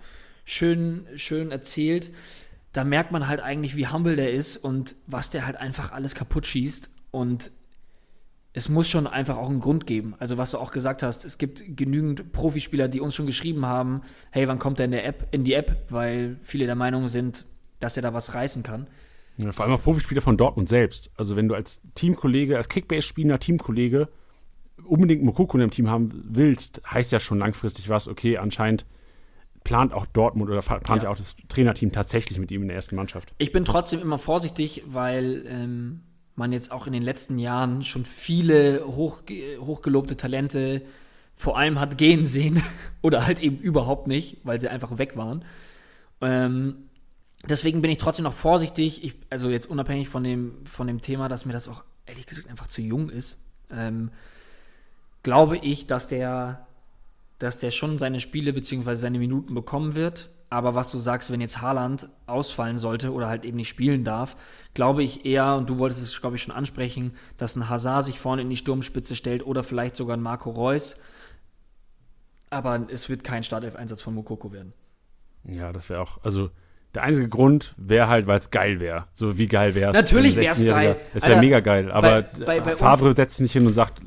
schön, 0.48 1.06
schön 1.16 1.50
erzählt. 1.50 2.10
Da 2.72 2.84
merkt 2.84 3.12
man 3.12 3.28
halt 3.28 3.40
eigentlich, 3.40 3.76
wie 3.76 3.86
humble 3.86 4.16
der 4.16 4.32
ist 4.32 4.56
und 4.56 4.96
was 5.06 5.30
der 5.30 5.46
halt 5.46 5.56
einfach 5.56 5.92
alles 5.92 6.14
kaputt 6.14 6.46
schießt. 6.46 6.90
Und 7.10 7.50
es 8.54 8.68
muss 8.68 8.88
schon 8.88 9.06
einfach 9.06 9.36
auch 9.36 9.50
einen 9.50 9.60
Grund 9.60 9.86
geben. 9.86 10.14
Also 10.18 10.38
was 10.38 10.52
du 10.52 10.58
auch 10.58 10.72
gesagt 10.72 11.02
hast, 11.02 11.24
es 11.24 11.38
gibt 11.38 11.62
genügend 11.76 12.32
Profispieler, 12.32 12.88
die 12.88 13.00
uns 13.00 13.14
schon 13.14 13.26
geschrieben 13.26 13.66
haben, 13.66 14.02
hey, 14.30 14.48
wann 14.48 14.58
kommt 14.58 14.80
er 14.80 14.86
in 14.86 14.90
der 14.90 15.04
App, 15.04 15.28
in 15.30 15.44
die 15.44 15.52
App, 15.52 15.86
weil 15.90 16.38
viele 16.42 16.66
der 16.66 16.74
Meinung 16.74 17.08
sind, 17.08 17.44
dass 17.78 17.96
er 17.96 18.02
da 18.02 18.14
was 18.14 18.34
reißen 18.34 18.62
kann. 18.62 18.86
Ja, 19.36 19.52
vor 19.52 19.64
allem 19.64 19.74
auch 19.74 19.82
Profispieler 19.82 20.22
von 20.22 20.36
Dortmund 20.36 20.68
selbst. 20.68 21.10
Also 21.16 21.36
wenn 21.36 21.48
du 21.48 21.54
als 21.54 21.82
Teamkollege, 21.94 22.56
als 22.56 22.68
Kickbase-spielender 22.68 23.38
Teamkollege 23.38 24.08
unbedingt 24.84 25.22
Mokoko 25.22 25.56
in 25.56 25.60
deinem 25.60 25.70
Team 25.70 25.88
haben 25.88 26.10
willst, 26.24 26.80
heißt 26.90 27.12
ja 27.12 27.20
schon 27.20 27.38
langfristig 27.38 27.88
was, 27.88 28.08
okay, 28.08 28.38
anscheinend 28.38 28.86
plant 29.64 29.92
auch 29.92 30.06
Dortmund 30.06 30.50
oder 30.50 30.62
plant 30.62 31.02
ja, 31.02 31.10
auch 31.10 31.16
das 31.16 31.36
Trainerteam 31.48 31.92
tatsächlich 31.92 32.38
mit 32.38 32.50
ihm 32.50 32.62
in 32.62 32.68
der 32.68 32.76
ersten 32.76 32.96
Mannschaft. 32.96 33.32
Ich 33.38 33.52
bin 33.52 33.64
trotzdem 33.64 34.00
immer 34.00 34.18
vorsichtig, 34.18 34.84
weil 34.86 35.44
ähm, 35.48 36.02
man 36.34 36.52
jetzt 36.52 36.70
auch 36.70 36.86
in 36.86 36.92
den 36.92 37.02
letzten 37.02 37.38
Jahren 37.38 37.82
schon 37.82 38.04
viele 38.04 38.84
hoch, 38.86 39.22
hochgelobte 39.60 40.16
Talente 40.16 40.82
vor 41.36 41.56
allem 41.56 41.78
hat 41.78 41.98
gehen 41.98 42.26
sehen 42.26 42.62
oder 43.02 43.26
halt 43.26 43.40
eben 43.40 43.58
überhaupt 43.58 44.08
nicht, 44.08 44.38
weil 44.44 44.60
sie 44.60 44.68
einfach 44.68 44.98
weg 44.98 45.16
waren. 45.16 45.44
Ähm, 46.20 46.88
deswegen 47.48 47.80
bin 47.80 47.90
ich 47.90 47.98
trotzdem 47.98 48.24
noch 48.24 48.34
vorsichtig. 48.34 49.04
Ich, 49.04 49.14
also 49.30 49.48
jetzt 49.48 49.70
unabhängig 49.70 50.08
von 50.08 50.24
dem, 50.24 50.66
von 50.66 50.86
dem 50.86 51.00
Thema, 51.00 51.28
dass 51.28 51.44
mir 51.44 51.52
das 51.52 51.68
auch 51.68 51.84
ehrlich 52.06 52.26
gesagt 52.26 52.48
einfach 52.48 52.66
zu 52.66 52.82
jung 52.82 53.08
ist, 53.08 53.38
ähm, 53.70 54.10
glaube 55.22 55.58
ich, 55.58 55.86
dass 55.86 56.08
der, 56.08 56.66
dass 57.38 57.58
der 57.58 57.70
schon 57.70 57.98
seine 57.98 58.20
Spiele 58.20 58.52
bzw. 58.52 58.94
seine 58.94 59.18
Minuten 59.18 59.54
bekommen 59.54 59.94
wird. 59.94 60.30
Aber 60.50 60.74
was 60.74 60.90
du 60.90 60.98
sagst, 60.98 61.30
wenn 61.30 61.42
jetzt 61.42 61.60
Haaland 61.60 62.08
ausfallen 62.26 62.78
sollte 62.78 63.12
oder 63.12 63.28
halt 63.28 63.44
eben 63.44 63.58
nicht 63.58 63.68
spielen 63.68 64.02
darf, 64.02 64.34
glaube 64.72 65.02
ich 65.02 65.26
eher, 65.26 65.56
und 65.56 65.68
du 65.68 65.76
wolltest 65.76 66.02
es, 66.02 66.18
glaube 66.20 66.36
ich, 66.36 66.42
schon 66.42 66.54
ansprechen, 66.54 67.12
dass 67.36 67.54
ein 67.54 67.68
Hazard 67.68 68.06
sich 68.06 68.18
vorne 68.18 68.40
in 68.42 68.48
die 68.48 68.56
Sturmspitze 68.56 69.14
stellt 69.14 69.44
oder 69.46 69.62
vielleicht 69.62 69.94
sogar 69.94 70.16
ein 70.16 70.22
Marco 70.22 70.48
Reus. 70.50 70.96
Aber 72.50 72.86
es 72.90 73.08
wird 73.10 73.24
kein 73.24 73.42
Startelf-Einsatz 73.42 74.00
von 74.00 74.14
Mokoko 74.14 74.52
werden. 74.52 74.72
Ja, 75.44 75.72
das 75.72 75.88
wäre 75.90 76.00
auch, 76.00 76.18
also 76.24 76.50
der 76.94 77.02
einzige 77.02 77.28
Grund 77.28 77.74
wäre 77.76 78.08
halt, 78.08 78.26
weil 78.26 78.38
es 78.38 78.50
geil 78.50 78.80
wäre. 78.80 79.04
So 79.12 79.36
wie 79.36 79.46
geil 79.46 79.74
wäre 79.74 79.90
es. 79.90 79.96
Natürlich 79.96 80.36
wär's 80.36 80.64
geil. 80.64 80.96
Es 81.12 81.26
wäre 81.26 81.40
mega 81.40 81.60
geil. 81.60 81.90
Aber 81.92 82.22
bei- 82.22 82.44
bei- 82.46 82.60
bei 82.60 82.76
Favre 82.76 83.12
setzt 83.14 83.36
sich 83.36 83.42
nicht 83.42 83.52
hin 83.52 83.66
und 83.66 83.74
sagt, 83.74 84.00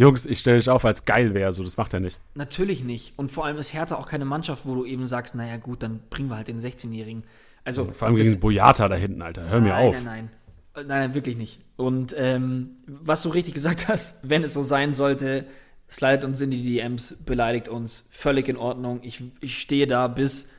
Jungs, 0.00 0.24
ich 0.24 0.38
stelle 0.38 0.56
dich 0.56 0.70
auf, 0.70 0.84
weil 0.84 0.94
es 0.94 1.04
geil 1.04 1.34
wäre. 1.34 1.52
So, 1.52 1.62
das 1.62 1.76
macht 1.76 1.92
er 1.92 2.00
nicht. 2.00 2.20
Natürlich 2.34 2.82
nicht. 2.84 3.12
Und 3.18 3.30
vor 3.30 3.44
allem 3.44 3.58
ist 3.58 3.74
Hertha 3.74 3.96
auch 3.96 4.08
keine 4.08 4.24
Mannschaft, 4.24 4.64
wo 4.64 4.74
du 4.74 4.86
eben 4.86 5.04
sagst, 5.04 5.34
naja 5.34 5.58
gut, 5.58 5.82
dann 5.82 6.00
bringen 6.08 6.30
wir 6.30 6.36
halt 6.36 6.48
den 6.48 6.58
16-Jährigen. 6.58 7.24
Also 7.64 7.84
Vor 7.92 8.08
allem 8.08 8.16
gegen 8.16 8.40
Boyata 8.40 8.88
da 8.88 8.94
hinten, 8.94 9.20
Alter. 9.20 9.50
Hör 9.50 9.60
mir 9.60 9.68
nein, 9.68 9.88
auf. 9.88 9.94
Nein, 9.96 10.04
nein, 10.04 10.30
nein. 10.74 10.86
Nein, 10.86 11.14
wirklich 11.14 11.36
nicht. 11.36 11.60
Und 11.76 12.14
ähm, 12.16 12.76
was 12.86 13.22
du 13.22 13.28
richtig 13.28 13.52
gesagt 13.60 13.88
hast, 13.88 14.26
wenn 14.26 14.42
es 14.42 14.54
so 14.54 14.62
sein 14.62 14.94
sollte, 14.94 15.44
slidet 15.90 16.24
uns 16.24 16.40
in 16.40 16.50
die 16.50 16.62
DMs, 16.62 17.18
beleidigt 17.26 17.68
uns, 17.68 18.08
völlig 18.10 18.48
in 18.48 18.56
Ordnung. 18.56 19.00
Ich, 19.02 19.22
ich 19.42 19.60
stehe 19.60 19.86
da 19.86 20.08
bis 20.08 20.50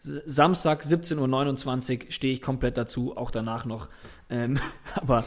Samstag 0.00 0.82
17.29 0.82 2.06
Uhr 2.06 2.10
stehe 2.10 2.32
ich 2.32 2.42
komplett 2.42 2.76
dazu, 2.76 3.16
auch 3.16 3.30
danach 3.30 3.64
noch. 3.64 3.88
Ähm, 4.28 4.58
aber 4.96 5.22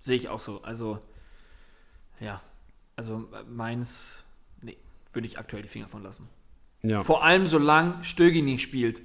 sehe 0.00 0.16
ich 0.16 0.28
auch 0.28 0.40
so. 0.40 0.62
Also, 0.62 0.98
ja, 2.20 2.40
also 2.96 3.28
Mainz, 3.48 4.24
nee, 4.62 4.76
würde 5.12 5.26
ich 5.26 5.38
aktuell 5.38 5.62
die 5.62 5.68
Finger 5.68 5.88
von 5.88 6.02
lassen. 6.02 6.28
Ja. 6.82 7.02
Vor 7.02 7.24
allem, 7.24 7.46
solange 7.46 8.02
Stögi 8.04 8.42
nicht 8.42 8.62
spielt. 8.62 9.02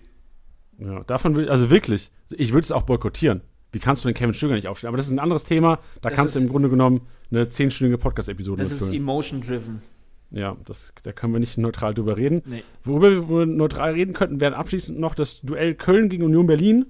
Ja, 0.78 1.04
davon 1.04 1.36
will, 1.36 1.50
also 1.50 1.70
wirklich, 1.70 2.12
ich 2.32 2.54
würde 2.54 2.64
es 2.64 2.72
auch 2.72 2.84
boykottieren. 2.84 3.42
Wie 3.74 3.80
kannst 3.80 4.06
du 4.06 4.08
den 4.08 4.14
Kevin 4.14 4.34
Stöger 4.34 4.54
nicht 4.54 4.68
aufstellen? 4.68 4.90
Aber 4.90 4.98
das 4.98 5.08
ist 5.08 5.12
ein 5.12 5.20
anderes 5.20 5.44
Thema. 5.44 5.80
Da 6.02 6.10
Das 6.10 6.14
kannst 6.14 6.36
du 6.36 6.40
im 6.40 6.48
Grunde 6.48 6.70
genommen 6.70 7.02
eine 7.32 7.50
zehnstündige 7.50 7.98
Podcast-Episode 7.98 8.64
Das 8.64 8.72
ist 8.72 8.94
emotion-driven. 8.94 9.82
Ja, 10.30 10.56
das, 10.66 10.94
da 11.04 11.12
können 11.12 11.34
wir 11.34 11.40
nicht 11.40 11.58
neutral 11.58 11.94
drüber 11.94 12.16
reden. 12.16 12.44
Nee. 12.46 12.64
Worüber 12.84 13.30
wir 13.30 13.46
neutral 13.46 13.94
reden 13.94 14.14
könnten, 14.14 14.40
wäre 14.40 14.56
abschließend 14.56 15.00
noch 15.00 15.16
das 15.16 15.42
Duell 15.42 15.74
Köln 15.76 16.10
gegen 16.10 16.24
Union 16.24 16.48
Berlin. 16.48 16.86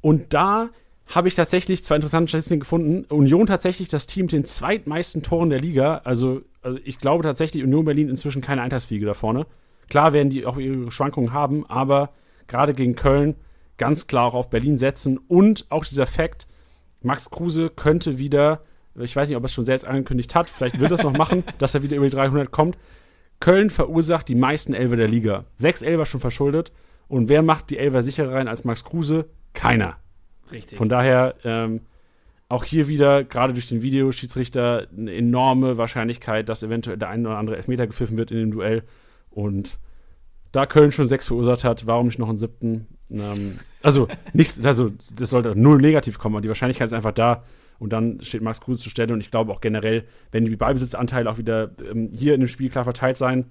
Und 0.00 0.34
da 0.34 0.70
habe 1.06 1.28
ich 1.28 1.34
tatsächlich 1.34 1.84
zwei 1.84 1.96
interessante 1.96 2.28
Statistiken 2.28 2.60
gefunden. 2.60 3.04
Union 3.08 3.46
tatsächlich 3.46 3.88
das 3.88 4.06
Team 4.06 4.26
mit 4.26 4.32
den 4.32 4.44
zweitmeisten 4.44 5.22
Toren 5.22 5.50
der 5.50 5.60
Liga. 5.60 6.02
Also, 6.04 6.42
also 6.62 6.78
ich 6.84 6.98
glaube 6.98 7.22
tatsächlich, 7.22 7.62
Union 7.62 7.84
Berlin 7.84 8.08
inzwischen 8.08 8.42
keine 8.42 8.62
Eintagsfliege 8.62 9.06
da 9.06 9.14
vorne. 9.14 9.46
Klar 9.88 10.12
werden 10.12 10.30
die 10.30 10.46
auch 10.46 10.58
ihre 10.58 10.90
Schwankungen 10.90 11.32
haben, 11.32 11.64
aber 11.66 12.10
gerade 12.46 12.74
gegen 12.74 12.94
Köln 12.94 13.36
ganz 13.78 14.06
klar 14.06 14.26
auch 14.26 14.34
auf 14.34 14.50
Berlin 14.50 14.76
setzen. 14.76 15.18
Und 15.28 15.66
auch 15.70 15.84
dieser 15.84 16.06
Fakt, 16.06 16.46
Max 17.00 17.30
Kruse 17.30 17.70
könnte 17.70 18.18
wieder, 18.18 18.62
ich 18.96 19.14
weiß 19.14 19.28
nicht, 19.28 19.36
ob 19.36 19.44
er 19.44 19.46
es 19.46 19.54
schon 19.54 19.64
selbst 19.64 19.86
angekündigt 19.86 20.34
hat, 20.34 20.50
vielleicht 20.50 20.78
wird 20.80 20.90
er 20.90 20.96
es 20.96 21.02
noch 21.02 21.16
machen, 21.16 21.44
dass 21.58 21.74
er 21.74 21.82
wieder 21.82 21.96
über 21.96 22.06
die 22.06 22.14
300 22.14 22.50
kommt. 22.50 22.76
Köln 23.40 23.70
verursacht 23.70 24.28
die 24.28 24.34
meisten 24.34 24.74
Elfer 24.74 24.96
der 24.96 25.08
Liga. 25.08 25.44
Sechs 25.56 25.82
Elfer 25.82 26.06
schon 26.06 26.20
verschuldet. 26.20 26.72
Und 27.06 27.28
wer 27.28 27.42
macht 27.42 27.70
die 27.70 27.78
Elfer 27.78 28.02
sicherer 28.02 28.34
rein 28.34 28.48
als 28.48 28.64
Max 28.64 28.84
Kruse? 28.84 29.26
Keiner. 29.54 29.96
Richtig. 30.50 30.76
Von 30.76 30.88
daher 30.88 31.36
ähm, 31.44 31.82
auch 32.48 32.64
hier 32.64 32.88
wieder, 32.88 33.24
gerade 33.24 33.52
durch 33.52 33.68
den 33.68 33.82
Videoschiedsrichter, 33.82 34.88
eine 34.96 35.14
enorme 35.14 35.78
Wahrscheinlichkeit, 35.78 36.48
dass 36.48 36.62
eventuell 36.62 36.96
der 36.96 37.08
ein 37.08 37.26
oder 37.26 37.36
andere 37.36 37.56
Elfmeter 37.56 37.86
gepfiffen 37.86 38.16
wird 38.16 38.30
in 38.30 38.38
dem 38.38 38.50
Duell. 38.50 38.82
Und 39.30 39.78
da 40.52 40.66
Köln 40.66 40.92
schon 40.92 41.06
sechs 41.06 41.26
verursacht 41.26 41.64
hat, 41.64 41.86
warum 41.86 42.06
nicht 42.06 42.18
noch 42.18 42.28
einen 42.28 42.38
siebten? 42.38 42.86
Ähm, 43.10 43.58
also, 43.82 44.08
nichts, 44.32 44.62
also, 44.64 44.92
das 45.14 45.30
sollte 45.30 45.54
null 45.56 45.80
negativ 45.80 46.18
kommen, 46.18 46.36
aber 46.36 46.42
die 46.42 46.48
Wahrscheinlichkeit 46.48 46.86
ist 46.86 46.92
einfach 46.92 47.12
da. 47.12 47.44
Und 47.78 47.92
dann 47.92 48.20
steht 48.22 48.42
Max 48.42 48.60
Kruse 48.60 48.82
zur 48.82 48.90
Stelle. 48.90 49.14
Und 49.14 49.20
ich 49.20 49.30
glaube 49.30 49.52
auch 49.52 49.60
generell, 49.60 50.04
wenn 50.32 50.44
die 50.44 50.56
Ballbesitzanteile 50.56 51.30
auch 51.30 51.38
wieder 51.38 51.70
ähm, 51.88 52.10
hier 52.12 52.34
in 52.34 52.40
dem 52.40 52.48
Spiel 52.48 52.70
klar 52.70 52.84
verteilt 52.84 53.16
sein, 53.16 53.46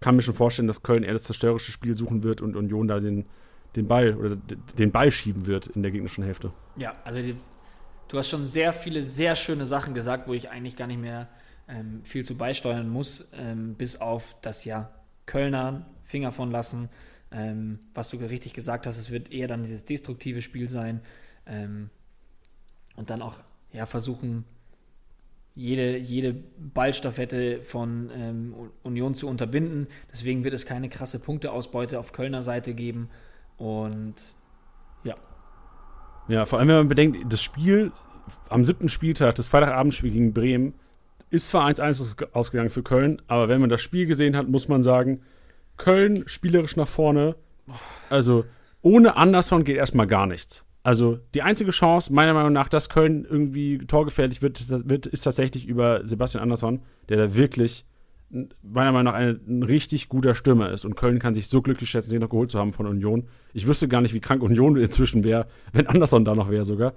kann 0.00 0.16
mir 0.16 0.22
schon 0.22 0.34
vorstellen, 0.34 0.68
dass 0.68 0.82
Köln 0.82 1.02
eher 1.02 1.12
das 1.12 1.22
zerstörerische 1.22 1.72
Spiel 1.72 1.94
suchen 1.94 2.22
wird 2.22 2.40
und 2.40 2.56
Union 2.56 2.88
da 2.88 3.00
den, 3.00 3.26
den 3.76 3.86
Ball 3.86 4.14
oder 4.14 4.36
den 4.78 4.92
Ball 4.92 5.10
schieben 5.10 5.46
wird 5.46 5.66
in 5.66 5.82
der 5.82 5.90
gegnerischen 5.90 6.24
Hälfte. 6.24 6.52
Ja, 6.76 6.94
also 7.04 7.20
die, 7.20 7.36
du 8.08 8.18
hast 8.18 8.28
schon 8.30 8.46
sehr 8.46 8.72
viele, 8.72 9.02
sehr 9.02 9.36
schöne 9.36 9.66
Sachen 9.66 9.94
gesagt, 9.94 10.28
wo 10.28 10.34
ich 10.34 10.50
eigentlich 10.50 10.76
gar 10.76 10.86
nicht 10.86 11.00
mehr 11.00 11.28
ähm, 11.68 12.00
viel 12.04 12.24
zu 12.24 12.36
beisteuern 12.36 12.88
muss, 12.88 13.28
ähm, 13.38 13.74
bis 13.74 14.00
auf 14.00 14.36
das 14.42 14.64
ja 14.64 14.90
Kölner 15.26 15.86
Finger 16.04 16.30
von 16.30 16.50
lassen. 16.50 16.88
Ähm, 17.36 17.78
was 17.94 18.08
du 18.08 18.16
richtig 18.16 18.54
gesagt 18.54 18.86
hast, 18.86 18.96
es 18.96 19.10
wird 19.10 19.30
eher 19.30 19.46
dann 19.46 19.62
dieses 19.62 19.84
destruktive 19.84 20.40
Spiel 20.40 20.70
sein. 20.70 21.00
Ähm, 21.46 21.90
und 22.96 23.10
dann 23.10 23.20
auch 23.20 23.40
ja, 23.72 23.84
versuchen, 23.84 24.44
jede, 25.54 25.98
jede 25.98 26.34
Ballstaffette 26.74 27.62
von 27.62 28.10
ähm, 28.14 28.54
Union 28.82 29.14
zu 29.14 29.28
unterbinden. 29.28 29.88
Deswegen 30.12 30.44
wird 30.44 30.54
es 30.54 30.64
keine 30.64 30.88
krasse 30.88 31.18
Punkteausbeute 31.18 31.98
auf 31.98 32.12
Kölner 32.12 32.42
Seite 32.42 32.72
geben. 32.74 33.10
Und 33.58 34.14
Ja, 36.28 36.44
vor 36.44 36.58
allem, 36.58 36.68
wenn 36.68 36.76
man 36.76 36.88
bedenkt, 36.88 37.32
das 37.32 37.42
Spiel 37.42 37.92
am 38.48 38.64
siebten 38.64 38.88
Spieltag, 38.88 39.36
das 39.36 39.46
Freitagabendspiel 39.46 40.10
gegen 40.10 40.32
Bremen, 40.32 40.74
ist 41.30 41.48
zwar 41.48 41.66
1-1 41.68 42.00
aus- 42.02 42.16
ausgegangen 42.32 42.70
für 42.70 42.82
Köln, 42.82 43.22
aber 43.28 43.48
wenn 43.48 43.60
man 43.60 43.70
das 43.70 43.80
Spiel 43.80 44.06
gesehen 44.06 44.36
hat, 44.36 44.48
muss 44.48 44.66
man 44.68 44.82
sagen, 44.82 45.22
Köln 45.76 46.24
spielerisch 46.26 46.76
nach 46.76 46.88
vorne, 46.88 47.36
also 48.10 48.44
ohne 48.82 49.16
Anderson 49.16 49.64
geht 49.64 49.76
erstmal 49.76 50.06
gar 50.06 50.26
nichts. 50.26 50.64
Also 50.82 51.18
die 51.34 51.42
einzige 51.42 51.72
Chance, 51.72 52.12
meiner 52.12 52.32
Meinung 52.34 52.52
nach, 52.52 52.68
dass 52.68 52.88
Köln 52.88 53.26
irgendwie 53.28 53.78
torgefährlich 53.78 54.40
wird, 54.42 54.60
ist- 54.60 54.88
wird 54.88 55.06
ist 55.06 55.22
tatsächlich 55.22 55.66
über 55.66 56.06
Sebastian 56.06 56.42
Andersson, 56.44 56.80
der 57.08 57.16
da 57.16 57.34
wirklich 57.34 57.86
meiner 58.62 58.92
Meinung 58.92 59.12
nach 59.12 59.18
ein, 59.18 59.40
ein 59.48 59.62
richtig 59.62 60.08
guter 60.08 60.34
Stürmer 60.34 60.70
ist. 60.70 60.84
Und 60.84 60.94
Köln 60.96 61.18
kann 61.18 61.34
sich 61.34 61.48
so 61.48 61.62
glücklich 61.62 61.90
schätzen, 61.90 62.10
den 62.10 62.20
noch 62.20 62.28
geholt 62.28 62.50
zu 62.50 62.58
haben 62.58 62.72
von 62.72 62.86
Union. 62.86 63.28
Ich 63.52 63.66
wüsste 63.66 63.88
gar 63.88 64.00
nicht, 64.00 64.14
wie 64.14 64.20
krank 64.20 64.42
Union 64.42 64.76
inzwischen 64.76 65.24
wäre, 65.24 65.46
wenn 65.72 65.86
Andersson 65.88 66.24
da 66.24 66.34
noch 66.34 66.50
wäre 66.50 66.64
sogar. 66.64 66.94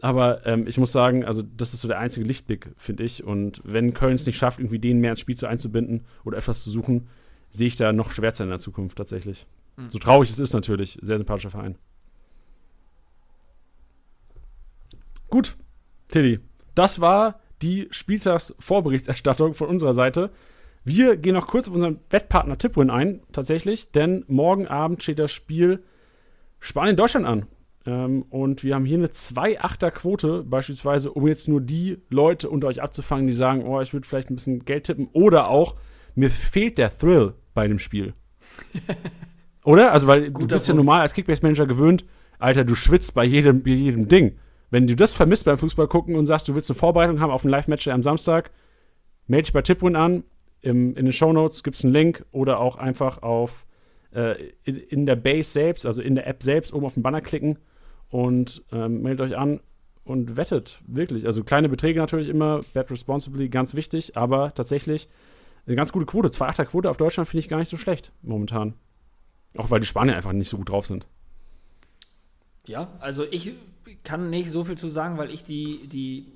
Aber 0.00 0.46
ähm, 0.46 0.66
ich 0.66 0.78
muss 0.78 0.92
sagen, 0.92 1.24
also 1.24 1.42
das 1.42 1.74
ist 1.74 1.80
so 1.80 1.88
der 1.88 1.98
einzige 1.98 2.24
Lichtblick, 2.26 2.68
finde 2.76 3.02
ich. 3.02 3.24
Und 3.24 3.60
wenn 3.64 3.94
Köln 3.94 4.14
es 4.14 4.26
nicht 4.26 4.36
schafft, 4.38 4.58
irgendwie 4.60 4.78
den 4.78 5.00
mehr 5.00 5.10
ins 5.10 5.20
Spiel 5.20 5.36
zu 5.36 5.46
einzubinden 5.46 6.04
oder 6.24 6.38
etwas 6.38 6.62
zu 6.64 6.70
suchen, 6.70 7.08
sehe 7.50 7.66
ich 7.66 7.76
da 7.76 7.92
noch 7.92 8.10
Schwärzer 8.10 8.44
in 8.44 8.50
der 8.50 8.58
Zukunft 8.58 8.98
tatsächlich. 8.98 9.46
Mhm. 9.76 9.90
So 9.90 9.98
traurig 9.98 10.30
es 10.30 10.38
ist 10.38 10.52
natürlich, 10.52 10.98
sehr 11.02 11.18
sympathischer 11.18 11.50
Verein. 11.50 11.76
Gut, 15.28 15.56
Tilly, 16.08 16.40
das 16.74 17.00
war 17.00 17.40
die 17.60 17.88
Spieltagsvorberichterstattung 17.90 19.54
von 19.54 19.68
unserer 19.68 19.92
Seite. 19.92 20.30
Wir 20.84 21.16
gehen 21.16 21.34
noch 21.34 21.48
kurz 21.48 21.68
auf 21.68 21.74
unseren 21.74 22.00
Wettpartner 22.08 22.56
Tipwin 22.56 22.90
ein, 22.90 23.20
tatsächlich, 23.32 23.92
denn 23.92 24.24
morgen 24.26 24.66
Abend 24.66 25.02
steht 25.02 25.18
das 25.18 25.32
Spiel 25.32 25.82
Spanien-Deutschland 26.60 27.26
an. 27.26 27.46
Ähm, 27.84 28.22
und 28.30 28.64
wir 28.64 28.74
haben 28.74 28.84
hier 28.84 28.98
eine 28.98 29.08
2-8er-Quote, 29.08 30.44
beispielsweise, 30.44 31.12
um 31.12 31.26
jetzt 31.26 31.48
nur 31.48 31.60
die 31.60 31.98
Leute 32.10 32.48
unter 32.48 32.68
euch 32.68 32.82
abzufangen, 32.82 33.26
die 33.26 33.32
sagen, 33.32 33.66
oh, 33.66 33.80
ich 33.80 33.92
würde 33.92 34.06
vielleicht 34.06 34.30
ein 34.30 34.36
bisschen 34.36 34.64
Geld 34.64 34.84
tippen. 34.84 35.08
Oder 35.12 35.48
auch, 35.48 35.74
mir 36.18 36.30
fehlt 36.30 36.78
der 36.78 36.96
Thrill 36.96 37.34
bei 37.54 37.68
dem 37.68 37.78
Spiel. 37.78 38.14
Oder? 39.64 39.92
Also, 39.92 40.06
weil 40.06 40.24
du 40.24 40.32
Guter 40.32 40.56
bist 40.56 40.68
ja 40.68 40.74
Punkt. 40.74 40.84
normal 40.84 41.02
als 41.02 41.14
Kickbase-Manager 41.14 41.66
gewöhnt, 41.66 42.04
Alter, 42.38 42.64
du 42.64 42.74
schwitzt 42.74 43.14
bei 43.14 43.24
jedem, 43.24 43.62
bei 43.62 43.70
jedem 43.70 44.08
Ding. 44.08 44.38
Wenn 44.70 44.86
du 44.86 44.96
das 44.96 45.12
vermisst 45.12 45.44
beim 45.44 45.58
Fußball 45.58 45.88
gucken 45.88 46.14
und 46.16 46.26
sagst, 46.26 46.48
du 46.48 46.54
willst 46.54 46.70
eine 46.70 46.78
Vorbereitung 46.78 47.20
haben 47.20 47.30
auf 47.30 47.44
ein 47.44 47.50
Live-Match 47.50 47.88
am 47.88 48.02
Samstag, 48.02 48.50
melde 49.26 49.44
dich 49.44 49.52
bei 49.52 49.62
Tipwin 49.62 49.96
an. 49.96 50.24
Im, 50.60 50.96
in 50.96 51.04
den 51.04 51.12
Shownotes 51.12 51.62
gibt 51.62 51.76
es 51.76 51.84
einen 51.84 51.92
Link 51.92 52.24
oder 52.32 52.58
auch 52.58 52.76
einfach 52.76 53.22
auf 53.22 53.64
äh, 54.12 54.50
in, 54.64 54.76
in 54.76 55.06
der 55.06 55.16
Base 55.16 55.50
selbst, 55.50 55.86
also 55.86 56.02
in 56.02 56.16
der 56.16 56.26
App 56.26 56.42
selbst, 56.42 56.72
oben 56.74 56.86
auf 56.86 56.94
den 56.94 57.02
Banner 57.02 57.20
klicken 57.20 57.58
und 58.10 58.64
ähm, 58.72 59.02
meldet 59.02 59.20
euch 59.20 59.38
an 59.38 59.60
und 60.04 60.36
wettet. 60.36 60.80
Wirklich. 60.86 61.26
Also 61.26 61.44
kleine 61.44 61.68
Beträge 61.68 62.00
natürlich 62.00 62.28
immer, 62.28 62.62
bet 62.74 62.90
responsibly, 62.90 63.48
ganz 63.48 63.74
wichtig, 63.74 64.16
aber 64.16 64.52
tatsächlich 64.54 65.08
eine 65.68 65.76
ganz 65.76 65.92
gute 65.92 66.06
Quote. 66.06 66.28
2,8er 66.28 66.64
Quote 66.64 66.90
auf 66.90 66.96
Deutschland 66.96 67.28
finde 67.28 67.40
ich 67.40 67.48
gar 67.48 67.58
nicht 67.58 67.68
so 67.68 67.76
schlecht 67.76 68.12
momentan. 68.22 68.74
Auch 69.56 69.70
weil 69.70 69.80
die 69.80 69.86
Spanier 69.86 70.16
einfach 70.16 70.32
nicht 70.32 70.48
so 70.48 70.56
gut 70.56 70.70
drauf 70.70 70.86
sind. 70.86 71.06
Ja, 72.66 72.88
also 73.00 73.24
ich 73.24 73.52
kann 74.04 74.30
nicht 74.30 74.50
so 74.50 74.64
viel 74.64 74.76
zu 74.76 74.88
sagen, 74.88 75.16
weil 75.18 75.30
ich 75.30 75.42
die, 75.44 75.86
die, 75.88 76.32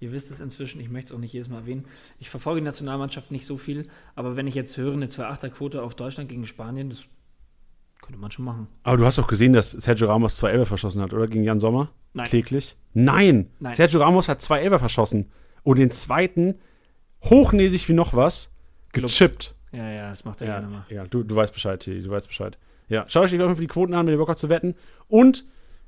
ihr 0.00 0.12
wisst 0.12 0.30
es 0.30 0.40
inzwischen, 0.40 0.80
ich 0.80 0.90
möchte 0.90 1.08
es 1.08 1.12
auch 1.16 1.20
nicht 1.20 1.32
jedes 1.32 1.48
Mal 1.48 1.58
erwähnen, 1.58 1.84
ich 2.18 2.30
verfolge 2.30 2.60
die 2.60 2.64
Nationalmannschaft 2.64 3.30
nicht 3.30 3.46
so 3.46 3.56
viel, 3.56 3.88
aber 4.16 4.36
wenn 4.36 4.46
ich 4.46 4.54
jetzt 4.54 4.76
höre, 4.76 4.92
eine 4.92 5.06
2-8er-Quote 5.06 5.82
auf 5.82 5.94
Deutschland 5.94 6.28
gegen 6.28 6.46
Spanien, 6.46 6.90
das 6.90 7.04
könnte 8.02 8.20
man 8.20 8.30
schon 8.30 8.44
machen. 8.44 8.66
Aber 8.82 8.96
du 8.96 9.04
hast 9.04 9.18
doch 9.18 9.28
gesehen, 9.28 9.52
dass 9.52 9.70
Sergio 9.70 10.08
Ramos 10.08 10.36
zwei 10.36 10.50
Elber 10.50 10.66
verschossen 10.66 11.00
hat, 11.00 11.12
oder? 11.12 11.26
Gegen 11.26 11.44
Jan 11.44 11.60
Sommer? 11.60 11.90
Nein. 12.12 12.26
Kläglich? 12.26 12.76
Nein. 12.92 13.50
Nein. 13.60 13.74
Sergio 13.74 14.00
Ramos 14.00 14.28
hat 14.28 14.42
zwei 14.42 14.60
Elber 14.60 14.78
verschossen. 14.78 15.30
Und 15.62 15.78
den 15.78 15.90
zweiten, 15.90 16.56
hochnäsig 17.24 17.88
wie 17.88 17.92
noch 17.94 18.14
was, 18.14 18.52
gechippt. 18.92 19.54
Ja, 19.72 19.90
ja, 19.90 20.10
das 20.10 20.24
macht 20.24 20.40
er 20.40 20.46
Ja, 20.48 20.60
gerne 20.60 20.68
mal. 20.68 20.84
ja 20.88 21.04
du, 21.04 21.22
du 21.22 21.34
weißt 21.34 21.52
Bescheid, 21.52 21.80
Tilly, 21.80 22.02
du 22.02 22.10
weißt 22.10 22.28
Bescheid. 22.28 22.58
Ja, 22.88 23.04
schaut 23.08 23.24
euch 23.24 23.30
die 23.30 23.38
Woche 23.38 23.56
für 23.56 23.62
die 23.62 23.66
Quoten 23.66 23.94
an, 23.94 24.06
wenn 24.06 24.14
ihr 24.14 24.18
Bock 24.18 24.28
habt 24.28 24.38
zu 24.38 24.48
wetten. 24.50 24.74
Und 25.08 25.44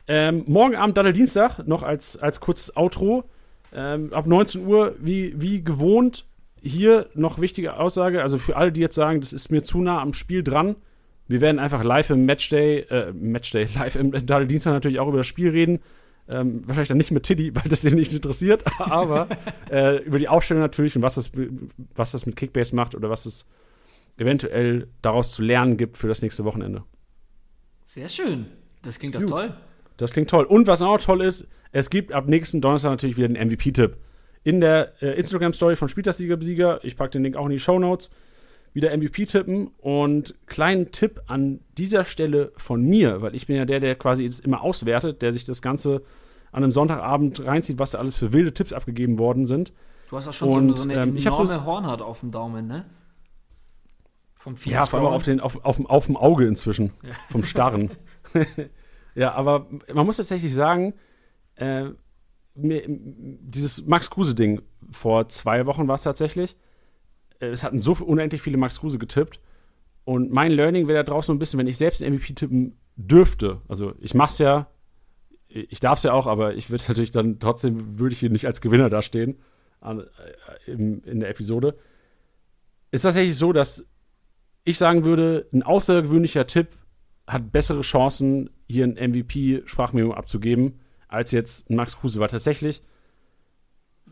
ähm, 0.08 0.44
morgen 0.46 0.76
Abend, 0.76 0.96
Daddel 0.96 1.12
Dienstag, 1.12 1.66
noch 1.66 1.82
als, 1.82 2.16
als 2.16 2.40
kurzes 2.40 2.76
Outro. 2.76 3.24
Ähm, 3.72 4.12
ab 4.12 4.26
19 4.26 4.66
Uhr, 4.66 4.94
wie, 4.98 5.40
wie 5.40 5.62
gewohnt, 5.62 6.24
hier 6.62 7.08
noch 7.14 7.40
wichtige 7.40 7.76
Aussage. 7.78 8.22
Also 8.22 8.38
für 8.38 8.56
alle, 8.56 8.72
die 8.72 8.80
jetzt 8.80 8.94
sagen, 8.94 9.20
das 9.20 9.32
ist 9.32 9.50
mir 9.50 9.62
zu 9.62 9.80
nah 9.82 10.00
am 10.00 10.14
Spiel 10.14 10.42
dran. 10.42 10.76
Wir 11.28 11.40
werden 11.40 11.58
einfach 11.58 11.82
live 11.84 12.10
im 12.10 12.24
Matchday, 12.24 12.78
äh, 12.88 13.12
Matchday, 13.12 13.66
live 13.74 13.96
im 13.96 14.12
Daddel 14.12 14.46
Dienstag 14.46 14.72
natürlich 14.72 15.00
auch 15.00 15.08
über 15.08 15.18
das 15.18 15.26
Spiel 15.26 15.50
reden. 15.50 15.80
Ähm, 16.28 16.62
wahrscheinlich 16.66 16.88
dann 16.88 16.96
nicht 16.96 17.12
mit 17.12 17.22
Tiddy, 17.22 17.54
weil 17.54 17.68
das 17.68 17.82
den 17.82 17.94
nicht 17.94 18.12
interessiert, 18.12 18.64
aber 18.78 19.28
äh, 19.70 20.02
über 20.02 20.18
die 20.18 20.28
Aufstellung 20.28 20.62
natürlich 20.62 20.96
und 20.96 21.02
was 21.02 21.14
das, 21.14 21.30
was 21.94 22.12
das 22.12 22.26
mit 22.26 22.36
Kickbase 22.36 22.74
macht 22.74 22.94
oder 22.94 23.10
was 23.10 23.26
es 23.26 23.48
eventuell 24.16 24.88
daraus 25.02 25.32
zu 25.32 25.42
lernen 25.42 25.76
gibt 25.76 25.96
für 25.96 26.08
das 26.08 26.22
nächste 26.22 26.44
Wochenende. 26.44 26.82
Sehr 27.84 28.08
schön. 28.08 28.46
Das 28.82 28.98
klingt 28.98 29.14
doch 29.14 29.20
Gut. 29.20 29.30
toll. 29.30 29.56
Das 29.96 30.12
klingt 30.12 30.30
toll. 30.30 30.44
Und 30.44 30.66
was 30.66 30.82
auch 30.82 31.00
toll 31.00 31.22
ist, 31.22 31.48
es 31.72 31.90
gibt 31.90 32.12
ab 32.12 32.28
nächsten 32.28 32.60
Donnerstag 32.60 32.90
natürlich 32.90 33.16
wieder 33.16 33.28
den 33.28 33.48
MVP-Tipp. 33.48 33.96
In 34.44 34.60
der 34.60 34.92
äh, 35.02 35.18
Instagram-Story 35.18 35.76
von 35.76 35.88
Spieltagssieger-Besieger, 35.88 36.80
ich 36.84 36.96
packe 36.96 37.10
den 37.10 37.24
Link 37.24 37.36
auch 37.36 37.46
in 37.46 37.52
die 37.52 37.58
Show 37.58 37.78
Notes, 37.78 38.10
wieder 38.76 38.96
MVP 38.96 39.24
tippen. 39.26 39.68
Und 39.78 40.34
kleinen 40.46 40.92
Tipp 40.92 41.22
an 41.26 41.58
dieser 41.76 42.04
Stelle 42.04 42.52
von 42.56 42.82
mir, 42.82 43.22
weil 43.22 43.34
ich 43.34 43.48
bin 43.48 43.56
ja 43.56 43.64
der, 43.64 43.80
der 43.80 43.96
quasi 43.96 44.22
jetzt 44.22 44.44
immer 44.44 44.60
auswertet, 44.60 45.22
der 45.22 45.32
sich 45.32 45.44
das 45.44 45.60
Ganze 45.62 46.02
an 46.52 46.62
einem 46.62 46.70
Sonntagabend 46.72 47.44
reinzieht, 47.44 47.78
was 47.80 47.90
da 47.90 47.98
alles 47.98 48.16
für 48.16 48.32
wilde 48.32 48.52
Tipps 48.54 48.72
abgegeben 48.72 49.18
worden 49.18 49.46
sind. 49.48 49.72
Du 50.10 50.16
hast 50.16 50.28
auch 50.28 50.32
schon 50.32 50.48
Und, 50.50 50.70
so, 50.70 50.76
so 50.76 50.82
eine 50.84 51.02
ähm, 51.02 51.16
enorme 51.16 51.46
so's- 51.48 51.64
Hornhaut 51.64 52.00
auf 52.00 52.20
dem 52.20 52.30
Daumen, 52.30 52.68
ne? 52.68 52.84
Vom 54.36 54.56
vielen 54.56 54.74
Ja, 54.74 54.86
vor 54.86 55.00
allem 55.00 55.08
auf, 55.08 55.24
den, 55.24 55.40
auf, 55.40 55.64
auf, 55.64 55.76
dem- 55.76 55.86
auf 55.86 56.06
dem 56.06 56.16
Auge 56.16 56.46
inzwischen. 56.46 56.92
Vom 57.30 57.42
Starren. 57.42 57.90
ja, 59.16 59.32
aber 59.32 59.66
man 59.92 60.06
muss 60.06 60.18
tatsächlich 60.18 60.54
sagen, 60.54 60.94
äh, 61.56 61.86
dieses 62.54 63.86
Max 63.86 64.08
Kruse-Ding 64.10 64.62
vor 64.90 65.28
zwei 65.28 65.66
Wochen 65.66 65.88
war 65.88 65.96
es 65.96 66.02
tatsächlich. 66.02 66.56
Äh, 67.40 67.46
es 67.46 67.62
hatten 67.62 67.80
so 67.80 67.92
unendlich 68.04 68.42
viele 68.42 68.56
Max 68.56 68.80
Kruse 68.80 68.98
getippt. 68.98 69.40
Und 70.04 70.30
mein 70.30 70.52
Learning 70.52 70.86
wäre 70.86 71.04
da 71.04 71.12
draußen 71.12 71.34
ein 71.34 71.38
bisschen, 71.38 71.58
wenn 71.58 71.66
ich 71.66 71.78
selbst 71.78 72.00
MVP 72.00 72.34
tippen 72.34 72.76
dürfte. 72.96 73.60
Also 73.68 73.94
ich 73.98 74.14
mach's 74.14 74.38
ja, 74.38 74.68
ich 75.48 75.80
darf 75.80 75.98
es 75.98 76.04
ja 76.04 76.12
auch, 76.12 76.26
aber 76.26 76.54
ich 76.54 76.70
würde 76.70 76.84
natürlich 76.88 77.10
dann 77.10 77.38
trotzdem, 77.38 77.98
würde 77.98 78.12
ich 78.12 78.20
hier 78.20 78.30
nicht 78.30 78.46
als 78.46 78.60
Gewinner 78.60 78.90
dastehen 78.90 79.36
an, 79.80 80.00
äh, 80.00 80.70
im, 80.70 81.02
in 81.04 81.20
der 81.20 81.30
Episode. 81.30 81.76
Ist 82.90 83.02
tatsächlich 83.02 83.36
so, 83.36 83.52
dass 83.52 83.88
ich 84.64 84.78
sagen 84.78 85.04
würde, 85.04 85.46
ein 85.52 85.62
außergewöhnlicher 85.62 86.46
Tipp 86.46 86.68
hat 87.26 87.50
bessere 87.52 87.82
Chancen, 87.82 88.50
hier 88.68 88.84
ein 88.84 88.94
MVP-Sprachmemo 88.94 90.14
abzugeben, 90.14 90.80
als 91.08 91.32
jetzt 91.32 91.70
Max 91.70 91.98
Kruse. 91.98 92.20
War 92.20 92.28
tatsächlich 92.28 92.82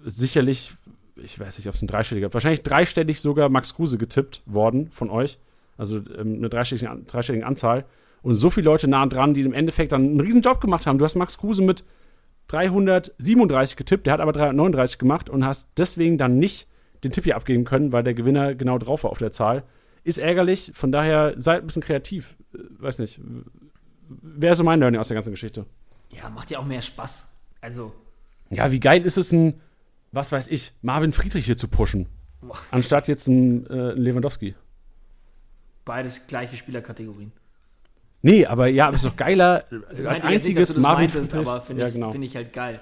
sicherlich, 0.05 0.75
ich 1.17 1.39
weiß 1.39 1.59
nicht, 1.59 1.69
ob 1.69 1.75
es 1.75 1.83
ein 1.83 1.87
dreistelliger, 1.87 2.33
wahrscheinlich 2.33 2.63
dreistellig 2.63 3.21
sogar 3.21 3.49
Max 3.49 3.75
Kruse 3.75 3.99
getippt 3.99 4.43
worden 4.47 4.91
von 4.91 5.11
euch. 5.11 5.39
Also 5.77 5.99
ähm, 6.17 6.37
eine 6.37 6.49
dreistellige, 6.49 7.03
dreistellige 7.07 7.47
Anzahl. 7.47 7.85
Und 8.23 8.37
so 8.37 8.51
viele 8.51 8.65
Leute 8.65 8.89
nah 8.89 9.07
dran, 9.07 9.35
die 9.35 9.43
im 9.43 9.53
Endeffekt 9.53 9.93
dann 9.93 10.03
einen 10.03 10.21
riesen 10.21 10.41
Job 10.41 10.61
gemacht 10.61 10.87
haben. 10.87 10.99
Du 10.99 11.05
hast 11.05 11.15
Max 11.15 11.39
Kruse 11.39 11.63
mit 11.63 11.85
337 12.49 13.77
getippt, 13.77 14.07
der 14.07 14.15
hat 14.15 14.21
aber 14.21 14.33
339 14.33 14.99
gemacht 14.99 15.31
und 15.31 15.45
hast 15.45 15.69
deswegen 15.77 16.19
dann 16.19 16.39
nicht 16.39 16.67
den 17.03 17.13
Tipp 17.13 17.25
hier 17.25 17.37
abgeben 17.37 17.65
können, 17.65 17.93
weil 17.93 18.03
der 18.03 18.15
Gewinner 18.15 18.55
genau 18.55 18.79
drauf 18.79 19.05
war 19.05 19.11
auf 19.11 19.19
der 19.19 19.33
Zahl. 19.33 19.65
Ist 20.05 20.19
ärgerlich, 20.19 20.73
von 20.75 20.93
daher 20.93 21.35
seid 21.37 21.63
ein 21.63 21.67
bisschen 21.67 21.83
kreativ. 21.83 22.35
Weiß 22.79 22.99
nicht. 22.99 23.21
Wäre 24.09 24.57
so 24.57 24.65
mein 24.65 24.81
Learning 24.81 25.01
aus 25.01 25.09
der 25.09 25.15
ganzen 25.15 25.31
Geschichte. 25.31 25.65
Ja, 26.11 26.29
macht 26.31 26.51
ja 26.51 26.59
auch 26.59 26.67
mehr 26.67 26.83
Spaß. 26.83 27.35
Also, 27.61 27.93
Ja, 28.51 28.71
wie 28.71 28.81
geil 28.81 29.05
ist 29.05 29.17
es, 29.17 29.33
ein, 29.33 29.61
was 30.15 30.33
weiß 30.33 30.49
ich, 30.49 30.73
Marvin 30.83 31.13
Friedrich 31.13 31.45
hier 31.45 31.57
zu 31.57 31.69
pushen, 31.69 32.07
anstatt 32.71 33.09
jetzt 33.09 33.27
ein, 33.27 33.67
äh, 33.67 33.93
Lewandowski. 33.93 34.55
beides 35.85 36.27
gleiche 36.27 36.57
Spielerkategorien. 36.57 37.33
Nee, 38.23 38.47
aber 38.47 38.69
ja, 38.69 38.87
aber 38.87 38.97
ist 38.97 39.05
doch 39.05 39.17
geiler 39.17 39.67
als 39.89 40.01
jetzt 40.01 40.25
einziges 40.25 40.69
das 40.69 40.77
Marvin 40.79 41.07
meintest, 41.07 41.33
Friedrich. 41.33 41.49
Aber 41.49 41.61
finde 41.61 41.83
ja, 41.83 41.89
ich, 41.89 41.95
genau. 41.95 42.11
find 42.11 42.25
ich 42.25 42.35
halt 42.37 42.53
geil. 42.55 42.81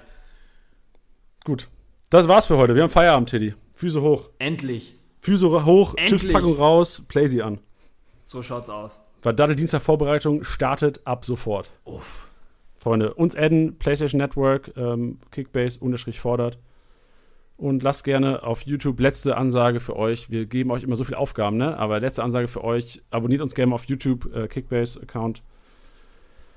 Gut. 1.43 1.67
Das 2.09 2.29
war's 2.29 2.45
für 2.45 2.55
heute. 2.57 2.75
Wir 2.75 2.83
haben 2.83 2.89
Feierabend, 2.89 3.29
Teddy. 3.29 3.53
Füße 3.73 4.01
hoch. 4.01 4.29
Endlich. 4.39 4.95
Füße 5.19 5.65
hoch, 5.65 5.95
Endlich. 5.95 6.21
Chipspackung 6.21 6.55
raus, 6.55 7.03
play 7.07 7.27
sie 7.27 7.41
an. 7.41 7.59
So 8.23 8.41
schaut's 8.41 8.69
aus. 8.69 9.01
Verdammt, 9.21 9.59
Dienstag 9.59 9.81
Vorbereitung 9.81 10.43
startet 10.43 11.01
ab 11.05 11.25
sofort. 11.25 11.71
Uff. 11.83 12.29
Freunde, 12.77 13.13
uns 13.13 13.35
adden, 13.35 13.77
PlayStation 13.79 14.19
Network, 14.19 14.71
ähm, 14.75 15.19
Kickbase, 15.31 15.79
unterstrich 15.79 16.19
fordert. 16.19 16.57
Und 17.55 17.83
lasst 17.83 18.03
gerne 18.03 18.43
auf 18.43 18.63
YouTube 18.63 18.99
letzte 18.99 19.37
Ansage 19.37 19.79
für 19.79 19.95
euch. 19.95 20.29
Wir 20.29 20.45
geben 20.45 20.71
euch 20.71 20.83
immer 20.83 20.95
so 20.95 21.03
viele 21.03 21.17
Aufgaben, 21.17 21.57
ne? 21.57 21.77
Aber 21.77 21.99
letzte 21.99 22.23
Ansage 22.23 22.47
für 22.47 22.63
euch. 22.63 23.01
Abonniert 23.11 23.41
uns 23.41 23.53
gerne 23.53 23.73
auf 23.73 23.85
YouTube, 23.85 24.33
äh, 24.35 24.47
Kickbase-Account. 24.47 25.43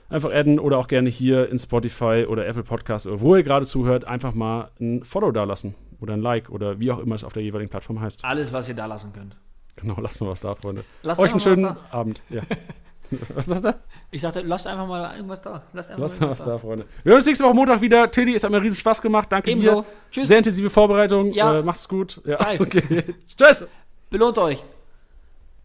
Einfach 0.09 0.33
adden 0.33 0.59
oder 0.59 0.79
auch 0.79 0.89
gerne 0.89 1.11
hier 1.11 1.49
in 1.51 1.59
Spotify 1.59 2.27
oder 2.29 2.47
Apple 2.47 2.63
Podcast 2.63 3.07
oder 3.07 3.21
wo 3.21 3.37
ihr 3.37 3.43
gerade 3.43 3.67
zuhört, 3.67 4.05
einfach 4.05 4.35
mal 4.35 4.71
ein 4.81 5.03
Follow 5.05 5.33
da 5.33 5.45
lassen. 5.45 5.75
Oder 6.01 6.15
ein 6.15 6.21
Like 6.21 6.51
oder 6.51 6.79
wie 6.79 6.91
auch 6.93 6.99
immer 6.99 7.15
es 7.15 7.25
auf 7.25 7.33
der 7.33 7.43
jeweiligen 7.43 7.71
Plattform 7.71 8.01
heißt. 8.01 8.25
Alles, 8.25 8.53
was 8.53 8.69
ihr 8.69 8.75
da 8.75 8.87
lassen 8.87 9.13
könnt. 9.13 9.37
Genau, 9.77 10.01
lasst 10.01 10.21
mal 10.21 10.29
was 10.29 10.41
da, 10.41 10.55
Freunde. 10.55 10.85
Lasst 11.03 11.21
euch 11.21 11.31
einen 11.31 11.41
schönen. 11.41 11.77
Abend. 11.91 12.23
Ja. 12.31 12.43
was 13.35 13.47
sagt 13.47 13.65
er? 13.65 13.81
Ich 14.11 14.21
sagte, 14.21 14.41
lasst 14.41 14.67
einfach 14.67 14.87
mal 14.87 15.15
irgendwas 15.17 15.43
da. 15.43 15.63
Lasst 15.73 15.91
einfach 15.91 16.03
Lass 16.03 16.21
mal 16.21 16.31
was 16.31 16.41
irgendwas 16.41 16.45
da, 16.47 16.59
Freunde. 16.59 16.85
Wir 17.03 17.11
hören 17.11 17.19
uns 17.19 17.27
nächste 17.27 17.45
Woche 17.45 17.55
Montag 17.55 17.81
wieder. 17.81 18.11
Tilly, 18.11 18.35
es 18.35 18.45
hat 18.45 18.51
mir 18.51 18.61
riesen 18.63 18.77
Spaß 18.77 19.03
gemacht. 19.03 19.31
Danke 19.31 19.51
Ebenso. 19.51 19.83
dir. 19.83 19.87
Tschüss. 20.11 20.29
Sehr 20.29 20.39
intensive 20.39 20.71
Vorbereitung. 20.71 21.33
Ja. 21.33 21.59
Äh, 21.59 21.63
macht's 21.63 21.89
gut. 21.89 22.21
Ja, 22.25 22.37
Geil. 22.37 22.59
okay. 22.61 23.05
Tschüss. 23.37 23.67
Belohnt 24.11 24.39
euch. 24.39 24.63